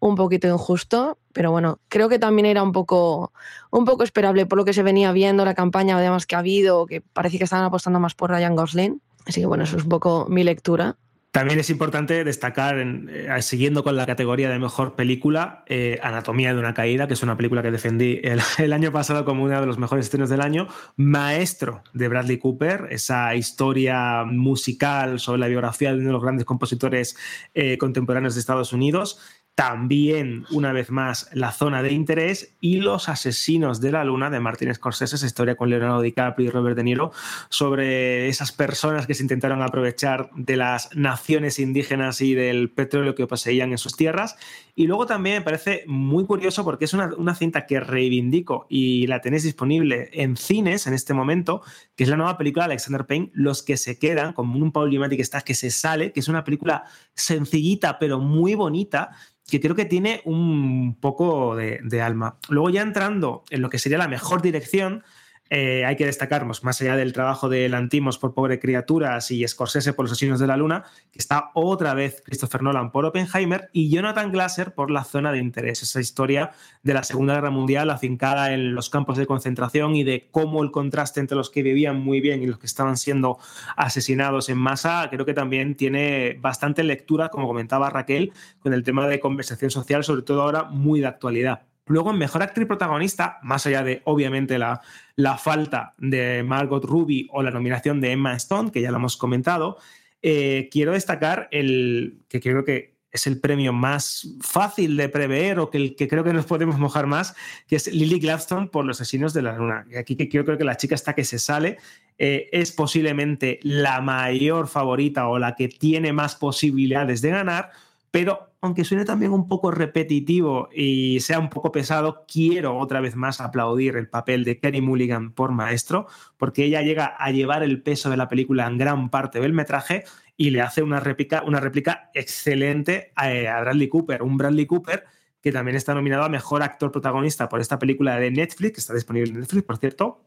un 0.00 0.14
poquito 0.14 0.48
injusto, 0.48 1.18
pero 1.32 1.50
bueno, 1.50 1.80
creo 1.88 2.08
que 2.08 2.18
también 2.18 2.46
era 2.46 2.62
un 2.62 2.72
poco, 2.72 3.32
un 3.70 3.84
poco 3.84 4.04
esperable 4.04 4.46
por 4.46 4.58
lo 4.58 4.64
que 4.64 4.72
se 4.72 4.82
venía 4.82 5.12
viendo, 5.12 5.44
la 5.44 5.54
campaña 5.54 5.96
además 5.96 6.26
que 6.26 6.36
ha 6.36 6.40
habido, 6.40 6.86
que 6.86 7.00
parece 7.00 7.38
que 7.38 7.44
estaban 7.44 7.64
apostando 7.64 8.00
más 8.00 8.14
por 8.14 8.30
Ryan 8.30 8.56
Gosling. 8.56 9.00
Así 9.26 9.40
que 9.40 9.46
bueno, 9.46 9.64
eso 9.64 9.76
es 9.76 9.82
un 9.82 9.88
poco 9.88 10.26
mi 10.28 10.44
lectura. 10.44 10.96
También 11.30 11.60
es 11.60 11.68
importante 11.68 12.24
destacar, 12.24 12.78
eh, 12.78 13.42
siguiendo 13.42 13.84
con 13.84 13.96
la 13.96 14.06
categoría 14.06 14.48
de 14.48 14.58
mejor 14.58 14.96
película, 14.96 15.62
eh, 15.66 16.00
Anatomía 16.02 16.54
de 16.54 16.58
una 16.58 16.72
caída, 16.72 17.06
que 17.06 17.12
es 17.12 17.22
una 17.22 17.36
película 17.36 17.62
que 17.62 17.70
defendí 17.70 18.20
el, 18.24 18.40
año 18.72 18.92
pasado 18.92 19.26
como 19.26 19.44
uno 19.44 19.60
de 19.60 19.66
los 19.66 19.78
mejores 19.78 20.06
estrenos 20.06 20.30
del 20.30 20.40
año. 20.40 20.68
Maestro 20.96 21.82
de 21.92 22.08
Bradley 22.08 22.38
Cooper, 22.38 22.88
esa 22.90 23.34
historia 23.34 24.24
musical 24.24 25.20
sobre 25.20 25.40
la 25.40 25.48
biografía 25.48 25.90
de 25.90 25.98
uno 25.98 26.06
de 26.06 26.12
los 26.12 26.22
grandes 26.22 26.46
compositores 26.46 27.14
eh, 27.52 27.76
contemporáneos 27.76 28.34
de 28.34 28.40
Estados 28.40 28.72
Unidos 28.72 29.20
también, 29.58 30.46
una 30.52 30.72
vez 30.72 30.92
más, 30.92 31.28
La 31.32 31.50
zona 31.50 31.82
de 31.82 31.92
interés 31.92 32.54
y 32.60 32.76
Los 32.76 33.08
asesinos 33.08 33.80
de 33.80 33.90
la 33.90 34.04
luna 34.04 34.30
de 34.30 34.38
Martin 34.38 34.72
Scorsese, 34.72 35.16
esa 35.16 35.26
historia 35.26 35.56
con 35.56 35.68
Leonardo 35.68 36.00
DiCaprio 36.00 36.46
y 36.46 36.50
Robert 36.52 36.76
De 36.76 36.84
Niro, 36.84 37.10
sobre 37.48 38.28
esas 38.28 38.52
personas 38.52 39.08
que 39.08 39.14
se 39.14 39.24
intentaron 39.24 39.60
aprovechar 39.60 40.30
de 40.36 40.56
las 40.56 40.94
naciones 40.94 41.58
indígenas 41.58 42.20
y 42.20 42.34
del 42.34 42.70
petróleo 42.70 43.16
que 43.16 43.26
poseían 43.26 43.72
en 43.72 43.78
sus 43.78 43.96
tierras. 43.96 44.36
Y 44.76 44.86
luego 44.86 45.06
también 45.06 45.38
me 45.38 45.42
parece 45.42 45.82
muy 45.88 46.24
curioso 46.24 46.62
porque 46.62 46.84
es 46.84 46.94
una, 46.94 47.10
una 47.16 47.34
cinta 47.34 47.66
que 47.66 47.80
reivindico 47.80 48.68
y 48.68 49.08
la 49.08 49.20
tenéis 49.20 49.42
disponible 49.42 50.08
en 50.12 50.36
cines 50.36 50.86
en 50.86 50.94
este 50.94 51.14
momento, 51.14 51.62
que 51.96 52.04
es 52.04 52.10
la 52.10 52.16
nueva 52.16 52.38
película 52.38 52.66
de 52.66 52.74
Alexander 52.74 53.06
Payne, 53.06 53.32
Los 53.32 53.64
que 53.64 53.76
se 53.76 53.98
quedan, 53.98 54.34
con 54.34 54.50
un 54.50 54.70
Paul 54.70 54.88
Giamatti 54.88 55.16
que 55.16 55.22
está 55.22 55.40
que 55.40 55.54
se 55.54 55.72
sale, 55.72 56.12
que 56.12 56.20
es 56.20 56.28
una 56.28 56.44
película 56.44 56.84
sencillita 57.16 57.98
pero 57.98 58.20
muy 58.20 58.54
bonita 58.54 59.10
que 59.48 59.60
creo 59.60 59.74
que 59.74 59.86
tiene 59.86 60.20
un 60.24 60.94
poco 61.00 61.56
de, 61.56 62.02
alma. 62.02 62.36
Luego 62.48 62.70
ya 62.70 62.82
entrando 62.82 63.44
en 63.50 63.62
lo 63.62 63.70
que 63.70 63.78
sería 63.78 63.98
la 63.98 64.08
mejor 64.08 64.42
dirección, 64.42 65.02
eh, 65.50 65.84
hay 65.84 65.96
que 65.96 66.04
destacarnos, 66.04 66.62
más 66.62 66.80
allá 66.82 66.96
del 66.96 67.12
trabajo 67.12 67.48
de 67.48 67.68
Lantimos 67.68 68.18
por 68.18 68.34
Pobre 68.34 68.60
Criaturas 68.60 69.30
y 69.30 69.46
Scorsese 69.48 69.94
por 69.94 70.04
Los 70.04 70.12
Asesinos 70.12 70.40
de 70.40 70.46
la 70.46 70.56
Luna, 70.56 70.84
que 71.10 71.18
está 71.18 71.50
otra 71.54 71.94
vez 71.94 72.22
Christopher 72.24 72.62
Nolan 72.62 72.92
por 72.92 73.06
Oppenheimer 73.06 73.70
y 73.72 73.88
Jonathan 73.88 74.30
Glasser 74.30 74.74
por 74.74 74.90
La 74.90 75.04
Zona 75.04 75.32
de 75.32 75.38
Interés, 75.38 75.82
esa 75.82 76.00
historia 76.00 76.50
de 76.82 76.94
la 76.94 77.02
Segunda 77.02 77.34
Guerra 77.34 77.50
Mundial 77.50 77.90
afincada 77.90 78.52
en 78.52 78.74
los 78.74 78.90
campos 78.90 79.16
de 79.16 79.26
concentración 79.26 79.96
y 79.96 80.04
de 80.04 80.28
cómo 80.30 80.62
el 80.62 80.70
contraste 80.70 81.20
entre 81.20 81.36
los 81.36 81.50
que 81.50 81.62
vivían 81.62 81.98
muy 81.98 82.20
bien 82.20 82.42
y 82.42 82.46
los 82.46 82.58
que 82.58 82.66
estaban 82.66 82.96
siendo 82.96 83.38
asesinados 83.76 84.48
en 84.50 84.58
masa, 84.58 85.08
creo 85.10 85.24
que 85.24 85.34
también 85.34 85.76
tiene 85.76 86.38
bastante 86.40 86.82
lectura, 86.84 87.30
como 87.30 87.46
comentaba 87.46 87.88
Raquel, 87.88 88.32
con 88.60 88.74
el 88.74 88.82
tema 88.82 89.08
de 89.08 89.20
conversación 89.20 89.70
social, 89.70 90.04
sobre 90.04 90.22
todo 90.22 90.42
ahora 90.42 90.64
muy 90.64 91.00
de 91.00 91.06
actualidad. 91.06 91.67
Luego, 91.88 92.10
en 92.10 92.18
Mejor 92.18 92.42
Actriz 92.42 92.66
Protagonista, 92.66 93.38
más 93.42 93.66
allá 93.66 93.82
de, 93.82 94.02
obviamente, 94.04 94.58
la, 94.58 94.80
la 95.16 95.36
falta 95.36 95.94
de 95.98 96.42
Margot 96.42 96.84
Ruby 96.84 97.28
o 97.32 97.42
la 97.42 97.50
nominación 97.50 98.00
de 98.00 98.12
Emma 98.12 98.34
Stone, 98.34 98.70
que 98.70 98.80
ya 98.80 98.90
lo 98.90 98.98
hemos 98.98 99.16
comentado, 99.16 99.78
eh, 100.22 100.68
quiero 100.70 100.92
destacar 100.92 101.48
el 101.50 102.20
que 102.28 102.40
creo 102.40 102.64
que 102.64 102.98
es 103.10 103.26
el 103.26 103.40
premio 103.40 103.72
más 103.72 104.36
fácil 104.40 104.96
de 104.96 105.08
prever 105.08 105.58
o 105.60 105.70
que 105.70 105.78
el 105.78 105.96
que 105.96 106.08
creo 106.08 106.24
que 106.24 106.32
nos 106.32 106.44
podemos 106.44 106.78
mojar 106.78 107.06
más, 107.06 107.34
que 107.66 107.76
es 107.76 107.92
Lily 107.92 108.18
Gladstone 108.18 108.66
por 108.66 108.84
Los 108.84 109.00
Asesinos 109.00 109.32
de 109.32 109.42
la 109.42 109.56
Luna. 109.56 109.86
Aquí 109.98 110.16
que 110.16 110.28
creo 110.28 110.58
que 110.58 110.64
la 110.64 110.76
chica 110.76 110.94
está 110.94 111.14
que 111.14 111.24
se 111.24 111.38
sale, 111.38 111.78
eh, 112.18 112.48
es 112.52 112.72
posiblemente 112.72 113.60
la 113.62 114.00
mayor 114.00 114.68
favorita 114.68 115.28
o 115.28 115.38
la 115.38 115.54
que 115.54 115.68
tiene 115.68 116.12
más 116.12 116.36
posibilidades 116.36 117.22
de 117.22 117.30
ganar, 117.30 117.70
pero 118.10 118.47
aunque 118.60 118.84
suene 118.84 119.04
también 119.04 119.32
un 119.32 119.46
poco 119.46 119.70
repetitivo 119.70 120.68
y 120.74 121.20
sea 121.20 121.38
un 121.38 121.48
poco 121.48 121.70
pesado, 121.70 122.24
quiero 122.26 122.76
otra 122.76 123.00
vez 123.00 123.14
más 123.14 123.40
aplaudir 123.40 123.96
el 123.96 124.08
papel 124.08 124.44
de 124.44 124.58
Kenny 124.58 124.80
Mulligan 124.80 125.32
por 125.32 125.52
maestro, 125.52 126.06
porque 126.36 126.64
ella 126.64 126.82
llega 126.82 127.06
a 127.06 127.30
llevar 127.30 127.62
el 127.62 127.82
peso 127.82 128.10
de 128.10 128.16
la 128.16 128.28
película 128.28 128.66
en 128.66 128.78
gran 128.78 129.10
parte 129.10 129.40
del 129.40 129.52
metraje 129.52 130.04
y 130.36 130.50
le 130.50 130.60
hace 130.60 130.82
una 130.82 131.00
réplica, 131.00 131.42
una 131.46 131.60
réplica 131.60 132.10
excelente 132.14 133.12
a, 133.14 133.26
a 133.26 133.60
Bradley 133.60 133.88
Cooper, 133.88 134.22
un 134.22 134.36
Bradley 134.36 134.66
Cooper 134.66 135.04
que 135.40 135.52
también 135.52 135.76
está 135.76 135.94
nominado 135.94 136.24
a 136.24 136.28
Mejor 136.28 136.62
Actor 136.62 136.90
Protagonista 136.90 137.48
por 137.48 137.60
esta 137.60 137.78
película 137.78 138.18
de 138.18 138.30
Netflix, 138.30 138.74
que 138.74 138.80
está 138.80 138.94
disponible 138.94 139.30
en 139.30 139.40
Netflix, 139.40 139.64
por 139.64 139.76
cierto, 139.76 140.24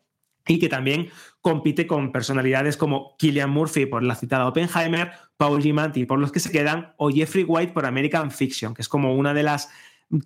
y 0.48 0.60
que 0.60 0.70
también 0.70 1.10
compite 1.42 1.88
con 1.88 2.12
personalidades 2.12 2.78
como 2.78 3.16
Killian 3.18 3.50
Murphy 3.50 3.86
por 3.86 4.04
la 4.04 4.16
citada 4.16 4.48
Oppenheimer, 4.48 5.12
Paul 5.38 5.62
Giamatti 5.62 6.06
por 6.06 6.20
Los 6.20 6.32
que 6.32 6.40
se 6.40 6.52
quedan 6.52 6.94
o 6.98 7.10
Jeffrey 7.10 7.44
White 7.44 7.74
por 7.74 7.86
American 7.86 8.32
Fiction, 8.32 8.74
que 8.74 8.82
es 8.82 8.90
como 8.90 9.16
una 9.16 9.34
de 9.34 9.44
las 9.44 9.70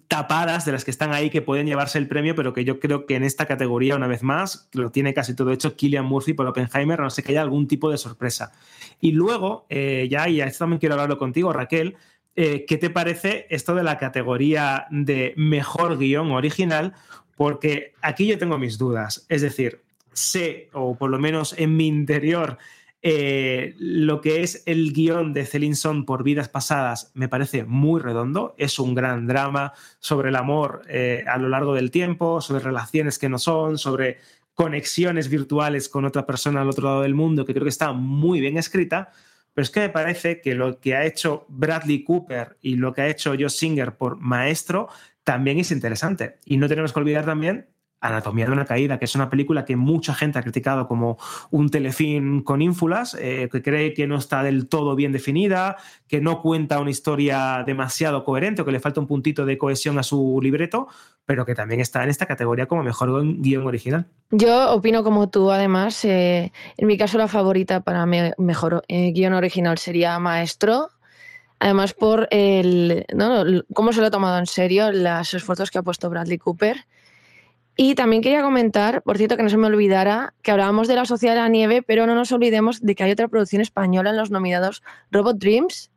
tapadas 0.08 0.66
de 0.66 0.72
las 0.72 0.84
que 0.84 0.92
están 0.92 1.14
ahí 1.14 1.30
que 1.30 1.42
pueden 1.42 1.68
llevarse 1.68 1.98
el 1.98 2.08
premio, 2.08 2.36
pero 2.36 2.54
que 2.54 2.66
yo 2.66 2.80
creo 2.80 3.06
que 3.06 3.16
en 3.16 3.24
esta 3.24 3.46
categoría, 3.46 3.96
una 3.96 4.08
vez 4.08 4.24
más, 4.24 4.68
lo 4.74 4.92
tiene 4.92 5.14
casi 5.14 5.36
todo 5.36 5.52
hecho 5.52 5.76
Killian 5.76 6.06
Murphy 6.06 6.34
por 6.34 6.48
Oppenheimer, 6.48 7.00
no 7.00 7.10
sé 7.10 7.22
que 7.22 7.32
haya 7.32 7.42
algún 7.42 7.68
tipo 7.68 7.92
de 7.92 7.98
sorpresa. 7.98 8.52
Y 9.00 9.12
luego, 9.12 9.68
eh, 9.70 10.08
ya, 10.10 10.28
y 10.28 10.42
a 10.42 10.48
esto 10.48 10.64
también 10.64 10.80
quiero 10.80 10.96
hablarlo 10.96 11.20
contigo, 11.20 11.54
Raquel, 11.54 11.96
eh, 12.36 12.66
¿qué 12.68 12.78
te 12.78 12.90
parece 12.90 13.46
esto 13.50 13.76
de 13.76 13.84
la 13.84 13.98
categoría 13.98 14.88
de 14.90 15.34
mejor 15.38 15.98
guion 15.98 16.32
original? 16.32 16.94
Porque 17.38 17.94
aquí 18.02 18.28
yo 18.28 18.38
tengo 18.38 18.58
mis 18.58 18.78
dudas. 18.78 19.26
Es 19.30 19.42
decir, 19.42 19.85
sé, 20.16 20.70
o 20.74 20.98
por 20.98 21.10
lo 21.10 21.20
menos 21.20 21.54
en 21.58 21.78
mi 21.78 21.88
interior, 21.88 22.58
eh, 23.08 23.76
lo 23.78 24.20
que 24.20 24.42
es 24.42 24.64
el 24.66 24.92
guion 24.92 25.32
de 25.32 25.46
Celine 25.46 25.76
por 26.08 26.24
Vidas 26.24 26.50
Pasadas 26.50 27.12
me 27.14 27.30
parece 27.30 27.64
muy 27.64 28.02
redondo. 28.02 28.56
Es 28.58 28.80
un 28.80 28.96
gran 28.96 29.28
drama 29.28 29.74
sobre 30.00 30.30
el 30.30 30.36
amor 30.36 30.82
eh, 30.90 31.24
a 31.28 31.38
lo 31.38 31.48
largo 31.48 31.76
del 31.76 31.92
tiempo, 31.92 32.42
sobre 32.42 32.64
relaciones 32.64 33.20
que 33.20 33.30
no 33.30 33.38
son, 33.38 33.78
sobre 33.78 34.18
conexiones 34.56 35.30
virtuales 35.30 35.88
con 35.88 36.06
otra 36.06 36.26
persona 36.26 36.62
al 36.62 36.70
otro 36.70 36.86
lado 36.86 37.02
del 37.04 37.14
mundo, 37.14 37.46
que 37.46 37.54
creo 37.54 37.66
que 37.66 37.70
está 37.70 37.92
muy 37.92 38.40
bien 38.42 38.58
escrita. 38.58 39.12
Pero 39.54 39.64
es 39.64 39.70
que 39.70 39.82
me 39.82 39.90
parece 39.90 40.42
que 40.42 40.56
lo 40.56 40.80
que 40.80 40.96
ha 40.96 41.06
hecho 41.06 41.46
Bradley 41.48 42.04
Cooper 42.04 42.58
y 42.60 42.76
lo 42.76 42.92
que 42.92 43.02
ha 43.04 43.08
hecho 43.08 43.36
Josh 43.40 43.50
Singer 43.50 43.98
por 43.98 44.18
Maestro 44.18 44.90
también 45.24 45.60
es 45.60 45.70
interesante. 45.70 46.40
Y 46.44 46.58
no 46.58 46.68
tenemos 46.68 46.92
que 46.92 47.00
olvidar 47.00 47.26
también 47.26 47.68
Anatomía 48.08 48.46
de 48.46 48.52
una 48.52 48.66
caída, 48.66 49.00
que 49.00 49.06
es 49.06 49.16
una 49.16 49.30
película 49.30 49.66
que 49.66 49.76
mucha 49.76 50.14
gente 50.14 50.40
ha 50.40 50.42
criticado 50.44 50.88
como 50.88 51.18
un 51.52 51.70
telefilm 51.70 52.44
con 52.44 52.62
ínfulas, 52.62 53.16
eh, 53.20 53.50
que 53.52 53.62
cree 53.62 53.94
que 53.94 54.08
no 54.08 54.18
está 54.18 54.44
del 54.44 54.68
todo 54.68 54.96
bien 54.96 55.12
definida, 55.12 55.78
que 56.08 56.22
no 56.22 56.42
cuenta 56.42 56.80
una 56.80 56.92
historia 56.92 57.64
demasiado 57.66 58.24
coherente 58.24 58.62
o 58.62 58.66
que 58.66 58.72
le 58.72 58.80
falta 58.80 59.00
un 59.00 59.08
puntito 59.08 59.46
de 59.46 59.58
cohesión 59.58 59.98
a 60.00 60.04
su 60.04 60.40
libreto, 60.42 60.88
pero 61.26 61.46
que 61.46 61.56
también 61.56 61.82
está 61.82 62.04
en 62.04 62.10
esta 62.10 62.26
categoría 62.26 62.68
como 62.68 62.84
mejor 62.84 63.24
guion 63.40 63.66
original. 63.66 64.06
Yo 64.32 64.72
opino 64.74 65.04
como 65.04 65.30
tú, 65.30 65.52
además, 65.52 66.04
eh, 66.06 66.52
en 66.78 66.88
mi 66.88 66.98
caso 66.98 67.18
la 67.18 67.28
favorita 67.28 67.82
para 67.82 68.06
mejor 68.06 68.84
eh, 68.88 69.12
guion 69.12 69.34
original 69.34 69.78
sería 69.78 70.18
Maestro, 70.20 70.90
además 71.60 71.94
por 71.94 72.28
el, 72.32 73.06
cómo 73.74 73.94
se 73.94 74.02
lo 74.02 74.08
ha 74.08 74.12
tomado 74.12 74.38
en 74.38 74.46
serio, 74.46 74.92
los 74.92 75.34
esfuerzos 75.34 75.72
que 75.72 75.80
ha 75.80 75.84
puesto 75.84 76.10
Bradley 76.10 76.38
Cooper 76.38 76.86
y 77.76 77.96
también 77.96 78.22
quería 78.22 78.42
comentar, 78.42 79.02
por 79.04 79.18
cierto, 79.18 79.36
que 79.36 79.44
no 79.44 79.50
se 79.50 79.58
me 79.58 79.68
olvidara, 79.68 80.34
que 80.42 80.52
hablábamos 80.52 80.88
de 80.88 80.96
la 80.96 81.06
Sociedad 81.06 81.36
de 81.36 81.42
la 81.42 81.50
Nieve, 81.50 81.82
pero 81.82 82.08
no 82.08 82.16
nos 82.16 82.32
olvidemos 82.32 82.82
de 82.82 82.96
que 82.96 83.04
hay 83.04 83.12
otra 83.12 83.28
producción 83.28 83.62
española 83.62 84.12
en 84.12 84.18
los 84.18 84.32
nominados 84.32 84.82
Robot 85.12 85.38
Dreams, 85.38 85.92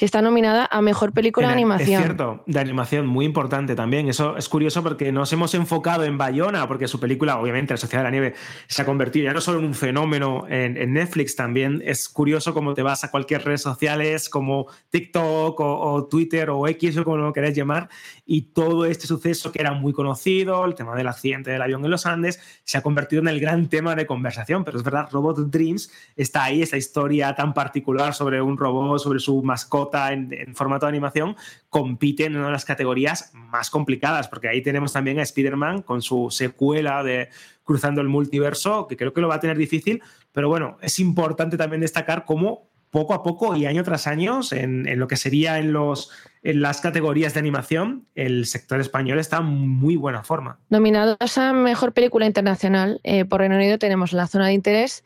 que 0.00 0.06
está 0.06 0.22
nominada 0.22 0.66
a 0.72 0.80
Mejor 0.80 1.12
Película 1.12 1.48
de 1.48 1.52
Animación. 1.52 2.00
Es 2.00 2.06
cierto, 2.06 2.42
de 2.46 2.58
animación, 2.58 3.06
muy 3.06 3.26
importante 3.26 3.76
también. 3.76 4.08
Eso 4.08 4.34
es 4.38 4.48
curioso 4.48 4.82
porque 4.82 5.12
nos 5.12 5.30
hemos 5.34 5.52
enfocado 5.52 6.04
en 6.04 6.16
Bayona, 6.16 6.66
porque 6.66 6.88
su 6.88 6.98
película, 6.98 7.38
obviamente, 7.38 7.74
La 7.74 7.76
Sociedad 7.76 8.02
de 8.02 8.04
la 8.04 8.10
Nieve, 8.10 8.34
se 8.66 8.80
ha 8.80 8.86
convertido 8.86 9.26
ya 9.26 9.34
no 9.34 9.42
solo 9.42 9.58
en 9.58 9.66
un 9.66 9.74
fenómeno 9.74 10.46
en, 10.48 10.94
Netflix, 10.94 11.36
también 11.36 11.82
es 11.84 12.08
curioso 12.08 12.54
cómo 12.54 12.72
te 12.72 12.80
vas 12.82 13.04
a 13.04 13.10
cualquier 13.10 13.44
red 13.44 13.58
sociales 13.58 14.30
como 14.30 14.68
TikTok 14.88 15.60
o, 15.60 16.08
Twitter 16.10 16.48
o 16.48 16.66
X 16.66 16.96
o 16.96 17.04
como 17.04 17.18
lo 17.18 17.34
queráis 17.34 17.54
llamar, 17.54 17.90
y 18.24 18.40
todo 18.40 18.86
este 18.86 19.06
suceso 19.06 19.52
que 19.52 19.60
era 19.60 19.74
muy 19.74 19.92
conocido, 19.92 20.64
el 20.64 20.74
tema 20.76 20.96
del 20.96 21.08
accidente 21.08 21.50
del 21.50 21.60
avión 21.60 21.84
en 21.84 21.90
los 21.90 22.06
Andes, 22.06 22.40
se 22.64 22.78
ha 22.78 22.82
convertido 22.82 23.20
en 23.20 23.28
el 23.28 23.38
gran 23.38 23.68
tema 23.68 23.94
de 23.94 24.06
conversación. 24.06 24.64
Pero 24.64 24.78
es 24.78 24.84
verdad, 24.84 25.08
Robot 25.12 25.50
Dreams 25.50 25.92
está 26.16 26.44
ahí, 26.44 26.62
esa 26.62 26.78
historia 26.78 27.34
tan 27.34 27.52
particular 27.52 28.14
sobre 28.14 28.40
un 28.40 28.56
robot, 28.56 28.98
sobre 28.98 29.18
su 29.18 29.42
mascota 29.42 29.89
en, 29.92 30.54
formato 30.54 30.86
de 30.86 30.90
animación, 30.90 31.36
compite 31.68 32.24
en 32.24 32.36
una 32.36 32.46
de 32.46 32.52
las 32.52 32.64
categorías 32.64 33.30
más 33.34 33.70
complicadas, 33.70 34.28
porque 34.28 34.48
ahí 34.48 34.62
tenemos 34.62 34.92
también 34.92 35.18
a 35.18 35.22
Spider-Man 35.22 35.82
con 35.82 36.02
su 36.02 36.30
secuela 36.30 37.02
de 37.02 37.28
Cruzando 37.64 38.00
el 38.00 38.08
Multiverso, 38.08 38.86
que 38.86 38.96
creo 38.96 39.12
que 39.12 39.20
lo 39.20 39.28
va 39.28 39.36
a 39.36 39.40
tener 39.40 39.56
difícil, 39.56 40.02
pero 40.32 40.48
bueno, 40.48 40.78
es 40.80 40.98
importante 40.98 41.56
también 41.56 41.80
destacar 41.80 42.24
cómo 42.24 42.70
poco 42.90 43.14
a 43.14 43.22
poco 43.22 43.56
y 43.56 43.66
año 43.66 43.84
tras 43.84 44.06
año, 44.06 44.40
en, 44.50 44.98
lo 44.98 45.06
que 45.06 45.16
sería 45.16 45.58
en, 45.58 45.72
los, 45.72 46.10
en 46.42 46.60
las 46.60 46.80
categorías 46.80 47.34
de 47.34 47.40
animación, 47.40 48.06
el 48.14 48.46
sector 48.46 48.80
español 48.80 49.18
está 49.18 49.38
en 49.38 49.44
muy 49.46 49.96
buena 49.96 50.24
forma. 50.24 50.58
Nominados 50.68 51.38
a 51.38 51.52
Mejor 51.52 51.92
Película 51.92 52.26
Internacional, 52.26 53.00
eh, 53.04 53.24
por 53.24 53.40
Reino 53.40 53.56
Unido 53.56 53.78
tenemos 53.78 54.12
La 54.12 54.26
Zona 54.26 54.48
de 54.48 54.54
Interés, 54.54 55.04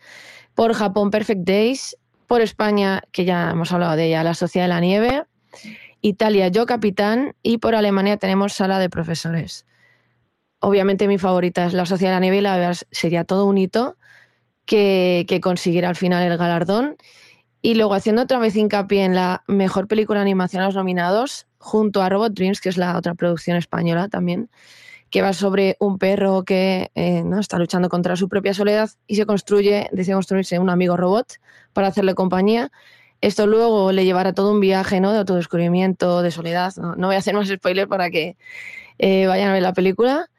por 0.54 0.72
Japón 0.72 1.10
Perfect 1.10 1.42
Days, 1.42 1.96
por 2.26 2.40
España, 2.40 3.02
que 3.12 3.24
ya 3.24 3.50
hemos 3.50 3.72
hablado 3.72 3.96
de 3.96 4.06
ella, 4.06 4.24
La 4.24 4.34
Sociedad 4.34 4.64
de 4.64 4.68
la 4.68 4.80
Nieve, 4.80 5.24
Italia, 6.00 6.48
Yo 6.48 6.66
Capitán, 6.66 7.34
y 7.42 7.58
por 7.58 7.74
Alemania 7.74 8.16
tenemos 8.16 8.52
Sala 8.52 8.78
de 8.78 8.90
Profesores. 8.90 9.66
Obviamente 10.60 11.08
mi 11.08 11.18
favorita 11.18 11.66
es 11.66 11.72
La 11.74 11.86
Sociedad 11.86 12.12
de 12.12 12.16
la 12.16 12.20
Nieve 12.20 12.38
y 12.38 12.40
la 12.40 12.56
verdad 12.56 12.76
sería 12.90 13.24
todo 13.24 13.46
un 13.46 13.58
hito 13.58 13.96
que, 14.64 15.24
que 15.28 15.40
consiguiera 15.40 15.88
al 15.88 15.96
final 15.96 16.22
el 16.22 16.38
galardón. 16.38 16.96
Y 17.62 17.74
luego 17.74 17.94
haciendo 17.94 18.22
otra 18.22 18.38
vez 18.38 18.56
hincapié 18.56 19.04
en 19.04 19.14
la 19.14 19.42
mejor 19.46 19.88
película 19.88 20.18
de 20.18 20.24
animación 20.24 20.62
a 20.62 20.66
los 20.66 20.74
nominados, 20.74 21.46
junto 21.58 22.02
a 22.02 22.10
Robot 22.10 22.34
Dreams, 22.34 22.60
que 22.60 22.68
es 22.68 22.76
la 22.76 22.96
otra 22.96 23.14
producción 23.14 23.56
española 23.56 24.08
también, 24.08 24.50
que 25.14 25.22
va 25.22 25.32
sobre 25.32 25.76
un 25.78 25.96
perro 25.98 26.42
que 26.44 26.90
eh, 26.96 27.22
¿no? 27.22 27.38
está 27.38 27.56
luchando 27.56 27.88
contra 27.88 28.16
su 28.16 28.28
propia 28.28 28.52
soledad 28.52 28.90
y 29.06 29.14
se 29.14 29.26
construye, 29.26 29.88
decide 29.92 30.14
construirse 30.14 30.58
un 30.58 30.70
amigo 30.70 30.96
robot 30.96 31.34
para 31.72 31.86
hacerle 31.86 32.16
compañía. 32.16 32.72
Esto 33.20 33.46
luego 33.46 33.92
le 33.92 34.04
llevará 34.04 34.32
todo 34.32 34.50
un 34.50 34.58
viaje 34.58 34.98
¿no? 34.98 35.12
de 35.12 35.18
autodescubrimiento, 35.18 36.20
de 36.20 36.32
soledad. 36.32 36.74
No, 36.74 37.06
voy 37.06 37.14
a 37.14 37.18
hacer 37.20 37.32
más 37.32 37.46
spoiler 37.46 37.86
para 37.86 38.10
que 38.10 38.36
eh, 38.98 39.28
vayan 39.28 39.50
a 39.50 39.52
ver 39.52 39.62
la 39.62 39.72
película. 39.72 40.30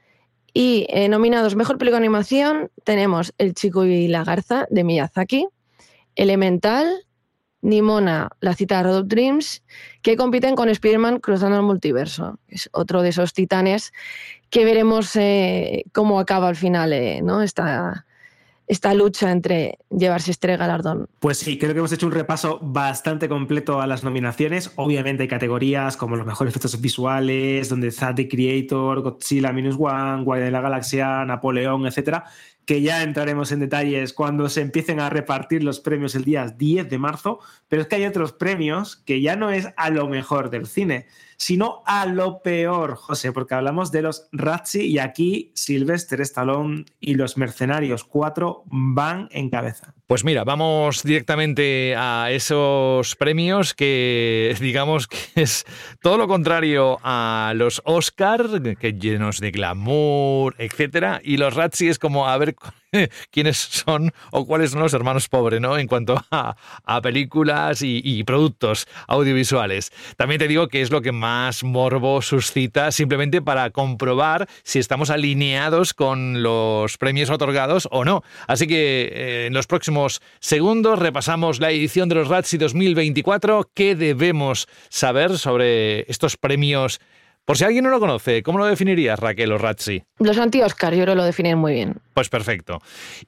Y 0.53 0.87
eh, 0.89 1.07
nominados 1.07 1.55
Mejor 1.55 1.77
Película 1.77 2.01
de 2.01 2.07
Animación 2.07 2.69
tenemos 2.83 3.33
El 3.37 3.53
Chico 3.53 3.85
y 3.85 4.09
la 4.09 4.25
Garza 4.25 4.67
de 4.69 4.83
Miyazaki, 4.83 5.47
Elemental, 6.15 7.05
Nimona, 7.65 8.29
la 8.41 8.53
cita 8.53 8.77
de 8.77 8.83
Road 8.83 9.05
Dreams, 9.05 9.63
que 10.03 10.15
compiten 10.15 10.55
con 10.55 10.69
Spider-Man 10.69 11.19
cruzando 11.19 11.57
el 11.57 11.63
multiverso. 11.63 12.39
Es 12.47 12.69
otro 12.73 13.01
de 13.01 13.09
esos 13.09 13.33
titanes 13.33 13.91
que 14.55 14.63
veremos 14.63 15.17
eh, 15.17 15.83
cómo 15.91 16.17
acaba 16.17 16.47
al 16.47 16.55
final 16.55 16.93
eh, 16.93 17.21
esta, 17.43 18.05
esta 18.67 18.93
lucha 18.93 19.29
entre 19.29 19.79
llevarse 19.89 20.31
este 20.31 20.55
galardón. 20.55 21.09
Pues 21.19 21.39
sí, 21.39 21.59
creo 21.59 21.73
que 21.73 21.79
hemos 21.79 21.91
hecho 21.91 22.05
un 22.05 22.13
repaso 22.13 22.59
bastante 22.61 23.27
completo 23.27 23.81
a 23.81 23.85
las 23.85 24.05
nominaciones. 24.05 24.71
Obviamente 24.77 25.23
hay 25.23 25.27
categorías 25.27 25.97
como 25.97 26.15
los 26.15 26.25
mejores 26.25 26.53
efectos 26.53 26.79
visuales, 26.79 27.67
donde 27.67 27.89
está 27.89 28.15
The 28.15 28.29
Creator, 28.29 29.01
Godzilla 29.01 29.51
Minus 29.51 29.75
One, 29.77 30.23
Guardia 30.23 30.45
de 30.45 30.51
la 30.51 30.61
Galaxia, 30.61 31.25
Napoleón, 31.25 31.85
etcétera 31.85 32.23
que 32.65 32.81
ya 32.81 33.03
entraremos 33.03 33.51
en 33.51 33.59
detalles 33.59 34.13
cuando 34.13 34.49
se 34.49 34.61
empiecen 34.61 34.99
a 34.99 35.09
repartir 35.09 35.63
los 35.63 35.79
premios 35.79 36.15
el 36.15 36.25
día 36.25 36.47
10 36.47 36.89
de 36.89 36.97
marzo, 36.97 37.39
pero 37.67 37.81
es 37.81 37.87
que 37.87 37.95
hay 37.95 38.05
otros 38.05 38.33
premios 38.33 38.95
que 38.95 39.21
ya 39.21 39.35
no 39.35 39.51
es 39.51 39.69
a 39.77 39.89
lo 39.89 40.07
mejor 40.07 40.49
del 40.49 40.65
cine, 40.65 41.05
sino 41.37 41.83
a 41.85 42.05
lo 42.05 42.41
peor, 42.41 42.95
José, 42.95 43.31
porque 43.31 43.55
hablamos 43.55 43.91
de 43.91 44.01
los 44.01 44.27
Razzi 44.31 44.81
y 44.81 44.99
aquí 44.99 45.51
Sylvester 45.53 46.21
Stallone 46.21 46.85
y 46.99 47.15
los 47.15 47.37
Mercenarios 47.37 48.03
4 48.03 48.63
van 48.65 49.27
en 49.31 49.49
cabeza. 49.49 49.93
Pues 50.07 50.23
mira, 50.23 50.43
vamos 50.43 51.01
directamente 51.01 51.95
a 51.97 52.29
esos 52.29 53.15
premios 53.15 53.73
que 53.73 54.55
digamos 54.61 55.07
que 55.07 55.17
es 55.33 55.65
todo 55.99 56.19
lo 56.19 56.27
contrario 56.27 56.99
a 57.01 57.53
los 57.55 57.81
Oscar, 57.85 58.61
que 58.79 58.93
llenos 58.93 59.39
de 59.39 59.49
glamour, 59.49 60.53
etcétera, 60.59 61.21
y 61.23 61.37
los 61.37 61.55
Razzi 61.55 61.87
es 61.87 61.97
como 61.97 62.27
a 62.27 62.37
ver 62.37 62.55
quiénes 63.31 63.57
son 63.57 64.13
o 64.31 64.45
cuáles 64.45 64.71
son 64.71 64.81
los 64.81 64.93
hermanos 64.93 65.27
pobres, 65.27 65.61
¿no? 65.61 65.77
En 65.77 65.87
cuanto 65.87 66.23
a, 66.31 66.55
películas 67.01 67.81
y, 67.81 68.23
productos 68.23 68.87
audiovisuales. 69.07 69.91
También 70.17 70.39
te 70.39 70.47
digo 70.47 70.67
que 70.67 70.81
es 70.81 70.91
lo 70.91 71.01
que 71.01 71.11
más 71.11 71.63
morbo 71.63 72.21
suscita 72.21 72.91
simplemente 72.91 73.41
para 73.41 73.69
comprobar 73.69 74.47
si 74.63 74.79
estamos 74.79 75.09
alineados 75.09 75.93
con 75.93 76.41
los 76.41 76.97
premios 76.97 77.29
otorgados 77.29 77.87
o 77.91 78.05
no. 78.05 78.23
Así 78.47 78.67
que 78.67 79.11
eh, 79.11 79.45
en 79.47 79.53
los 79.53 79.67
próximos 79.67 80.21
segundos 80.39 80.97
repasamos 80.99 81.59
la 81.59 81.71
edición 81.71 82.09
de 82.09 82.15
los 82.15 82.29
Razzie 82.29 82.57
2024. 82.57 83.69
¿Qué 83.73 83.95
debemos 83.95 84.67
saber 84.89 85.37
sobre 85.37 86.09
estos 86.09 86.37
premios? 86.37 86.99
Por 87.45 87.57
si 87.57 87.63
alguien 87.63 87.83
no 87.83 87.91
lo 87.91 87.99
conoce, 87.99 88.41
¿cómo 88.41 88.57
lo 88.57 88.65
definirías, 88.65 89.19
Raquel 89.19 89.51
o 89.51 89.59
Razzi? 89.59 90.03
Los 90.17 90.39
anti-Oscar, 90.39 90.93
yo 90.95 91.03
creo 91.03 91.13
que 91.13 91.17
lo 91.17 91.23
definen 91.23 91.59
muy 91.59 91.73
bien. 91.73 91.97
Pues 92.15 92.27
perfecto. 92.27 92.81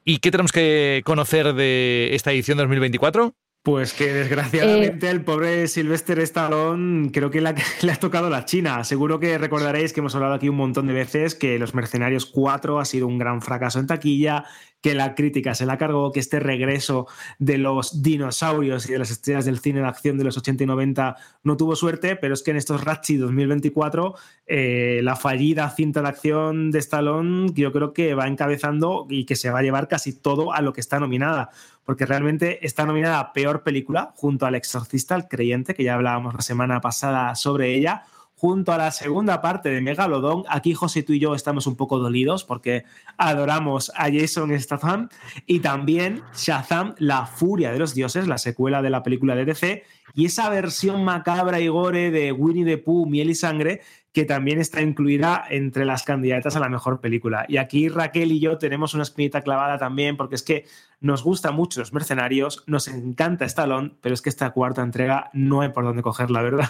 ¿Y 0.04 0.18
qué 0.18 0.32
tenemos 0.32 0.50
que 0.50 1.02
conocer 1.04 1.54
de 1.54 2.10
esta 2.12 2.32
edición 2.32 2.58
2024? 2.58 3.32
Pues 3.68 3.92
que 3.92 4.14
desgraciadamente 4.14 5.08
eh, 5.08 5.10
el 5.10 5.22
pobre 5.22 5.68
Sylvester 5.68 6.18
Stallone 6.20 7.10
creo 7.12 7.30
que 7.30 7.40
le 7.82 7.92
ha, 7.92 7.96
tocado 7.96 8.30
la 8.30 8.46
China. 8.46 8.82
Seguro 8.82 9.20
que 9.20 9.36
recordaréis 9.36 9.92
que 9.92 10.00
hemos 10.00 10.14
hablado 10.14 10.32
aquí 10.32 10.48
un 10.48 10.56
montón 10.56 10.86
de 10.86 10.94
veces 10.94 11.34
que 11.34 11.58
Los 11.58 11.74
Mercenarios 11.74 12.24
4 12.24 12.80
ha 12.80 12.86
sido 12.86 13.06
un 13.06 13.18
gran 13.18 13.42
fracaso 13.42 13.78
en 13.78 13.86
taquilla, 13.86 14.46
que 14.80 14.94
la 14.94 15.14
crítica 15.14 15.54
se 15.54 15.66
la 15.66 15.76
cargó, 15.76 16.12
que 16.12 16.20
este 16.20 16.40
regreso 16.40 17.08
de 17.38 17.58
los 17.58 18.02
dinosaurios 18.02 18.88
y 18.88 18.92
de 18.92 19.00
las 19.00 19.10
estrellas 19.10 19.44
del 19.44 19.58
cine 19.58 19.80
de 19.80 19.86
acción 19.86 20.16
de 20.16 20.24
los 20.24 20.38
80 20.38 20.64
y 20.64 20.66
90 20.66 21.16
no 21.42 21.56
tuvo 21.58 21.76
suerte, 21.76 22.16
pero 22.16 22.32
es 22.32 22.42
que 22.42 22.52
en 22.52 22.56
estos 22.56 22.82
Ratchi 22.84 23.16
2024 23.16 24.14
eh, 24.46 25.00
la 25.02 25.16
fallida 25.16 25.68
cinta 25.68 26.00
de 26.00 26.08
acción 26.08 26.70
de 26.70 26.78
Stallone 26.78 27.50
yo 27.52 27.70
creo 27.72 27.92
que 27.92 28.14
va 28.14 28.28
encabezando 28.28 29.06
y 29.10 29.26
que 29.26 29.36
se 29.36 29.50
va 29.50 29.58
a 29.58 29.62
llevar 29.62 29.88
casi 29.88 30.12
todo 30.12 30.54
a 30.54 30.62
lo 30.62 30.72
que 30.72 30.80
está 30.80 30.98
nominada 31.00 31.50
porque 31.88 32.04
realmente 32.04 32.66
está 32.66 32.84
nominada 32.84 33.18
a 33.18 33.32
Peor 33.32 33.62
Película 33.62 34.12
junto 34.14 34.44
al 34.44 34.54
Exorcista, 34.54 35.14
el 35.14 35.26
Creyente, 35.26 35.74
que 35.74 35.84
ya 35.84 35.94
hablábamos 35.94 36.34
la 36.34 36.42
semana 36.42 36.82
pasada 36.82 37.34
sobre 37.34 37.74
ella, 37.74 38.02
junto 38.34 38.72
a 38.72 38.76
la 38.76 38.90
segunda 38.90 39.40
parte 39.40 39.70
de 39.70 39.80
Megalodon. 39.80 40.44
Aquí 40.50 40.74
José, 40.74 41.02
tú 41.02 41.14
y 41.14 41.18
yo 41.18 41.34
estamos 41.34 41.66
un 41.66 41.76
poco 41.76 41.98
dolidos 41.98 42.44
porque 42.44 42.84
adoramos 43.16 43.90
a 43.96 44.12
Jason 44.12 44.50
Statham 44.60 45.08
y 45.46 45.60
también 45.60 46.20
Shazam, 46.36 46.94
La 46.98 47.24
Furia 47.24 47.72
de 47.72 47.78
los 47.78 47.94
Dioses, 47.94 48.28
la 48.28 48.36
secuela 48.36 48.82
de 48.82 48.90
la 48.90 49.02
película 49.02 49.34
de 49.34 49.46
DC, 49.46 49.82
y 50.14 50.26
esa 50.26 50.50
versión 50.50 51.04
macabra 51.04 51.58
y 51.58 51.68
gore 51.68 52.10
de 52.10 52.32
Winnie 52.32 52.66
the 52.66 52.76
Pooh, 52.76 53.06
Miel 53.06 53.30
y 53.30 53.34
Sangre, 53.34 53.80
que 54.12 54.24
también 54.24 54.58
está 54.58 54.80
incluida 54.80 55.44
entre 55.48 55.84
las 55.84 56.02
candidatas 56.02 56.56
a 56.56 56.60
la 56.60 56.68
mejor 56.68 57.00
película. 57.00 57.44
Y 57.48 57.58
aquí 57.58 57.88
Raquel 57.88 58.32
y 58.32 58.40
yo 58.40 58.58
tenemos 58.58 58.94
una 58.94 59.02
espinita 59.02 59.42
clavada 59.42 59.78
también, 59.78 60.16
porque 60.16 60.34
es 60.34 60.42
que 60.42 60.64
nos 61.00 61.22
gusta 61.22 61.52
mucho 61.52 61.80
los 61.80 61.92
mercenarios, 61.92 62.64
nos 62.66 62.88
encanta 62.88 63.44
Stallone, 63.44 63.94
pero 64.00 64.14
es 64.14 64.22
que 64.22 64.30
esta 64.30 64.50
cuarta 64.50 64.82
entrega 64.82 65.30
no 65.32 65.60
hay 65.60 65.68
por 65.70 65.84
dónde 65.84 66.02
cogerla, 66.02 66.42
¿verdad? 66.42 66.68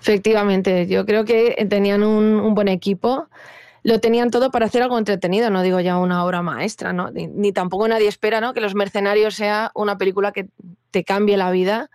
Efectivamente, 0.00 0.86
yo 0.86 1.04
creo 1.04 1.24
que 1.24 1.66
tenían 1.68 2.02
un, 2.02 2.54
buen 2.54 2.68
equipo 2.68 3.28
lo 3.82 4.00
tenían 4.00 4.32
todo 4.32 4.50
para 4.50 4.66
hacer 4.66 4.82
algo 4.82 4.98
entretenido, 4.98 5.48
no 5.48 5.62
digo 5.62 5.78
ya 5.78 5.98
una 5.98 6.24
obra 6.24 6.42
maestra, 6.42 6.92
¿no? 6.92 7.12
Ni, 7.12 7.52
tampoco 7.52 7.86
nadie 7.86 8.08
espera 8.08 8.40
¿no? 8.40 8.52
que 8.52 8.60
Los 8.60 8.74
Mercenarios 8.74 9.36
sea 9.36 9.70
una 9.76 9.96
película 9.96 10.32
que 10.32 10.48
te 10.90 11.04
cambie 11.04 11.36
la 11.36 11.52
vida, 11.52 11.88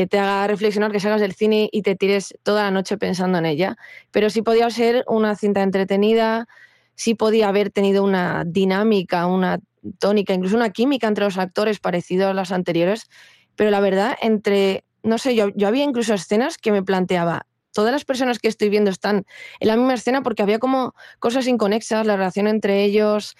que 0.00 0.06
te 0.06 0.18
haga 0.18 0.46
reflexionar, 0.46 0.92
que 0.92 0.98
salgas 0.98 1.20
del 1.20 1.34
cine 1.34 1.68
y 1.70 1.82
te 1.82 1.94
tires 1.94 2.34
toda 2.42 2.62
la 2.62 2.70
noche 2.70 2.96
pensando 2.96 3.36
en 3.36 3.44
ella. 3.44 3.76
Pero 4.10 4.30
sí 4.30 4.40
podía 4.40 4.70
ser 4.70 5.04
una 5.06 5.36
cinta 5.36 5.62
entretenida, 5.62 6.48
sí 6.94 7.14
podía 7.14 7.50
haber 7.50 7.68
tenido 7.68 8.02
una 8.02 8.44
dinámica, 8.46 9.26
una 9.26 9.60
tónica, 9.98 10.32
incluso 10.32 10.56
una 10.56 10.70
química 10.70 11.06
entre 11.06 11.24
los 11.24 11.36
actores 11.36 11.80
parecido 11.80 12.30
a 12.30 12.32
las 12.32 12.50
anteriores. 12.50 13.10
Pero 13.56 13.70
la 13.70 13.80
verdad, 13.80 14.16
entre, 14.22 14.84
no 15.02 15.18
sé, 15.18 15.34
yo, 15.34 15.48
yo 15.54 15.68
había 15.68 15.84
incluso 15.84 16.14
escenas 16.14 16.56
que 16.56 16.72
me 16.72 16.82
planteaba, 16.82 17.44
todas 17.74 17.92
las 17.92 18.06
personas 18.06 18.38
que 18.38 18.48
estoy 18.48 18.70
viendo 18.70 18.90
están 18.90 19.26
en 19.58 19.68
la 19.68 19.76
misma 19.76 19.92
escena 19.92 20.22
porque 20.22 20.42
había 20.42 20.58
como 20.58 20.94
cosas 21.18 21.46
inconexas, 21.46 22.06
la 22.06 22.16
relación 22.16 22.46
entre 22.46 22.84
ellos. 22.84 23.36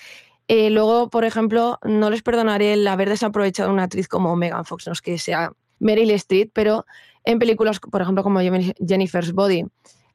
Eh, 0.46 0.68
luego, 0.68 1.08
por 1.08 1.24
ejemplo, 1.24 1.78
no 1.84 2.10
les 2.10 2.20
perdonaré 2.20 2.74
el 2.74 2.86
haber 2.86 3.08
desaprovechado 3.08 3.72
una 3.72 3.84
actriz 3.84 4.08
como 4.08 4.36
Megan 4.36 4.66
Fox, 4.66 4.86
no 4.88 4.92
es 4.92 5.00
que 5.00 5.16
sea 5.16 5.54
Meryl 5.80 6.10
Streep, 6.12 6.50
pero 6.52 6.86
en 7.24 7.38
películas, 7.38 7.80
por 7.80 8.00
ejemplo, 8.00 8.22
como 8.22 8.40
Jennifer's 8.40 9.32
Body, 9.32 9.64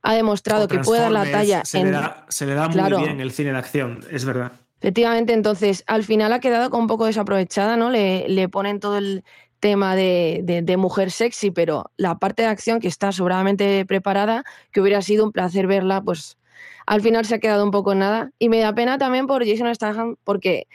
ha 0.02 0.14
demostrado 0.14 0.68
que 0.68 0.80
puede 0.80 1.02
dar 1.02 1.12
la 1.12 1.30
talla. 1.30 1.66
Se, 1.66 1.84
le, 1.84 1.92
da, 1.92 2.26
se 2.30 2.46
le 2.46 2.54
da 2.54 2.70
muy 2.70 3.04
bien 3.04 3.20
el 3.20 3.32
cine 3.32 3.52
de 3.52 3.58
acción, 3.58 4.06
es 4.10 4.24
verdad. 4.24 4.54
Efectivamente, 4.80 5.34
entonces 5.34 5.84
al 5.88 6.04
final 6.04 6.32
ha 6.32 6.40
quedado 6.40 6.70
como 6.70 6.84
un 6.84 6.88
poco 6.88 7.06
desaprovechada, 7.06 7.76
¿no? 7.76 7.90
Le, 7.90 8.30
le 8.30 8.48
ponen 8.50 8.80
todo 8.80 8.98
el 8.98 9.24
tema 9.60 9.96
de, 9.96 10.42
de, 10.44 10.78
mujer 10.78 11.10
sexy, 11.10 11.50
pero 11.50 11.90
la 11.98 12.20
parte 12.20 12.44
de 12.44 12.50
acción 12.50 12.80
que 12.80 12.88
está 12.88 13.12
sobradamente 13.12 13.84
preparada, 13.86 14.44
que 14.72 14.80
hubiera 14.80 15.02
sido 15.02 15.26
un 15.26 15.32
placer 15.32 15.66
verla, 15.66 16.02
pues 16.02 16.38
al 16.86 17.02
final 17.02 17.26
se 17.26 17.34
ha 17.36 17.40
quedado 17.40 17.64
un 17.64 17.72
poco 17.72 17.94
en 17.94 18.00
nada. 18.00 18.32
Y 18.38 18.50
me 18.50 18.60
da 18.60 18.76
pena 18.76 19.00
también 19.00 19.26
por 19.26 19.44
Jason 19.44 19.74
Statham, 19.74 20.18
porque 20.24 20.68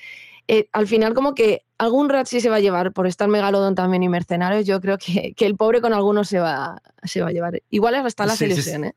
eh, 0.52 0.68
al 0.72 0.88
final 0.88 1.14
como 1.14 1.32
que 1.32 1.64
algún 1.78 2.08
rat 2.08 2.26
sí 2.26 2.40
se 2.40 2.50
va 2.50 2.56
a 2.56 2.60
llevar 2.60 2.92
por 2.92 3.06
estar 3.06 3.28
Megalodon 3.28 3.76
también 3.76 4.02
y 4.02 4.08
Mercenarios. 4.08 4.66
Yo 4.66 4.80
creo 4.80 4.98
que, 4.98 5.32
el 5.38 5.56
pobre 5.56 5.80
con 5.80 5.94
algunos 5.94 6.28
se 6.28 6.40
va, 6.40 6.82
se 7.04 7.22
va 7.22 7.28
a 7.28 7.30
llevar. 7.30 7.62
Igual 7.70 7.94
hasta 7.94 8.26
la 8.26 8.34
selección, 8.34 8.86
¿eh? 8.86 8.94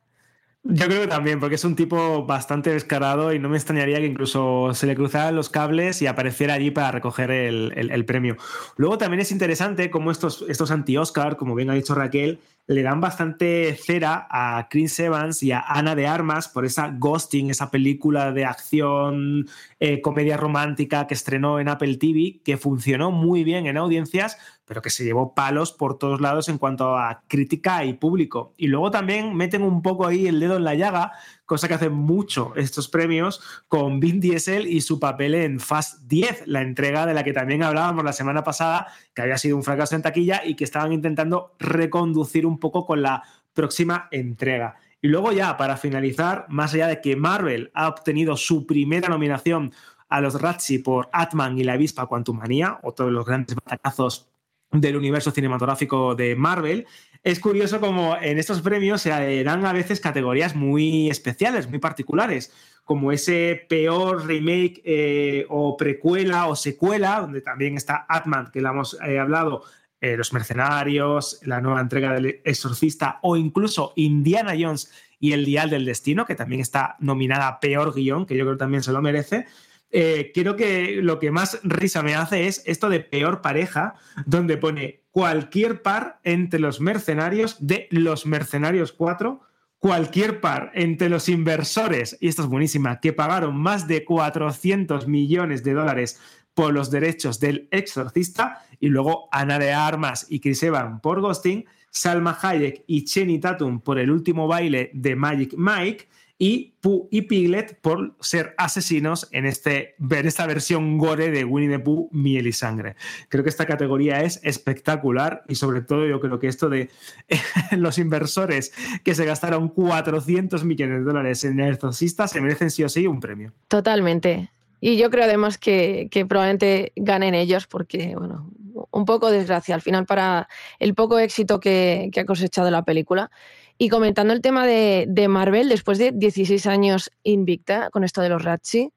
Yo 0.65 0.85
creo 0.85 1.01
que 1.01 1.07
también, 1.07 1.41
porque 1.41 1.55
es 1.55 1.65
un 1.65 1.75
tipo 1.75 2.25
bastante 2.25 2.69
descarado 2.69 3.33
y 3.33 3.39
no 3.39 3.49
me 3.49 3.57
extrañaría 3.57 3.99
que 3.99 4.05
incluso 4.05 4.73
se 4.73 4.87
le 4.87 4.95
cruzaran 4.95 5.35
los 5.35 5.49
cables 5.49 6.01
y 6.01 6.07
apareciera 6.07 6.53
allí 6.53 6.71
para 6.71 6.89
recoger 6.89 7.31
el, 7.31 8.05
premio. 8.05 8.37
Luego 8.77 8.97
también 8.97 9.19
es 9.19 9.33
interesante 9.33 9.91
cómo 9.91 10.09
estos, 10.09 10.45
estos 10.47 10.71
anti-Oscar, 10.71 11.35
como 11.35 11.53
bien 11.53 11.69
ha 11.69 11.73
dicho 11.73 11.95
Raquel, 11.95 12.39
le 12.67 12.81
dan 12.81 13.01
bastante 13.01 13.75
cera 13.75 14.25
a 14.29 14.69
Chris 14.69 14.97
Evans 14.99 15.43
y 15.43 15.51
a 15.51 15.59
Ana 15.59 15.95
de 15.95 16.07
Armas 16.07 16.47
por 16.47 16.65
esa 16.65 16.95
Ghosting, 16.97 17.49
esa 17.49 17.69
película 17.69 18.31
de 18.31 18.45
acción, 18.45 19.47
eh, 19.81 19.99
comedia 19.99 20.37
romántica 20.37 21.07
que 21.07 21.13
estrenó 21.13 21.59
en 21.59 21.67
Apple 21.67 21.97
TV, 21.97 22.39
que 22.43 22.55
funcionó 22.55 23.11
muy 23.11 23.43
bien 23.43 23.67
en 23.67 23.75
audiencias, 23.75 24.37
pero 24.73 24.81
que 24.81 24.89
se 24.89 25.03
llevó 25.03 25.35
palos 25.35 25.71
por 25.71 25.99
todos 25.99 26.19
lados 26.19 26.49
en 26.49 26.57
cuanto 26.57 26.97
a 26.97 27.21
crítica 27.27 27.85
y 27.85 27.93
público. 27.93 28.55
Y 28.57 28.65
luego 28.65 28.89
también 28.89 29.35
meten 29.35 29.61
un 29.61 29.83
poco 29.83 30.07
ahí 30.07 30.25
el 30.25 30.39
dedo 30.39 30.57
en 30.57 30.63
la 30.63 30.73
llaga 30.73 31.11
cosa 31.45 31.67
que 31.67 31.75
hace 31.75 31.89
mucho 31.89 32.53
estos 32.55 32.87
premios 32.87 33.39
con 33.67 33.99
Vin 33.99 34.19
Diesel 34.19 34.65
y 34.65 34.81
su 34.81 34.99
papel 34.99 35.35
en 35.35 35.59
Fast 35.59 36.07
10, 36.07 36.47
la 36.47 36.63
entrega 36.63 37.05
de 37.05 37.13
la 37.13 37.23
que 37.23 37.33
también 37.33 37.61
hablábamos 37.61 38.03
la 38.03 38.13
semana 38.13 38.43
pasada, 38.43 38.87
que 39.13 39.21
había 39.21 39.37
sido 39.37 39.57
un 39.57 39.63
fracaso 39.63 39.95
en 39.95 40.01
taquilla 40.01 40.41
y 40.43 40.55
que 40.55 40.63
estaban 40.63 40.91
intentando 40.91 41.55
reconducir 41.59 42.47
un 42.47 42.57
poco 42.57 42.87
con 42.87 43.03
la 43.03 43.21
próxima 43.53 44.07
entrega. 44.09 44.77
Y 45.03 45.09
luego 45.09 45.31
ya, 45.33 45.55
para 45.55 45.77
finalizar, 45.77 46.47
más 46.49 46.73
allá 46.73 46.87
de 46.87 46.99
que 46.99 47.15
Marvel 47.15 47.69
ha 47.75 47.89
obtenido 47.89 48.35
su 48.37 48.65
primera 48.65 49.09
nominación 49.09 49.71
a 50.09 50.21
los 50.21 50.41
Razzie 50.41 50.79
por 50.79 51.09
Atman 51.11 51.59
y 51.59 51.63
la 51.63 51.73
avispa 51.73 52.07
Quantumania, 52.07 52.79
otro 52.81 53.05
de 53.05 53.11
los 53.11 53.25
grandes 53.25 53.55
batacazos 53.55 54.32
del 54.73 54.97
universo 54.97 55.31
cinematográfico 55.31 56.15
de 56.15 56.35
Marvel, 56.35 56.85
es 57.23 57.39
curioso 57.39 57.79
como 57.79 58.17
en 58.21 58.37
estos 58.37 58.61
premios 58.61 59.01
se 59.01 59.43
dan 59.43 59.65
a 59.65 59.71
veces 59.71 60.01
categorías 60.01 60.55
muy 60.55 61.09
especiales, 61.09 61.69
muy 61.69 61.79
particulares, 61.79 62.51
como 62.83 63.13
ese 63.13 63.65
peor 63.69 64.25
remake 64.25 64.81
eh, 64.83 65.45
o 65.47 65.77
precuela 65.77 66.47
o 66.47 66.55
secuela, 66.57 67.21
donde 67.21 67.39
también 67.39 67.77
está 67.77 68.05
Atman, 68.09 68.51
que 68.51 68.61
le 68.61 68.67
hemos 68.67 68.97
eh, 69.07 69.19
hablado, 69.19 69.63
eh, 70.01 70.17
Los 70.17 70.33
Mercenarios, 70.33 71.39
la 71.43 71.61
nueva 71.61 71.79
entrega 71.79 72.13
del 72.13 72.41
Exorcista 72.43 73.19
o 73.21 73.37
incluso 73.37 73.93
Indiana 73.95 74.53
Jones 74.59 74.91
y 75.17 75.31
El 75.31 75.45
Dial 75.45 75.69
del 75.69 75.85
Destino, 75.85 76.25
que 76.25 76.35
también 76.35 76.59
está 76.59 76.97
nominada 76.99 77.61
peor 77.61 77.95
guion, 77.95 78.25
que 78.25 78.35
yo 78.35 78.43
creo 78.43 78.57
también 78.57 78.83
se 78.83 78.91
lo 78.91 79.01
merece. 79.01 79.47
Eh, 79.95 80.31
creo 80.33 80.55
que 80.55 81.01
lo 81.03 81.19
que 81.19 81.29
más 81.29 81.59
risa 81.61 82.01
me 82.01 82.15
hace 82.15 82.47
es 82.47 82.63
esto 82.65 82.89
de 82.89 82.99
peor 82.99 83.41
pareja, 83.41 83.93
donde 84.25 84.57
pone 84.57 85.03
cualquier 85.11 85.83
par 85.83 86.19
entre 86.23 86.59
los 86.59 86.81
mercenarios 86.81 87.57
de 87.59 87.87
los 87.91 88.25
mercenarios 88.25 88.91
4, 88.91 89.39
cualquier 89.77 90.41
par 90.41 90.71
entre 90.73 91.09
los 91.09 91.29
inversores, 91.29 92.17
y 92.19 92.27
esta 92.27 92.41
es 92.41 92.47
buenísima, 92.47 92.99
que 93.01 93.13
pagaron 93.13 93.55
más 93.55 93.87
de 93.87 94.03
400 94.03 95.07
millones 95.07 95.63
de 95.63 95.73
dólares 95.73 96.19
por 96.55 96.73
los 96.73 96.89
derechos 96.89 97.39
del 97.39 97.67
exorcista, 97.69 98.65
y 98.79 98.87
luego 98.87 99.29
Ana 99.31 99.59
de 99.59 99.73
Armas 99.73 100.25
y 100.27 100.39
Chris 100.39 100.63
Evans 100.63 101.01
por 101.01 101.21
Ghosting, 101.21 101.65
Salma 101.91 102.35
Hayek 102.41 102.83
y 102.87 103.05
Cheney 103.05 103.39
Tatum 103.39 103.79
por 103.79 103.99
el 103.99 104.09
último 104.09 104.47
baile 104.47 104.89
de 104.95 105.15
Magic 105.15 105.53
Mike, 105.55 106.07
y 106.37 106.75
Pooh 106.81 107.07
y 107.11 107.23
Piglet 107.23 107.79
por 107.79 108.15
ser 108.19 108.53
asesinos 108.57 109.29
en, 109.31 109.45
este, 109.45 109.95
en 109.97 110.27
esta 110.27 110.45
versión 110.47 110.97
gore 110.97 111.31
de 111.31 111.45
Winnie 111.45 111.77
the 111.77 111.79
Pooh, 111.79 112.09
Miel 112.11 112.47
y 112.47 112.53
Sangre. 112.53 112.95
Creo 113.29 113.43
que 113.43 113.49
esta 113.49 113.65
categoría 113.65 114.23
es 114.23 114.39
espectacular 114.43 115.43
y 115.47 115.55
sobre 115.55 115.81
todo 115.81 116.05
yo 116.07 116.19
creo 116.19 116.39
que 116.39 116.47
esto 116.47 116.69
de 116.69 116.89
los 117.71 117.97
inversores 117.97 118.73
que 119.03 119.15
se 119.15 119.25
gastaron 119.25 119.69
400 119.69 120.63
millones 120.65 120.99
de 120.99 121.03
dólares 121.03 121.43
en 121.45 121.59
el 121.59 121.73
exorcista 121.73 122.27
se 122.27 122.41
merecen 122.41 122.71
sí 122.71 122.83
o 122.83 122.89
sí 122.89 123.07
un 123.07 123.19
premio. 123.19 123.53
Totalmente. 123.67 124.51
Y 124.81 124.97
yo 124.97 125.09
creo 125.09 125.23
además 125.23 125.57
que, 125.57 126.09
probablemente 126.27 126.91
ganen 126.97 127.35
ellos 127.35 127.67
porque, 127.67 128.15
bueno, 128.17 128.51
un 128.91 129.05
poco 129.05 129.31
desgracia 129.31 129.75
al 129.75 129.81
final 129.81 130.05
para 130.05 130.49
el 130.79 130.93
poco 130.93 131.19
éxito 131.19 131.61
que, 131.61 132.09
que 132.11 132.19
ha 132.19 132.25
cosechado 132.25 132.69
la 132.69 132.83
película. 132.83 133.31
Y 133.77 133.89
comentando 133.89 134.33
el 134.33 134.41
tema 134.41 134.65
de, 134.65 135.27
Marvel, 135.29 135.69
después 135.69 135.97
de 135.97 136.11
16 136.11 136.65
años 136.67 137.11
invicta 137.23 137.89
con 137.89 138.03
esto 138.03 138.21
de 138.21 138.29
los 138.29 138.43
Ratchi, 138.43 138.91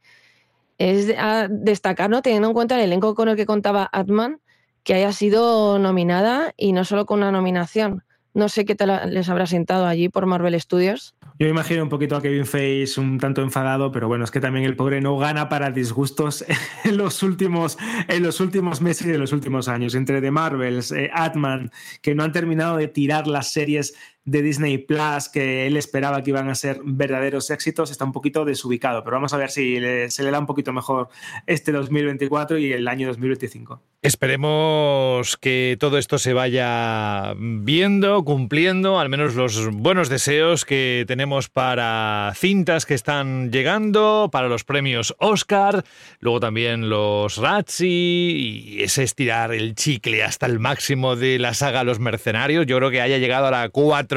es 0.78 1.12
destacar, 1.50 2.10
¿no? 2.10 2.22
teniendo 2.22 2.48
en 2.48 2.54
cuenta 2.54 2.76
el 2.76 2.84
elenco 2.84 3.14
con 3.14 3.28
el 3.28 3.36
que 3.36 3.46
contaba 3.46 3.88
Atman, 3.92 4.40
que 4.84 4.94
haya 4.94 5.12
sido 5.12 5.78
nominada 5.78 6.52
y 6.56 6.72
no 6.72 6.84
solo 6.84 7.06
con 7.06 7.18
una 7.18 7.32
nominación. 7.32 8.04
No 8.34 8.50
sé 8.50 8.66
qué 8.66 8.74
tal 8.74 9.14
les 9.14 9.30
habrá 9.30 9.46
sentado 9.46 9.86
allí 9.86 10.10
por 10.10 10.26
Marvel 10.26 10.60
Studios. 10.60 11.16
Yo 11.38 11.48
imagino 11.48 11.82
un 11.82 11.88
poquito 11.88 12.16
a 12.16 12.22
Kevin 12.22 12.44
Feige 12.44 13.00
un 13.00 13.18
tanto 13.18 13.40
enfadado, 13.40 13.90
pero 13.90 14.08
bueno, 14.08 14.24
es 14.24 14.30
que 14.30 14.40
también 14.40 14.66
el 14.66 14.76
pobre 14.76 15.00
no 15.00 15.16
gana 15.16 15.48
para 15.48 15.70
disgustos 15.70 16.44
en 16.84 16.98
los 16.98 17.22
últimos, 17.22 17.78
en 18.08 18.22
los 18.22 18.40
últimos 18.40 18.82
meses 18.82 19.06
y 19.06 19.10
en 19.10 19.20
los 19.20 19.32
últimos 19.32 19.68
años. 19.68 19.94
Entre 19.94 20.20
The 20.20 20.30
Marvels, 20.30 20.92
eh, 20.92 21.10
Atman, 21.14 21.70
que 22.02 22.14
no 22.14 22.24
han 22.24 22.32
terminado 22.32 22.76
de 22.76 22.88
tirar 22.88 23.26
las 23.26 23.52
series 23.52 23.94
de 24.26 24.42
Disney 24.42 24.78
Plus 24.78 25.28
que 25.32 25.66
él 25.66 25.76
esperaba 25.76 26.22
que 26.22 26.30
iban 26.30 26.50
a 26.50 26.54
ser 26.54 26.80
verdaderos 26.84 27.50
éxitos 27.50 27.90
está 27.90 28.04
un 28.04 28.12
poquito 28.12 28.44
desubicado, 28.44 29.02
pero 29.04 29.16
vamos 29.16 29.32
a 29.32 29.36
ver 29.36 29.50
si 29.50 29.78
se 30.08 30.22
le 30.22 30.30
da 30.30 30.38
un 30.38 30.46
poquito 30.46 30.72
mejor 30.72 31.08
este 31.46 31.72
2024 31.72 32.58
y 32.58 32.72
el 32.72 32.86
año 32.88 33.06
2025. 33.08 33.80
Esperemos 34.02 35.36
que 35.36 35.76
todo 35.80 35.98
esto 35.98 36.18
se 36.18 36.32
vaya 36.32 37.34
viendo, 37.36 38.24
cumpliendo, 38.24 39.00
al 39.00 39.08
menos 39.08 39.34
los 39.34 39.68
buenos 39.72 40.08
deseos 40.08 40.64
que 40.64 41.04
tenemos 41.06 41.48
para 41.48 42.32
cintas 42.36 42.84
que 42.84 42.94
están 42.94 43.50
llegando, 43.50 44.28
para 44.30 44.48
los 44.48 44.64
premios 44.64 45.14
Oscar, 45.18 45.84
luego 46.20 46.40
también 46.40 46.88
los 46.88 47.38
Razzie 47.38 47.88
y 47.88 48.82
ese 48.82 49.02
estirar 49.02 49.52
el 49.52 49.74
chicle 49.74 50.22
hasta 50.22 50.46
el 50.46 50.58
máximo 50.58 51.16
de 51.16 51.38
la 51.38 51.54
saga 51.54 51.84
Los 51.84 52.00
Mercenarios. 52.00 52.66
Yo 52.66 52.76
creo 52.78 52.90
que 52.90 53.00
haya 53.00 53.18
llegado 53.18 53.46
a 53.46 53.50
la 53.50 53.68
4 53.68 54.15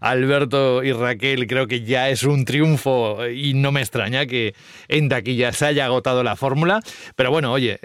Alberto 0.00 0.82
y 0.82 0.92
Raquel, 0.92 1.46
creo 1.46 1.66
que 1.66 1.82
ya 1.82 2.08
es 2.08 2.22
un 2.22 2.44
triunfo 2.44 3.26
y 3.26 3.54
no 3.54 3.72
me 3.72 3.80
extraña 3.80 4.26
que 4.26 4.54
en 4.88 5.08
taquilla 5.08 5.52
se 5.52 5.66
haya 5.66 5.84
agotado 5.86 6.22
la 6.22 6.36
fórmula. 6.36 6.80
Pero 7.16 7.30
bueno, 7.30 7.52
oye, 7.52 7.78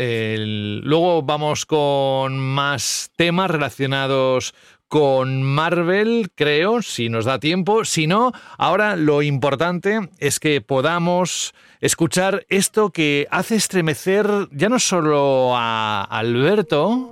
luego 0.84 1.24
vamos 1.24 1.66
con 1.66 2.40
más 2.40 3.12
temas 3.16 3.50
relacionados 3.50 4.54
con 4.88 5.42
Marvel, 5.42 6.30
creo, 6.36 6.84
si 6.84 7.10
nos 7.10 7.26
da 7.26 7.40
tiempo. 7.40 7.84
Si 7.84 8.06
no, 8.06 8.32
ahora 8.60 8.96
lo 8.96 9.24
importante 9.24 10.08
es 10.20 10.40
que 10.40 10.62
podamos 10.62 11.56
escuchar 11.82 12.46
esto 12.48 12.92
que 12.92 13.28
hace 13.32 13.56
estremecer 13.56 14.28
ya 14.52 14.70
no 14.70 14.78
solo 14.78 15.54
a 15.56 16.04
Alberto, 16.04 17.10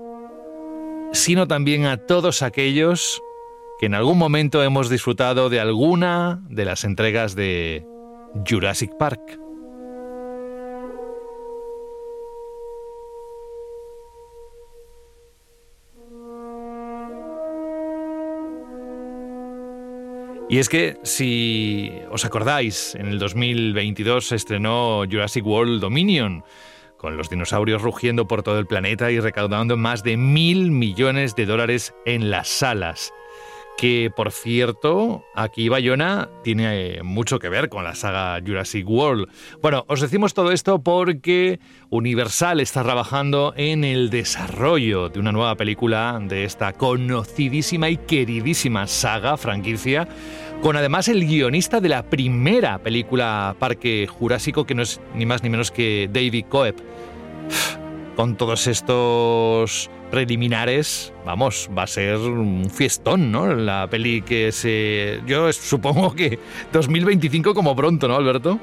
sino 1.12 1.48
también 1.48 1.86
a 1.88 1.98
todos 1.98 2.44
aquellos 2.44 3.20
que 3.82 3.88
en 3.88 3.96
algún 3.96 4.20
momento 4.20 4.62
hemos 4.62 4.92
disfrutado 4.92 5.50
de 5.50 5.60
alguna 5.60 6.44
de 6.50 6.66
las 6.66 6.84
entregas 6.84 7.34
de 7.34 7.84
Jurassic 8.48 8.96
Park. 8.96 9.40
Y 20.48 20.60
es 20.60 20.70
que, 20.70 21.00
si 21.02 21.92
os 22.12 22.24
acordáis, 22.24 22.94
en 22.94 23.08
el 23.08 23.18
2022 23.18 24.28
se 24.28 24.36
estrenó 24.36 25.06
Jurassic 25.10 25.44
World 25.44 25.82
Dominion, 25.82 26.44
con 27.00 27.18
los 27.18 27.32
dinosaurios 27.32 27.82
rugiendo 27.82 28.28
por 28.28 28.44
todo 28.44 28.60
el 28.60 28.68
planeta 28.68 29.10
y 29.10 29.20
recaudando 29.20 29.76
más 29.76 30.04
de 30.04 30.18
mil 30.18 30.70
millones 30.70 31.36
de 31.36 31.48
dólares 31.48 31.96
en 32.06 32.30
las 32.30 32.48
salas 32.48 33.12
que 33.82 34.12
por 34.16 34.32
cierto, 34.32 35.26
aquí 35.34 35.68
Bayona 35.68 36.30
tiene 36.44 36.98
eh, 36.98 37.04
mucho 37.04 37.40
que 37.40 37.50
ver 37.50 37.68
con 37.68 37.84
la 37.84 37.96
saga 37.96 38.40
Jurassic 38.40 38.88
World. 38.88 39.28
Bueno, 39.60 39.86
os 39.88 40.02
decimos 40.02 40.36
todo 40.36 40.52
esto 40.52 40.84
porque 40.84 41.60
Universal 41.90 42.60
está 42.60 42.84
trabajando 42.84 43.56
en 43.58 43.84
el 43.84 44.12
desarrollo 44.12 45.10
de 45.10 45.20
una 45.20 45.32
nueva 45.32 45.56
película 45.56 46.20
de 46.22 46.44
esta 46.44 46.74
conocidísima 46.74 47.90
y 47.90 47.98
queridísima 47.98 48.86
saga, 48.86 49.36
franquicia, 49.36 50.08
con 50.62 50.78
además 50.78 51.08
el 51.08 51.26
guionista 51.26 51.82
de 51.82 51.90
la 51.90 52.04
primera 52.04 52.78
película 52.78 53.56
Parque 53.58 54.06
Jurásico, 54.06 54.64
que 54.64 54.76
no 54.76 54.84
es 54.84 55.02
ni 55.16 55.26
más 55.26 55.42
ni 55.42 55.50
menos 55.50 55.72
que 55.72 56.08
David 56.14 56.46
Coeb. 56.50 56.76
Con 58.16 58.38
todos 58.38 58.68
estos 58.68 59.90
preliminares, 60.12 61.14
vamos, 61.26 61.70
va 61.76 61.84
a 61.84 61.88
ser 61.88 62.18
un 62.18 62.70
fiestón, 62.70 63.32
¿no? 63.32 63.56
La 63.56 63.88
peli 63.90 64.22
que 64.22 64.52
se... 64.52 65.22
Yo 65.26 65.52
supongo 65.54 66.14
que 66.14 66.38
2025 66.72 67.54
como 67.56 67.76
pronto, 67.76 68.08
¿no, 68.08 68.18
Alberto? 68.18 68.60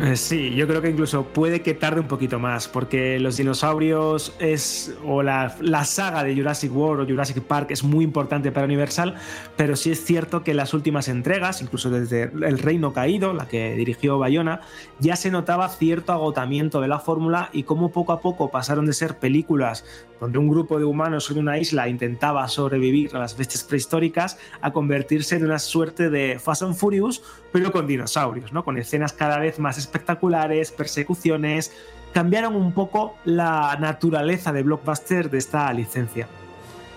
Eh, 0.00 0.14
sí, 0.14 0.54
yo 0.54 0.68
creo 0.68 0.80
que 0.80 0.90
incluso 0.90 1.24
puede 1.24 1.60
que 1.60 1.74
tarde 1.74 2.00
un 2.00 2.06
poquito 2.06 2.38
más, 2.38 2.68
porque 2.68 3.18
los 3.18 3.36
dinosaurios 3.36 4.32
es, 4.38 4.96
o 5.04 5.24
la, 5.24 5.50
saga 5.84 6.22
de 6.22 6.36
Jurassic 6.36 6.72
World 6.72 7.02
o 7.02 7.12
Jurassic 7.12 7.42
Park 7.42 7.72
es 7.72 7.82
muy 7.82 8.04
importante 8.04 8.52
para 8.52 8.66
Universal, 8.66 9.16
pero 9.56 9.74
sí 9.74 9.90
es 9.90 10.04
cierto 10.04 10.44
que 10.44 10.54
las 10.54 10.72
últimas 10.72 11.08
entregas, 11.08 11.62
incluso 11.62 11.90
desde 11.90 12.24
El 12.24 12.60
Reino 12.60 12.92
Caído, 12.92 13.32
la 13.32 13.48
que 13.48 13.74
dirigió 13.74 14.20
Bayona, 14.20 14.60
ya 15.00 15.16
se 15.16 15.32
notaba 15.32 15.68
cierto 15.68 16.12
agotamiento 16.12 16.80
de 16.80 16.86
la 16.86 17.00
fórmula 17.00 17.50
y 17.52 17.64
cómo 17.64 17.90
poco 17.90 18.12
a 18.12 18.20
poco 18.20 18.52
pasaron 18.52 18.86
de 18.86 18.92
ser 18.92 19.18
películas 19.18 19.84
donde 20.20 20.38
un 20.38 20.48
grupo 20.48 20.78
de 20.78 20.84
humanos 20.84 21.30
en 21.30 21.38
una 21.38 21.58
isla 21.58 21.88
intentaba 21.88 22.46
sobrevivir 22.48 23.14
a 23.14 23.18
las 23.18 23.36
bestias 23.36 23.64
prehistóricas, 23.64 24.38
a 24.60 24.72
convertirse 24.72 25.36
en 25.36 25.44
una 25.44 25.58
suerte 25.58 26.10
de 26.10 26.38
Fast 26.38 26.62
and 26.62 26.74
Furious, 26.74 27.22
pero 27.52 27.72
con 27.72 27.86
dinosaurios, 27.86 28.52
¿no? 28.52 28.64
con 28.64 28.78
escenas 28.78 29.12
cada 29.12 29.38
vez 29.38 29.58
más 29.58 29.78
espectaculares, 29.88 30.70
persecuciones. 30.70 31.72
Cambiaron 32.12 32.54
un 32.54 32.72
poco 32.72 33.16
la 33.24 33.76
naturaleza 33.80 34.52
de 34.52 34.62
blockbuster 34.62 35.30
de 35.30 35.38
esta 35.38 35.72
licencia. 35.72 36.28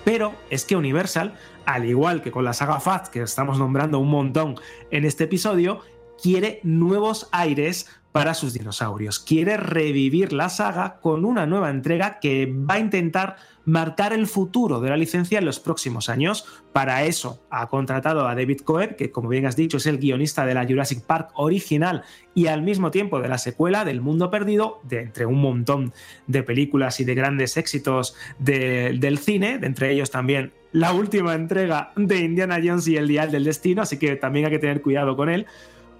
Pero 0.04 0.34
es 0.50 0.66
que 0.66 0.76
Universal, 0.76 1.34
al 1.66 1.86
igual 1.86 2.22
que 2.22 2.32
con 2.32 2.44
la 2.44 2.54
saga 2.54 2.80
Fast, 2.80 3.08
que 3.08 3.22
estamos 3.22 3.58
nombrando 3.60 4.00
un 4.00 4.10
montón 4.10 4.56
en 4.90 5.06
este 5.06 5.26
episodio, 5.26 5.82
quiere 6.22 6.60
nuevos 6.64 7.30
aires 7.32 7.88
para 8.12 8.34
sus 8.34 8.54
dinosaurios. 8.54 9.20
Quiere 9.20 9.58
revivir 9.58 10.34
la 10.34 10.50
saga 10.50 11.00
con 11.02 11.24
una 11.24 11.46
nueva 11.46 11.70
entrega 11.70 12.20
que 12.20 12.52
va 12.52 12.76
a 12.76 12.80
intentar 12.80 13.38
marcar 13.66 14.14
el 14.14 14.28
futuro 14.28 14.80
de 14.82 14.90
la 14.90 14.98
licencia 14.98 15.40
en 15.40 15.46
los 15.46 15.60
próximos 15.60 16.10
años. 16.10 16.46
Para 16.74 17.04
eso 17.04 17.42
ha 17.50 17.68
contratado 17.68 18.28
a 18.28 18.36
David 18.36 18.62
Coeb, 18.62 18.96
que 18.96 19.12
como 19.12 19.30
bien 19.30 19.46
has 19.46 19.56
dicho 19.56 19.78
es 19.78 19.86
el 19.86 19.98
guionista 19.98 20.46
de 20.46 20.54
la 20.54 20.66
Jurassic 20.66 21.04
Park 21.04 21.32
original 21.36 22.04
y 22.34 22.48
al 22.48 22.62
mismo 22.62 22.92
tiempo 22.92 23.20
de 23.20 23.30
la 23.30 23.38
secuela 23.38 23.86
del 23.86 24.02
Mundo 24.02 24.32
Perdido, 24.32 24.80
de 24.84 25.02
entre 25.02 25.26
un 25.26 25.42
montón 25.42 25.94
de 26.28 26.44
películas 26.44 27.00
y 27.00 27.04
de 27.04 27.16
grandes 27.16 27.58
éxitos 27.58 28.16
del 28.40 29.18
cine, 29.20 29.58
de 29.58 29.68
entre 29.68 29.92
ellos 29.92 30.12
también 30.12 30.54
la 30.72 30.94
última 30.94 31.36
entrega 31.36 31.92
de 31.96 32.20
Indiana 32.20 32.60
Jones 32.64 32.88
y 32.88 32.96
el 32.96 33.08
Dial 33.08 33.32
del 33.32 33.44
Destino, 33.44 33.82
así 33.82 33.98
que 33.98 34.16
también 34.16 34.46
hay 34.46 34.52
que 34.52 34.60
tener 34.60 34.82
cuidado 34.82 35.16
con 35.16 35.30
él. 35.30 35.46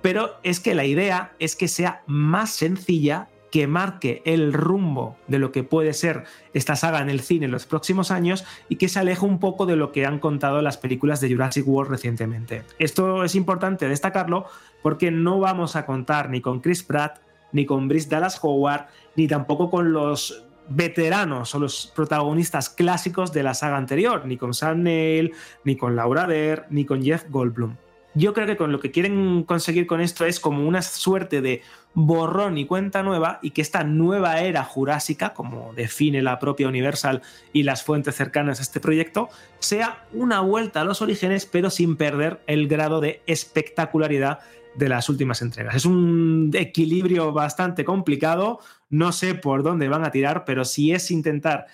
Pero 0.02 0.32
es 0.44 0.60
que 0.60 0.74
la 0.74 0.86
idea 0.86 1.34
es 1.40 1.56
que 1.56 1.68
sea 1.68 2.02
más 2.08 2.52
sencilla 2.52 3.28
que 3.52 3.68
marque 3.68 4.22
el 4.26 4.54
rumbo 4.54 5.18
de 5.28 5.38
lo 5.38 5.52
que 5.52 5.64
puede 5.64 5.94
ser 5.94 6.24
esta 6.54 6.76
saga 6.76 7.02
en 7.02 7.10
el 7.10 7.20
cine 7.20 7.46
en 7.46 7.52
los 7.52 7.66
próximos 7.66 8.10
años 8.10 8.46
y 8.70 8.78
que 8.78 8.88
se 8.88 9.00
aleje 9.00 9.26
un 9.26 9.40
poco 9.40 9.66
de 9.66 9.76
lo 9.76 9.92
que 9.92 10.06
han 10.06 10.20
contado 10.20 10.62
las 10.62 10.78
películas 10.78 11.20
de 11.22 11.30
Jurassic 11.30 11.68
World 11.68 11.92
recientemente. 11.92 12.64
Esto 12.80 13.24
es 13.24 13.36
importante 13.36 13.88
destacarlo 13.88 14.46
porque 14.82 15.12
no 15.12 15.40
vamos 15.40 15.76
a 15.76 15.86
contar 15.86 16.30
ni 16.30 16.42
con 16.42 16.62
Chris 16.62 16.82
Pratt, 16.82 17.20
ni 17.52 17.66
con 17.66 17.88
Brice 17.88 18.10
Dallas 18.10 18.40
Howard, 18.42 18.88
ni 19.16 19.28
tampoco 19.28 19.70
con 19.70 19.92
los 19.92 20.46
veteranos 20.70 21.54
o 21.54 21.60
los 21.60 21.92
protagonistas 21.94 22.70
clásicos 22.70 23.34
de 23.34 23.44
la 23.44 23.54
saga 23.54 23.76
anterior, 23.76 24.26
ni 24.26 24.38
con 24.38 24.54
Sam 24.54 24.84
Neill, 24.84 25.34
ni 25.66 25.76
con 25.76 25.98
Laura 25.98 26.26
Dern, 26.26 26.66
ni 26.70 26.86
con 26.86 27.04
Jeff 27.04 27.26
Goldblum. 27.30 27.76
Yo 28.14 28.34
creo 28.34 28.46
que 28.46 28.58
con 28.58 28.72
lo 28.72 28.80
que 28.80 28.92
quieren 28.92 29.44
conseguir 29.44 29.88
con 29.88 30.02
esto 30.02 30.26
es 30.26 30.40
como 30.40 30.68
una 30.68 30.82
suerte 30.82 31.42
de 31.42 31.62
borrón 31.94 32.58
y 32.58 32.66
cuenta 32.66 33.04
nueva 33.04 33.40
y 33.42 33.52
que 33.52 33.62
esta 33.62 33.84
nueva 33.84 34.42
era 34.42 34.64
jurásica, 34.64 35.34
como 35.34 35.74
define 35.74 36.22
la 36.22 36.40
propia 36.40 36.68
Universal 36.68 37.22
y 37.54 37.64
las 37.64 37.84
fuentes 37.84 38.16
cercanas 38.16 38.60
a 38.60 38.64
este 38.64 38.80
proyecto, 38.80 39.30
sea 39.60 40.06
una 40.14 40.42
vuelta 40.42 40.82
a 40.82 40.84
los 40.84 41.02
orígenes 41.02 41.46
pero 41.46 41.70
sin 41.70 41.96
perder 41.96 42.42
el 42.48 42.68
grado 42.68 43.00
de 43.00 43.22
espectacularidad 43.28 44.40
de 44.76 44.90
las 44.90 45.10
últimas 45.10 45.42
entregas. 45.42 45.76
Es 45.76 45.86
un 45.86 46.52
equilibrio 46.54 47.34
bastante 47.34 47.86
complicado, 47.86 48.60
no 48.90 49.12
sé 49.12 49.36
por 49.36 49.64
dónde 49.64 49.90
van 49.90 50.06
a 50.06 50.12
tirar, 50.12 50.46
pero 50.46 50.66
si 50.66 50.94
es 50.94 51.12
intentar 51.12 51.68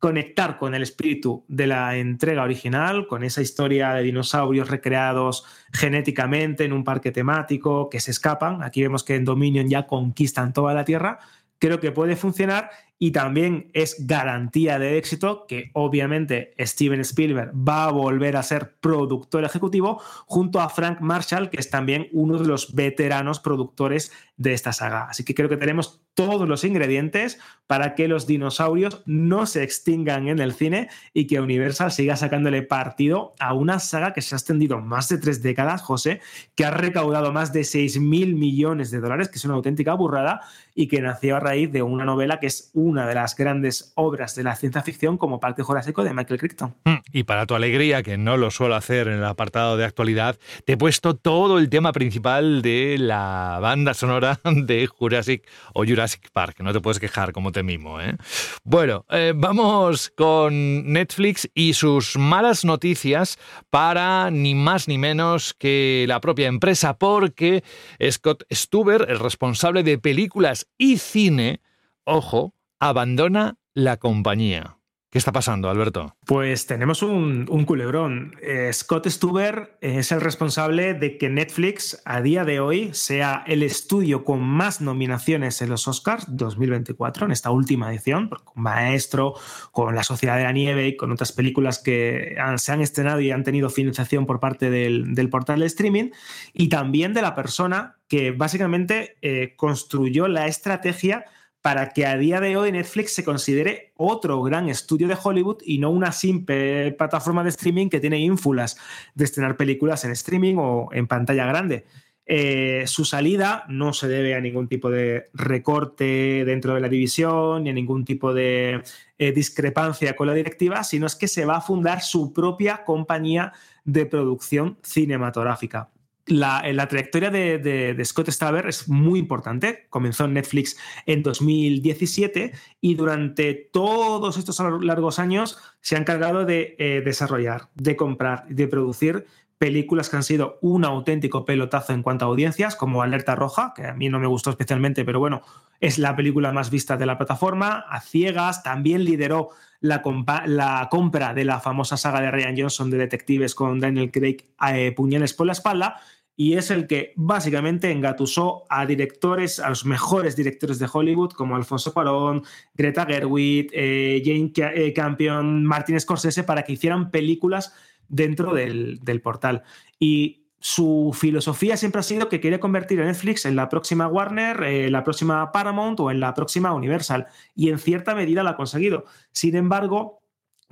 conectar 0.00 0.56
con 0.56 0.74
el 0.74 0.82
espíritu 0.82 1.44
de 1.46 1.66
la 1.66 1.96
entrega 1.96 2.42
original, 2.42 3.06
con 3.06 3.22
esa 3.22 3.42
historia 3.42 3.92
de 3.92 4.02
dinosaurios 4.02 4.70
recreados 4.70 5.44
genéticamente 5.72 6.64
en 6.64 6.72
un 6.72 6.84
parque 6.84 7.12
temático 7.12 7.90
que 7.90 8.00
se 8.00 8.10
escapan. 8.10 8.62
Aquí 8.62 8.82
vemos 8.82 9.04
que 9.04 9.14
en 9.14 9.26
Dominion 9.26 9.68
ya 9.68 9.86
conquistan 9.86 10.54
toda 10.54 10.72
la 10.72 10.86
Tierra. 10.86 11.18
Creo 11.58 11.80
que 11.80 11.92
puede 11.92 12.16
funcionar 12.16 12.70
y 12.98 13.12
también 13.12 13.70
es 13.74 14.06
garantía 14.06 14.78
de 14.78 14.96
éxito 14.96 15.46
que 15.46 15.70
obviamente 15.74 16.54
Steven 16.58 17.00
Spielberg 17.00 17.52
va 17.54 17.84
a 17.84 17.90
volver 17.90 18.36
a 18.36 18.42
ser 18.42 18.76
productor 18.78 19.44
ejecutivo 19.44 20.00
junto 20.26 20.60
a 20.60 20.68
Frank 20.68 21.00
Marshall, 21.00 21.48
que 21.48 21.58
es 21.58 21.70
también 21.70 22.08
uno 22.12 22.38
de 22.38 22.46
los 22.46 22.74
veteranos 22.74 23.40
productores 23.40 24.12
de 24.36 24.52
esta 24.52 24.72
saga. 24.72 25.04
Así 25.04 25.24
que 25.24 25.34
creo 25.34 25.48
que 25.48 25.56
tenemos 25.56 26.02
todos 26.14 26.48
los 26.48 26.64
ingredientes 26.64 27.38
para 27.66 27.94
que 27.94 28.08
los 28.08 28.26
dinosaurios 28.26 29.00
no 29.06 29.46
se 29.46 29.62
extingan 29.62 30.26
en 30.26 30.40
el 30.40 30.54
cine 30.54 30.88
y 31.14 31.28
que 31.28 31.40
Universal 31.40 31.92
siga 31.92 32.16
sacándole 32.16 32.62
partido 32.62 33.32
a 33.38 33.54
una 33.54 33.78
saga 33.78 34.12
que 34.12 34.22
se 34.22 34.34
ha 34.34 34.38
extendido 34.38 34.80
más 34.80 35.08
de 35.08 35.18
tres 35.18 35.40
décadas, 35.40 35.80
José, 35.80 36.20
que 36.56 36.64
ha 36.64 36.72
recaudado 36.72 37.32
más 37.32 37.52
de 37.52 37.62
6 37.62 38.00
mil 38.00 38.34
millones 38.34 38.90
de 38.90 38.98
dólares, 38.98 39.28
que 39.28 39.38
es 39.38 39.44
una 39.44 39.54
auténtica 39.54 39.94
burrada 39.94 40.40
y 40.74 40.88
que 40.88 41.00
nació 41.00 41.36
a 41.36 41.40
raíz 41.40 41.70
de 41.70 41.82
una 41.82 42.04
novela 42.04 42.40
que 42.40 42.48
es 42.48 42.72
una 42.74 43.06
de 43.06 43.14
las 43.14 43.36
grandes 43.36 43.92
obras 43.94 44.34
de 44.34 44.42
la 44.42 44.56
ciencia 44.56 44.82
ficción 44.82 45.16
como 45.16 45.38
Parque 45.38 45.62
Jurásico 45.62 46.02
de 46.02 46.12
Michael 46.12 46.40
Crichton. 46.40 46.74
Mm, 46.84 46.96
y 47.12 47.22
para 47.22 47.46
tu 47.46 47.54
alegría, 47.54 48.02
que 48.02 48.18
no 48.18 48.36
lo 48.36 48.50
suelo 48.50 48.74
hacer 48.74 49.06
en 49.06 49.14
el 49.14 49.24
apartado 49.24 49.76
de 49.76 49.84
actualidad, 49.84 50.38
te 50.64 50.72
he 50.72 50.76
puesto 50.76 51.14
todo 51.14 51.58
el 51.58 51.68
tema 51.68 51.92
principal 51.92 52.62
de 52.62 52.96
la 52.98 53.58
banda 53.60 53.94
sonora 53.94 54.40
de 54.44 54.88
Jurassic 54.88 55.46
o 55.72 55.84
Jurassic 55.84 55.99
Park. 56.32 56.60
No 56.60 56.72
te 56.72 56.80
puedes 56.80 56.98
quejar 56.98 57.32
como 57.32 57.52
te 57.52 57.62
mimo. 57.62 58.00
¿eh? 58.00 58.16
Bueno, 58.64 59.04
eh, 59.10 59.32
vamos 59.34 60.10
con 60.16 60.92
Netflix 60.92 61.48
y 61.54 61.74
sus 61.74 62.16
malas 62.16 62.64
noticias 62.64 63.38
para 63.70 64.30
ni 64.30 64.54
más 64.54 64.88
ni 64.88 64.98
menos 64.98 65.54
que 65.54 66.04
la 66.08 66.20
propia 66.20 66.48
empresa, 66.48 66.98
porque 66.98 67.62
Scott 68.10 68.44
Stuber, 68.52 69.06
el 69.08 69.18
responsable 69.18 69.82
de 69.82 69.98
películas 69.98 70.66
y 70.78 70.98
cine, 70.98 71.60
ojo, 72.04 72.54
abandona 72.78 73.58
la 73.74 73.98
compañía. 73.98 74.79
¿Qué 75.10 75.18
está 75.18 75.32
pasando, 75.32 75.68
Alberto? 75.68 76.14
Pues 76.24 76.66
tenemos 76.66 77.02
un, 77.02 77.44
culebrón. 77.66 78.36
Eh, 78.42 78.70
Scott 78.72 79.08
Stuber 79.08 79.76
es 79.80 80.12
el 80.12 80.20
responsable 80.20 80.94
de 80.94 81.18
que 81.18 81.28
Netflix 81.28 82.00
a 82.04 82.20
día 82.20 82.44
de 82.44 82.60
hoy 82.60 82.90
sea 82.92 83.42
el 83.48 83.64
estudio 83.64 84.22
con 84.22 84.40
más 84.40 84.80
nominaciones 84.80 85.62
en 85.62 85.70
los 85.70 85.88
Oscars 85.88 86.26
2024, 86.28 87.26
en 87.26 87.32
esta 87.32 87.50
última 87.50 87.90
edición, 87.90 88.28
con 88.28 88.62
Maestro, 88.62 89.34
con 89.72 89.96
La 89.96 90.04
Sociedad 90.04 90.36
de 90.36 90.44
la 90.44 90.52
Nieve 90.52 90.86
y 90.86 90.96
con 90.96 91.10
otras 91.10 91.32
películas 91.32 91.80
que 91.80 92.36
se 92.58 92.70
han 92.70 92.80
estrenado 92.80 93.20
y 93.20 93.32
han 93.32 93.42
tenido 93.42 93.68
financiación 93.68 94.26
por 94.26 94.38
parte 94.38 94.70
del, 94.70 95.28
portal 95.28 95.58
de 95.58 95.66
streaming, 95.66 96.10
y 96.52 96.68
también 96.68 97.14
de 97.14 97.22
la 97.22 97.34
persona 97.34 97.96
que 98.06 98.30
básicamente 98.30 99.16
eh, 99.22 99.54
construyó 99.56 100.28
la 100.28 100.46
estrategia 100.46 101.24
para 101.62 101.90
que 101.90 102.06
a 102.06 102.16
día 102.16 102.40
de 102.40 102.56
hoy 102.56 102.72
Netflix 102.72 103.14
se 103.14 103.24
considere 103.24 103.92
otro 103.96 104.42
gran 104.42 104.68
estudio 104.68 105.08
de 105.08 105.16
Hollywood 105.22 105.58
y 105.64 105.78
no 105.78 105.90
una 105.90 106.12
simple 106.12 106.92
plataforma 106.92 107.42
de 107.42 107.50
streaming 107.50 107.88
que 107.88 108.00
tiene 108.00 108.18
ínfulas 108.18 108.78
de 109.14 109.24
estrenar 109.24 109.56
películas 109.56 110.04
en 110.04 110.12
streaming 110.12 110.56
o 110.58 110.88
en 110.92 111.06
pantalla 111.06 111.44
grande. 111.46 111.84
Eh, 112.32 112.84
su 112.86 113.04
salida 113.04 113.64
no 113.68 113.92
se 113.92 114.06
debe 114.06 114.34
a 114.34 114.40
ningún 114.40 114.68
tipo 114.68 114.88
de 114.88 115.30
recorte 115.34 116.44
dentro 116.44 116.74
de 116.74 116.80
la 116.80 116.88
división 116.88 117.64
ni 117.64 117.70
a 117.70 117.72
ningún 117.72 118.04
tipo 118.04 118.32
de 118.32 118.82
eh, 119.18 119.32
discrepancia 119.32 120.14
con 120.14 120.28
la 120.28 120.34
directiva, 120.34 120.84
sino 120.84 121.06
es 121.06 121.16
que 121.16 121.28
se 121.28 121.44
va 121.44 121.56
a 121.56 121.60
fundar 121.60 122.02
su 122.02 122.32
propia 122.32 122.84
compañía 122.84 123.52
de 123.84 124.06
producción 124.06 124.78
cinematográfica 124.82 125.90
la, 126.26 126.62
la 126.72 126.88
trayectoria 126.88 127.30
de, 127.30 128.02
Scott 128.04 128.30
Staber 128.30 128.66
es 128.66 128.88
muy 128.88 129.18
importante. 129.18 129.86
Comenzó 129.90 130.24
en 130.24 130.34
Netflix 130.34 130.76
en 131.06 131.22
2017 131.22 132.52
y 132.80 132.94
durante 132.94 133.54
todos 133.54 134.38
estos 134.38 134.60
largos 134.82 135.18
años 135.18 135.58
se 135.80 135.96
ha 135.96 135.98
encargado 135.98 136.44
de 136.44 136.76
eh, 136.78 137.02
desarrollar, 137.04 137.68
de 137.74 137.96
comprar, 137.96 138.46
de 138.48 138.68
producir 138.68 139.26
películas 139.60 140.08
que 140.08 140.16
han 140.16 140.22
sido 140.22 140.58
un 140.62 140.86
auténtico 140.86 141.44
pelotazo 141.44 141.92
en 141.92 142.02
cuanto 142.02 142.24
a 142.24 142.28
audiencias, 142.28 142.76
como 142.76 143.02
Alerta 143.02 143.34
Roja, 143.34 143.74
que 143.76 143.86
a 143.86 143.92
mí 143.92 144.08
no 144.08 144.18
me 144.18 144.26
gustó 144.26 144.48
especialmente, 144.48 145.04
pero 145.04 145.20
bueno, 145.20 145.42
es 145.80 145.98
la 145.98 146.16
película 146.16 146.50
más 146.50 146.70
vista 146.70 146.96
de 146.96 147.04
la 147.04 147.18
plataforma. 147.18 147.84
A 147.90 148.00
Ciegas 148.00 148.62
también 148.62 149.04
lideró 149.04 149.50
la, 149.80 150.02
la 150.46 150.88
compra 150.90 151.34
de 151.34 151.44
la 151.44 151.60
famosa 151.60 151.98
saga 151.98 152.22
de 152.22 152.30
Ryan 152.30 152.56
Johnson 152.56 152.88
de 152.88 152.96
detectives 152.96 153.54
con 153.54 153.80
Daniel 153.80 154.10
Craig 154.10 154.38
eh, 154.66 154.92
puñales 154.92 155.34
por 155.34 155.44
la 155.44 155.52
espalda 155.52 156.00
y 156.36 156.54
es 156.54 156.70
el 156.70 156.86
que 156.86 157.12
básicamente 157.16 157.90
engatusó 157.90 158.64
a 158.70 158.86
directores, 158.86 159.60
a 159.60 159.68
los 159.68 159.84
mejores 159.84 160.36
directores 160.36 160.78
de 160.78 160.88
Hollywood, 160.90 161.32
como 161.32 161.54
Alfonso 161.54 161.92
Cuarón, 161.92 162.44
Greta 162.72 163.04
Gerwig, 163.04 163.68
eh, 163.74 164.22
Jane 164.24 164.50
eh, 164.74 164.94
Campion, 164.94 165.66
Martin 165.66 166.00
Scorsese, 166.00 166.44
para 166.44 166.62
que 166.62 166.72
hicieran 166.72 167.10
películas 167.10 167.74
dentro 168.10 168.52
del, 168.52 169.20
portal. 169.22 169.62
Y 169.98 170.44
su 170.58 171.16
filosofía 171.18 171.78
siempre 171.78 172.00
ha 172.00 172.02
sido 172.02 172.28
que 172.28 172.40
quiere 172.40 172.60
convertir 172.60 173.00
a 173.00 173.06
Netflix 173.06 173.46
en 173.46 173.56
la 173.56 173.70
próxima 173.70 174.06
Warner, 174.06 174.62
eh, 174.64 174.90
la 174.90 175.02
próxima 175.02 175.50
Paramount 175.52 175.98
o 176.00 176.10
en 176.10 176.20
la 176.20 176.34
próxima 176.34 176.74
Universal. 176.74 177.28
Y 177.54 177.70
en 177.70 177.78
cierta 177.78 178.14
medida 178.14 178.42
lo 178.42 178.50
ha 178.50 178.56
conseguido. 178.56 179.04
Sin 179.32 179.56
embargo, 179.56 180.20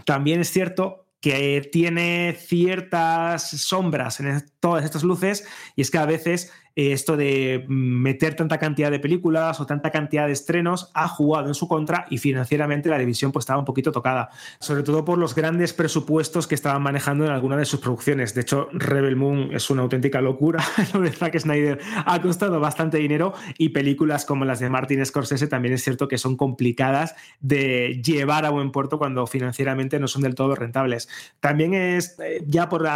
también 0.05 0.41
es 0.41 0.51
cierto 0.51 1.07
que 1.21 1.69
tiene 1.73 2.37
ciertas 2.39 3.51
sombras 3.51 4.21
en 4.21 4.29
todas 4.61 4.85
estas 4.85 5.05
luces 5.05 5.47
y 5.77 5.83
es 5.83 5.91
que 5.91 5.99
a 5.99 6.07
veces 6.07 6.53
eh, 6.79 6.93
esto 6.93 7.17
de 7.17 7.65
meter 7.69 8.37
tanta 8.37 8.59
cantidad 8.59 8.91
de 8.91 9.01
películas 9.01 9.61
o 9.61 9.67
tanta 9.67 9.91
cantidad 9.91 10.27
de 10.27 10.33
estrenos 10.33 10.93
ha 10.95 11.09
jugado 11.09 11.49
en 11.49 11.55
su 11.55 11.67
contra 11.67 12.07
y 12.09 12.19
financieramente 12.19 12.89
la 12.89 12.99
división 12.99 13.33
pues 13.33 13.43
estaba 13.43 13.59
un 13.59 13.65
poquito 13.65 13.91
tocada, 13.91 14.31
sobre 14.61 14.85
todo 14.85 15.05
por 15.05 15.19
los 15.19 15.35
grandes 15.35 15.73
presupuestos 15.73 16.47
que 16.47 16.55
estaban 16.55 16.83
manejando 16.83 17.25
en 17.25 17.33
alguna 17.33 17.57
de 17.57 17.65
sus 17.65 17.81
producciones. 17.81 18.33
De 18.35 18.43
hecho, 18.43 18.69
Rebel 18.73 19.17
Moon 19.17 19.51
es 19.53 19.71
una 19.71 19.83
auténtica 19.83 20.21
locura. 20.21 20.63
Lo 20.95 21.01
de 21.01 21.11
Zack 21.11 21.39
Snyder 21.39 21.81
ha 22.07 22.23
costado 22.23 22.61
bastante 22.61 22.99
dinero 22.99 23.35
y 23.59 23.71
películas 23.71 24.25
como 24.25 24.45
las 24.45 24.61
de 24.61 24.71
Martin 24.71 25.05
Scorsese 25.05 25.49
también 25.49 25.75
es 25.75 25.83
cierto 25.83 26.07
que 26.07 26.19
son 26.19 26.37
complicadas 26.37 27.17
de 27.41 28.01
llevar 28.05 28.45
a 28.45 28.51
buen 28.51 28.71
puerto 28.71 28.99
cuando 28.99 29.27
financieramente 29.27 29.99
no 29.99 30.07
son 30.07 30.23
del 30.23 30.37
todo 30.37 30.55
rentables. 30.55 31.09
También 31.41 31.75
es, 31.75 32.19
eh, 32.21 32.45
ya 32.47 32.69
por 32.69 32.89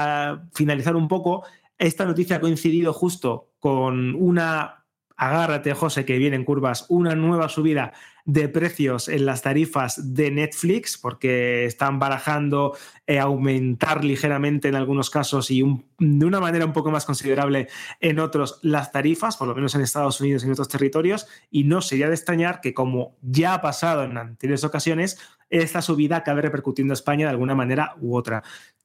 finalizar 0.53 0.95
un 0.95 1.09
poco, 1.09 1.45
esta 1.83 2.05
noticia 2.05 2.37
ha 2.37 2.41
coincidido 2.41 2.93
justo 2.93 3.51
con 3.59 4.14
una 4.14 4.85
agárrate, 5.16 5.74
José, 5.74 6.05
que 6.05 6.18
vienen 6.18 6.45
curvas, 6.45 6.87
una 6.89 7.14
nueva 7.14 7.49
subida 7.49 7.93
de 8.24 8.49
precios 8.49 9.09
en 9.09 9.26
las 9.26 9.43
tarifas 9.43 10.14
de 10.14 10.30
Netflix, 10.30 10.97
porque 10.97 11.64
están 11.64 11.99
barajando 11.99 12.76
eh, 13.07 13.18
aumentar 13.18 14.05
ligeramente 14.05 14.68
en 14.68 14.76
algunos 14.76 15.11
casos 15.11 15.51
y 15.51 15.62
de 15.99 16.26
una 16.26 16.41
manera 16.41 16.64
un 16.64 16.72
poco 16.72 16.91
más 16.91 17.05
considerable 17.05 17.68
en 18.01 18.20
otros 18.20 18.59
las 18.62 18.93
tarifas, 18.93 19.37
por 19.37 19.49
lo 19.49 19.55
menos 19.55 19.74
en 19.74 19.83
Estados 19.83 20.20
Unidos 20.20 20.43
y 20.43 20.47
en 20.47 20.53
otros 20.53 20.68
territorios, 20.68 21.26
y 21.51 21.64
no 21.64 21.83
sería 21.83 22.09
de 22.09 22.14
extrañar 22.14 22.61
que, 22.61 22.74
como 22.74 23.16
ya 23.22 23.55
ha 23.55 23.61
pasado 23.61 24.05
en 24.05 24.16
anteriores 24.16 24.64
ocasiones, 24.64 25.18
esta 25.51 25.83
subida 25.83 26.16
acabe 26.16 26.43
repercutiendo 26.43 26.93
a 26.93 26.95
España 26.95 27.26
de 27.26 27.33
alguna 27.33 27.55
manera 27.55 27.95
u 28.01 28.16
otra. 28.16 28.43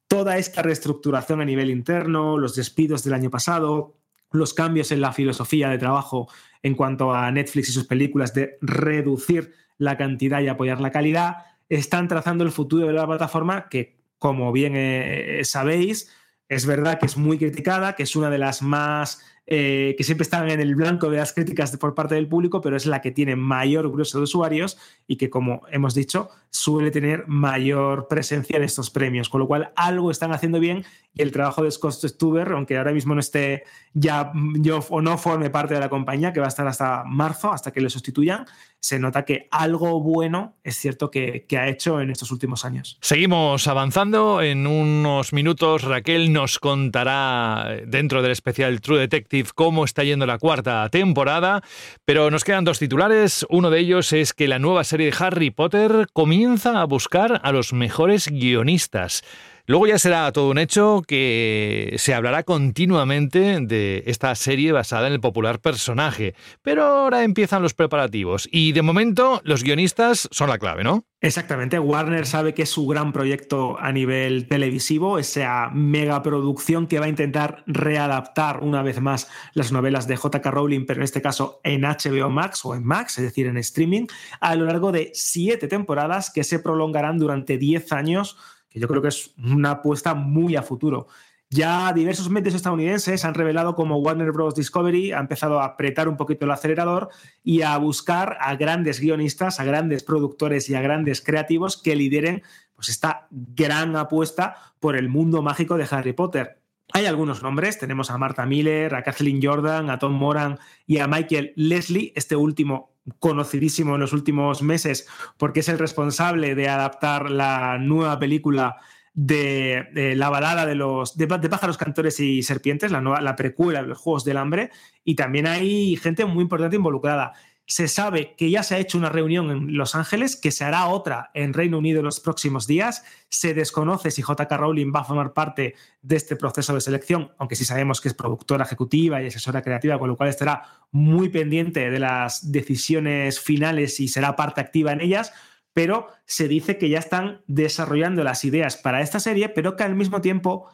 Toda 0.07 0.37
esta 0.37 0.61
reestructuración 0.61 1.41
a 1.41 1.45
nivel 1.45 1.69
interno, 1.69 2.37
los 2.37 2.55
despidos 2.55 3.03
del 3.03 3.13
año 3.13 3.29
pasado, 3.29 3.95
los 4.31 4.53
cambios 4.53 4.91
en 4.91 5.01
la 5.01 5.13
filosofía 5.13 5.69
de 5.69 5.77
trabajo 5.77 6.29
en 6.63 6.75
cuanto 6.75 7.13
a 7.13 7.29
Netflix 7.31 7.69
y 7.69 7.71
sus 7.71 7.85
películas 7.85 8.33
de 8.33 8.57
reducir 8.61 9.53
la 9.77 9.97
cantidad 9.97 10.41
y 10.41 10.47
apoyar 10.47 10.81
la 10.81 10.91
calidad, 10.91 11.37
están 11.69 12.07
trazando 12.07 12.43
el 12.43 12.51
futuro 12.51 12.87
de 12.87 12.93
la 12.93 13.05
plataforma 13.05 13.69
que, 13.69 13.97
como 14.17 14.51
bien 14.51 14.73
eh, 14.75 15.41
sabéis, 15.43 16.09
es 16.49 16.65
verdad 16.65 16.99
que 16.99 17.05
es 17.05 17.17
muy 17.17 17.37
criticada, 17.37 17.95
que 17.95 18.03
es 18.03 18.15
una 18.15 18.29
de 18.29 18.37
las 18.37 18.61
más 18.61 19.21
eh, 19.49 19.95
que 19.97 20.03
siempre 20.03 20.23
están 20.23 20.49
en 20.49 20.59
el 20.59 20.75
blanco 20.75 21.09
de 21.09 21.17
las 21.17 21.31
críticas 21.31 21.75
por 21.77 21.95
parte 21.95 22.15
del 22.15 22.27
público, 22.27 22.59
pero 22.59 22.75
es 22.75 22.85
la 22.85 22.99
que 22.99 23.11
tiene 23.11 23.37
mayor 23.37 23.89
grueso 23.89 24.17
de 24.17 24.25
usuarios 24.25 24.77
y 25.07 25.15
que, 25.15 25.29
como 25.29 25.61
hemos 25.71 25.95
dicho, 25.95 26.29
suele 26.49 26.91
tener 26.91 27.25
mayor 27.27 28.09
presencia 28.09 28.57
en 28.57 28.63
estos 28.63 28.89
premios, 28.89 29.29
con 29.29 29.39
lo 29.39 29.47
cual 29.47 29.71
algo 29.77 30.11
están 30.11 30.33
haciendo 30.33 30.59
bien 30.59 30.83
y 31.13 31.21
el 31.21 31.31
trabajo 31.31 31.63
de 31.63 31.71
Scott 31.71 31.93
Stuber, 31.93 32.51
aunque 32.51 32.77
ahora 32.77 32.91
mismo 32.91 33.13
no 33.13 33.21
esté 33.21 33.63
ya 33.93 34.33
yo 34.33 34.79
o 34.89 35.01
no 35.01 35.17
forme 35.17 35.49
parte 35.49 35.75
de 35.75 35.79
la 35.79 35.87
compañía, 35.87 36.33
que 36.33 36.41
va 36.41 36.47
a 36.47 36.49
estar 36.49 36.67
hasta 36.67 37.05
marzo, 37.05 37.53
hasta 37.53 37.71
que 37.71 37.79
le 37.79 37.89
sustituyan, 37.89 38.45
se 38.79 38.99
nota 38.99 39.25
que 39.25 39.47
algo 39.51 39.99
bueno 39.99 40.55
es 40.63 40.77
cierto 40.77 41.09
que, 41.09 41.45
que, 41.47 41.57
ha 41.57 41.67
hecho 41.67 41.99
en 41.99 42.11
estos 42.11 42.31
últimos 42.31 42.63
años. 42.65 42.97
Seguimos 43.01 43.67
avanzando. 43.67 44.41
En 44.41 44.67
unos 44.67 45.33
minutos 45.33 45.83
Raquel 45.83 46.31
nos 46.31 46.59
contará 46.59 47.77
dentro 47.85 48.21
del 48.21 48.31
especial 48.31 48.79
True 48.81 48.99
Detective 48.99 49.49
cómo 49.55 49.83
está 49.83 50.03
yendo 50.03 50.25
la 50.25 50.37
cuarta 50.37 50.87
temporada, 50.89 51.63
pero 52.05 52.29
nos 52.29 52.43
quedan 52.43 52.65
dos 52.65 52.79
titulares. 52.79 53.45
Uno 53.49 53.69
de 53.69 53.79
ellos 53.79 54.13
es 54.13 54.33
que 54.33 54.47
la 54.47 54.59
nueva 54.59 54.83
serie 54.83 55.11
de 55.11 55.17
Harry 55.19 55.51
Potter 55.51 56.07
comienza 56.13 56.81
a 56.81 56.85
buscar 56.85 57.41
a 57.43 57.51
los 57.51 57.73
mejores 57.73 58.27
guionistas. 58.27 59.23
Luego 59.69 59.85
ya 59.85 59.99
será 59.99 60.31
todo 60.31 60.49
un 60.49 60.59
hecho 60.59 61.03
que 61.05 61.95
se 61.97 62.13
hablará 62.13 62.43
continuamente 62.43 63.59
de 63.59 64.01
esta 64.05 64.33
serie 64.35 64.71
basada 64.71 65.07
en 65.07 65.13
el 65.13 65.19
popular 65.19 65.59
personaje, 65.59 66.35
pero 66.61 66.85
ahora 66.85 67.25
empiezan 67.25 67.63
los 67.63 67.73
preparativos. 67.73 68.47
Y 68.49 68.71
de 68.71 68.81
momento 68.81 69.41
los 69.43 69.63
guionistas 69.63 70.29
son 70.31 70.47
la 70.47 70.57
clave, 70.57 70.85
¿no? 70.85 71.03
Exactamente, 71.19 71.79
Warner 71.79 72.25
sabe 72.25 72.53
que 72.53 72.61
es 72.61 72.69
su 72.69 72.87
gran 72.87 73.11
proyecto 73.11 73.77
a 73.77 73.91
nivel 73.91 74.47
televisivo, 74.47 75.19
esa 75.19 75.69
megaproducción 75.73 76.87
que 76.87 76.99
va 76.99 77.07
a 77.07 77.09
intentar 77.09 77.63
readaptar 77.67 78.63
una 78.63 78.83
vez 78.83 79.01
más 79.01 79.27
las 79.53 79.73
novelas 79.73 80.07
de 80.07 80.15
JK 80.15 80.45
Rowling, 80.45 80.85
pero 80.85 81.01
en 81.01 81.03
este 81.03 81.21
caso 81.21 81.59
en 81.65 81.81
HBO 81.81 82.29
Max 82.29 82.63
o 82.63 82.73
en 82.73 82.85
Max, 82.85 83.17
es 83.17 83.25
decir, 83.25 83.47
en 83.47 83.57
streaming, 83.57 84.05
a 84.39 84.55
lo 84.55 84.63
largo 84.63 84.93
de 84.93 85.11
siete 85.13 85.67
temporadas 85.67 86.31
que 86.31 86.45
se 86.45 86.59
prolongarán 86.59 87.17
durante 87.17 87.57
diez 87.57 87.91
años 87.91 88.37
yo 88.79 88.87
creo 88.87 89.01
que 89.01 89.09
es 89.09 89.33
una 89.37 89.71
apuesta 89.71 90.13
muy 90.13 90.55
a 90.55 90.63
futuro. 90.63 91.07
Ya 91.49 91.93
diversos 91.93 92.29
medios 92.29 92.55
estadounidenses 92.55 93.23
han 93.23 93.33
revelado 93.33 93.73
cómo 93.73 93.99
Warner 93.99 94.33
Bros. 94.33 94.53
Discovery 94.53 95.13
ha 95.13 95.19
empezado 95.19 95.61
a 95.61 95.65
apretar 95.65 96.09
un 96.09 96.17
poquito 96.17 96.43
el 96.43 96.51
acelerador 96.51 97.07
y 97.41 97.61
a 97.61 97.77
buscar 97.77 98.37
a 98.41 98.55
grandes 98.55 98.99
guionistas, 98.99 99.61
a 99.61 99.63
grandes 99.63 100.03
productores 100.03 100.69
y 100.69 100.75
a 100.75 100.81
grandes 100.81 101.21
creativos 101.21 101.81
que 101.81 101.95
lideren 101.95 102.43
pues, 102.75 102.89
esta 102.89 103.27
gran 103.31 103.95
apuesta 103.95 104.57
por 104.81 104.97
el 104.97 105.07
mundo 105.07 105.41
mágico 105.41 105.77
de 105.77 105.87
Harry 105.89 106.11
Potter. 106.11 106.59
Hay 106.91 107.05
algunos 107.05 107.41
nombres, 107.41 107.79
tenemos 107.79 108.11
a 108.11 108.17
Martha 108.17 108.45
Miller, 108.45 108.93
a 108.95 109.03
Kathleen 109.03 109.41
Jordan, 109.41 109.89
a 109.89 109.99
Tom 109.99 110.13
Moran 110.13 110.59
y 110.85 110.99
a 110.99 111.07
Michael 111.07 111.53
Leslie, 111.55 112.11
este 112.15 112.35
último 112.35 112.96
conocidísimo 113.19 113.95
en 113.95 114.01
los 114.01 114.13
últimos 114.13 114.61
meses 114.61 115.07
porque 115.37 115.61
es 115.61 115.69
el 115.69 115.79
responsable 115.79 116.55
de 116.55 116.69
adaptar 116.69 117.29
la 117.29 117.77
nueva 117.77 118.19
película 118.19 118.77
de, 119.13 120.13
la 120.15 120.29
balada 120.29 120.67
de 120.67 120.75
los 120.75 121.17
de, 121.17 121.27
pájaros 121.27 121.77
cantores 121.77 122.19
y 122.19 122.43
serpientes, 122.43 122.91
la, 122.91 123.01
nueva, 123.01 123.19
la 123.19 123.35
precuela 123.35 123.81
de 123.81 123.87
los 123.87 123.97
Juegos 123.97 124.23
del 124.23 124.37
Hambre, 124.37 124.69
y 125.03 125.15
también 125.15 125.47
hay 125.47 125.95
gente 125.95 126.23
muy 126.25 126.43
importante 126.43 126.75
involucrada 126.75 127.33
se 127.69 127.89
sabe 127.89 128.33
que 128.37 128.49
ya 128.49 128.63
se 128.63 128.75
ha 128.75 128.79
hecho 128.79 128.97
una 128.97 129.09
reunión 129.09 129.51
en 129.51 129.75
Los 129.75 129.93
Ángeles, 129.93 130.37
que 130.37 130.51
se 130.51 130.63
hará 130.63 130.87
otra 130.87 131.31
en 131.33 131.53
Reino 131.53 131.77
Unido 131.77 131.99
en 131.99 132.05
los 132.05 132.21
próximos 132.21 132.65
días. 132.65 133.03
Se 133.27 133.53
desconoce 133.53 134.09
si 134.09 134.21
JK 134.21 134.49
Rowling 134.49 134.93
va 134.95 135.01
a 135.01 135.03
formar 135.03 135.33
parte 135.33 135.75
de 136.01 136.15
este 136.15 136.37
proceso 136.37 136.73
de 136.73 136.79
selección, 136.79 137.33
aunque 137.37 137.57
sí 137.57 137.65
sabemos 137.65 137.99
que 137.99 138.07
es 138.07 138.13
productora 138.13 138.63
ejecutiva 138.63 139.21
y 139.21 139.27
asesora 139.27 139.61
creativa, 139.61 139.99
con 139.99 140.07
lo 140.07 140.15
cual 140.15 140.29
estará 140.29 140.63
muy 140.91 141.27
pendiente 141.27 141.91
de 141.91 141.99
las 141.99 142.53
decisiones 142.53 143.41
finales 143.41 143.99
y 143.99 144.07
será 144.07 144.37
parte 144.37 144.61
activa 144.61 144.93
en 144.93 145.01
ellas. 145.01 145.33
Pero 145.73 146.07
se 146.25 146.47
dice 146.47 146.77
que 146.77 146.87
ya 146.87 146.99
están 146.99 147.41
desarrollando 147.47 148.23
las 148.23 148.45
ideas 148.45 148.77
para 148.77 149.01
esta 149.01 149.19
serie, 149.19 149.49
pero 149.49 149.75
que 149.75 149.83
al 149.83 149.93
mismo 149.93 150.21
tiempo 150.21 150.69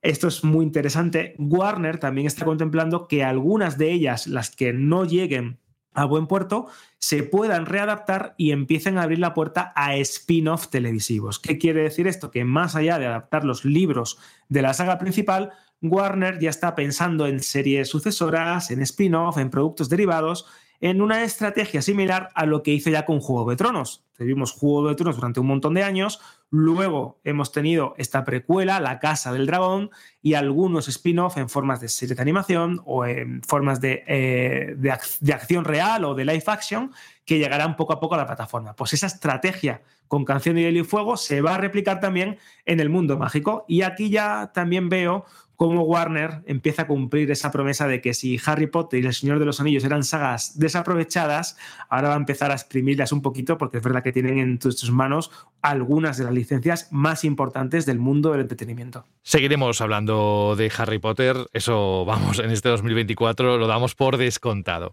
esto 0.00 0.28
es 0.28 0.42
muy 0.44 0.64
interesante. 0.64 1.34
Warner 1.38 1.98
también 1.98 2.26
está 2.26 2.46
contemplando 2.46 3.06
que 3.06 3.22
algunas 3.22 3.76
de 3.76 3.92
ellas, 3.92 4.26
las 4.26 4.50
que 4.50 4.72
no 4.72 5.04
lleguen 5.04 5.58
a 5.94 6.04
buen 6.04 6.26
puerto, 6.26 6.66
se 6.98 7.22
puedan 7.22 7.66
readaptar 7.66 8.34
y 8.36 8.52
empiecen 8.52 8.98
a 8.98 9.02
abrir 9.02 9.18
la 9.18 9.34
puerta 9.34 9.72
a 9.74 9.96
spin-off 9.96 10.68
televisivos. 10.68 11.38
¿Qué 11.38 11.58
quiere 11.58 11.82
decir 11.82 12.06
esto? 12.06 12.30
Que 12.30 12.44
más 12.44 12.76
allá 12.76 12.98
de 12.98 13.06
adaptar 13.06 13.44
los 13.44 13.64
libros 13.64 14.18
de 14.48 14.62
la 14.62 14.74
saga 14.74 14.98
principal, 14.98 15.52
Warner 15.82 16.38
ya 16.40 16.50
está 16.50 16.74
pensando 16.74 17.26
en 17.26 17.40
series 17.40 17.88
sucesoras, 17.88 18.70
en 18.70 18.82
spin-off, 18.82 19.38
en 19.38 19.50
productos 19.50 19.88
derivados, 19.88 20.46
en 20.80 21.02
una 21.02 21.24
estrategia 21.24 21.82
similar 21.82 22.30
a 22.34 22.46
lo 22.46 22.62
que 22.62 22.72
hizo 22.72 22.90
ya 22.90 23.04
con 23.04 23.20
Juego 23.20 23.50
de 23.50 23.56
Tronos. 23.56 24.04
Tuvimos 24.16 24.52
Juego 24.52 24.88
de 24.88 24.94
Tronos 24.94 25.16
durante 25.16 25.40
un 25.40 25.46
montón 25.46 25.74
de 25.74 25.82
años, 25.82 26.20
luego 26.50 27.20
hemos 27.24 27.52
tenido 27.52 27.94
esta 27.98 28.24
precuela, 28.24 28.80
La 28.80 28.98
Casa 28.98 29.32
del 29.32 29.46
Dragón, 29.46 29.90
y 30.22 30.34
algunos 30.34 30.88
spin-off 30.88 31.36
en 31.36 31.48
formas 31.48 31.80
de 31.80 31.88
serie 31.88 32.14
de 32.14 32.22
animación 32.22 32.80
o 32.84 33.06
en 33.06 33.42
formas 33.42 33.80
de, 33.80 34.04
eh, 34.06 34.74
de, 34.76 35.32
acción 35.32 35.64
real 35.64 36.04
o 36.04 36.14
de 36.14 36.24
live 36.24 36.44
action 36.46 36.92
que 37.24 37.38
llegarán 37.38 37.76
poco 37.76 37.92
a 37.92 38.00
poco 38.00 38.14
a 38.14 38.18
la 38.18 38.26
plataforma. 38.26 38.74
Pues 38.74 38.94
esa 38.94 39.06
estrategia 39.06 39.82
con 40.08 40.24
Canción 40.24 40.56
de 40.56 40.62
Hielo 40.62 40.80
y 40.80 40.84
Fuego 40.84 41.16
se 41.16 41.42
va 41.42 41.54
a 41.54 41.58
replicar 41.58 42.00
también 42.00 42.38
en 42.64 42.80
el 42.80 42.88
mundo 42.88 43.18
mágico. 43.18 43.64
Y 43.68 43.82
aquí 43.82 44.10
ya 44.10 44.50
también 44.52 44.88
veo 44.88 45.26
cómo 45.58 45.82
Warner 45.82 46.42
empieza 46.46 46.82
a 46.82 46.86
cumplir 46.86 47.32
esa 47.32 47.50
promesa 47.50 47.88
de 47.88 48.00
que 48.00 48.14
si 48.14 48.40
Harry 48.46 48.68
Potter 48.68 49.02
y 49.02 49.06
El 49.06 49.12
Señor 49.12 49.40
de 49.40 49.44
los 49.44 49.60
Anillos 49.60 49.82
eran 49.82 50.04
sagas 50.04 50.56
desaprovechadas, 50.56 51.58
ahora 51.88 52.10
va 52.10 52.14
a 52.14 52.16
empezar 52.16 52.52
a 52.52 52.54
exprimirlas 52.54 53.10
un 53.10 53.22
poquito 53.22 53.58
porque 53.58 53.78
es 53.78 53.82
verdad 53.82 54.04
que 54.04 54.12
tienen 54.12 54.38
en 54.38 54.62
sus 54.62 54.92
manos 54.92 55.32
algunas 55.60 56.16
de 56.16 56.22
las 56.22 56.32
licencias 56.32 56.86
más 56.92 57.24
importantes 57.24 57.86
del 57.86 57.98
mundo 57.98 58.30
del 58.30 58.42
entretenimiento. 58.42 59.04
Seguiremos 59.24 59.80
hablando 59.80 60.54
de 60.56 60.70
Harry 60.78 61.00
Potter, 61.00 61.36
eso 61.52 62.04
vamos, 62.04 62.38
en 62.38 62.52
este 62.52 62.68
2024 62.68 63.58
lo 63.58 63.66
damos 63.66 63.96
por 63.96 64.16
descontado. 64.16 64.92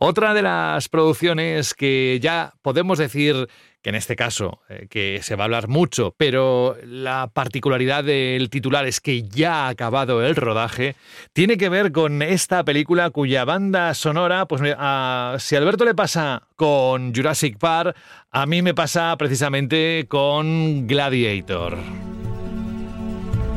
Otra 0.00 0.34
de 0.34 0.42
las 0.42 0.88
producciones 0.88 1.72
que 1.72 2.18
ya 2.20 2.54
podemos 2.62 2.98
decir 2.98 3.48
que 3.82 3.90
en 3.90 3.96
este 3.96 4.16
caso, 4.16 4.60
eh, 4.68 4.86
que 4.90 5.20
se 5.22 5.36
va 5.36 5.44
a 5.44 5.46
hablar 5.46 5.68
mucho, 5.68 6.14
pero 6.16 6.76
la 6.84 7.30
particularidad 7.32 8.04
del 8.04 8.50
titular 8.50 8.86
es 8.86 9.00
que 9.00 9.22
ya 9.22 9.66
ha 9.66 9.68
acabado 9.68 10.24
el 10.24 10.36
rodaje, 10.36 10.96
tiene 11.32 11.56
que 11.56 11.68
ver 11.68 11.90
con 11.92 12.20
esta 12.20 12.62
película 12.64 13.10
cuya 13.10 13.44
banda 13.44 13.94
sonora, 13.94 14.46
pues 14.46 14.60
a, 14.76 15.36
si 15.38 15.54
a 15.54 15.58
Alberto 15.58 15.84
le 15.84 15.94
pasa 15.94 16.42
con 16.56 17.14
Jurassic 17.14 17.58
Park, 17.58 17.96
a 18.30 18.46
mí 18.46 18.60
me 18.60 18.74
pasa 18.74 19.16
precisamente 19.16 20.04
con 20.08 20.86
Gladiator. 20.86 21.78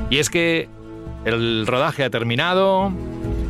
Y 0.10 0.20
es 0.20 0.30
que 0.30 0.70
el 1.26 1.68
rodaje 1.68 2.04
ha 2.04 2.10
terminado, 2.10 2.94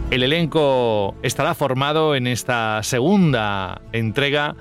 el 0.09 0.23
elenco 0.23 1.15
estará 1.21 1.53
formado 1.53 2.15
en 2.15 2.25
esta 2.25 2.81
segunda 2.83 3.81
entrega 3.91 4.55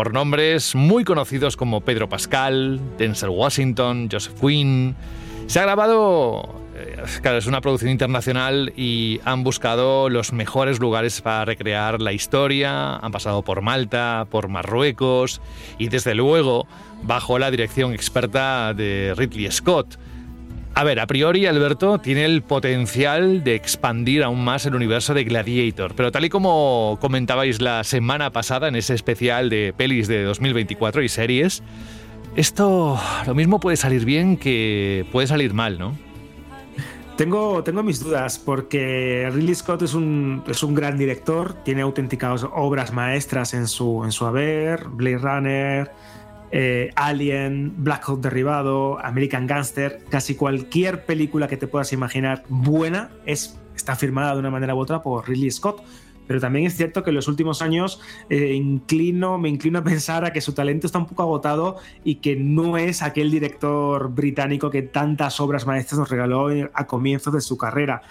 por 0.00 0.14
nombres 0.14 0.74
muy 0.74 1.04
conocidos 1.04 1.58
como 1.58 1.82
Pedro 1.82 2.08
Pascal, 2.08 2.80
Denzel 2.96 3.28
Washington, 3.28 4.08
Joseph 4.10 4.32
Quinn. 4.40 4.96
Se 5.46 5.58
ha 5.58 5.64
grabado, 5.64 6.54
eh, 6.74 6.96
claro, 7.20 7.36
es 7.36 7.46
una 7.46 7.60
producción 7.60 7.90
internacional 7.90 8.72
y 8.78 9.20
han 9.26 9.44
buscado 9.44 10.08
los 10.08 10.32
mejores 10.32 10.80
lugares 10.80 11.20
para 11.20 11.44
recrear 11.44 12.00
la 12.00 12.14
historia, 12.14 12.96
han 12.96 13.12
pasado 13.12 13.42
por 13.42 13.60
Malta, 13.60 14.26
por 14.30 14.48
Marruecos 14.48 15.42
y 15.76 15.88
desde 15.88 16.14
luego 16.14 16.66
bajo 17.02 17.38
la 17.38 17.50
dirección 17.50 17.92
experta 17.92 18.72
de 18.72 19.12
Ridley 19.14 19.52
Scott. 19.52 19.98
A 20.74 20.84
ver, 20.84 21.00
a 21.00 21.06
priori 21.06 21.46
Alberto 21.46 21.98
tiene 21.98 22.24
el 22.24 22.42
potencial 22.42 23.44
de 23.44 23.54
expandir 23.54 24.22
aún 24.22 24.42
más 24.42 24.64
el 24.66 24.74
universo 24.74 25.12
de 25.14 25.24
Gladiator, 25.24 25.94
pero 25.94 26.12
tal 26.12 26.24
y 26.24 26.30
como 26.30 26.96
comentabais 27.00 27.60
la 27.60 27.84
semana 27.84 28.30
pasada 28.30 28.68
en 28.68 28.76
ese 28.76 28.94
especial 28.94 29.50
de 29.50 29.74
pelis 29.76 30.08
de 30.08 30.22
2024 30.22 31.02
y 31.02 31.08
series, 31.08 31.62
esto 32.36 32.98
lo 33.26 33.34
mismo 33.34 33.60
puede 33.60 33.76
salir 33.76 34.04
bien 34.04 34.36
que 34.36 35.04
puede 35.12 35.26
salir 35.26 35.52
mal, 35.52 35.78
¿no? 35.78 35.98
Tengo, 37.16 37.62
tengo 37.62 37.82
mis 37.82 38.02
dudas 38.02 38.38
porque 38.38 39.28
Ridley 39.30 39.54
Scott 39.54 39.82
es 39.82 39.92
un, 39.92 40.42
es 40.48 40.62
un 40.62 40.74
gran 40.74 40.96
director, 40.96 41.52
tiene 41.64 41.82
auténticas 41.82 42.46
obras 42.50 42.94
maestras 42.94 43.52
en 43.52 43.66
su, 43.66 44.04
en 44.04 44.12
su 44.12 44.24
haber, 44.24 44.84
Blade 44.88 45.18
Runner, 45.18 45.90
eh, 46.52 46.90
Alien, 46.96 47.74
Black 47.78 48.08
Hawk 48.08 48.20
Derribado, 48.20 48.98
American 49.04 49.46
Gangster, 49.46 50.04
casi 50.08 50.34
cualquier 50.34 51.04
película 51.04 51.48
que 51.48 51.56
te 51.56 51.66
puedas 51.66 51.92
imaginar 51.92 52.44
buena 52.48 53.10
es, 53.26 53.58
está 53.76 53.96
firmada 53.96 54.34
de 54.34 54.40
una 54.40 54.50
manera 54.50 54.74
u 54.74 54.78
otra 54.78 55.02
por 55.02 55.28
Ridley 55.28 55.50
Scott. 55.50 55.82
Pero 56.30 56.38
también 56.38 56.64
es 56.66 56.76
cierto 56.76 57.02
que 57.02 57.10
en 57.10 57.16
los 57.16 57.26
últimos 57.26 57.60
años 57.60 58.00
eh, 58.28 58.54
inclino, 58.54 59.36
me 59.36 59.48
inclino 59.48 59.80
a 59.80 59.82
pensar 59.82 60.24
a 60.24 60.32
que 60.32 60.40
su 60.40 60.52
talento 60.52 60.86
está 60.86 61.00
un 61.00 61.06
poco 61.06 61.24
agotado 61.24 61.78
y 62.04 62.20
que 62.20 62.36
no 62.36 62.76
es 62.76 63.02
aquel 63.02 63.32
director 63.32 64.14
británico 64.14 64.70
que 64.70 64.82
tantas 64.82 65.40
obras 65.40 65.66
maestras 65.66 65.98
nos 65.98 66.08
regaló 66.08 66.46
a 66.72 66.86
comienzos 66.86 67.34
de 67.34 67.40
su 67.40 67.56
carrera. 67.56 68.02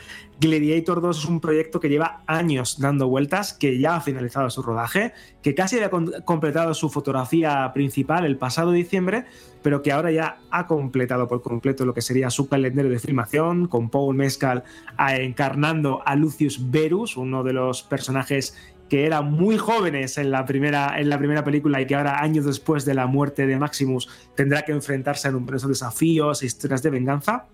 Gladiator 0.42 1.00
2 1.00 1.18
es 1.18 1.26
un 1.30 1.40
proyecto 1.40 1.80
que 1.80 1.88
lleva 1.88 2.24
años 2.28 2.80
dando 2.80 3.08
vueltas, 3.08 3.54
que 3.54 3.80
ya 3.80 3.96
ha 3.96 4.02
finalizado 4.02 4.50
su 4.50 4.64
rodaje, 4.64 5.14
que 5.42 5.56
casi 5.56 5.78
había 5.78 5.90
completado 6.26 6.74
su 6.74 6.90
fotografía 6.90 7.72
principal 7.74 8.26
el 8.26 8.36
pasado 8.38 8.74
diciembre, 8.74 9.28
pero 9.62 9.82
que 9.82 9.92
ahora 9.92 10.12
ya 10.12 10.40
ha 10.52 10.68
completado 10.68 11.28
por 11.28 11.42
completo 11.42 11.86
lo 11.86 11.94
que 11.94 12.02
sería 12.02 12.30
su 12.30 12.48
calendario 12.48 12.92
de 12.92 13.00
filmación, 13.00 13.68
con 13.68 13.90
Paul 13.90 14.16
Mescal 14.16 14.64
encarnando 14.98 16.02
a 16.06 16.16
Lucius 16.16 16.72
Verus, 16.72 17.18
uno 17.18 17.44
de 17.44 17.54
los 17.54 17.84
personajes 17.84 18.56
que 18.90 19.06
eran 19.06 19.32
muy 19.32 19.58
jóvenes 19.58 20.18
en 20.18 20.32
la, 20.32 20.46
primera, 20.46 21.00
en 21.00 21.10
la 21.10 21.18
primera 21.18 21.44
película 21.44 21.80
y 21.80 21.86
que 21.86 21.96
ahora, 21.96 22.22
años 22.22 22.46
después 22.46 22.86
de 22.86 22.96
la 22.96 23.06
muerte 23.06 23.46
de 23.46 23.58
Maximus, 23.58 24.10
tendrá 24.36 24.64
que 24.64 24.72
enfrentarse 24.72 25.28
a 25.28 25.32
numerosos 25.32 25.70
desafíos 25.70 26.42
e 26.42 26.48
historias 26.48 26.82
de 26.82 26.90
venganza. 26.90 27.46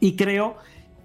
Y 0.00 0.16
creo 0.16 0.56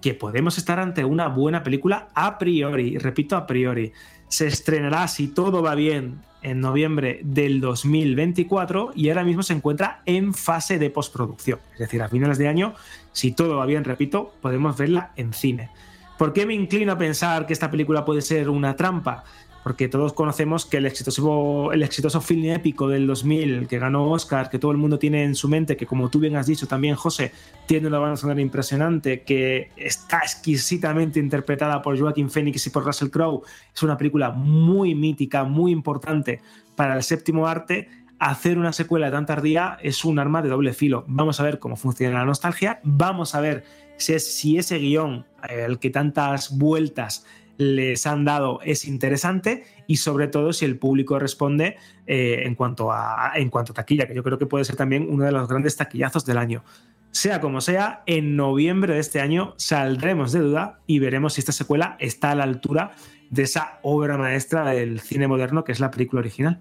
que 0.02 0.14
podemos 0.14 0.58
estar 0.58 0.80
ante 0.80 1.04
una 1.04 1.28
buena 1.28 1.62
película 1.62 2.08
a 2.14 2.36
priori, 2.36 2.98
repito 2.98 3.36
a 3.36 3.46
priori. 3.46 3.92
Se 4.28 4.48
estrenará, 4.48 5.06
si 5.06 5.28
todo 5.28 5.62
va 5.62 5.74
bien, 5.76 6.20
en 6.42 6.60
noviembre 6.60 7.20
del 7.22 7.60
2024 7.60 8.92
y 8.94 9.08
ahora 9.08 9.24
mismo 9.24 9.42
se 9.42 9.52
encuentra 9.52 10.02
en 10.06 10.34
fase 10.34 10.78
de 10.78 10.90
postproducción. 10.90 11.58
Es 11.74 11.80
decir, 11.80 12.02
a 12.02 12.08
finales 12.08 12.38
de 12.38 12.48
año, 12.48 12.74
si 13.12 13.32
todo 13.32 13.56
va 13.56 13.66
bien, 13.66 13.84
repito, 13.84 14.34
podemos 14.40 14.76
verla 14.76 15.12
en 15.16 15.32
cine. 15.32 15.70
¿Por 16.18 16.32
qué 16.32 16.44
me 16.44 16.54
inclino 16.54 16.92
a 16.92 16.98
pensar 16.98 17.46
que 17.46 17.52
esta 17.52 17.70
película 17.70 18.04
puede 18.04 18.20
ser 18.20 18.50
una 18.50 18.76
trampa? 18.76 19.24
Porque 19.62 19.88
todos 19.88 20.12
conocemos 20.12 20.64
que 20.64 20.78
el 20.78 20.86
exitoso, 20.86 21.72
el 21.72 21.82
exitoso 21.82 22.20
film 22.20 22.44
épico 22.46 22.88
del 22.88 23.06
2000 23.06 23.68
que 23.68 23.78
ganó 23.78 24.10
Oscar, 24.10 24.48
que 24.48 24.58
todo 24.58 24.72
el 24.72 24.78
mundo 24.78 24.98
tiene 24.98 25.24
en 25.24 25.34
su 25.34 25.48
mente, 25.48 25.76
que 25.76 25.86
como 25.86 26.08
tú 26.08 26.18
bien 26.18 26.36
has 26.36 26.46
dicho 26.46 26.66
también, 26.66 26.94
José, 26.94 27.32
tiene 27.66 27.88
una 27.88 27.98
banda 27.98 28.16
sonora 28.16 28.40
impresionante, 28.40 29.22
que 29.22 29.70
está 29.76 30.18
exquisitamente 30.18 31.20
interpretada 31.20 31.82
por 31.82 31.98
Joaquin 31.98 32.30
Phoenix 32.30 32.66
y 32.66 32.70
por 32.70 32.84
Russell 32.84 33.10
Crowe, 33.10 33.42
es 33.74 33.82
una 33.82 33.96
película 33.96 34.30
muy 34.30 34.94
mítica, 34.94 35.44
muy 35.44 35.72
importante 35.72 36.40
para 36.74 36.96
el 36.96 37.02
séptimo 37.02 37.46
arte. 37.46 37.88
Hacer 38.18 38.58
una 38.58 38.72
secuela 38.72 39.10
tan 39.10 39.24
tardía 39.24 39.78
es 39.82 40.04
un 40.04 40.18
arma 40.18 40.42
de 40.42 40.50
doble 40.50 40.74
filo. 40.74 41.04
Vamos 41.06 41.40
a 41.40 41.42
ver 41.42 41.58
cómo 41.58 41.76
funciona 41.76 42.18
la 42.18 42.24
nostalgia, 42.26 42.80
vamos 42.82 43.34
a 43.34 43.40
ver 43.40 43.64
si, 43.96 44.18
si 44.20 44.58
ese 44.58 44.78
guion, 44.78 45.26
el 45.48 45.78
que 45.78 45.90
tantas 45.90 46.56
vueltas 46.56 47.24
les 47.60 48.06
han 48.06 48.24
dado 48.24 48.60
es 48.64 48.86
interesante 48.86 49.64
y 49.86 49.96
sobre 49.96 50.28
todo 50.28 50.52
si 50.52 50.64
el 50.64 50.78
público 50.78 51.18
responde 51.18 51.76
eh, 52.06 52.42
en, 52.44 52.54
cuanto 52.54 52.90
a, 52.90 53.32
en 53.34 53.50
cuanto 53.50 53.72
a 53.72 53.74
taquilla, 53.74 54.06
que 54.06 54.14
yo 54.14 54.22
creo 54.22 54.38
que 54.38 54.46
puede 54.46 54.64
ser 54.64 54.76
también 54.76 55.06
uno 55.08 55.24
de 55.24 55.32
los 55.32 55.46
grandes 55.46 55.76
taquillazos 55.76 56.24
del 56.24 56.38
año. 56.38 56.64
Sea 57.10 57.40
como 57.40 57.60
sea, 57.60 58.02
en 58.06 58.36
noviembre 58.36 58.94
de 58.94 59.00
este 59.00 59.20
año 59.20 59.54
saldremos 59.56 60.32
de 60.32 60.40
duda 60.40 60.80
y 60.86 61.00
veremos 61.00 61.34
si 61.34 61.40
esta 61.40 61.52
secuela 61.52 61.96
está 61.98 62.30
a 62.30 62.34
la 62.34 62.44
altura 62.44 62.92
de 63.30 63.42
esa 63.42 63.78
obra 63.82 64.16
maestra 64.16 64.64
del 64.70 65.00
cine 65.00 65.28
moderno 65.28 65.64
que 65.64 65.72
es 65.72 65.80
la 65.80 65.90
película 65.90 66.20
original. 66.20 66.60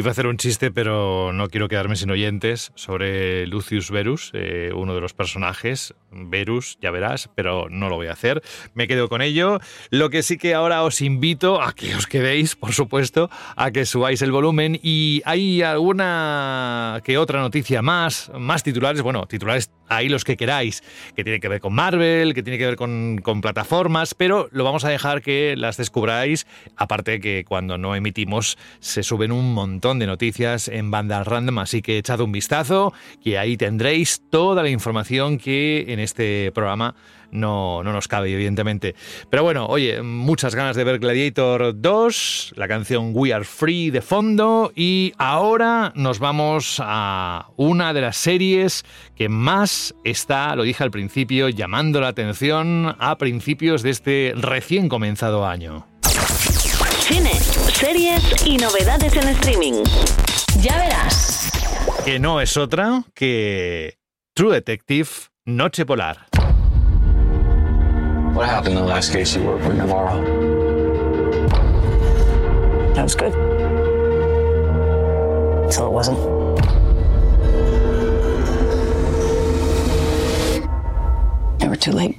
Iba 0.00 0.10
a 0.10 0.12
hacer 0.12 0.28
un 0.28 0.36
chiste, 0.36 0.70
pero 0.70 1.32
no 1.32 1.48
quiero 1.48 1.66
quedarme 1.66 1.96
sin 1.96 2.08
oyentes, 2.12 2.70
sobre 2.76 3.48
Lucius 3.48 3.90
Verus, 3.90 4.30
eh, 4.32 4.70
uno 4.72 4.94
de 4.94 5.00
los 5.00 5.12
personajes. 5.12 5.92
Verus, 6.10 6.78
ya 6.80 6.92
verás, 6.92 7.28
pero 7.34 7.66
no 7.68 7.88
lo 7.88 7.96
voy 7.96 8.06
a 8.06 8.12
hacer. 8.12 8.40
Me 8.74 8.86
quedo 8.86 9.08
con 9.08 9.22
ello. 9.22 9.58
Lo 9.90 10.08
que 10.08 10.22
sí 10.22 10.38
que 10.38 10.54
ahora 10.54 10.84
os 10.84 11.02
invito 11.02 11.60
a 11.60 11.72
que 11.72 11.96
os 11.96 12.06
quedéis, 12.06 12.54
por 12.54 12.72
supuesto, 12.72 13.28
a 13.56 13.72
que 13.72 13.84
subáis 13.84 14.22
el 14.22 14.30
volumen. 14.30 14.78
Y 14.80 15.20
hay 15.24 15.62
alguna 15.62 17.00
que 17.02 17.18
otra 17.18 17.40
noticia 17.40 17.82
más, 17.82 18.30
más 18.38 18.62
titulares, 18.62 19.02
bueno, 19.02 19.26
titulares 19.26 19.70
ahí 19.88 20.08
los 20.08 20.24
que 20.24 20.36
queráis, 20.36 20.82
que 21.16 21.24
tiene 21.24 21.40
que 21.40 21.48
ver 21.48 21.60
con 21.60 21.74
Marvel, 21.74 22.34
que 22.34 22.42
tiene 22.42 22.58
que 22.58 22.66
ver 22.66 22.76
con, 22.76 23.20
con 23.22 23.40
plataformas, 23.40 24.14
pero 24.14 24.48
lo 24.52 24.64
vamos 24.64 24.84
a 24.84 24.90
dejar 24.90 25.22
que 25.22 25.56
las 25.56 25.76
descubráis. 25.76 26.46
Aparte 26.76 27.20
que 27.20 27.44
cuando 27.46 27.78
no 27.78 27.96
emitimos 27.96 28.58
se 28.80 29.02
suben 29.02 29.32
un 29.32 29.52
montón 29.52 29.87
de 29.96 30.06
noticias 30.06 30.68
en 30.68 30.90
Banda 30.90 31.24
Random, 31.24 31.60
así 31.60 31.80
que 31.80 31.96
echad 31.96 32.20
un 32.20 32.32
vistazo, 32.32 32.92
que 33.22 33.38
ahí 33.38 33.56
tendréis 33.56 34.22
toda 34.28 34.62
la 34.62 34.68
información 34.68 35.38
que 35.38 35.86
en 35.88 36.00
este 36.00 36.52
programa 36.52 36.94
no, 37.30 37.82
no, 37.82 37.92
nos 37.92 38.08
cabe, 38.08 38.32
evidentemente. 38.32 38.94
Pero 39.30 39.42
bueno, 39.42 39.66
oye, 39.66 40.02
muchas 40.02 40.54
ganas 40.54 40.76
de 40.76 40.84
ver 40.84 40.98
Gladiator 40.98 41.80
2, 41.80 42.54
la 42.56 42.68
canción 42.68 43.12
We 43.14 43.32
Are 43.32 43.44
Free 43.44 43.90
de 43.90 44.02
fondo, 44.02 44.72
y 44.74 45.12
ahora 45.18 45.92
nos 45.94 46.18
vamos 46.18 46.80
a 46.84 47.48
una 47.56 47.92
de 47.92 48.00
las 48.00 48.16
series 48.16 48.84
que 49.16 49.28
más 49.28 49.94
está, 50.04 50.54
lo 50.56 50.62
dije 50.64 50.84
al 50.84 50.90
principio, 50.90 51.48
llamando 51.48 52.00
la 52.00 52.08
atención 52.08 52.94
a 52.98 53.16
principios 53.16 53.82
de 53.82 53.90
este 53.90 54.32
recién 54.36 54.88
comenzado 54.88 55.46
año. 55.46 55.86
Cine, 57.00 57.32
series 57.78 58.44
y 58.44 58.56
novedades 58.56 59.14
en 59.14 59.28
streaming. 59.28 59.84
Ya 60.60 60.76
verás. 60.78 61.48
Que 62.04 62.18
no 62.18 62.40
es 62.40 62.56
otra 62.56 63.04
que 63.14 63.96
True 64.34 64.52
Detective 64.54 65.08
Noche 65.44 65.86
Polar. 65.86 66.26
What 68.34 68.48
happened 68.48 68.76
in 68.76 68.82
the 68.82 68.88
last 68.88 69.12
case 69.12 69.36
you 69.36 69.44
worked 69.44 69.64
with 69.64 69.76
Navarro? 69.76 70.20
That 72.94 73.04
was 73.04 73.14
good. 73.14 73.32
Until 75.64 75.86
it 75.86 75.92
wasn't. 75.92 76.18
They 81.60 81.68
were 81.68 81.76
too 81.76 81.92
late. 81.92 82.18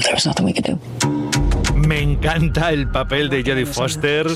There 0.00 0.12
was 0.12 0.26
nothing 0.26 0.44
we 0.44 0.52
could 0.52 0.64
do. 0.64 1.19
Me 1.86 2.00
encanta 2.00 2.70
el 2.70 2.88
papel 2.88 3.30
de 3.30 3.42
Jodie 3.42 3.66
Foster 3.66 4.26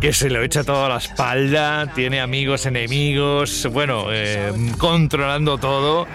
que 0.00 0.12
se 0.12 0.28
lo 0.28 0.42
echa 0.42 0.64
todo 0.64 0.84
a 0.84 0.88
la 0.90 0.98
espalda, 0.98 1.90
tiene 1.94 2.20
amigos, 2.20 2.66
enemigos, 2.66 3.66
bueno, 3.72 4.06
eh, 4.10 4.52
controlando 4.76 5.56
todo. 5.56 6.06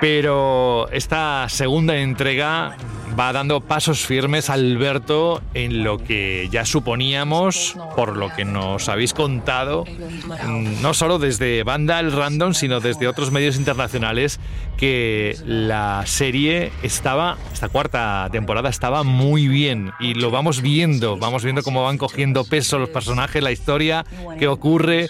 Pero 0.00 0.88
esta 0.90 1.48
segunda 1.48 1.96
entrega 1.96 2.76
va 3.18 3.32
dando 3.32 3.60
pasos 3.60 4.04
firmes 4.04 4.50
Alberto 4.50 5.40
en 5.54 5.84
lo 5.84 5.98
que 5.98 6.48
ya 6.50 6.66
suponíamos, 6.66 7.76
por 7.94 8.16
lo 8.16 8.28
que 8.34 8.44
nos 8.44 8.88
habéis 8.88 9.14
contado, 9.14 9.84
mm, 9.86 10.82
no 10.82 10.92
solo 10.92 11.18
desde 11.18 11.62
Banda 11.62 11.98
el 12.00 12.12
Random, 12.12 12.52
sino 12.52 12.80
desde 12.80 13.08
otros 13.08 13.30
medios 13.30 13.56
internacionales, 13.56 14.38
que 14.76 15.36
la 15.46 16.02
serie 16.06 16.70
estaba, 16.82 17.38
esta 17.52 17.68
cuarta 17.68 18.28
temporada 18.30 18.68
estaba 18.68 19.02
muy 19.02 19.48
bien 19.48 19.92
y 19.98 20.14
lo 20.14 20.30
vamos 20.30 20.60
viendo, 20.60 21.16
vamos 21.16 21.44
viendo 21.44 21.62
cómo 21.62 21.84
van 21.84 21.96
cogiendo 21.96 22.44
peso 22.44 22.78
los 22.78 22.90
personajes, 22.90 23.42
la 23.42 23.52
historia, 23.52 24.04
qué 24.38 24.48
ocurre. 24.48 25.08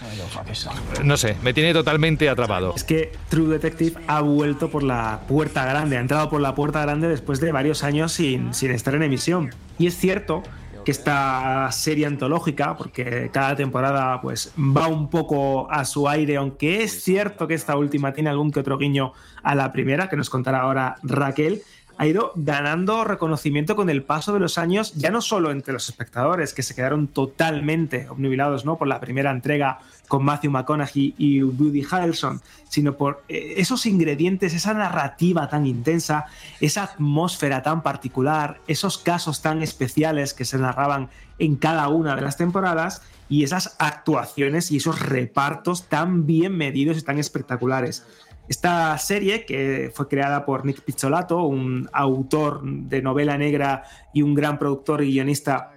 No 1.03 1.16
sé, 1.16 1.37
me 1.43 1.53
tiene 1.53 1.72
totalmente 1.72 2.28
atrapado. 2.28 2.74
Es 2.76 2.84
que 2.84 3.12
True 3.28 3.49
Detective 3.49 4.01
ha 4.07 4.20
vuelto 4.20 4.70
por 4.70 4.76
la 4.83 5.20
puerta 5.29 5.64
grande, 5.64 5.97
ha 5.97 6.01
entrado 6.01 6.31
por 6.31 6.41
la 6.41 6.55
puerta 6.55 6.83
grande 6.83 7.09
después 7.09 7.41
de 7.41 7.53
varios 7.53 7.83
años 7.85 8.12
sin, 8.12 8.55
sin 8.55 8.70
estar 8.70 8.95
en 8.95 9.03
emisión. 9.03 9.51
Y 9.79 9.87
es 9.87 9.97
cierto 9.97 10.43
que 10.87 10.93
esta 10.93 11.68
serie 11.72 12.07
antológica, 12.07 12.77
porque 12.77 13.29
cada 13.33 13.57
temporada 13.57 14.20
pues 14.20 14.53
va 14.57 14.87
un 14.87 15.11
poco 15.11 15.68
a 15.68 15.85
su 15.85 16.09
aire, 16.09 16.37
aunque 16.37 16.85
es 16.85 17.03
cierto 17.03 17.49
que 17.49 17.55
esta 17.55 17.77
última 17.77 18.12
tiene 18.12 18.31
algún 18.31 18.53
que 18.53 18.61
otro 18.61 18.79
guiño 18.79 19.12
a 19.43 19.57
la 19.57 19.72
primera, 19.72 20.09
que 20.09 20.16
nos 20.16 20.31
contará 20.31 20.61
ahora 20.61 20.95
Raquel, 21.03 21.62
ha 21.99 22.07
ido 22.07 22.33
ganando 22.37 23.05
reconocimiento 23.05 23.74
con 23.74 23.91
el 23.91 24.03
paso 24.05 24.33
de 24.33 24.41
los 24.41 24.59
años, 24.59 24.95
ya 24.95 25.11
no 25.11 25.20
solo 25.20 25.51
entre 25.51 25.72
los 25.72 25.89
espectadores, 25.89 26.55
que 26.55 26.62
se 26.62 26.74
quedaron 26.74 27.09
totalmente 27.09 28.09
obnubilados 28.09 28.64
¿no? 28.64 28.77
por 28.77 28.87
la 28.87 29.01
primera 29.01 29.31
entrega 29.31 29.81
con 30.09 30.25
Matthew 30.25 30.51
McConaughey 30.51 31.15
y 31.19 31.43
Woody 31.43 31.87
Harrelson, 31.91 32.41
sino 32.69 32.97
por 32.97 33.25
eh, 33.29 33.55
esos 33.57 33.87
ingredientes, 33.87 34.55
esa 34.55 34.75
narrativa 34.75 35.49
tan 35.49 35.67
intensa, 35.67 36.27
esa 36.61 36.85
atmósfera 36.85 37.63
tan 37.63 37.83
particular, 37.83 38.61
esos 38.67 38.99
casos 38.99 39.43
tan 39.43 39.63
especiales 39.63 40.35
que 40.35 40.45
se 40.45 40.59
narraban 40.59 41.09
en 41.39 41.57
cada 41.57 41.89
una 41.89 42.17
de 42.17 42.23
las 42.23 42.37
temporadas 42.37 43.03
y 43.29 43.45
esas 43.45 43.77
actuaciones 43.79 44.71
y 44.71 44.77
esos 44.77 45.01
repartos 45.01 45.89
tan 45.89 46.27
bien 46.27 46.57
medidos 46.57 46.99
y 46.99 47.03
tan 47.03 47.19
espectaculares. 47.19 48.07
Esta 48.49 48.97
serie, 48.99 49.45
que 49.45 49.91
fue 49.93 50.07
creada 50.07 50.47
por 50.47 50.65
Nick 50.65 50.83
Pizzolato, 50.83 51.43
un 51.43 51.89
autor 51.93 52.63
de 52.63 53.03
novela 53.03 53.37
negra 53.37 53.83
y 54.15 54.23
un 54.23 54.35
gran 54.35 54.59
productor 54.59 55.03
y 55.03 55.11
guionista 55.11 55.73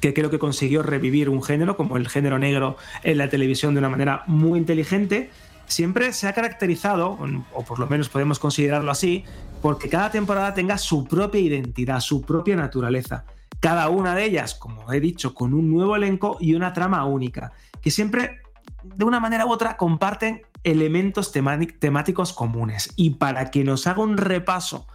que 0.00 0.14
creo 0.14 0.30
que 0.30 0.38
consiguió 0.38 0.82
revivir 0.82 1.28
un 1.28 1.42
género 1.42 1.76
como 1.76 1.96
el 1.96 2.08
género 2.08 2.38
negro 2.38 2.76
en 3.02 3.18
la 3.18 3.28
televisión 3.28 3.74
de 3.74 3.80
una 3.80 3.88
manera 3.88 4.22
muy 4.26 4.58
inteligente, 4.58 5.30
siempre 5.66 6.12
se 6.12 6.28
ha 6.28 6.32
caracterizado, 6.32 7.18
o 7.52 7.64
por 7.64 7.78
lo 7.78 7.86
menos 7.86 8.08
podemos 8.08 8.38
considerarlo 8.38 8.90
así, 8.90 9.24
porque 9.60 9.88
cada 9.88 10.10
temporada 10.10 10.54
tenga 10.54 10.78
su 10.78 11.04
propia 11.04 11.40
identidad, 11.40 12.00
su 12.00 12.22
propia 12.22 12.56
naturaleza. 12.56 13.24
Cada 13.60 13.88
una 13.88 14.14
de 14.14 14.24
ellas, 14.24 14.54
como 14.54 14.92
he 14.92 15.00
dicho, 15.00 15.34
con 15.34 15.52
un 15.52 15.70
nuevo 15.70 15.96
elenco 15.96 16.36
y 16.40 16.54
una 16.54 16.72
trama 16.72 17.04
única, 17.04 17.52
que 17.82 17.90
siempre, 17.90 18.38
de 18.84 19.04
una 19.04 19.20
manera 19.20 19.46
u 19.46 19.50
otra, 19.50 19.76
comparten 19.76 20.42
elementos 20.62 21.32
temáticos 21.32 22.32
comunes. 22.32 22.92
Y 22.96 23.10
para 23.10 23.50
que 23.50 23.64
nos 23.64 23.86
haga 23.86 24.02
un 24.02 24.16
repaso 24.16 24.86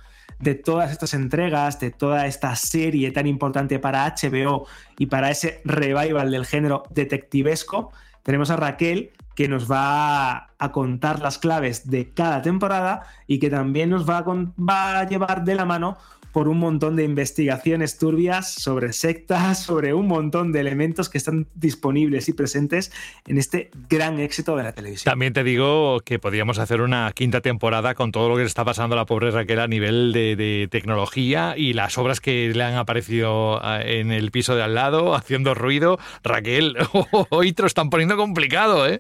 de 0.44 0.56
todas 0.56 0.92
estas 0.92 1.14
entregas, 1.14 1.80
de 1.80 1.92
toda 1.92 2.28
esta 2.28 2.56
serie 2.56 3.12
tan 3.12 3.28
importante 3.28 3.80
para 3.80 4.06
HBO 4.06 4.68
y 4.98 5.06
para 5.06 5.32
ese 5.32 5.62
revival 5.64 6.30
del 6.32 6.46
género 6.46 6.84
detectivesco, 6.90 7.92
tenemos 8.24 8.50
a 8.50 8.58
Raquel 8.58 9.12
que 9.36 9.48
nos 9.48 9.72
va 9.72 10.50
a 10.60 10.72
contar 10.72 11.20
las 11.20 11.38
claves 11.40 11.90
de 11.90 12.14
cada 12.14 12.42
temporada 12.42 13.04
y 13.26 13.40
que 13.40 13.50
también 13.50 13.90
nos 13.90 14.08
va 14.08 14.20
a, 14.20 14.24
va 14.24 15.00
a 15.00 15.08
llevar 15.08 15.44
de 15.44 15.56
la 15.56 15.66
mano 15.66 15.98
por 16.34 16.50
un 16.50 16.58
montón 16.58 16.96
de 16.96 17.04
investigaciones 17.04 17.98
turbias 17.98 18.54
sobre 18.56 18.92
sectas, 18.92 19.64
sobre 19.64 19.94
un 19.94 20.08
montón 20.08 20.52
de 20.52 20.60
elementos 20.60 21.08
que 21.08 21.18
están 21.18 21.48
disponibles 21.54 22.28
y 22.28 22.34
presentes 22.34 22.92
en 23.28 23.38
este 23.38 23.70
gran 23.88 24.20
éxito 24.20 24.58
de 24.58 24.64
la 24.64 24.74
televisión. 24.74 25.12
También 25.12 25.32
te 25.32 25.44
digo 25.44 26.02
que 26.02 26.20
podríamos 26.20 26.58
hacer 26.58 26.82
una 26.82 27.12
quinta 27.14 27.40
temporada 27.42 27.94
con 27.94 28.12
todo 28.12 28.30
lo 28.30 28.36
que 28.36 28.42
le 28.42 28.48
está 28.48 28.66
pasando 28.66 28.96
a 28.96 28.98
la 28.98 29.06
pobre 29.06 29.32
Raquel 29.32 29.60
a 29.60 29.68
nivel 29.68 30.12
de, 30.12 30.68
tecnología 30.72 31.54
y 31.56 31.74
las 31.74 31.98
obras 31.98 32.20
que 32.20 32.52
le 32.54 32.64
han 32.64 32.76
aparecido 32.76 33.62
eh, 33.64 34.00
en 34.00 34.12
el 34.12 34.32
piso 34.32 34.56
de 34.56 34.64
al 34.64 34.74
lado 34.74 35.14
haciendo 35.16 35.54
ruido. 35.54 36.00
Raquel, 36.24 36.76
hoy 37.30 37.54
te 37.54 37.62
lo 37.62 37.68
están 37.68 37.92
poniendo 37.92 38.18
complicado, 38.18 38.88
¿eh? 38.88 39.00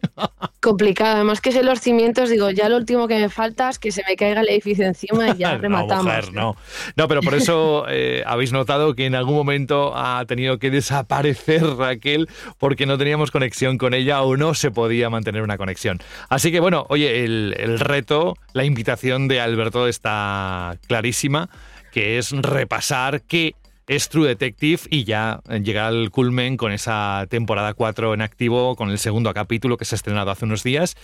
Complicado, 0.62 1.16
además 1.16 1.42
que 1.42 1.52
sé 1.52 1.64
los 1.64 1.82
cimientos, 1.82 2.30
digo, 2.30 2.52
ya 2.52 2.70
lo 2.70 2.78
último 2.78 3.08
que 3.08 3.18
me 3.20 3.30
falta 3.30 3.70
es 3.70 3.80
que 3.80 3.92
se 3.92 4.04
me 4.08 4.16
caiga 4.16 4.42
el 4.42 4.50
edificio 4.50 4.86
encima 4.86 5.30
y 5.30 5.38
ya 5.38 5.58
rematamos. 5.58 6.32
no, 6.32 6.56
no, 6.96 7.08
pero 7.08 7.23
por 7.26 7.34
eso 7.36 7.86
eh, 7.90 8.24
habéis 8.26 8.52
notado 8.52 8.96
que 8.96 9.06
en 9.06 9.16
algún 9.16 9.36
momento 9.36 9.96
ha 9.96 10.24
tenido 10.26 10.60
que 10.60 10.72
desaparecer 10.72 11.64
Raquel 11.64 12.28
porque 12.58 12.86
no 12.86 12.98
teníamos 12.98 13.32
conexión 13.32 13.78
con 13.78 13.94
ella 13.94 14.22
o 14.22 14.38
no 14.38 14.54
se 14.54 14.72
podía 14.72 15.10
mantener 15.10 15.42
una 15.42 15.58
conexión. 15.58 16.00
Así 16.30 16.52
que 16.52 16.60
bueno, 16.60 16.86
oye, 16.90 17.24
el, 17.24 17.80
reto, 17.80 18.36
la 18.54 18.66
invitación 18.66 19.28
de 19.28 19.42
Alberto 19.42 19.88
está 19.88 20.78
clarísima, 20.88 21.50
que 21.92 22.18
es 22.18 22.32
repasar 22.32 23.22
qué 23.22 23.56
es 23.88 24.10
True 24.10 24.28
Detective 24.28 24.82
y 24.90 25.04
ya 25.04 25.42
llega 25.64 25.88
al 25.88 26.10
culmen 26.10 26.58
con 26.58 26.72
esa 26.72 27.26
temporada 27.30 27.74
4 27.74 28.14
en 28.14 28.22
activo, 28.22 28.76
con 28.76 28.90
el 28.90 28.98
segundo 28.98 29.34
capítulo 29.34 29.78
que 29.78 29.86
se 29.86 29.96
ha 29.96 29.98
estrenado 29.98 30.32
hace 30.32 30.46
unos 30.46 30.64
días. 30.64 30.96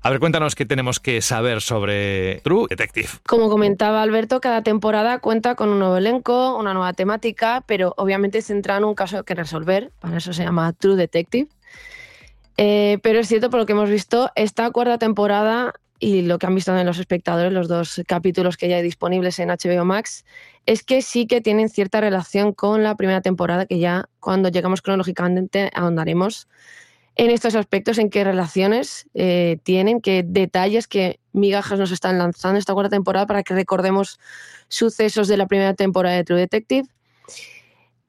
A 0.00 0.10
ver, 0.10 0.18
cuéntanos 0.18 0.54
qué 0.54 0.64
tenemos 0.64 1.00
que 1.00 1.20
saber 1.20 1.60
sobre 1.60 2.40
True 2.42 2.66
Detective. 2.70 3.08
Como 3.26 3.48
comentaba 3.48 4.02
Alberto, 4.02 4.40
cada 4.40 4.62
temporada 4.62 5.18
cuenta 5.18 5.54
con 5.54 5.68
un 5.68 5.78
nuevo 5.78 5.96
elenco, 5.96 6.56
una 6.56 6.74
nueva 6.74 6.92
temática, 6.92 7.62
pero 7.66 7.94
obviamente 7.96 8.42
centrada 8.42 8.78
en 8.78 8.84
un 8.84 8.94
caso 8.94 9.24
que 9.24 9.34
resolver, 9.34 9.92
para 10.00 10.18
eso 10.18 10.32
se 10.32 10.44
llama 10.44 10.72
True 10.72 10.96
Detective. 10.96 11.48
Eh, 12.56 12.98
pero 13.02 13.18
es 13.18 13.28
cierto, 13.28 13.50
por 13.50 13.60
lo 13.60 13.66
que 13.66 13.72
hemos 13.72 13.90
visto, 13.90 14.30
esta 14.34 14.70
cuarta 14.70 14.98
temporada 14.98 15.74
y 16.02 16.22
lo 16.22 16.40
que 16.40 16.46
han 16.46 16.54
visto 16.56 16.76
en 16.76 16.84
los 16.84 16.98
espectadores, 16.98 17.52
los 17.52 17.68
dos 17.68 18.02
capítulos 18.08 18.56
que 18.56 18.68
ya 18.68 18.76
hay 18.76 18.82
disponibles 18.82 19.38
en 19.38 19.50
HBO 19.50 19.84
Max, 19.84 20.24
es 20.66 20.82
que 20.82 21.00
sí 21.00 21.28
que 21.28 21.40
tienen 21.40 21.68
cierta 21.68 22.00
relación 22.00 22.52
con 22.52 22.82
la 22.82 22.96
primera 22.96 23.20
temporada, 23.20 23.66
que 23.66 23.78
ya 23.78 24.08
cuando 24.18 24.48
llegamos 24.48 24.82
cronológicamente 24.82 25.70
ahondaremos 25.72 26.48
en 27.14 27.30
estos 27.30 27.54
aspectos, 27.54 27.98
en 27.98 28.10
qué 28.10 28.24
relaciones 28.24 29.06
eh, 29.14 29.58
tienen, 29.62 30.00
qué 30.00 30.24
detalles, 30.26 30.88
qué 30.88 31.20
migajas 31.32 31.78
nos 31.78 31.92
están 31.92 32.18
lanzando 32.18 32.58
esta 32.58 32.74
cuarta 32.74 32.90
temporada 32.90 33.28
para 33.28 33.44
que 33.44 33.54
recordemos 33.54 34.18
sucesos 34.66 35.28
de 35.28 35.36
la 35.36 35.46
primera 35.46 35.74
temporada 35.74 36.16
de 36.16 36.24
True 36.24 36.40
Detective. 36.40 36.88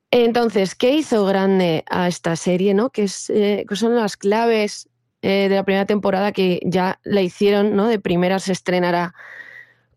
Entonces, 0.09 0.73
¿qué 0.73 0.95
hizo 0.95 1.25
grande 1.25 1.83
a 1.91 2.07
esta 2.07 2.35
serie? 2.37 2.73
¿no? 2.73 2.89
¿Qué, 2.89 3.07
eh, 3.29 3.65
son 3.73 3.95
las 3.95 4.17
claves 4.17 4.89
eh, 5.23 5.47
de 5.47 5.55
la 5.55 5.63
primera 5.63 5.85
temporada 5.85 6.33
que 6.33 6.59
ya 6.65 6.99
la 7.03 7.21
hicieron, 7.21 7.77
¿no? 7.77 7.87
De 7.87 7.97
primera 7.97 8.39
se 8.39 8.51
estrenará 8.51 9.13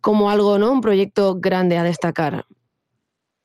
como 0.01 0.31
algo, 0.31 0.57
¿no? 0.57 0.70
Un 0.70 0.81
proyecto 0.81 1.35
grande 1.41 1.77
a 1.77 1.83
destacar. 1.83 2.47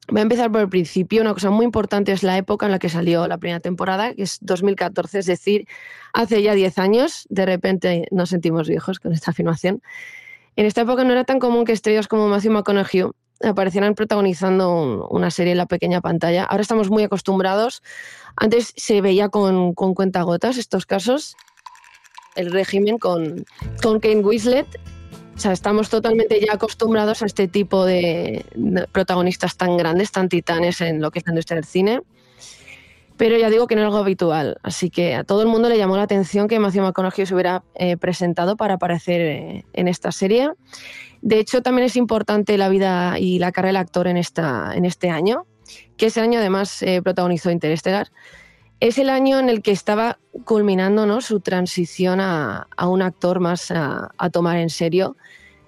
Voy 0.08 0.20
a 0.20 0.22
empezar 0.22 0.52
por 0.52 0.62
el 0.62 0.70
principio. 0.70 1.22
Una 1.22 1.34
cosa 1.34 1.50
muy 1.50 1.66
importante 1.66 2.12
es 2.12 2.22
la 2.22 2.38
época 2.38 2.68
en 2.68 2.72
la 2.72 2.78
que 2.78 2.88
salió 2.88 3.28
la 3.28 3.40
primera 3.40 3.60
temporada, 3.62 4.14
que 4.14 4.22
es 4.22 4.38
2014, 4.42 5.20
es 5.20 5.26
decir, 5.26 5.68
hace 6.14 6.44
ya 6.44 6.54
10 6.54 6.78
años. 6.78 7.26
De 7.32 7.48
repente 7.48 8.08
nos 8.12 8.30
sentimos 8.30 8.70
viejos 8.70 9.00
con 9.00 9.12
esta 9.12 9.32
afirmación. 9.32 9.82
En 10.56 10.68
esta 10.68 10.82
época 10.82 11.04
no 11.04 11.14
era 11.14 11.24
tan 11.24 11.40
común 11.40 11.66
que 11.66 11.72
estrellas 11.72 12.08
como 12.08 12.28
Matthew 12.28 12.52
McConaughey 12.52 13.06
aparecieran 13.44 13.96
protagonizando 13.96 15.08
una 15.10 15.32
serie 15.32 15.54
en 15.54 15.58
la 15.58 15.66
pequeña 15.66 16.00
pantalla. 16.00 16.44
Ahora 16.44 16.62
estamos 16.62 16.92
muy 16.92 17.02
acostumbrados. 17.02 17.82
Antes 18.36 18.72
se 18.78 19.02
veía 19.02 19.30
con, 19.30 19.74
con 19.74 19.96
cuentagotas 19.96 20.58
estos 20.58 20.86
casos. 20.86 21.36
El 22.36 22.52
régimen 22.52 22.98
con, 22.98 23.46
con 23.82 24.00
Kane 24.00 24.22
Winslet 24.22 24.80
o 25.36 25.44
sea, 25.44 25.54
estamos 25.54 25.90
totalmente 25.90 26.40
ya 26.40 26.54
acostumbrados 26.54 27.24
a 27.24 27.26
este 27.26 27.48
tipo 27.48 27.84
de 27.84 28.46
protagonistas 28.92 29.58
tan 29.58 29.76
grandes, 29.76 30.12
tan 30.12 30.30
titanes 30.30 30.82
en 30.82 31.02
lo 31.02 31.10
que 31.10 31.18
es 31.18 31.26
la 31.26 31.32
industria 31.32 31.56
del 31.56 31.66
cine. 31.66 32.02
Pero 33.18 33.38
ya 33.38 33.50
digo 33.50 33.66
que 33.66 33.74
no 33.76 33.82
es 33.82 33.86
algo 33.86 33.98
habitual. 33.98 34.58
Así 34.62 34.92
que 34.92 35.16
a 35.16 35.24
todo 35.24 35.42
el 35.42 35.48
mundo 35.48 35.68
le 35.68 35.80
llamó 35.80 35.98
la 35.98 36.04
atención 36.04 36.48
que 36.48 36.60
Matthew 36.60 36.84
McConaughey 36.84 37.26
se 37.26 37.34
hubiera 37.34 37.64
eh, 37.74 37.98
presentado 37.98 38.56
para 38.56 38.76
aparecer 38.76 39.22
eh, 39.22 39.66
en 39.74 39.88
esta 39.88 40.12
serie. 40.12 40.52
De 41.24 41.40
hecho, 41.40 41.64
también 41.64 41.88
es 41.88 41.96
importante 41.96 42.56
la 42.60 42.70
vida 42.70 43.18
y 43.18 43.40
la 43.40 43.52
carrera 43.52 43.70
del 43.70 43.78
actor 43.78 44.06
en, 44.06 44.18
esta, 44.18 44.74
en 44.76 44.86
este 44.86 45.10
año, 45.10 45.48
que 45.98 46.08
ese 46.08 46.22
año 46.22 46.38
además 46.38 46.84
eh, 46.84 47.02
protagonizó 47.02 47.50
Interestelar. 47.50 48.12
Es 48.82 48.98
el 48.98 49.12
año 49.12 49.38
en 49.38 49.48
el 49.48 49.62
que 49.62 49.70
estaba 49.70 50.18
culminando 50.44 51.06
¿no? 51.06 51.22
su 51.22 51.40
transición 51.40 52.20
a, 52.20 52.68
un 52.84 53.04
actor 53.04 53.40
más 53.40 53.70
a, 53.70 54.10
tomar 54.32 54.58
en 54.58 54.72
serio. 54.72 55.16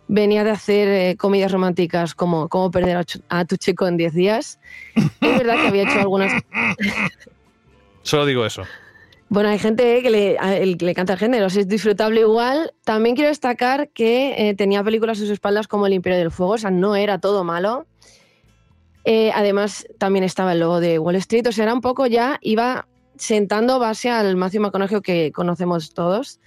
Venía 0.08 0.44
de 0.44 0.50
hacer 0.50 0.88
eh, 0.88 1.16
comedias 1.16 1.52
románticas 1.52 2.16
como 2.16 2.50
Cómo 2.50 2.72
perder 2.72 3.06
a, 3.30 3.46
tu 3.46 3.56
chico 3.58 3.88
en 3.88 3.98
10 3.98 4.14
días. 4.16 4.60
Es 4.96 5.38
verdad 5.38 5.62
que 5.62 5.68
había 5.68 5.84
hecho 5.84 6.00
algunas... 6.00 6.42
Solo 8.02 8.26
digo 8.26 8.48
eso. 8.48 8.64
Bueno, 9.30 9.50
hay 9.50 9.60
gente 9.60 10.02
que 10.02 10.10
le, 10.10 10.76
le 10.76 10.96
canta 10.96 11.14
el 11.14 11.20
género, 11.20 11.46
es 11.46 11.68
disfrutable 11.68 12.22
igual. 12.22 12.74
También 12.84 13.16
quiero 13.16 13.30
destacar 13.30 13.90
que 13.90 14.50
eh, 14.50 14.56
tenía 14.56 14.84
películas 14.84 15.20
a 15.20 15.22
sus 15.22 15.30
espaldas 15.30 15.68
como 15.68 15.86
El 15.86 15.94
Imperio 15.94 16.18
del 16.18 16.32
Fuego, 16.32 16.54
o 16.54 16.58
sea, 16.58 16.72
no 16.72 16.96
era 16.96 17.20
todo 17.20 17.44
malo. 17.44 17.86
Eh, 19.06 19.32
además, 19.36 19.86
también 20.00 20.24
estaba 20.24 20.54
el 20.54 20.62
logo 20.62 20.80
de 20.80 20.98
Wall 20.98 21.16
Street, 21.18 21.46
o 21.48 21.52
sea, 21.52 21.66
era 21.66 21.74
un 21.76 21.82
poco 21.82 22.08
ya, 22.08 22.40
iba 22.42 22.88
sentando 23.16 23.80
base 23.80 24.10
al 24.10 24.36
Matthew 24.36 24.62
McConaughey 24.62 25.02
que 25.02 25.32
conocemos 25.32 25.94
todos. 25.94 26.40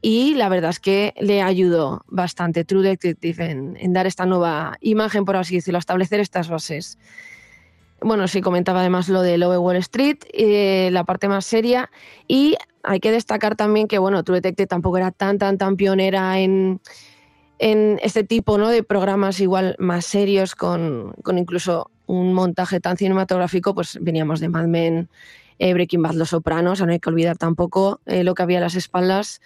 Y 0.00 0.34
la 0.34 0.48
verdad 0.48 0.70
es 0.70 0.78
que 0.78 1.14
le 1.18 1.42
ayudó 1.42 2.04
bastante 2.06 2.64
True 2.64 2.82
Detective 2.82 3.50
en, 3.50 3.92
dar 3.92 4.06
esta 4.06 4.26
nueva 4.26 4.76
imagen, 4.80 5.24
por 5.24 5.36
así 5.36 5.56
decirlo, 5.56 5.78
establecer 5.78 6.20
estas 6.20 6.48
bases. 6.48 6.98
Bueno, 8.00 8.28
sí 8.28 8.40
comentaba 8.40 8.80
además 8.80 9.08
lo 9.08 9.22
de 9.22 9.38
Lowe 9.38 9.58
Wall 9.58 9.76
Street, 9.76 10.18
eh, 10.32 10.88
la 10.92 11.02
parte 11.02 11.28
más 11.28 11.44
seria. 11.44 11.90
Y 12.28 12.56
hay 12.84 13.00
que 13.00 13.10
destacar 13.10 13.56
también 13.56 13.88
que, 13.88 13.98
bueno, 13.98 14.22
True 14.22 14.36
Detective 14.36 14.68
tampoco 14.68 14.98
era 14.98 15.10
tan, 15.10 15.36
tan, 15.38 15.58
tan 15.58 15.76
pionera 15.76 16.38
en, 16.38 16.80
en 17.58 17.98
este 18.00 18.22
tipo 18.22 18.56
¿no? 18.56 18.68
de 18.68 18.84
programas 18.84 19.40
igual 19.40 19.74
más 19.80 20.06
serios, 20.06 20.54
con, 20.54 21.12
con 21.24 21.38
incluso 21.38 21.90
un 22.06 22.32
montaje 22.34 22.78
tan 22.80 22.96
cinematográfico, 22.96 23.74
pues 23.74 23.98
veníamos 24.00 24.38
de 24.38 24.48
Mad 24.48 24.66
Men, 24.66 25.08
eh, 25.58 25.72
Breaking 25.74 26.02
Bad, 26.02 26.14
Los 26.14 26.30
Sopranos, 26.30 26.80
no 26.80 26.92
hay 26.92 27.00
que 27.00 27.10
olvidar 27.10 27.36
tampoco 27.36 28.00
eh, 28.06 28.24
lo 28.24 28.34
que 28.34 28.42
había 28.42 28.58
a 28.58 28.62
las 28.62 28.74
espaldas. 28.74 29.40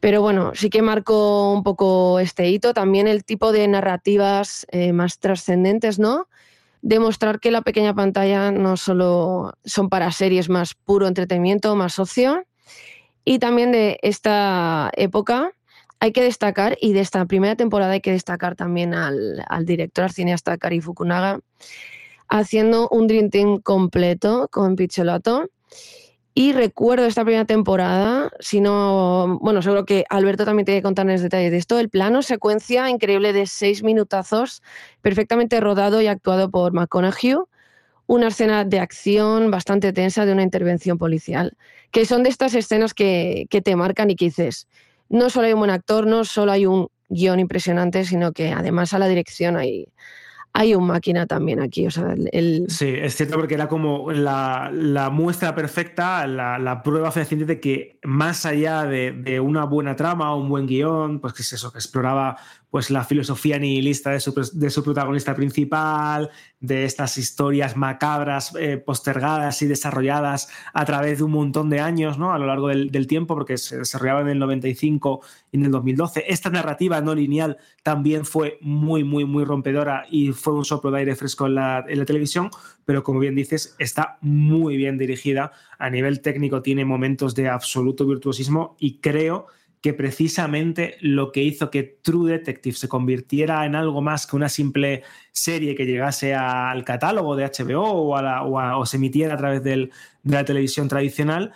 Pero 0.00 0.22
bueno, 0.22 0.52
sí 0.54 0.70
que 0.70 0.82
marcó 0.82 1.52
un 1.52 1.64
poco 1.64 2.20
este 2.20 2.48
hito. 2.48 2.72
También 2.72 3.08
el 3.08 3.24
tipo 3.24 3.50
de 3.50 3.66
narrativas 3.66 4.66
eh, 4.70 4.92
más 4.92 5.18
trascendentes, 5.18 5.98
¿no? 5.98 6.28
Demostrar 6.82 7.40
que 7.40 7.50
la 7.50 7.62
pequeña 7.62 7.94
pantalla 7.94 8.52
no 8.52 8.76
solo 8.76 9.54
son 9.64 9.88
para 9.88 10.12
series 10.12 10.48
más 10.48 10.74
puro 10.74 11.08
entretenimiento, 11.08 11.74
más 11.74 11.98
opción. 11.98 12.44
Y 13.24 13.40
también 13.40 13.72
de 13.72 13.98
esta 14.02 14.90
época 14.94 15.50
hay 16.00 16.12
que 16.12 16.22
destacar, 16.22 16.78
y 16.80 16.92
de 16.92 17.00
esta 17.00 17.24
primera 17.26 17.56
temporada 17.56 17.92
hay 17.92 18.00
que 18.00 18.12
destacar 18.12 18.54
también 18.54 18.94
al, 18.94 19.44
al 19.48 19.66
director, 19.66 20.04
al 20.04 20.12
cineasta 20.12 20.56
Kari 20.56 20.80
Fukunaga, 20.80 21.40
haciendo 22.28 22.88
un 22.90 23.06
Dream 23.06 23.30
Team 23.30 23.60
completo 23.60 24.48
con 24.50 24.76
Picholato. 24.76 25.48
Y 26.34 26.52
recuerdo 26.52 27.06
esta 27.06 27.24
primera 27.24 27.46
temporada, 27.46 28.30
si 28.38 28.60
no, 28.60 29.38
bueno, 29.40 29.60
seguro 29.60 29.84
que 29.84 30.04
Alberto 30.08 30.44
también 30.44 30.66
tiene 30.66 30.78
que 30.78 30.84
contarles 30.84 31.20
detalles 31.20 31.50
de 31.50 31.56
esto, 31.56 31.80
el 31.80 31.88
plano 31.88 32.22
secuencia 32.22 32.88
increíble 32.90 33.32
de 33.32 33.46
seis 33.46 33.82
minutazos, 33.82 34.62
perfectamente 35.02 35.58
rodado 35.58 36.00
y 36.00 36.06
actuado 36.06 36.48
por 36.48 36.72
McConaughey, 36.72 37.34
una 38.06 38.28
escena 38.28 38.64
de 38.64 38.78
acción 38.78 39.50
bastante 39.50 39.92
tensa 39.92 40.26
de 40.26 40.32
una 40.32 40.44
intervención 40.44 40.96
policial, 40.96 41.56
que 41.90 42.06
son 42.06 42.22
de 42.22 42.30
estas 42.30 42.54
escenas 42.54 42.94
que, 42.94 43.46
que 43.50 43.60
te 43.60 43.74
marcan 43.74 44.10
y 44.10 44.14
que 44.14 44.26
dices, 44.26 44.68
no 45.08 45.30
solo 45.30 45.48
hay 45.48 45.54
un 45.54 45.58
buen 45.58 45.72
actor, 45.72 46.06
no 46.06 46.24
solo 46.24 46.52
hay 46.52 46.66
un 46.66 46.88
guion 47.08 47.40
impresionante, 47.40 48.04
sino 48.04 48.30
que 48.30 48.52
además 48.52 48.94
a 48.94 49.00
la 49.00 49.08
dirección 49.08 49.56
hay, 49.56 49.88
hay 50.58 50.74
un 50.74 50.88
máquina 50.88 51.24
también 51.24 51.60
aquí. 51.60 51.86
O 51.86 51.90
sea, 51.90 52.16
el... 52.32 52.64
Sí, 52.68 52.88
es 52.88 53.14
cierto 53.14 53.36
porque 53.36 53.54
era 53.54 53.68
como 53.68 54.10
la, 54.10 55.08
muestra 55.12 55.54
perfecta, 55.54 56.26
la, 56.26 56.58
la, 56.58 56.82
prueba 56.82 57.12
fehaciente 57.12 57.46
de 57.46 57.60
que 57.60 58.00
más 58.02 58.44
allá 58.44 58.82
de, 58.82 59.12
de, 59.12 59.38
una 59.38 59.64
buena 59.66 59.94
trama 59.94 60.34
o 60.34 60.40
un 60.40 60.48
buen 60.48 60.66
guion, 60.66 61.20
pues 61.20 61.32
que 61.32 61.42
es 61.42 61.52
eso, 61.52 61.70
que 61.70 61.78
exploraba 61.78 62.38
pues 62.70 62.90
la 62.90 63.04
filosofía 63.04 63.58
nihilista 63.58 64.10
de 64.10 64.20
su, 64.20 64.34
de 64.52 64.70
su 64.70 64.84
protagonista 64.84 65.34
principal, 65.34 66.30
de 66.60 66.84
estas 66.84 67.16
historias 67.16 67.76
macabras 67.76 68.54
eh, 68.58 68.76
postergadas 68.76 69.62
y 69.62 69.66
desarrolladas 69.66 70.48
a 70.74 70.84
través 70.84 71.18
de 71.18 71.24
un 71.24 71.30
montón 71.30 71.70
de 71.70 71.80
años, 71.80 72.18
¿no? 72.18 72.32
A 72.34 72.38
lo 72.38 72.46
largo 72.46 72.68
del, 72.68 72.90
del, 72.90 73.06
tiempo, 73.06 73.34
porque 73.34 73.56
se 73.56 73.78
desarrollaba 73.78 74.20
en 74.20 74.28
el 74.28 74.38
95 74.38 75.20
y 75.50 75.56
en 75.56 75.64
el 75.64 75.70
2012. 75.70 76.24
Esta 76.28 76.50
narrativa 76.50 77.00
no 77.00 77.14
lineal 77.14 77.56
también 77.82 78.26
fue 78.26 78.58
muy, 78.60 79.02
muy, 79.02 79.24
muy 79.24 79.44
rompedora 79.44 80.04
y 80.10 80.32
fue 80.32 80.52
un 80.52 80.64
soplo 80.64 80.90
de 80.90 80.98
aire 80.98 81.16
fresco 81.16 81.46
en 81.46 81.54
la, 81.54 81.84
en 81.88 81.98
la 81.98 82.04
televisión, 82.04 82.50
pero 82.84 83.02
como 83.02 83.20
bien 83.20 83.34
dices, 83.34 83.76
está 83.78 84.18
muy 84.20 84.76
bien 84.76 84.98
dirigida. 84.98 85.52
A 85.78 85.88
nivel 85.88 86.20
técnico 86.20 86.60
tiene 86.60 86.84
momentos 86.84 87.34
de 87.34 87.48
absoluto 87.48 88.04
virtuosismo 88.04 88.76
y 88.78 88.98
creo 88.98 89.46
precisamente 89.80 90.96
lo 91.00 91.32
que 91.32 91.42
hizo 91.42 91.70
que 91.70 91.82
True 91.82 92.32
Detective 92.32 92.76
se 92.76 92.88
convirtiera 92.88 93.64
en 93.64 93.74
algo 93.74 94.00
más 94.02 94.26
que 94.26 94.36
una 94.36 94.48
simple 94.48 95.02
serie 95.32 95.74
que 95.74 95.86
llegase 95.86 96.34
al 96.34 96.84
catálogo 96.84 97.36
de 97.36 97.44
HBO 97.44 97.82
o, 97.82 98.16
a, 98.16 98.78
o 98.78 98.86
se 98.86 98.96
emitiera 98.96 99.34
a 99.34 99.38
través 99.38 99.62
del, 99.62 99.92
de 100.22 100.34
la 100.34 100.44
televisión 100.44 100.88
tradicional, 100.88 101.52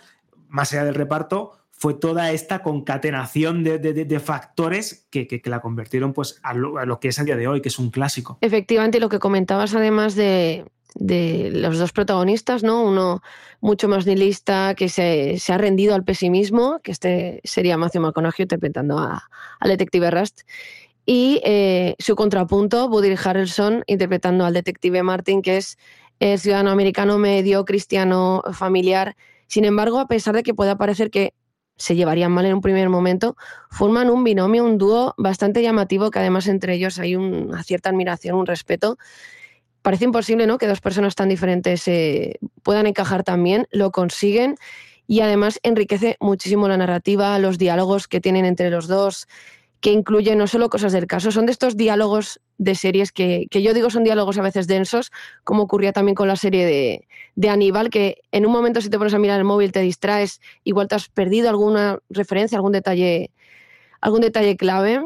más 0.47 0.71
allá 0.73 0.85
del 0.85 0.95
reparto, 0.95 1.62
fue 1.83 1.95
toda 1.95 2.31
esta 2.31 2.63
concatenación 2.63 3.61
de, 3.65 4.21
factores 4.23 5.05
que, 5.11 5.41
la 5.43 5.59
convirtieron 5.59 6.13
pues, 6.13 6.39
a 6.41 6.53
lo, 6.53 6.97
que 7.01 7.09
es 7.09 7.19
a 7.19 7.25
día 7.25 7.35
de 7.35 7.45
hoy, 7.45 7.61
que 7.61 7.67
es 7.67 7.77
un 7.77 7.91
clásico. 7.91 8.37
Efectivamente, 8.39 9.01
lo 9.01 9.09
que 9.09 9.19
comentabas 9.19 9.75
además 9.75 10.15
de, 10.15 10.63
los 10.95 11.77
dos 11.77 11.91
protagonistas, 11.91 12.63
¿no? 12.63 12.85
Uno 12.85 13.21
mucho 13.59 13.89
más 13.89 14.05
nihilista 14.05 14.75
que 14.75 14.87
se, 14.87 15.37
ha 15.49 15.57
rendido 15.57 15.93
al 15.93 16.05
pesimismo, 16.05 16.79
que 16.81 16.93
este 16.93 17.41
sería 17.43 17.75
Matthew 17.75 18.03
McConaughey 18.03 18.43
interpretando 18.43 18.97
al 18.97 19.69
detective 19.69 20.09
Rust, 20.09 20.43
y 21.05 21.41
eh, 21.43 21.95
su 21.99 22.15
contrapunto, 22.15 22.85
Woody 22.85 23.13
Harrelson 23.21 23.83
interpretando 23.87 24.45
al 24.45 24.53
detective 24.53 25.03
Martin, 25.03 25.41
que 25.41 25.57
es 25.57 25.77
ciudadano 26.37 26.71
americano 26.71 27.17
medio, 27.17 27.65
cristiano, 27.65 28.41
familiar. 28.53 29.17
Sin 29.47 29.65
embargo, 29.65 29.99
a 29.99 30.07
pesar 30.07 30.33
de 30.33 30.43
que 30.43 30.53
pueda 30.53 30.77
parecer 30.77 31.11
que 31.11 31.33
se 31.75 31.95
llevarían 31.95 32.31
mal 32.31 32.45
en 32.45 32.53
un 32.53 32.61
primer 32.61 32.89
momento, 32.89 33.35
forman 33.69 34.09
un 34.09 34.23
binomio, 34.23 34.63
un 34.63 34.77
dúo 34.77 35.13
bastante 35.17 35.61
llamativo, 35.61 36.11
que 36.11 36.19
además 36.19 36.47
entre 36.47 36.73
ellos 36.75 36.99
hay 36.99 37.15
una 37.15 37.63
cierta 37.63 37.89
admiración, 37.89 38.35
un 38.35 38.45
respeto, 38.45 38.97
parece 39.81 40.05
imposible, 40.05 40.47
¿no? 40.47 40.57
Que 40.57 40.67
dos 40.67 40.81
personas 40.81 41.15
tan 41.15 41.29
diferentes 41.29 41.87
eh, 41.87 42.39
puedan 42.63 42.87
encajar 42.87 43.23
también, 43.23 43.67
lo 43.71 43.91
consiguen 43.91 44.55
y 45.07 45.19
además 45.19 45.59
enriquece 45.63 46.15
muchísimo 46.19 46.67
la 46.67 46.77
narrativa, 46.77 47.37
los 47.39 47.57
diálogos 47.57 48.07
que 48.07 48.21
tienen 48.21 48.45
entre 48.45 48.69
los 48.69 48.87
dos, 48.87 49.27
que 49.83 49.91
incluyen 49.91 50.37
no 50.37 50.47
solo 50.47 50.69
cosas 50.69 50.93
del 50.93 51.07
caso, 51.07 51.29
son 51.29 51.45
de 51.45 51.51
estos 51.51 51.75
diálogos 51.75 52.39
de 52.57 52.73
series 52.73 53.11
que, 53.11 53.47
que 53.51 53.61
yo 53.61 53.73
digo 53.73 53.89
son 53.89 54.05
diálogos 54.05 54.37
a 54.37 54.41
veces 54.41 54.65
densos, 54.65 55.11
como 55.43 55.63
ocurría 55.63 55.91
también 55.91 56.15
con 56.15 56.29
la 56.29 56.37
serie 56.37 56.65
de, 56.65 57.07
de, 57.35 57.49
Aníbal, 57.49 57.89
que 57.89 58.21
en 58.31 58.45
un 58.45 58.53
momento 58.53 58.79
si 58.79 58.89
te 58.89 58.97
pones 58.97 59.13
a 59.13 59.19
mirar 59.19 59.39
el 59.39 59.43
móvil 59.43 59.73
te 59.73 59.81
distraes, 59.81 60.39
igual 60.63 60.87
te 60.87 60.95
has 60.95 61.09
perdido 61.09 61.49
alguna 61.49 61.99
referencia, 62.09 62.57
algún 62.57 62.71
detalle, 62.71 63.31
algún 63.99 64.21
detalle 64.21 64.55
clave. 64.55 65.01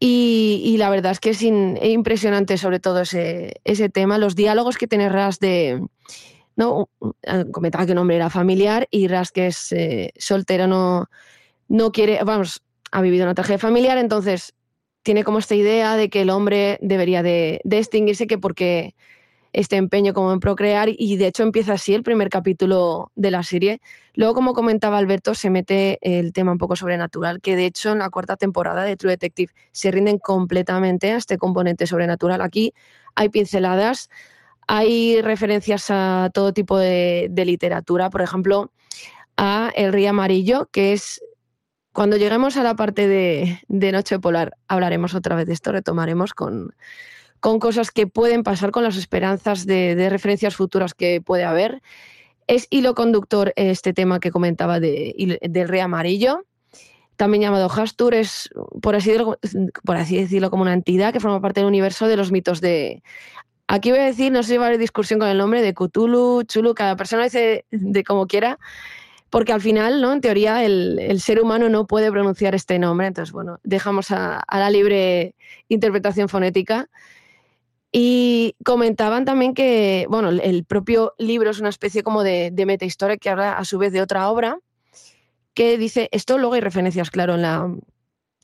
Y, 0.00 0.60
y, 0.64 0.76
la 0.76 0.90
verdad 0.90 1.12
es 1.12 1.20
que 1.20 1.30
es 1.30 1.42
in, 1.42 1.78
impresionante 1.80 2.58
sobre 2.58 2.80
todo 2.80 3.02
ese, 3.02 3.60
ese, 3.62 3.88
tema, 3.88 4.18
los 4.18 4.34
diálogos 4.34 4.76
que 4.76 4.88
tiene 4.88 5.08
Ras 5.08 5.38
de... 5.38 5.86
No, 6.56 6.88
comentaba 7.52 7.86
que 7.86 7.92
un 7.92 7.98
hombre 7.98 8.16
era 8.16 8.28
familiar 8.28 8.88
y 8.90 9.06
Ras 9.06 9.30
que 9.30 9.46
es 9.46 9.70
eh, 9.70 10.12
soltero 10.16 10.66
no, 10.66 11.08
no 11.68 11.92
quiere, 11.92 12.24
vamos, 12.24 12.62
ha 12.90 13.00
vivido 13.00 13.24
una 13.24 13.34
tragedia 13.34 13.58
familiar, 13.58 13.98
entonces 13.98 14.54
tiene 15.02 15.24
como 15.24 15.38
esta 15.38 15.54
idea 15.54 15.96
de 15.96 16.10
que 16.10 16.22
el 16.22 16.30
hombre 16.30 16.78
debería 16.82 17.22
de, 17.22 17.60
extinguirse, 17.64 18.26
que 18.26 18.38
porque 18.38 18.94
este 19.52 19.76
empeño 19.76 20.12
como 20.12 20.32
en 20.32 20.40
procrear 20.40 20.90
y 20.90 21.16
de 21.16 21.28
hecho 21.28 21.42
empieza 21.42 21.72
así 21.72 21.94
el 21.94 22.02
primer 22.02 22.28
capítulo 22.28 23.10
de 23.14 23.30
la 23.30 23.42
serie. 23.42 23.80
Luego, 24.14 24.34
como 24.34 24.52
comentaba 24.52 24.98
Alberto, 24.98 25.34
se 25.34 25.48
mete 25.48 25.98
el 26.02 26.32
tema 26.32 26.52
un 26.52 26.58
poco 26.58 26.76
sobrenatural, 26.76 27.40
que 27.40 27.56
de 27.56 27.66
hecho 27.66 27.92
en 27.92 28.00
la 28.00 28.10
cuarta 28.10 28.36
temporada 28.36 28.82
de 28.84 28.96
True 28.96 29.12
Detective 29.12 29.52
se 29.72 29.90
rinden 29.90 30.18
completamente 30.18 31.12
a 31.12 31.16
este 31.16 31.38
componente 31.38 31.86
sobrenatural. 31.86 32.42
Aquí 32.42 32.74
hay 33.14 33.30
pinceladas, 33.30 34.10
hay 34.66 35.22
referencias 35.22 35.86
a 35.88 36.30
todo 36.34 36.52
tipo 36.52 36.76
de 36.76 37.30
literatura, 37.46 38.10
por 38.10 38.20
ejemplo, 38.20 38.70
a 39.38 39.70
El 39.74 39.92
Río 39.92 40.10
Amarillo, 40.10 40.68
que 40.70 40.92
es 40.92 41.22
cuando 41.98 42.16
lleguemos 42.16 42.56
a 42.56 42.62
la 42.62 42.76
parte 42.76 43.08
de, 43.08 43.90
Noche 43.90 44.20
Polar, 44.20 44.56
hablaremos 44.68 45.16
otra 45.16 45.34
vez 45.34 45.48
de 45.48 45.52
esto, 45.52 45.72
retomaremos 45.72 46.32
con, 46.32 46.72
cosas 47.40 47.90
que 47.90 48.06
pueden 48.06 48.44
pasar, 48.44 48.70
con 48.70 48.84
las 48.84 48.96
esperanzas 48.96 49.66
de, 49.66 49.96
de, 49.96 50.08
referencias 50.08 50.54
futuras 50.54 50.94
que 50.94 51.20
puede 51.20 51.42
haber. 51.42 51.82
Es 52.46 52.68
hilo 52.70 52.94
conductor 52.94 53.52
este 53.56 53.92
tema 53.94 54.20
que 54.20 54.30
comentaba 54.30 54.78
de, 54.78 55.40
del 55.42 55.66
rey 55.66 55.80
amarillo, 55.80 56.44
también 57.16 57.42
llamado 57.42 57.68
Hastur, 57.68 58.14
es, 58.14 58.48
por 58.80 58.94
así, 58.94 59.16
por 59.82 59.96
así 59.96 60.18
decirlo, 60.18 60.50
como 60.50 60.62
una 60.62 60.74
entidad 60.74 61.12
que 61.12 61.18
forma 61.18 61.40
parte 61.40 61.58
del 61.58 61.66
universo 61.66 62.06
de 62.06 62.16
los 62.16 62.30
mitos 62.30 62.60
de... 62.60 63.02
Aquí 63.66 63.90
voy 63.90 63.98
a 63.98 64.04
decir, 64.04 64.30
no 64.30 64.44
sé 64.44 64.50
si 64.50 64.56
va 64.56 64.66
a 64.66 64.68
haber 64.68 64.78
discusión 64.78 65.18
con 65.18 65.30
el 65.30 65.38
nombre 65.38 65.62
de 65.62 65.74
Cthulhu, 65.74 66.44
Chulu, 66.44 66.74
cada 66.76 66.94
persona 66.94 67.24
dice 67.24 67.64
de 67.72 68.04
como 68.04 68.28
quiera, 68.28 68.60
porque 69.30 69.52
al 69.52 69.60
final, 69.60 70.00
¿no? 70.00 70.12
En 70.12 70.20
teoría, 70.20 70.64
el, 70.64 70.98
el, 70.98 71.20
ser 71.20 71.40
humano 71.40 71.68
no 71.68 71.86
puede 71.86 72.10
pronunciar 72.10 72.54
este 72.54 72.78
nombre, 72.78 73.06
entonces, 73.06 73.32
bueno, 73.32 73.58
dejamos 73.62 74.10
a, 74.10 74.40
a 74.40 74.58
la 74.58 74.70
libre 74.70 75.34
interpretación 75.68 76.28
fonética. 76.28 76.88
Y 77.90 78.54
comentaban 78.64 79.24
también 79.24 79.54
que, 79.54 80.06
bueno, 80.10 80.28
el 80.28 80.64
propio 80.64 81.14
libro 81.18 81.50
es 81.50 81.58
una 81.58 81.70
especie 81.70 82.02
como 82.02 82.22
de, 82.22 82.50
de 82.52 82.66
metahistoria 82.66 83.16
que 83.16 83.30
habla 83.30 83.54
a 83.54 83.64
su 83.64 83.78
vez 83.78 83.92
de 83.92 84.02
otra 84.02 84.30
obra, 84.30 84.58
que 85.54 85.78
dice, 85.78 86.08
esto 86.12 86.38
luego 86.38 86.54
hay 86.54 86.60
referencias, 86.60 87.10
claro, 87.10 87.34
en 87.34 87.42
la, 87.42 87.64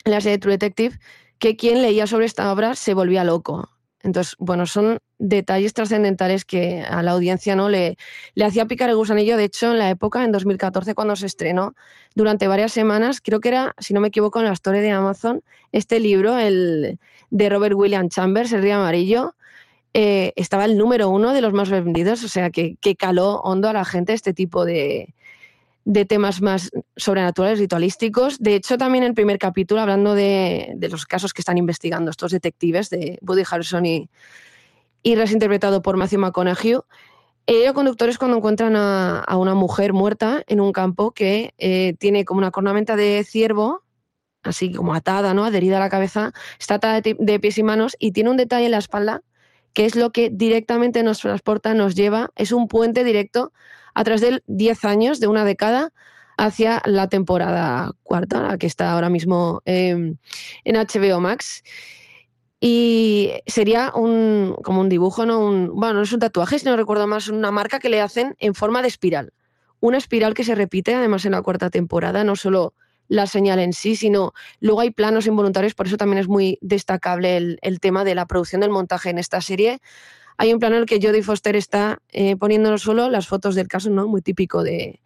en 0.05 0.11
la 0.11 0.21
serie 0.21 0.39
True 0.39 0.55
Detective, 0.55 0.99
que 1.39 1.57
quien 1.57 1.83
leía 1.83 2.07
sobre 2.07 2.27
esta 2.27 2.51
obra 2.51 2.75
se 2.75 2.95
volvía 2.95 3.23
loco. 3.23 3.69
Entonces, 4.05 4.37
bueno, 4.39 4.67
son 4.67 4.99
detalles 5.19 5.73
trascendentales 5.73 6.45
que 6.45 6.83
a 6.83 7.03
la 7.03 7.13
audiencia 7.13 7.57
no 7.57 7.71
le, 7.71 7.97
hacía 8.45 8.67
picar 8.67 8.91
el 8.91 8.97
gusanillo. 8.97 9.39
De 9.39 9.45
hecho, 9.45 9.73
en 9.73 9.79
la 9.79 9.89
época, 9.89 10.23
en 10.23 10.31
2014, 10.31 10.95
cuando 10.95 11.17
se 11.17 11.25
estrenó, 11.25 11.75
durante 12.15 12.47
varias 12.47 12.71
semanas, 12.73 13.23
creo 13.23 13.41
que 13.41 13.49
era, 13.49 13.75
si 13.79 13.95
no 13.95 14.01
me 14.01 14.09
equivoco, 14.09 14.39
en 14.41 14.45
la 14.45 14.53
historia 14.53 14.83
de 14.83 14.91
Amazon, 14.91 15.43
este 15.73 16.01
libro, 16.01 16.39
el 16.39 16.99
de 17.31 17.49
Robert 17.49 17.75
William 17.75 18.11
Chambers, 18.11 18.53
El 18.53 18.61
Río 18.61 18.77
Amarillo, 18.77 19.35
eh, 19.95 20.35
estaba 20.37 20.67
el 20.67 20.77
número 20.77 21.09
uno 21.09 21.33
de 21.33 21.41
los 21.41 21.55
más 21.55 21.71
vendidos, 21.71 22.23
o 22.25 22.29
sea, 22.29 22.51
que, 22.51 22.77
que 22.83 22.97
caló 22.97 23.41
hondo 23.41 23.71
a 23.71 23.73
la 23.73 23.87
gente 23.87 24.13
este 24.13 24.35
tipo 24.35 24.67
de, 24.67 25.15
de 25.85 26.05
temas 26.05 26.41
más 26.41 26.71
sobrenaturales, 26.97 27.59
ritualísticos. 27.59 28.39
De 28.39 28.55
hecho, 28.55 28.79
también 28.79 29.05
en 29.05 29.11
el 29.11 29.15
primer 29.15 29.39
capítulo, 29.39 29.81
hablando 29.81 30.15
de, 30.15 30.73
de, 30.77 30.89
los 30.89 31.07
casos 31.07 31.35
que 31.35 31.43
están 31.43 31.59
investigando 31.59 32.11
estos 32.11 32.33
detectives 32.33 32.91
de 32.91 33.19
Woody 33.23 33.43
Harrelson 33.49 33.87
y, 33.87 34.09
y 35.03 35.17
por 35.83 35.97
Matthew 35.97 36.21
McConaughey, 36.21 36.79
ellos 37.47 37.73
conductores 37.75 38.17
cuando 38.17 38.39
encuentran 38.39 38.75
a, 38.77 39.21
a, 39.21 39.37
una 39.37 39.55
mujer 39.55 39.93
muerta 39.93 40.43
en 40.47 40.61
un 40.61 40.73
campo 40.73 41.11
que 41.11 41.53
eh, 41.59 41.95
tiene 41.99 42.25
como 42.25 42.39
una 42.39 42.51
cornamenta 42.51 42.97
de 42.97 43.23
ciervo 43.25 43.83
así 44.43 44.73
como 44.73 44.95
atada, 44.95 45.33
¿no? 45.33 45.45
Adherida 45.45 45.79
a 45.79 45.81
la 45.81 45.89
cabeza, 45.89 46.33
está 46.59 46.75
atada 46.75 47.01
de 47.01 47.41
pies 47.41 47.57
y 47.57 47.63
manos 47.63 47.97
y 47.99 48.13
tiene 48.13 48.31
un 48.31 48.37
detalle 48.37 48.67
en 48.67 48.73
la 48.73 48.79
espalda 48.79 49.23
que 49.75 49.85
es 49.85 49.97
lo 49.97 50.13
que 50.13 50.31
directamente 50.31 51.03
nos 51.03 51.21
transporta, 51.21 51.75
nos 51.75 51.95
lleva, 51.95 52.31
es 52.37 52.53
un 52.53 52.69
puente 52.69 53.05
directo 53.05 53.53
a 53.95 54.05
través 54.05 54.21
de 54.21 54.43
10 54.47 54.85
años, 54.85 55.21
de 55.21 55.29
una 55.29 55.45
década, 55.45 55.93
hacia 56.37 56.83
la 56.85 57.09
temporada 57.09 57.93
cuarta, 58.03 58.43
la 58.43 58.59
que 58.59 58.67
está 58.67 58.93
ahora 58.93 59.09
mismo 59.09 59.63
eh, 59.65 60.15
en 60.65 60.77
HBO 60.77 61.21
Max. 61.21 61.63
Y 62.61 63.31
sería 63.47 63.93
un, 63.95 64.57
como 64.63 64.81
un 64.81 64.89
dibujo, 64.89 65.27
¿no? 65.27 65.41
Un, 65.41 65.71
bueno, 65.75 65.95
no 65.95 66.03
es 66.03 66.13
un 66.13 66.21
tatuaje, 66.21 66.59
si 66.59 66.65
no 66.65 66.77
recuerdo 66.77 67.07
más, 67.07 67.29
una 67.29 67.51
marca 67.51 67.79
que 67.79 67.91
le 67.91 68.01
hacen 68.01 68.35
en 68.39 68.55
forma 68.55 68.81
de 68.81 68.89
espiral. 68.89 69.33
Una 69.81 69.99
espiral 69.99 70.33
que 70.35 70.45
se 70.45 70.55
repite 70.55 70.95
además 70.95 71.27
en 71.27 71.33
la 71.33 71.43
cuarta 71.43 71.69
temporada, 71.69 72.25
no 72.25 72.37
solo 72.37 72.73
la 73.09 73.27
señal 73.27 73.59
en 73.59 73.75
sí, 73.75 73.97
sino 73.97 74.33
luego 74.61 74.81
hay 74.81 74.91
planos 74.91 75.27
involuntarios, 75.27 75.75
por 75.75 75.87
eso 75.87 75.99
también 75.99 76.21
es 76.21 76.29
muy 76.29 76.59
destacable 76.63 77.37
el, 77.37 77.59
el 77.61 77.81
tema 77.81 78.03
de 78.03 78.15
la 78.15 78.25
producción 78.25 78.63
del 78.63 78.71
montaje 78.71 79.11
en 79.11 79.19
esta 79.19 79.43
serie. 79.43 79.81
Hay 80.37 80.53
un 80.53 80.59
plano 80.59 80.77
en 80.77 80.83
el 80.83 80.87
que 80.87 81.01
Jodie 81.01 81.23
Foster 81.23 81.57
está 81.57 82.01
eh, 82.11 82.37
poniéndonos 82.37 82.83
solo 82.83 83.09
las 83.11 83.29
fotos 83.29 83.55
del 83.55 83.69
caso, 83.69 83.91
¿no? 83.91 84.09
Muy 84.09 84.23
típico 84.23 84.63
de, 84.63 85.01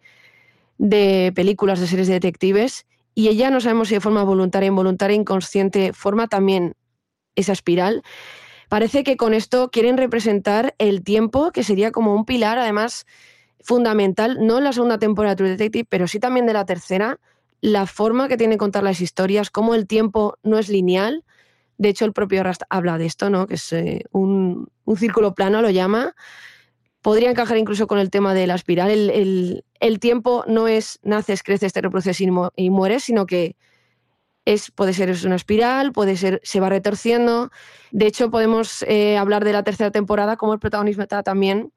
de 0.77 1.31
películas, 1.35 1.79
de 1.79 1.87
series 1.87 2.07
de 2.07 2.13
detectives, 2.13 2.85
y 3.13 3.27
ella 3.27 3.51
no 3.51 3.59
sabemos 3.59 3.89
si 3.89 3.95
de 3.95 4.01
forma 4.01 4.23
voluntaria, 4.23 4.67
involuntaria, 4.67 5.15
inconsciente, 5.15 5.93
forma 5.93 6.27
también 6.27 6.75
esa 7.35 7.53
espiral. 7.53 8.03
Parece 8.69 9.03
que 9.03 9.17
con 9.17 9.33
esto 9.33 9.69
quieren 9.71 9.97
representar 9.97 10.75
el 10.77 11.03
tiempo, 11.03 11.51
que 11.51 11.63
sería 11.63 11.91
como 11.91 12.13
un 12.13 12.23
pilar, 12.25 12.57
además, 12.57 13.05
fundamental, 13.61 14.37
no 14.39 14.59
en 14.59 14.63
la 14.63 14.73
segunda 14.73 14.99
temporada 14.99 15.33
de 15.33 15.37
True 15.37 15.49
Detective, 15.49 15.87
pero 15.89 16.07
sí 16.07 16.19
también 16.19 16.45
de 16.45 16.53
la 16.53 16.65
tercera, 16.65 17.19
la 17.61 17.87
forma 17.87 18.27
que 18.27 18.37
tiene 18.37 18.57
contar 18.57 18.83
las 18.83 19.01
historias, 19.01 19.49
cómo 19.49 19.75
el 19.75 19.85
tiempo 19.87 20.37
no 20.43 20.57
es 20.57 20.69
lineal. 20.69 21.25
De 21.79 21.87
hecho, 21.87 22.03
el 22.03 22.11
propio 22.11 22.43
Rast 22.43 22.63
habla 22.69 22.97
de 22.97 23.05
esto, 23.05 23.29
¿no? 23.29 23.47
Que 23.47 23.55
es 23.55 23.71
eh, 23.71 24.03
un, 24.11 24.69
un, 24.83 24.97
círculo 24.97 25.33
plano, 25.33 25.61
lo 25.61 25.69
llama. 25.69 26.13
Podría 27.01 27.31
encajar 27.31 27.57
incluso 27.57 27.87
con 27.87 27.99
el 27.99 28.09
tema 28.09 28.33
de 28.33 28.47
la 28.47 28.55
espiral. 28.55 28.91
El, 28.91 29.63
el, 29.79 29.99
tiempo 29.99 30.43
no 30.45 30.67
es 30.67 30.99
naces, 31.03 31.41
creces, 31.41 31.71
te 31.71 31.81
reproduces 31.81 32.19
y, 32.19 32.29
mu 32.29 32.49
mueres, 32.57 33.05
sino 33.05 33.25
que 33.25 33.55
es, 34.43 34.71
puede 34.71 34.93
ser 34.93 35.09
es 35.09 35.23
una 35.23 35.37
espiral, 35.37 35.93
puede 35.93 36.17
ser, 36.17 36.41
se 36.43 36.59
va 36.59 36.67
retorciendo. 36.67 37.49
De 37.91 38.07
hecho, 38.07 38.29
podemos 38.29 38.83
eh, 38.83 39.17
hablar 39.17 39.45
de 39.45 39.53
la 39.53 39.63
tercera 39.63 39.89
temporada, 39.89 40.35
como 40.35 40.51
el 40.51 40.59
protagonista 40.59 41.23
también 41.23 41.71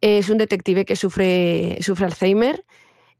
es 0.00 0.30
un 0.30 0.38
detective 0.38 0.84
que 0.84 0.96
sufre, 0.96 1.78
sufre 1.80 2.06
Alzheimer 2.06 2.64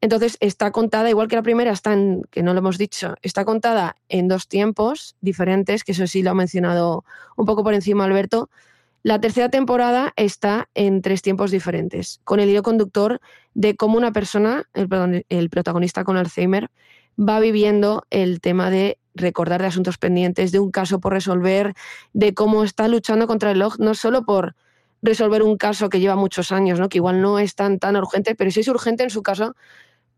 entonces 0.03 0.37
está 0.41 0.73
contada, 0.73 1.09
igual 1.09 1.29
que 1.29 1.37
la 1.37 1.43
primera, 1.43 1.71
está 1.71 1.93
en, 1.93 2.25
que 2.33 2.43
no 2.43 2.53
lo 2.53 2.59
hemos 2.59 2.77
dicho, 2.77 3.15
está 3.23 3.45
contada 3.45 3.97
en 4.09 4.27
dos 4.27 4.49
tiempos 4.49 5.15
diferentes, 5.21 5.85
que 5.85 5.93
eso 5.93 6.09
sí 6.09 6.25
lo 6.25 6.33
ha 6.33 6.35
mencionado 6.35 7.05
un 7.37 7.47
poco 7.47 7.63
por 7.63 7.73
encima 7.73 8.05
Alberto. 8.05 8.51
La 9.05 9.21
tercera 9.21 9.49
temporada 9.49 10.13
está 10.17 10.69
en 10.75 11.03
tres 11.03 11.23
tiempos 11.23 11.53
diferentes, 11.53 12.21
con 12.25 12.41
el 12.41 12.51
hilo 12.51 12.65
conductor 12.65 13.21
de 13.55 13.77
cómo 13.77 13.97
una 13.97 14.11
persona, 14.11 14.65
el, 14.75 14.89
perdón, 14.89 15.23
el 15.29 15.51
protagonista 15.51 16.03
con 16.03 16.17
Alzheimer, 16.17 16.69
va 17.17 17.39
viviendo 17.39 18.05
el 18.11 18.41
tema 18.41 18.71
de 18.71 18.99
recordar 19.15 19.61
de 19.61 19.69
asuntos 19.69 19.99
pendientes, 19.99 20.51
de 20.51 20.59
un 20.59 20.73
caso 20.73 20.99
por 20.99 21.13
resolver, 21.13 21.75
de 22.13 22.35
cómo 22.35 22.65
está 22.65 22.89
luchando 22.89 23.29
contra 23.29 23.51
el 23.51 23.55
reloj, 23.55 23.79
no 23.79 23.95
solo 23.95 24.25
por 24.25 24.57
resolver 25.01 25.45
un 25.45 25.57
caso 25.57 25.89
que 25.89 26.01
lleva 26.01 26.17
muchos 26.17 26.51
años, 26.51 26.81
¿no? 26.81 26.89
que 26.89 26.99
igual 26.99 27.21
no 27.21 27.39
es 27.39 27.55
tan, 27.55 27.79
tan 27.79 27.95
urgente, 27.97 28.35
pero 28.35 28.51
sí 28.51 28.61
es 28.61 28.69
urgente 28.69 29.05
en 29.05 29.11
su 29.11 29.23
caso 29.23 29.55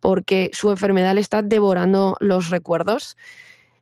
porque 0.00 0.50
su 0.52 0.70
enfermedad 0.70 1.14
le 1.14 1.20
está 1.20 1.42
devorando 1.42 2.16
los 2.20 2.50
recuerdos. 2.50 3.16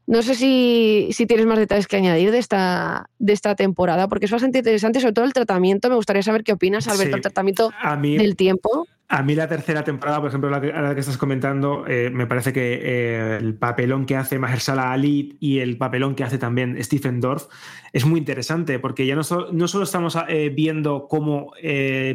No 0.07 0.23
sé 0.23 0.35
si, 0.35 1.09
si, 1.13 1.27
tienes 1.27 1.47
más 1.47 1.59
detalles 1.59 1.87
que 1.87 1.97
añadir 1.97 2.33
de 2.33 2.39
esta, 2.39 3.09
de 3.19 3.33
esta 3.33 3.55
temporada, 3.55 4.09
porque 4.09 4.27
es 4.27 4.33
bastante 4.33 4.59
interesante, 4.59 5.01
sobre 5.01 5.13
todo 5.13 5.25
el 5.25 5.33
tratamiento. 5.33 5.89
Me 5.89 5.95
gustaría 5.95 6.23
saber 6.23 6.43
qué 6.43 6.53
opinas, 6.53 6.89
Alberto, 6.89 7.13
sí, 7.13 7.15
el 7.15 7.21
tratamiento 7.23 7.71
mí, 7.99 8.19
del 8.19 8.35
tiempo. 8.35 8.87
A 9.09 9.23
mí 9.23 9.35
la 9.35 9.47
tercera 9.47 9.85
temporada, 9.85 10.21
por 10.21 10.29
ejemplo, 10.29 10.49
la 10.49 10.61
que, 10.61 10.73
la 10.73 10.95
que 10.95 11.01
estás 11.01 11.19
comentando, 11.19 11.85
eh, 11.87 12.11
me 12.11 12.27
parece 12.27 12.53
que 12.53 12.81
eh, 12.83 13.37
el 13.37 13.55
papelón 13.55 14.07
que 14.07 14.17
hace 14.17 14.39
Mahershala 14.39 14.91
Ali 14.91 15.37
y 15.39 15.59
el 15.59 15.77
papelón 15.77 16.15
que 16.15 16.25
hace 16.25 16.39
también 16.39 16.83
Stephen 16.83 17.21
Dorff 17.21 17.47
es 17.93 18.07
muy 18.07 18.19
interesante, 18.19 18.79
porque 18.79 19.05
ya 19.05 19.15
no, 19.15 19.23
so, 19.23 19.53
no 19.53 19.69
solo 19.69 19.85
estamos 19.85 20.17
eh, 20.29 20.49
viendo 20.49 21.09
cómo 21.09 21.53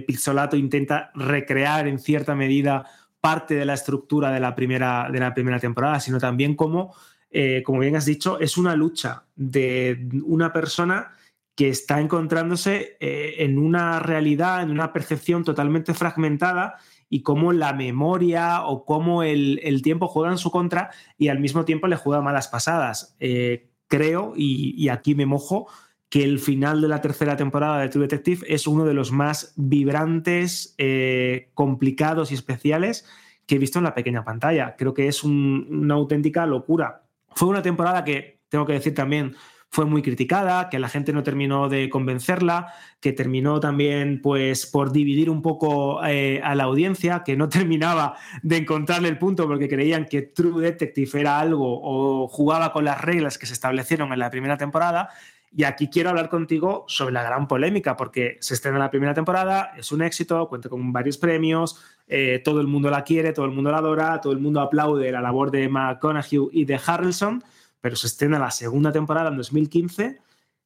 Pixolato 0.08 0.58
intenta 0.58 1.12
recrear 1.14 1.88
en 1.88 2.00
cierta 2.00 2.34
medida 2.34 2.86
parte 3.28 3.56
de 3.56 3.66
la 3.66 3.74
estructura 3.74 4.32
de 4.32 4.40
la 4.40 4.56
primera, 4.56 5.10
de 5.12 5.20
la 5.20 5.34
primera 5.34 5.60
temporada, 5.60 6.00
sino 6.00 6.18
también 6.18 6.56
como, 6.56 6.96
eh, 7.30 7.62
como 7.66 7.80
bien 7.80 7.98
has 7.98 8.06
dicho, 8.06 8.40
es 8.40 8.58
una 8.58 8.74
lucha 8.74 9.26
de 9.36 10.08
una 10.24 10.54
persona 10.54 11.12
que 11.54 11.68
está 11.68 12.00
encontrándose 12.00 12.96
eh, 13.02 13.36
en 13.40 13.58
una 13.58 14.00
realidad, 14.00 14.62
en 14.62 14.72
una 14.72 14.94
percepción 14.94 15.44
totalmente 15.44 15.94
fragmentada 15.94 16.76
y 17.10 17.22
cómo 17.22 17.52
la 17.52 17.74
memoria 17.74 18.64
o 18.64 18.86
cómo 18.86 19.24
el, 19.24 19.60
el, 19.62 19.82
tiempo 19.82 20.08
juega 20.08 20.32
en 20.32 20.38
su 20.38 20.50
contra 20.50 20.92
y 21.18 21.28
al 21.28 21.42
mismo 21.42 21.66
tiempo 21.66 21.88
le 21.88 21.98
juega 21.98 22.22
malas 22.22 22.48
pasadas. 22.48 23.18
Eh, 23.20 23.72
creo, 23.90 24.36
y, 24.38 24.74
y 24.82 24.88
aquí 24.88 25.16
me 25.16 25.26
mojo, 25.26 25.68
que 26.10 26.24
el 26.24 26.40
final 26.40 26.82
de 26.82 26.88
la 26.88 27.02
tercera 27.02 27.36
temporada 27.36 27.80
de 27.80 27.90
True 27.90 28.04
Detective 28.04 28.46
es 28.48 28.68
uno 28.68 28.86
de 28.86 28.94
los 28.94 29.12
más 29.12 29.54
vibrantes, 29.58 30.74
eh, 30.78 31.50
complicados 31.54 32.32
y 32.32 32.36
especiales 32.36 33.06
que 33.46 33.56
he 33.56 33.60
visto 33.60 33.80
en 33.80 33.84
la 33.84 33.94
pequeña 33.94 34.24
pantalla. 34.24 34.76
Creo 34.78 34.94
que 34.94 35.08
es 35.08 35.24
un, 35.24 35.68
una 35.70 35.96
auténtica 35.96 36.46
locura. 36.46 37.04
Fue 37.36 37.48
una 37.48 37.62
temporada 37.62 38.04
que, 38.04 38.40
tengo 38.50 38.66
que 38.66 38.74
decir 38.74 38.94
también, 38.94 39.36
fue 39.70 39.86
muy 39.86 40.02
criticada, 40.02 40.70
que 40.70 40.80
la 40.80 40.90
gente 40.90 41.12
no 41.12 41.24
terminó 41.24 41.68
de 41.68 41.90
convencerla, 41.90 42.74
que 43.02 43.12
terminó 43.12 43.60
también 43.60 44.22
pues 44.22 44.66
por 44.66 44.92
dividir 44.92 45.30
un 45.30 45.42
poco 45.42 46.04
eh, 46.06 46.42
a 46.44 46.56
la 46.56 46.64
audiencia, 46.64 47.24
que 47.24 47.36
no 47.36 47.50
terminaba 47.50 48.16
de 48.44 48.58
encontrarle 48.58 49.10
el 49.10 49.18
punto 49.18 49.46
porque 49.46 49.68
creían 49.68 50.06
que 50.06 50.22
True 50.22 50.64
Detective 50.64 51.20
era 51.20 51.40
algo 51.40 51.80
o 51.84 52.28
jugaba 52.28 52.72
con 52.72 52.86
las 52.86 53.02
reglas 53.02 53.38
que 53.38 53.46
se 53.46 53.54
establecieron 53.54 54.14
en 54.14 54.20
la 54.20 54.30
primera 54.30 54.58
temporada 54.58 55.10
y 55.58 55.64
aquí 55.64 55.90
quiero 55.90 56.12
hablar 56.12 56.30
contigo 56.30 56.86
sobre 56.88 57.14
la 57.14 57.24
gran 57.24 57.48
polémica, 57.48 57.98
porque 57.98 58.38
se 58.42 58.54
estrena 58.54 58.78
la 58.78 58.92
primera 58.92 59.16
temporada, 59.16 59.72
es 59.76 59.92
un 59.92 60.04
éxito, 60.04 60.48
cuenta 60.50 60.70
con 60.70 60.94
varios 60.94 61.18
premios, 61.18 61.84
eh, 62.08 62.44
todo 62.46 62.62
el 62.62 62.68
mundo 62.68 62.92
la 62.92 63.04
quiere, 63.04 63.34
todo 63.34 63.46
el 63.46 63.52
mundo 63.54 63.72
la 63.72 63.80
adora, 63.80 64.22
todo 64.22 64.34
el 64.34 64.40
mundo 64.40 64.62
aplaude 64.62 65.12
la 65.12 65.20
labor 65.20 65.50
de 65.50 65.68
McConaughey 65.68 66.50
y 66.52 66.66
de 66.66 66.80
Harrelson, 66.86 67.44
pero 67.82 67.96
se 67.96 68.06
estrena 68.06 68.38
la 68.38 68.52
segunda 68.52 68.92
temporada 68.92 69.32
en 69.32 69.38
2015, 69.38 70.20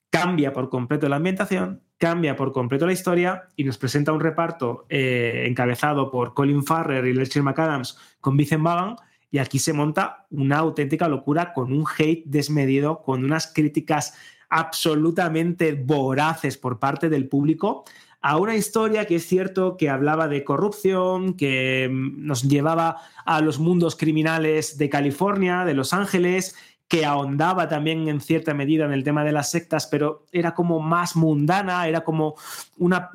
cambia 0.10 0.52
por 0.52 0.70
completo 0.70 1.08
la 1.08 1.16
ambientación, 1.16 1.82
cambia 1.98 2.36
por 2.36 2.52
completo 2.52 2.86
la 2.86 2.92
historia 2.92 3.44
y 3.56 3.64
nos 3.64 3.78
presenta 3.78 4.12
un 4.12 4.20
reparto 4.20 4.88
eh, 4.90 5.46
encabezado 5.48 6.12
por 6.12 6.34
Colin 6.34 6.66
Farrer 6.66 7.06
y 7.06 7.14
Lester 7.14 7.44
McAdams 7.44 7.98
con 8.20 8.36
Vincent 8.36 8.62
Vaughan, 8.62 8.98
y 9.34 9.38
aquí 9.38 9.58
se 9.58 9.72
monta 9.72 10.26
una 10.32 10.58
auténtica 10.58 11.08
locura 11.08 11.54
con 11.54 11.72
un 11.72 11.86
hate 11.98 12.26
desmedido, 12.26 13.02
con 13.04 13.24
unas 13.24 13.48
críticas 13.54 14.16
absolutamente 14.52 15.74
voraces 15.74 16.58
por 16.58 16.78
parte 16.78 17.10
del 17.10 17.28
público 17.28 17.86
a 18.22 18.38
una 18.38 18.56
historia 18.56 19.06
que 19.06 19.16
es 19.16 19.26
cierto 19.26 19.78
que 19.78 19.90
hablaba 19.90 20.28
de 20.28 20.44
corrupción, 20.44 21.34
que 21.34 21.90
mm, 21.92 22.26
nos 22.26 22.44
llevaba 22.44 22.98
a 23.26 23.42
los 23.42 23.58
mundos 23.58 23.96
criminales 23.96 24.78
de 24.78 24.90
California, 24.90 25.66
de 25.66 25.74
Los 25.74 25.94
Ángeles, 25.94 26.56
que 26.88 27.06
ahondaba 27.06 27.70
también 27.70 28.08
en 28.10 28.20
cierta 28.20 28.54
medida 28.54 28.86
en 28.86 28.92
el 28.92 29.04
tema 29.04 29.24
de 29.24 29.32
las 29.32 29.50
sectas, 29.50 29.88
pero 29.88 30.26
era 30.32 30.54
como 30.54 30.82
más 30.82 31.16
mundana, 31.16 31.88
era 31.88 32.04
como 32.04 32.36
una, 32.78 33.10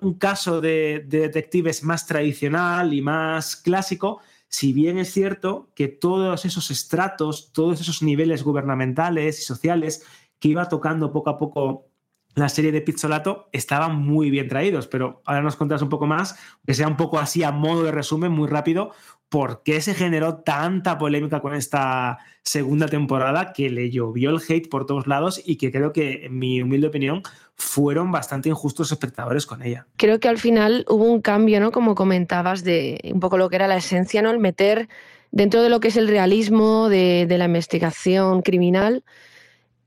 un 0.00 0.14
caso 0.14 0.62
de 0.62 1.04
detectives 1.06 1.84
más 1.84 2.06
tradicional 2.06 2.94
y 2.94 3.02
más 3.02 3.54
clásico, 3.54 4.22
si 4.48 4.72
bien 4.72 4.98
es 4.98 5.10
cierto 5.12 5.68
que 5.74 5.88
todos 5.88 6.44
esos 6.44 6.70
estratos, 6.70 7.52
todos 7.52 7.80
esos 7.80 8.02
niveles 8.02 8.42
gubernamentales 8.42 9.38
y 9.40 9.42
sociales 9.42 10.04
que 10.42 10.48
iba 10.48 10.68
tocando 10.68 11.12
poco 11.12 11.30
a 11.30 11.38
poco 11.38 11.86
la 12.34 12.48
serie 12.48 12.72
de 12.72 12.80
Pizzolato 12.80 13.48
estaban 13.52 13.94
muy 13.94 14.28
bien 14.28 14.48
traídos, 14.48 14.88
pero 14.88 15.22
ahora 15.24 15.40
nos 15.40 15.54
contas 15.54 15.82
un 15.82 15.88
poco 15.88 16.06
más, 16.06 16.36
que 16.66 16.74
sea 16.74 16.88
un 16.88 16.96
poco 16.96 17.20
así 17.20 17.44
a 17.44 17.52
modo 17.52 17.84
de 17.84 17.92
resumen, 17.92 18.32
muy 18.32 18.48
rápido, 18.48 18.90
por 19.28 19.62
qué 19.62 19.80
se 19.80 19.94
generó 19.94 20.38
tanta 20.38 20.98
polémica 20.98 21.40
con 21.40 21.54
esta 21.54 22.18
segunda 22.42 22.88
temporada 22.88 23.52
que 23.52 23.70
le 23.70 23.90
llovió 23.90 24.30
el 24.30 24.40
hate 24.46 24.68
por 24.68 24.84
todos 24.84 25.06
lados 25.06 25.40
y 25.44 25.58
que 25.58 25.70
creo 25.70 25.92
que, 25.92 26.26
en 26.26 26.36
mi 26.40 26.60
humilde 26.60 26.88
opinión, 26.88 27.22
fueron 27.54 28.10
bastante 28.10 28.48
injustos 28.48 28.90
espectadores 28.90 29.46
con 29.46 29.62
ella. 29.62 29.86
Creo 29.96 30.18
que 30.18 30.28
al 30.28 30.38
final 30.38 30.84
hubo 30.88 31.04
un 31.04 31.20
cambio, 31.20 31.60
¿no? 31.60 31.70
Como 31.70 31.94
comentabas, 31.94 32.64
de 32.64 32.98
un 33.14 33.20
poco 33.20 33.36
lo 33.38 33.48
que 33.48 33.56
era 33.56 33.68
la 33.68 33.76
esencia, 33.76 34.22
¿no? 34.22 34.30
El 34.30 34.40
meter 34.40 34.88
dentro 35.30 35.62
de 35.62 35.68
lo 35.68 35.78
que 35.78 35.88
es 35.88 35.96
el 35.96 36.08
realismo 36.08 36.88
de 36.88 37.26
la 37.28 37.44
investigación 37.44 38.42
criminal, 38.42 39.04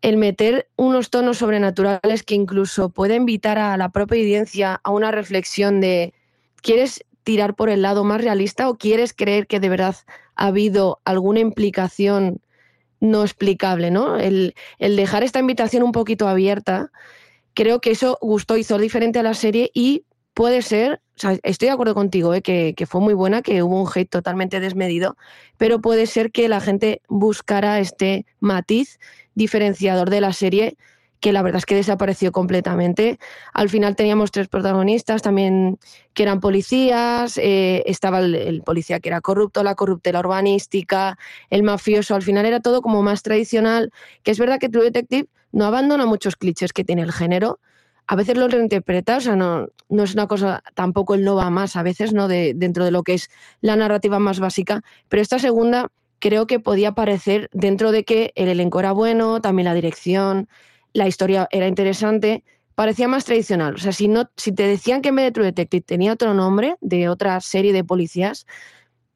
el 0.05 0.17
meter 0.17 0.69
unos 0.75 1.09
tonos 1.09 1.39
sobrenaturales 1.39 2.21
que 2.21 2.35
incluso 2.35 2.89
puede 2.89 3.15
invitar 3.15 3.57
a 3.57 3.75
la 3.75 3.89
propia 3.89 4.19
audiencia 4.19 4.79
a 4.83 4.91
una 4.91 5.09
reflexión 5.09 5.81
de 5.81 6.13
¿quieres 6.61 7.03
tirar 7.23 7.55
por 7.55 7.71
el 7.71 7.81
lado 7.81 8.03
más 8.03 8.21
realista 8.21 8.69
o 8.69 8.75
quieres 8.75 9.13
creer 9.13 9.47
que 9.47 9.59
de 9.59 9.67
verdad 9.67 9.95
ha 10.35 10.45
habido 10.45 11.01
alguna 11.05 11.39
implicación 11.39 12.39
no 12.99 13.23
explicable, 13.23 13.89
¿no? 13.89 14.19
El, 14.19 14.53
el 14.77 14.95
dejar 14.95 15.23
esta 15.23 15.39
invitación 15.39 15.81
un 15.81 15.91
poquito 15.91 16.27
abierta, 16.27 16.91
creo 17.55 17.81
que 17.81 17.89
eso 17.89 18.19
gustó, 18.21 18.57
hizo 18.57 18.77
diferente 18.77 19.17
a 19.17 19.23
la 19.23 19.33
serie 19.33 19.71
y 19.73 20.03
puede 20.35 20.61
ser, 20.61 21.01
o 21.15 21.19
sea, 21.19 21.39
estoy 21.43 21.69
de 21.69 21.71
acuerdo 21.71 21.95
contigo, 21.95 22.33
¿eh? 22.35 22.41
que, 22.41 22.75
fue 22.85 23.01
muy 23.01 23.13
buena, 23.15 23.41
que 23.41 23.63
hubo 23.63 23.81
un 23.81 23.89
hate 23.91 24.09
totalmente 24.09 24.59
desmedido, 24.59 25.15
pero 25.57 25.79
puede 25.79 26.05
ser 26.05 26.31
que 26.31 26.49
la 26.49 26.59
gente 26.59 27.01
buscara 27.07 27.79
este 27.79 28.25
matiz 28.41 28.99
diferenciador 29.33 30.09
de 30.11 30.21
la 30.21 30.33
serie 30.33 30.77
que 31.21 31.31
la 31.31 31.41
verdad 31.41 31.59
es 31.59 31.65
que 31.65 31.73
desapareció 31.73 32.31
completamente. 32.31 33.17
Al 33.53 33.69
final 33.69 33.95
teníamos 33.95 34.29
tres 34.29 34.47
protagonistas 34.47 35.23
también 35.23 35.79
que 36.13 36.23
eran 36.23 36.39
policías, 36.39 37.37
eh, 37.37 37.81
estaba 37.87 38.19
el, 38.19 38.35
el, 38.35 38.61
policía 38.61 38.99
que 38.99 39.09
era 39.09 39.21
corrupto, 39.21 39.63
la 39.63 39.73
corruptela 39.73 40.19
urbanística, 40.19 41.17
el 41.49 41.63
mafioso, 41.63 42.13
al 42.13 42.21
final 42.21 42.45
era 42.45 42.59
todo 42.59 42.81
como 42.81 43.01
más 43.01 43.23
tradicional, 43.23 43.91
que 44.21 44.31
es 44.31 44.37
verdad 44.37 44.59
que 44.59 44.69
True 44.69 44.83
Detective 44.83 45.27
no 45.51 45.65
abandona 45.65 46.05
muchos 46.05 46.35
clichés 46.35 46.73
que 46.73 46.83
tiene 46.83 47.01
el 47.01 47.13
género, 47.13 47.59
a 48.07 48.15
veces 48.15 48.37
lo 48.37 48.47
reinterpreta, 48.47 49.17
o 49.17 49.21
sea, 49.21 49.35
no, 49.35 49.67
no 49.89 50.03
es 50.03 50.13
una 50.13 50.27
cosa, 50.27 50.63
tampoco 50.73 51.15
el 51.15 51.23
no 51.23 51.35
va 51.35 51.49
más, 51.49 51.75
a 51.75 51.83
veces, 51.83 52.13
¿no? 52.13 52.27
De, 52.27 52.53
dentro 52.55 52.85
de 52.85 52.91
lo 52.91 53.03
que 53.03 53.15
es 53.15 53.29
la 53.61 53.75
narrativa 53.75 54.19
más 54.19 54.39
básica, 54.39 54.83
pero 55.09 55.21
esta 55.21 55.39
segunda 55.39 55.91
creo 56.19 56.47
que 56.47 56.59
podía 56.59 56.93
parecer, 56.93 57.49
dentro 57.53 57.91
de 57.91 58.03
que 58.03 58.31
el 58.35 58.49
elenco 58.49 58.79
era 58.79 58.91
bueno, 58.91 59.41
también 59.41 59.65
la 59.65 59.73
dirección, 59.73 60.47
la 60.93 61.07
historia 61.07 61.47
era 61.51 61.67
interesante, 61.67 62.43
parecía 62.75 63.07
más 63.07 63.25
tradicional. 63.25 63.75
O 63.75 63.77
sea, 63.77 63.91
si, 63.91 64.07
no, 64.07 64.29
si 64.37 64.51
te 64.51 64.63
decían 64.67 65.01
que 65.01 65.11
True 65.31 65.45
Detective 65.45 65.81
tenía 65.81 66.13
otro 66.13 66.33
nombre 66.33 66.75
de 66.81 67.09
otra 67.09 67.39
serie 67.41 67.73
de 67.73 67.83
policías 67.83 68.45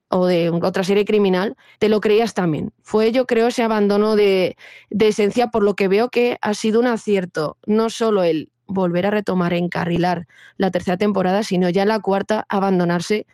o 0.09 0.25
de 0.25 0.49
otra 0.49 0.83
serie 0.83 1.05
criminal, 1.05 1.55
te 1.77 1.87
lo 1.87 2.01
creías 2.01 2.33
también. 2.33 2.73
Fue, 2.81 3.11
yo 3.11 3.27
creo, 3.27 3.47
ese 3.47 3.63
abandono 3.63 4.15
de, 4.15 4.57
de 4.89 5.07
esencia, 5.09 5.47
por 5.47 5.63
lo 5.63 5.75
que 5.75 5.87
veo 5.87 6.09
que 6.09 6.37
ha 6.41 6.53
sido 6.53 6.79
un 6.79 6.87
acierto, 6.87 7.57
no 7.65 7.89
solo 7.89 8.23
el 8.23 8.49
volver 8.69 9.07
a 9.07 9.11
retomar, 9.11 9.53
encarrilar 9.53 10.27
la 10.57 10.71
tercera 10.71 10.97
temporada, 10.97 11.43
sino 11.43 11.69
ya 11.69 11.85
la 11.85 11.99
cuarta 11.99 12.45
abandonarse 12.47 13.25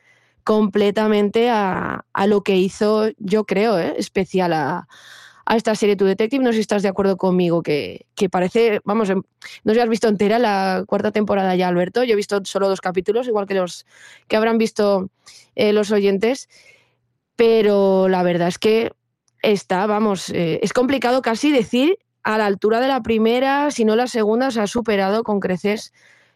completamente 0.44 1.50
a, 1.50 2.06
a 2.14 2.28
lo 2.28 2.42
que 2.42 2.56
hizo, 2.56 3.10
yo 3.18 3.46
creo, 3.46 3.80
¿eh? 3.80 3.96
especial 3.98 4.54
a, 4.54 4.88
a, 5.46 5.56
esta 5.56 5.76
serie 5.76 5.96
Tu 5.96 6.06
Detective. 6.06 6.44
No 6.44 6.52
sé 6.52 6.58
si 6.58 6.62
estás 6.62 6.84
de 6.84 6.90
acuerdo 6.90 7.18
conmigo, 7.18 7.64
que, 7.64 8.06
que 8.16 8.30
parece, 8.30 8.80
vamos, 8.86 9.10
no 9.10 9.74
sé 9.74 9.82
has 9.82 9.90
visto 9.90 10.08
entera 10.08 10.40
la 10.40 10.84
cuarta 10.88 11.12
temporada 11.12 11.56
ya, 11.56 11.68
Alberto. 11.68 12.04
Yo 12.04 12.14
he 12.14 12.16
visto 12.16 12.42
solo 12.46 12.70
dos 12.70 12.80
capítulos, 12.80 13.28
igual 13.28 13.48
que 13.48 13.56
los 13.56 13.86
que 14.28 14.36
habrán 14.36 14.58
visto 14.58 15.10
eh, 15.56 15.74
los 15.74 15.92
oyentes, 15.92 16.48
pero 17.36 18.08
la 18.08 18.22
verdad 18.22 18.48
es 18.48 18.60
que 18.60 18.92
está, 19.42 19.88
vamos, 19.88 20.30
eh, 20.30 20.60
es 20.62 20.74
complicado 20.74 21.22
casi 21.22 21.52
decir 21.52 21.98
a 22.26 22.40
la 22.40 22.48
altura 22.48 22.80
de 22.82 22.88
la 22.88 23.02
primera, 23.04 23.70
si 23.70 23.86
no 23.86 23.96
la 23.96 24.08
segunda, 24.08 24.50
se 24.50 24.60
ha 24.60 24.68
superado 24.68 25.24
con 25.24 25.40
creces, 25.40 25.94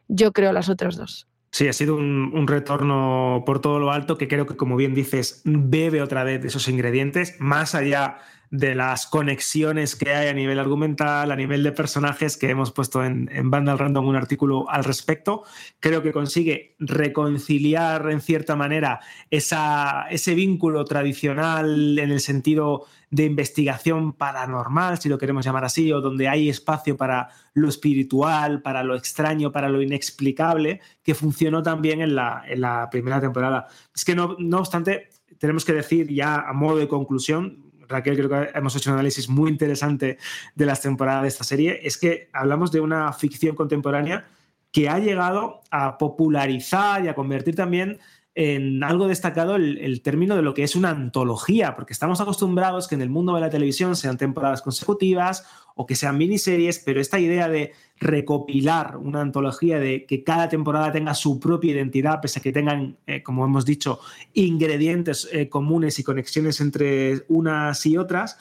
yo 0.07 0.31
creo, 0.31 0.53
las 0.53 0.69
otras 0.69 0.95
dos. 0.95 1.27
Sí, 1.51 1.67
ha 1.67 1.73
sido 1.73 1.95
un, 1.95 2.31
un, 2.35 2.47
retorno 2.47 3.41
por 3.43 3.59
todo 3.59 3.79
lo 3.79 3.91
alto 3.91 4.15
que 4.15 4.27
creo 4.27 4.45
que, 4.45 4.55
como 4.55 4.75
bien 4.75 4.93
dices, 4.93 5.41
bebe 5.45 6.03
otra 6.03 6.23
vez 6.23 6.43
de 6.43 6.49
esos 6.49 6.67
ingredientes, 6.67 7.35
más 7.39 7.73
allá 7.73 8.19
de 8.51 8.73
las 8.73 9.05
conexiones 9.05 9.95
que 9.95 10.11
hay 10.11 10.27
a 10.27 10.33
nivel 10.33 10.57
argumental, 10.57 11.31
a 11.31 11.35
nivel 11.35 11.61
de 11.61 11.71
personajes 11.71 12.35
que 12.35 12.49
hemos 12.49 12.71
puesto 12.71 13.03
en, 13.03 13.29
en 13.31 13.51
Vandal 13.51 13.77
Random 13.77 14.07
un 14.07 14.15
artículo 14.15 14.69
al 14.69 14.83
respecto. 14.83 15.43
Creo 15.79 16.01
que 16.01 16.11
consigue 16.11 16.75
reconciliar 16.79 18.09
en 18.09 18.21
cierta 18.21 18.55
manera 18.55 19.01
esa, 19.29 20.07
ese 20.09 20.33
vínculo 20.33 20.83
tradicional 20.85 21.99
en 21.99 22.11
el 22.11 22.19
sentido 22.19 22.85
de 23.11 23.25
investigación 23.25 24.13
paranormal, 24.13 24.99
si 24.99 25.09
lo 25.09 25.17
queremos 25.17 25.45
llamar 25.45 25.65
así, 25.65 25.91
o 25.91 26.01
donde 26.01 26.27
hay 26.27 26.49
espacio 26.49 26.95
para 26.95 27.29
lo 27.53 27.67
espiritual, 27.67 28.61
para 28.61 28.83
lo 28.83 28.95
extraño, 28.95 29.51
para 29.51 29.69
lo 29.69 29.81
inexplicable, 29.81 30.79
que 31.03 31.15
funcionó 31.15 31.63
también 31.63 32.01
en 32.01 32.15
la, 32.15 32.43
en 32.47 32.61
la 32.61 32.87
primera 32.91 33.19
temporada. 33.19 33.67
Es 33.95 34.05
que 34.05 34.15
no, 34.15 34.35
no 34.39 34.59
obstante, 34.59 35.09
tenemos 35.39 35.65
que 35.65 35.73
decir 35.73 36.07
ya 36.13 36.41
a 36.41 36.53
modo 36.53 36.77
de 36.77 36.87
conclusión, 36.87 37.68
Raquel, 37.89 38.15
creo 38.15 38.29
que 38.29 38.57
hemos 38.57 38.75
hecho 38.75 38.91
un 38.91 38.93
análisis 38.93 39.27
muy 39.27 39.49
interesante 39.49 40.17
de 40.55 40.65
las 40.65 40.81
temporadas 40.81 41.23
de 41.23 41.27
esta 41.27 41.43
serie, 41.43 41.79
es 41.83 41.97
que 41.97 42.29
hablamos 42.31 42.71
de 42.71 42.79
una 42.79 43.11
ficción 43.11 43.55
contemporánea 43.55 44.27
que 44.71 44.87
ha 44.87 44.99
llegado 44.99 45.61
a 45.71 45.97
popularizar 45.97 47.03
y 47.03 47.07
a 47.07 47.15
convertir 47.15 47.55
también 47.55 47.99
en 48.35 48.83
algo 48.83 49.07
destacado 49.07 49.55
el, 49.55 50.01
término 50.01 50.35
de 50.35 50.43
lo 50.43 50.53
que 50.53 50.63
es 50.63 50.75
una 50.75 50.91
antología, 50.91 51.75
porque 51.75 51.93
estamos 51.93 52.21
acostumbrados 52.21 52.87
que 52.87 52.95
en 52.95 53.01
el 53.01 53.09
mundo 53.09 53.35
de 53.35 53.41
la 53.41 53.49
televisión 53.49 53.95
sean 53.95 54.17
temporadas 54.17 54.61
consecutivas 54.61 55.45
o 55.81 55.85
que 55.85 55.95
sean 55.95 56.17
miniseries, 56.17 56.79
pero 56.79 56.99
esta 56.99 57.21
idea 57.21 57.47
de 57.47 57.71
recopilar 58.01 58.97
una 58.97 59.21
antología, 59.21 59.79
de 59.79 60.05
que 60.05 60.25
cada 60.25 60.49
temporada 60.49 60.91
tenga 60.91 61.13
su 61.13 61.39
propia 61.39 61.71
identidad, 61.71 62.19
pese 62.19 62.39
a 62.39 62.41
que 62.41 62.51
tengan, 62.51 62.97
eh, 63.07 63.23
como 63.23 63.45
hemos 63.45 63.63
dicho, 63.63 64.01
ingredientes 64.33 65.29
eh, 65.31 65.47
comunes 65.47 65.97
y 65.97 66.03
conexiones 66.03 66.59
entre 66.59 67.23
unas 67.29 67.85
y 67.85 67.95
otras, 67.95 68.37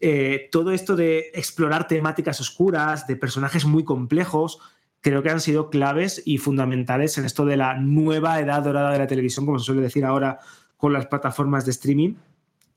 eh, 0.00 0.50
todo 0.52 0.70
esto 0.70 0.94
de 0.94 1.30
explorar 1.32 1.88
temáticas 1.88 2.42
oscuras, 2.42 3.06
de 3.06 3.16
personajes 3.16 3.64
muy 3.64 3.84
complejos, 3.84 4.58
creo 5.00 5.22
que 5.22 5.30
han 5.30 5.40
sido 5.40 5.70
claves 5.70 6.20
y 6.26 6.36
fundamentales 6.36 7.16
en 7.16 7.24
esto 7.24 7.46
de 7.46 7.56
la 7.56 7.72
nueva 7.72 8.38
edad 8.38 8.62
dorada 8.62 8.92
de 8.92 8.98
la 8.98 9.06
televisión, 9.06 9.46
como 9.46 9.58
se 9.58 9.64
suele 9.64 9.80
decir 9.80 10.04
ahora 10.04 10.40
con 10.76 10.92
las 10.92 11.06
plataformas 11.06 11.64
de 11.64 11.70
streaming, 11.70 12.16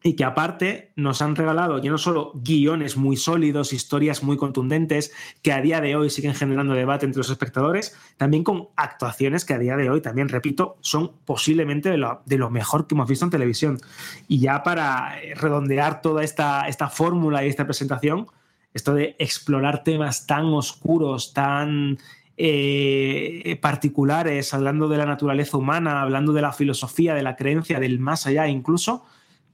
y 0.04 0.16
que 0.16 0.24
aparte 0.24 0.92
nos 0.96 1.22
han 1.22 1.36
regalado 1.36 1.80
ya 1.80 1.90
no 1.90 1.98
solo 1.98 2.32
guiones 2.36 2.96
muy 2.96 3.18
sólidos, 3.18 3.74
historias 3.74 4.22
muy 4.22 4.38
contundentes, 4.38 5.12
que 5.42 5.52
a 5.52 5.62
día 5.62 5.82
de 5.82 5.96
hoy 5.96 6.12
siguen 6.12 6.36
generando 6.36 6.76
debate 6.76 7.06
entre 7.06 7.20
los 7.20 7.30
espectadores, 7.30 7.98
también 8.18 8.44
con 8.44 8.70
actuaciones 8.76 9.46
que 9.46 9.56
a 9.56 9.60
día 9.60 9.76
de 9.78 9.90
hoy, 9.90 10.02
también 10.02 10.30
repito, 10.30 10.78
son 10.82 11.14
posiblemente 11.26 11.90
de 11.90 11.98
lo, 11.98 12.22
de 12.26 12.38
lo 12.38 12.52
mejor 12.52 12.86
que 12.86 12.94
hemos 12.94 13.10
visto 13.10 13.26
en 13.26 13.32
televisión. 13.32 13.80
Y 14.28 14.40
ya 14.40 14.62
para 14.62 15.16
redondear 15.36 16.02
toda 16.02 16.24
esta, 16.24 16.68
esta 16.68 16.90
fórmula 16.90 17.44
y 17.44 17.50
esta 17.50 17.66
presentación, 17.66 18.28
esto 18.76 18.94
de 18.94 19.16
explorar 19.18 19.84
temas 19.84 20.28
tan 20.28 20.46
oscuros, 20.46 21.34
tan 21.34 21.98
eh, 22.38 23.58
particulares, 23.62 24.54
hablando 24.54 24.90
de 24.90 24.98
la 24.98 25.06
naturaleza 25.06 25.58
humana, 25.58 26.02
hablando 26.02 26.34
de 26.34 26.42
la 26.42 26.52
filosofía, 26.52 27.16
de 27.16 27.24
la 27.24 27.38
creencia, 27.38 27.80
del 27.80 28.00
más 28.00 28.28
allá 28.28 28.48
incluso, 28.48 29.06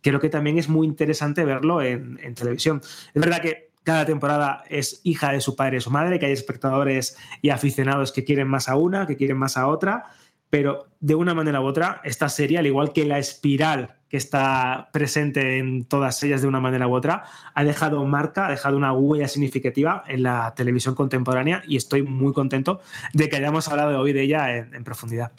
creo 0.01 0.19
que 0.19 0.29
también 0.29 0.57
es 0.57 0.69
muy 0.69 0.87
interesante 0.87 1.45
verlo 1.45 1.81
en, 1.81 2.17
televisión. 2.35 2.81
Es 3.13 3.21
verdad 3.21 3.41
que 3.41 3.71
cada 3.83 4.05
temporada 4.05 4.63
es 4.69 5.01
hija 5.03 5.31
de 5.31 5.41
su 5.41 5.55
padre 5.55 5.77
y 5.77 5.81
su 5.81 5.89
madre, 5.89 6.19
que 6.19 6.27
hay 6.27 6.33
espectadores 6.33 7.17
y 7.41 7.49
aficionados 7.49 8.11
que 8.11 8.23
quieren 8.23 8.47
más 8.47 8.69
a 8.69 8.75
una, 8.75 9.07
que 9.07 9.17
quieren 9.17 9.37
más 9.37 9.57
a 9.57 9.67
otra, 9.67 10.05
pero 10.49 10.87
de 10.99 11.15
una 11.15 11.33
manera 11.33 11.61
u 11.61 11.65
otra, 11.65 12.01
esta 12.03 12.29
serie, 12.29 12.59
al 12.59 12.67
igual 12.67 12.93
que 12.93 13.05
la 13.05 13.17
espiral 13.17 13.95
que 14.09 14.17
está 14.17 14.89
presente 14.91 15.57
en 15.57 15.85
todas 15.85 16.21
ellas 16.23 16.41
de 16.41 16.47
una 16.47 16.59
manera 16.59 16.87
u 16.87 16.93
otra, 16.93 17.23
ha 17.55 17.63
dejado 17.63 18.05
marca, 18.05 18.47
ha 18.47 18.51
dejado 18.51 18.75
una 18.75 18.91
huella 18.91 19.29
significativa 19.29 20.03
en 20.07 20.23
la 20.23 20.53
televisión 20.53 20.93
contemporánea 20.93 21.63
y 21.65 21.77
estoy 21.77 22.03
muy 22.03 22.33
contento 22.33 22.81
de 23.13 23.29
que 23.29 23.37
hayamos 23.37 23.69
hablado 23.69 23.97
hoy 23.97 24.11
de 24.11 24.23
ella 24.23 24.57
en 24.57 24.83
profundidad. 24.83 25.31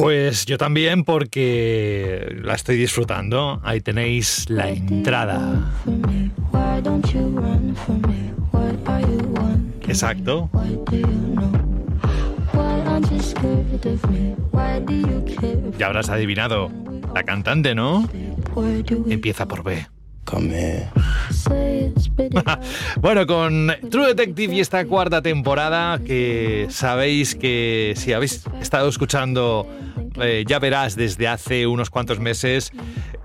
Pues 0.00 0.46
yo 0.46 0.56
también 0.56 1.04
porque 1.04 2.34
la 2.42 2.54
estoy 2.54 2.76
disfrutando. 2.78 3.60
Ahí 3.62 3.82
tenéis 3.82 4.48
la 4.48 4.70
entrada. 4.70 5.70
Exacto. 9.86 10.48
Ya 15.78 15.86
habrás 15.86 16.08
adivinado. 16.08 16.70
La 17.14 17.22
cantante, 17.24 17.74
¿no? 17.74 18.08
Empieza 19.06 19.46
por 19.46 19.62
B. 19.62 19.86
bueno, 23.00 23.26
con 23.26 23.72
True 23.90 24.08
Detective 24.08 24.54
y 24.54 24.60
esta 24.60 24.84
cuarta 24.86 25.22
temporada, 25.22 25.98
que 25.98 26.66
sabéis 26.70 27.34
que 27.34 27.94
si 27.96 28.12
habéis 28.12 28.44
estado 28.60 28.88
escuchando, 28.88 29.66
eh, 30.20 30.44
ya 30.46 30.58
verás 30.58 30.96
desde 30.96 31.28
hace 31.28 31.66
unos 31.66 31.90
cuantos 31.90 32.20
meses, 32.20 32.72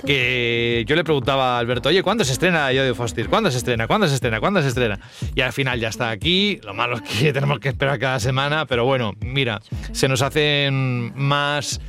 que 0.06 0.84
yo 0.88 0.95
le 0.95 1.03
preguntaba 1.03 1.56
a 1.56 1.60
Alberto, 1.60 1.90
oye, 1.90 2.03
¿cuándo 2.03 2.23
se 2.23 2.34
estrena 2.34 2.68
Jodie 2.68 2.94
Foster? 2.94 3.27
¿Cuándo 3.27 3.52
se 3.52 3.57
estrena? 3.57 3.88
¿Cuándo 3.88 4.07
se 4.07 4.15
estrena? 4.15 4.40
¿Cuándo 4.40 4.61
se 4.61 4.69
estrena? 4.69 4.99
Y 5.34 5.41
al 5.41 5.53
final 5.53 5.80
ya 5.80 5.90
está 5.90 6.10
aquí, 6.10 6.60
lo 6.64 6.73
malo 6.73 6.98
es 6.98 7.02
que 7.02 7.34
tenemos 7.34 7.60
que 7.60 7.69
esperar 7.69 7.99
cada 7.99 8.19
semana, 8.19 8.65
pero 8.65 8.86
bueno, 8.86 9.14
mira, 9.22 9.61
se 9.91 10.07
nos 10.07 10.22
hacen 10.22 11.14
más 11.15 11.82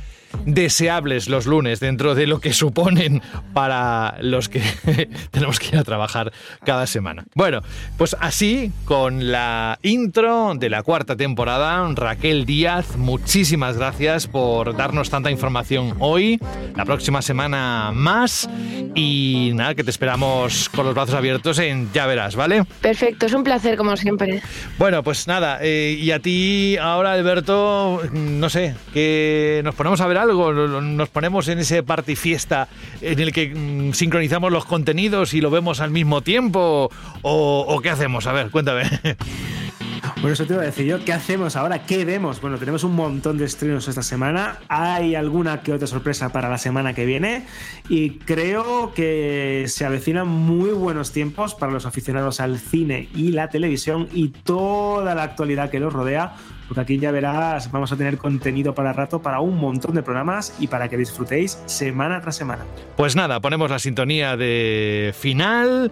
deseables 0.47 1.27
los 1.27 1.45
lunes 1.45 1.81
dentro 1.81 2.15
de 2.15 2.25
lo 2.25 2.39
que 2.39 2.53
suponen 2.53 3.21
para 3.53 4.15
los 4.21 4.47
que 4.47 4.61
tenemos 5.31 5.59
que 5.59 5.67
ir 5.67 5.77
a 5.77 5.83
trabajar 5.83 6.31
cada 6.63 6.87
semana. 6.87 7.25
Bueno, 7.35 7.61
pues 7.97 8.15
así 8.19 8.71
con 8.85 9.31
la 9.31 9.77
intro 9.83 10.53
de 10.55 10.69
la 10.69 10.83
cuarta 10.83 11.15
temporada, 11.15 11.85
Raquel 11.93 12.45
Díaz, 12.45 12.95
muchísimas 12.95 13.77
gracias 13.77 14.27
por 14.27 14.75
darnos 14.77 15.09
tanta 15.09 15.29
información 15.31 15.95
hoy. 15.99 16.39
La 16.75 16.85
próxima 16.85 17.21
semana 17.21 17.91
más 17.93 18.49
y 18.95 19.51
nada, 19.53 19.75
que 19.75 19.83
te 19.83 19.91
esperamos 19.91 20.69
con 20.69 20.85
los 20.85 20.95
brazos 20.95 21.15
abiertos 21.15 21.59
en 21.59 21.91
Ya 21.91 22.07
Verás, 22.07 22.35
¿vale? 22.35 22.63
Perfecto, 22.81 23.25
es 23.25 23.33
un 23.33 23.43
placer 23.43 23.75
como 23.75 23.97
siempre. 23.97 24.41
Bueno, 24.77 25.03
pues 25.03 25.27
nada, 25.27 25.59
eh, 25.61 25.97
y 25.99 26.11
a 26.11 26.19
ti 26.19 26.77
ahora, 26.77 27.11
Alberto, 27.11 28.01
no 28.13 28.49
sé, 28.49 28.75
que 28.93 29.61
nos 29.65 29.75
ponemos 29.75 29.99
a 29.99 30.07
ver 30.07 30.17
algo, 30.17 30.36
nos 30.37 31.09
ponemos 31.09 31.47
en 31.47 31.59
ese 31.59 31.83
party 31.83 32.15
fiesta 32.15 32.67
en 33.01 33.19
el 33.19 33.31
que 33.31 33.53
mm, 33.53 33.93
sincronizamos 33.93 34.51
los 34.51 34.65
contenidos 34.65 35.33
y 35.33 35.41
lo 35.41 35.49
vemos 35.49 35.79
al 35.79 35.91
mismo 35.91 36.21
tiempo, 36.21 36.89
o, 37.21 37.65
o 37.67 37.81
qué 37.81 37.89
hacemos, 37.89 38.27
a 38.27 38.31
ver, 38.31 38.49
cuéntame. 38.49 38.83
Bueno, 40.15 40.31
eso 40.33 40.45
te 40.45 40.53
iba 40.53 40.61
a 40.61 40.65
decir 40.65 40.85
yo. 40.85 41.03
¿Qué 41.03 41.13
hacemos 41.13 41.55
ahora? 41.55 41.83
¿Qué 41.83 42.05
vemos? 42.05 42.41
Bueno, 42.41 42.57
tenemos 42.57 42.83
un 42.83 42.95
montón 42.95 43.37
de 43.37 43.45
estrenos 43.45 43.87
esta 43.87 44.03
semana. 44.03 44.59
Hay 44.67 45.15
alguna 45.15 45.61
que 45.61 45.73
otra 45.73 45.87
sorpresa 45.87 46.29
para 46.29 46.49
la 46.49 46.57
semana 46.57 46.93
que 46.93 47.05
viene. 47.05 47.45
Y 47.89 48.11
creo 48.19 48.93
que 48.93 49.65
se 49.67 49.85
avecinan 49.85 50.27
muy 50.27 50.71
buenos 50.71 51.11
tiempos 51.11 51.55
para 51.55 51.71
los 51.71 51.85
aficionados 51.85 52.39
al 52.39 52.59
cine 52.59 53.09
y 53.15 53.31
la 53.31 53.49
televisión 53.49 54.07
y 54.13 54.29
toda 54.29 55.15
la 55.15 55.23
actualidad 55.23 55.69
que 55.69 55.79
los 55.79 55.93
rodea. 55.93 56.35
Porque 56.67 56.81
aquí 56.81 56.99
ya 56.99 57.11
verás, 57.11 57.71
vamos 57.71 57.91
a 57.91 57.95
tener 57.95 58.17
contenido 58.17 58.75
para 58.75 58.91
rato 58.91 59.21
para 59.21 59.39
un 59.39 59.57
montón 59.57 59.95
de 59.95 60.03
programas 60.03 60.53
y 60.59 60.67
para 60.67 60.89
que 60.89 60.97
disfrutéis 60.97 61.61
semana 61.65 62.19
tras 62.21 62.35
semana. 62.35 62.65
Pues 62.97 63.15
nada, 63.15 63.39
ponemos 63.39 63.71
la 63.71 63.79
sintonía 63.79 64.35
de 64.35 65.13
final. 65.17 65.91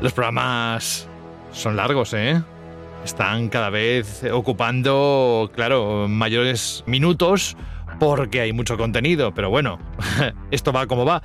Los 0.00 0.12
programas 0.12 1.08
son 1.52 1.76
largos, 1.76 2.12
¿eh? 2.14 2.42
Están 3.04 3.48
cada 3.48 3.70
vez 3.70 4.24
ocupando, 4.24 5.50
claro, 5.54 6.06
mayores 6.08 6.84
minutos 6.86 7.56
porque 7.98 8.40
hay 8.40 8.52
mucho 8.52 8.76
contenido, 8.76 9.32
pero 9.34 9.50
bueno, 9.50 9.78
esto 10.50 10.72
va 10.72 10.86
como 10.86 11.04
va. 11.04 11.22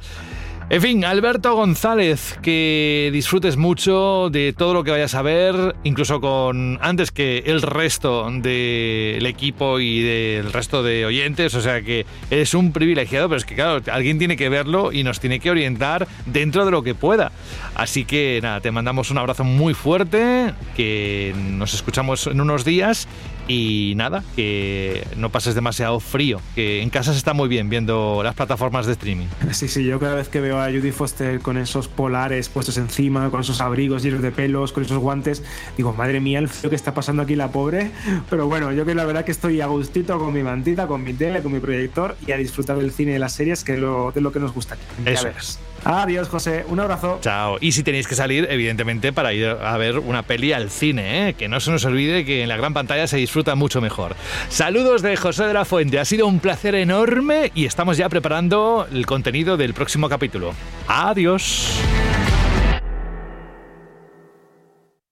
En 0.67 0.81
fin, 0.81 1.05
Alberto 1.05 1.55
González, 1.55 2.39
que 2.41 3.11
disfrutes 3.13 3.55
mucho 3.55 4.31
de 4.31 4.51
todo 4.51 4.73
lo 4.73 4.83
que 4.83 4.89
vayas 4.89 5.13
a 5.13 5.21
ver, 5.21 5.75
incluso 5.83 6.19
con 6.19 6.79
antes 6.81 7.11
que 7.11 7.43
el 7.45 7.61
resto 7.61 8.27
del 8.31 9.23
equipo 9.27 9.79
y 9.79 10.01
del 10.01 10.51
resto 10.51 10.81
de 10.81 11.05
oyentes, 11.05 11.53
o 11.53 11.61
sea 11.61 11.83
que 11.83 12.07
eres 12.31 12.55
un 12.55 12.73
privilegiado, 12.73 13.29
pero 13.29 13.37
es 13.37 13.45
que 13.45 13.53
claro, 13.53 13.79
alguien 13.91 14.17
tiene 14.17 14.37
que 14.37 14.49
verlo 14.49 14.91
y 14.91 15.03
nos 15.03 15.19
tiene 15.19 15.39
que 15.39 15.51
orientar 15.51 16.07
dentro 16.25 16.65
de 16.65 16.71
lo 16.71 16.81
que 16.81 16.95
pueda. 16.95 17.31
Así 17.75 18.03
que 18.03 18.39
nada, 18.41 18.59
te 18.59 18.71
mandamos 18.71 19.11
un 19.11 19.19
abrazo 19.19 19.43
muy 19.43 19.75
fuerte, 19.75 20.51
que 20.75 21.35
nos 21.51 21.75
escuchamos 21.75 22.25
en 22.25 22.41
unos 22.41 22.65
días 22.65 23.07
y 23.47 23.93
nada, 23.95 24.23
que 24.35 25.05
no 25.17 25.29
pases 25.29 25.55
demasiado 25.55 25.99
frío, 25.99 26.41
que 26.55 26.81
en 26.81 26.89
casa 26.89 27.11
se 27.11 27.17
está 27.17 27.33
muy 27.33 27.47
bien 27.47 27.69
viendo 27.69 28.21
las 28.23 28.35
plataformas 28.35 28.85
de 28.85 28.93
streaming. 28.93 29.27
Sí, 29.51 29.67
sí, 29.67 29.83
yo 29.83 29.99
cada 29.99 30.15
vez 30.15 30.29
que 30.29 30.41
veo 30.41 30.59
a 30.59 30.67
Judy 30.67 30.91
Foster 30.91 31.39
con 31.39 31.57
esos 31.57 31.87
polares 31.87 32.49
puestos 32.49 32.77
encima, 32.77 33.29
con 33.29 33.41
esos 33.41 33.61
abrigos 33.61 34.03
llenos 34.03 34.21
de 34.21 34.31
pelos, 34.31 34.71
con 34.71 34.83
esos 34.83 34.97
guantes, 34.97 35.43
digo, 35.77 35.93
madre 35.93 36.19
mía, 36.19 36.39
el 36.39 36.47
frío 36.47 36.69
que 36.69 36.75
está 36.75 36.93
pasando 36.93 37.23
aquí 37.23 37.35
la 37.35 37.51
pobre. 37.51 37.91
Pero 38.29 38.47
bueno, 38.47 38.71
yo 38.71 38.85
que 38.85 38.95
la 38.95 39.05
verdad 39.05 39.25
que 39.25 39.31
estoy 39.31 39.61
a 39.61 39.67
gustito 39.67 40.17
con 40.19 40.33
mi 40.33 40.43
mantita, 40.43 40.87
con 40.87 41.03
mi 41.03 41.13
tele, 41.13 41.41
con 41.41 41.53
mi 41.53 41.59
proyector 41.59 42.15
y 42.25 42.31
a 42.31 42.37
disfrutar 42.37 42.77
del 42.77 42.91
cine 42.91 43.11
y 43.11 43.13
de 43.13 43.19
las 43.19 43.33
series, 43.33 43.63
que 43.63 43.73
es 43.73 43.79
lo, 43.79 44.11
de 44.11 44.21
lo 44.21 44.31
que 44.31 44.39
nos 44.39 44.53
gusta. 44.53 44.77
Eso 45.05 45.27
es. 45.27 45.59
Adiós, 45.85 46.29
José. 46.29 46.65
Un 46.67 46.79
abrazo. 46.79 47.19
Chao. 47.21 47.57
Y 47.61 47.71
si 47.71 47.83
tenéis 47.83 48.07
que 48.07 48.15
salir, 48.15 48.47
evidentemente, 48.49 49.13
para 49.13 49.33
ir 49.33 49.45
a 49.47 49.77
ver 49.77 49.99
una 49.99 50.23
peli 50.23 50.51
al 50.51 50.71
cine, 50.71 51.29
¿eh? 51.29 51.33
que 51.35 51.47
no 51.47 51.59
se 51.59 51.69
nos 51.69 51.85
olvide 51.85 52.25
que 52.25 52.41
en 52.41 52.49
la 52.49 52.57
gran 52.57 52.73
pantalla 52.73 53.05
se 53.05 53.17
disfruta 53.17 53.53
mucho 53.53 53.81
mejor. 53.81 54.15
Saludos 54.49 55.03
de 55.03 55.15
José 55.15 55.45
de 55.45 55.53
la 55.53 55.63
Fuente. 55.63 55.99
Ha 55.99 56.05
sido 56.05 56.25
un 56.25 56.39
placer 56.39 56.73
enorme 56.73 57.51
y 57.53 57.65
estamos 57.65 57.97
ya 57.97 58.09
preparando 58.09 58.87
el 58.91 59.05
contenido 59.05 59.57
del 59.57 59.75
próximo 59.75 60.09
capítulo. 60.09 60.53
Adiós. 60.87 61.79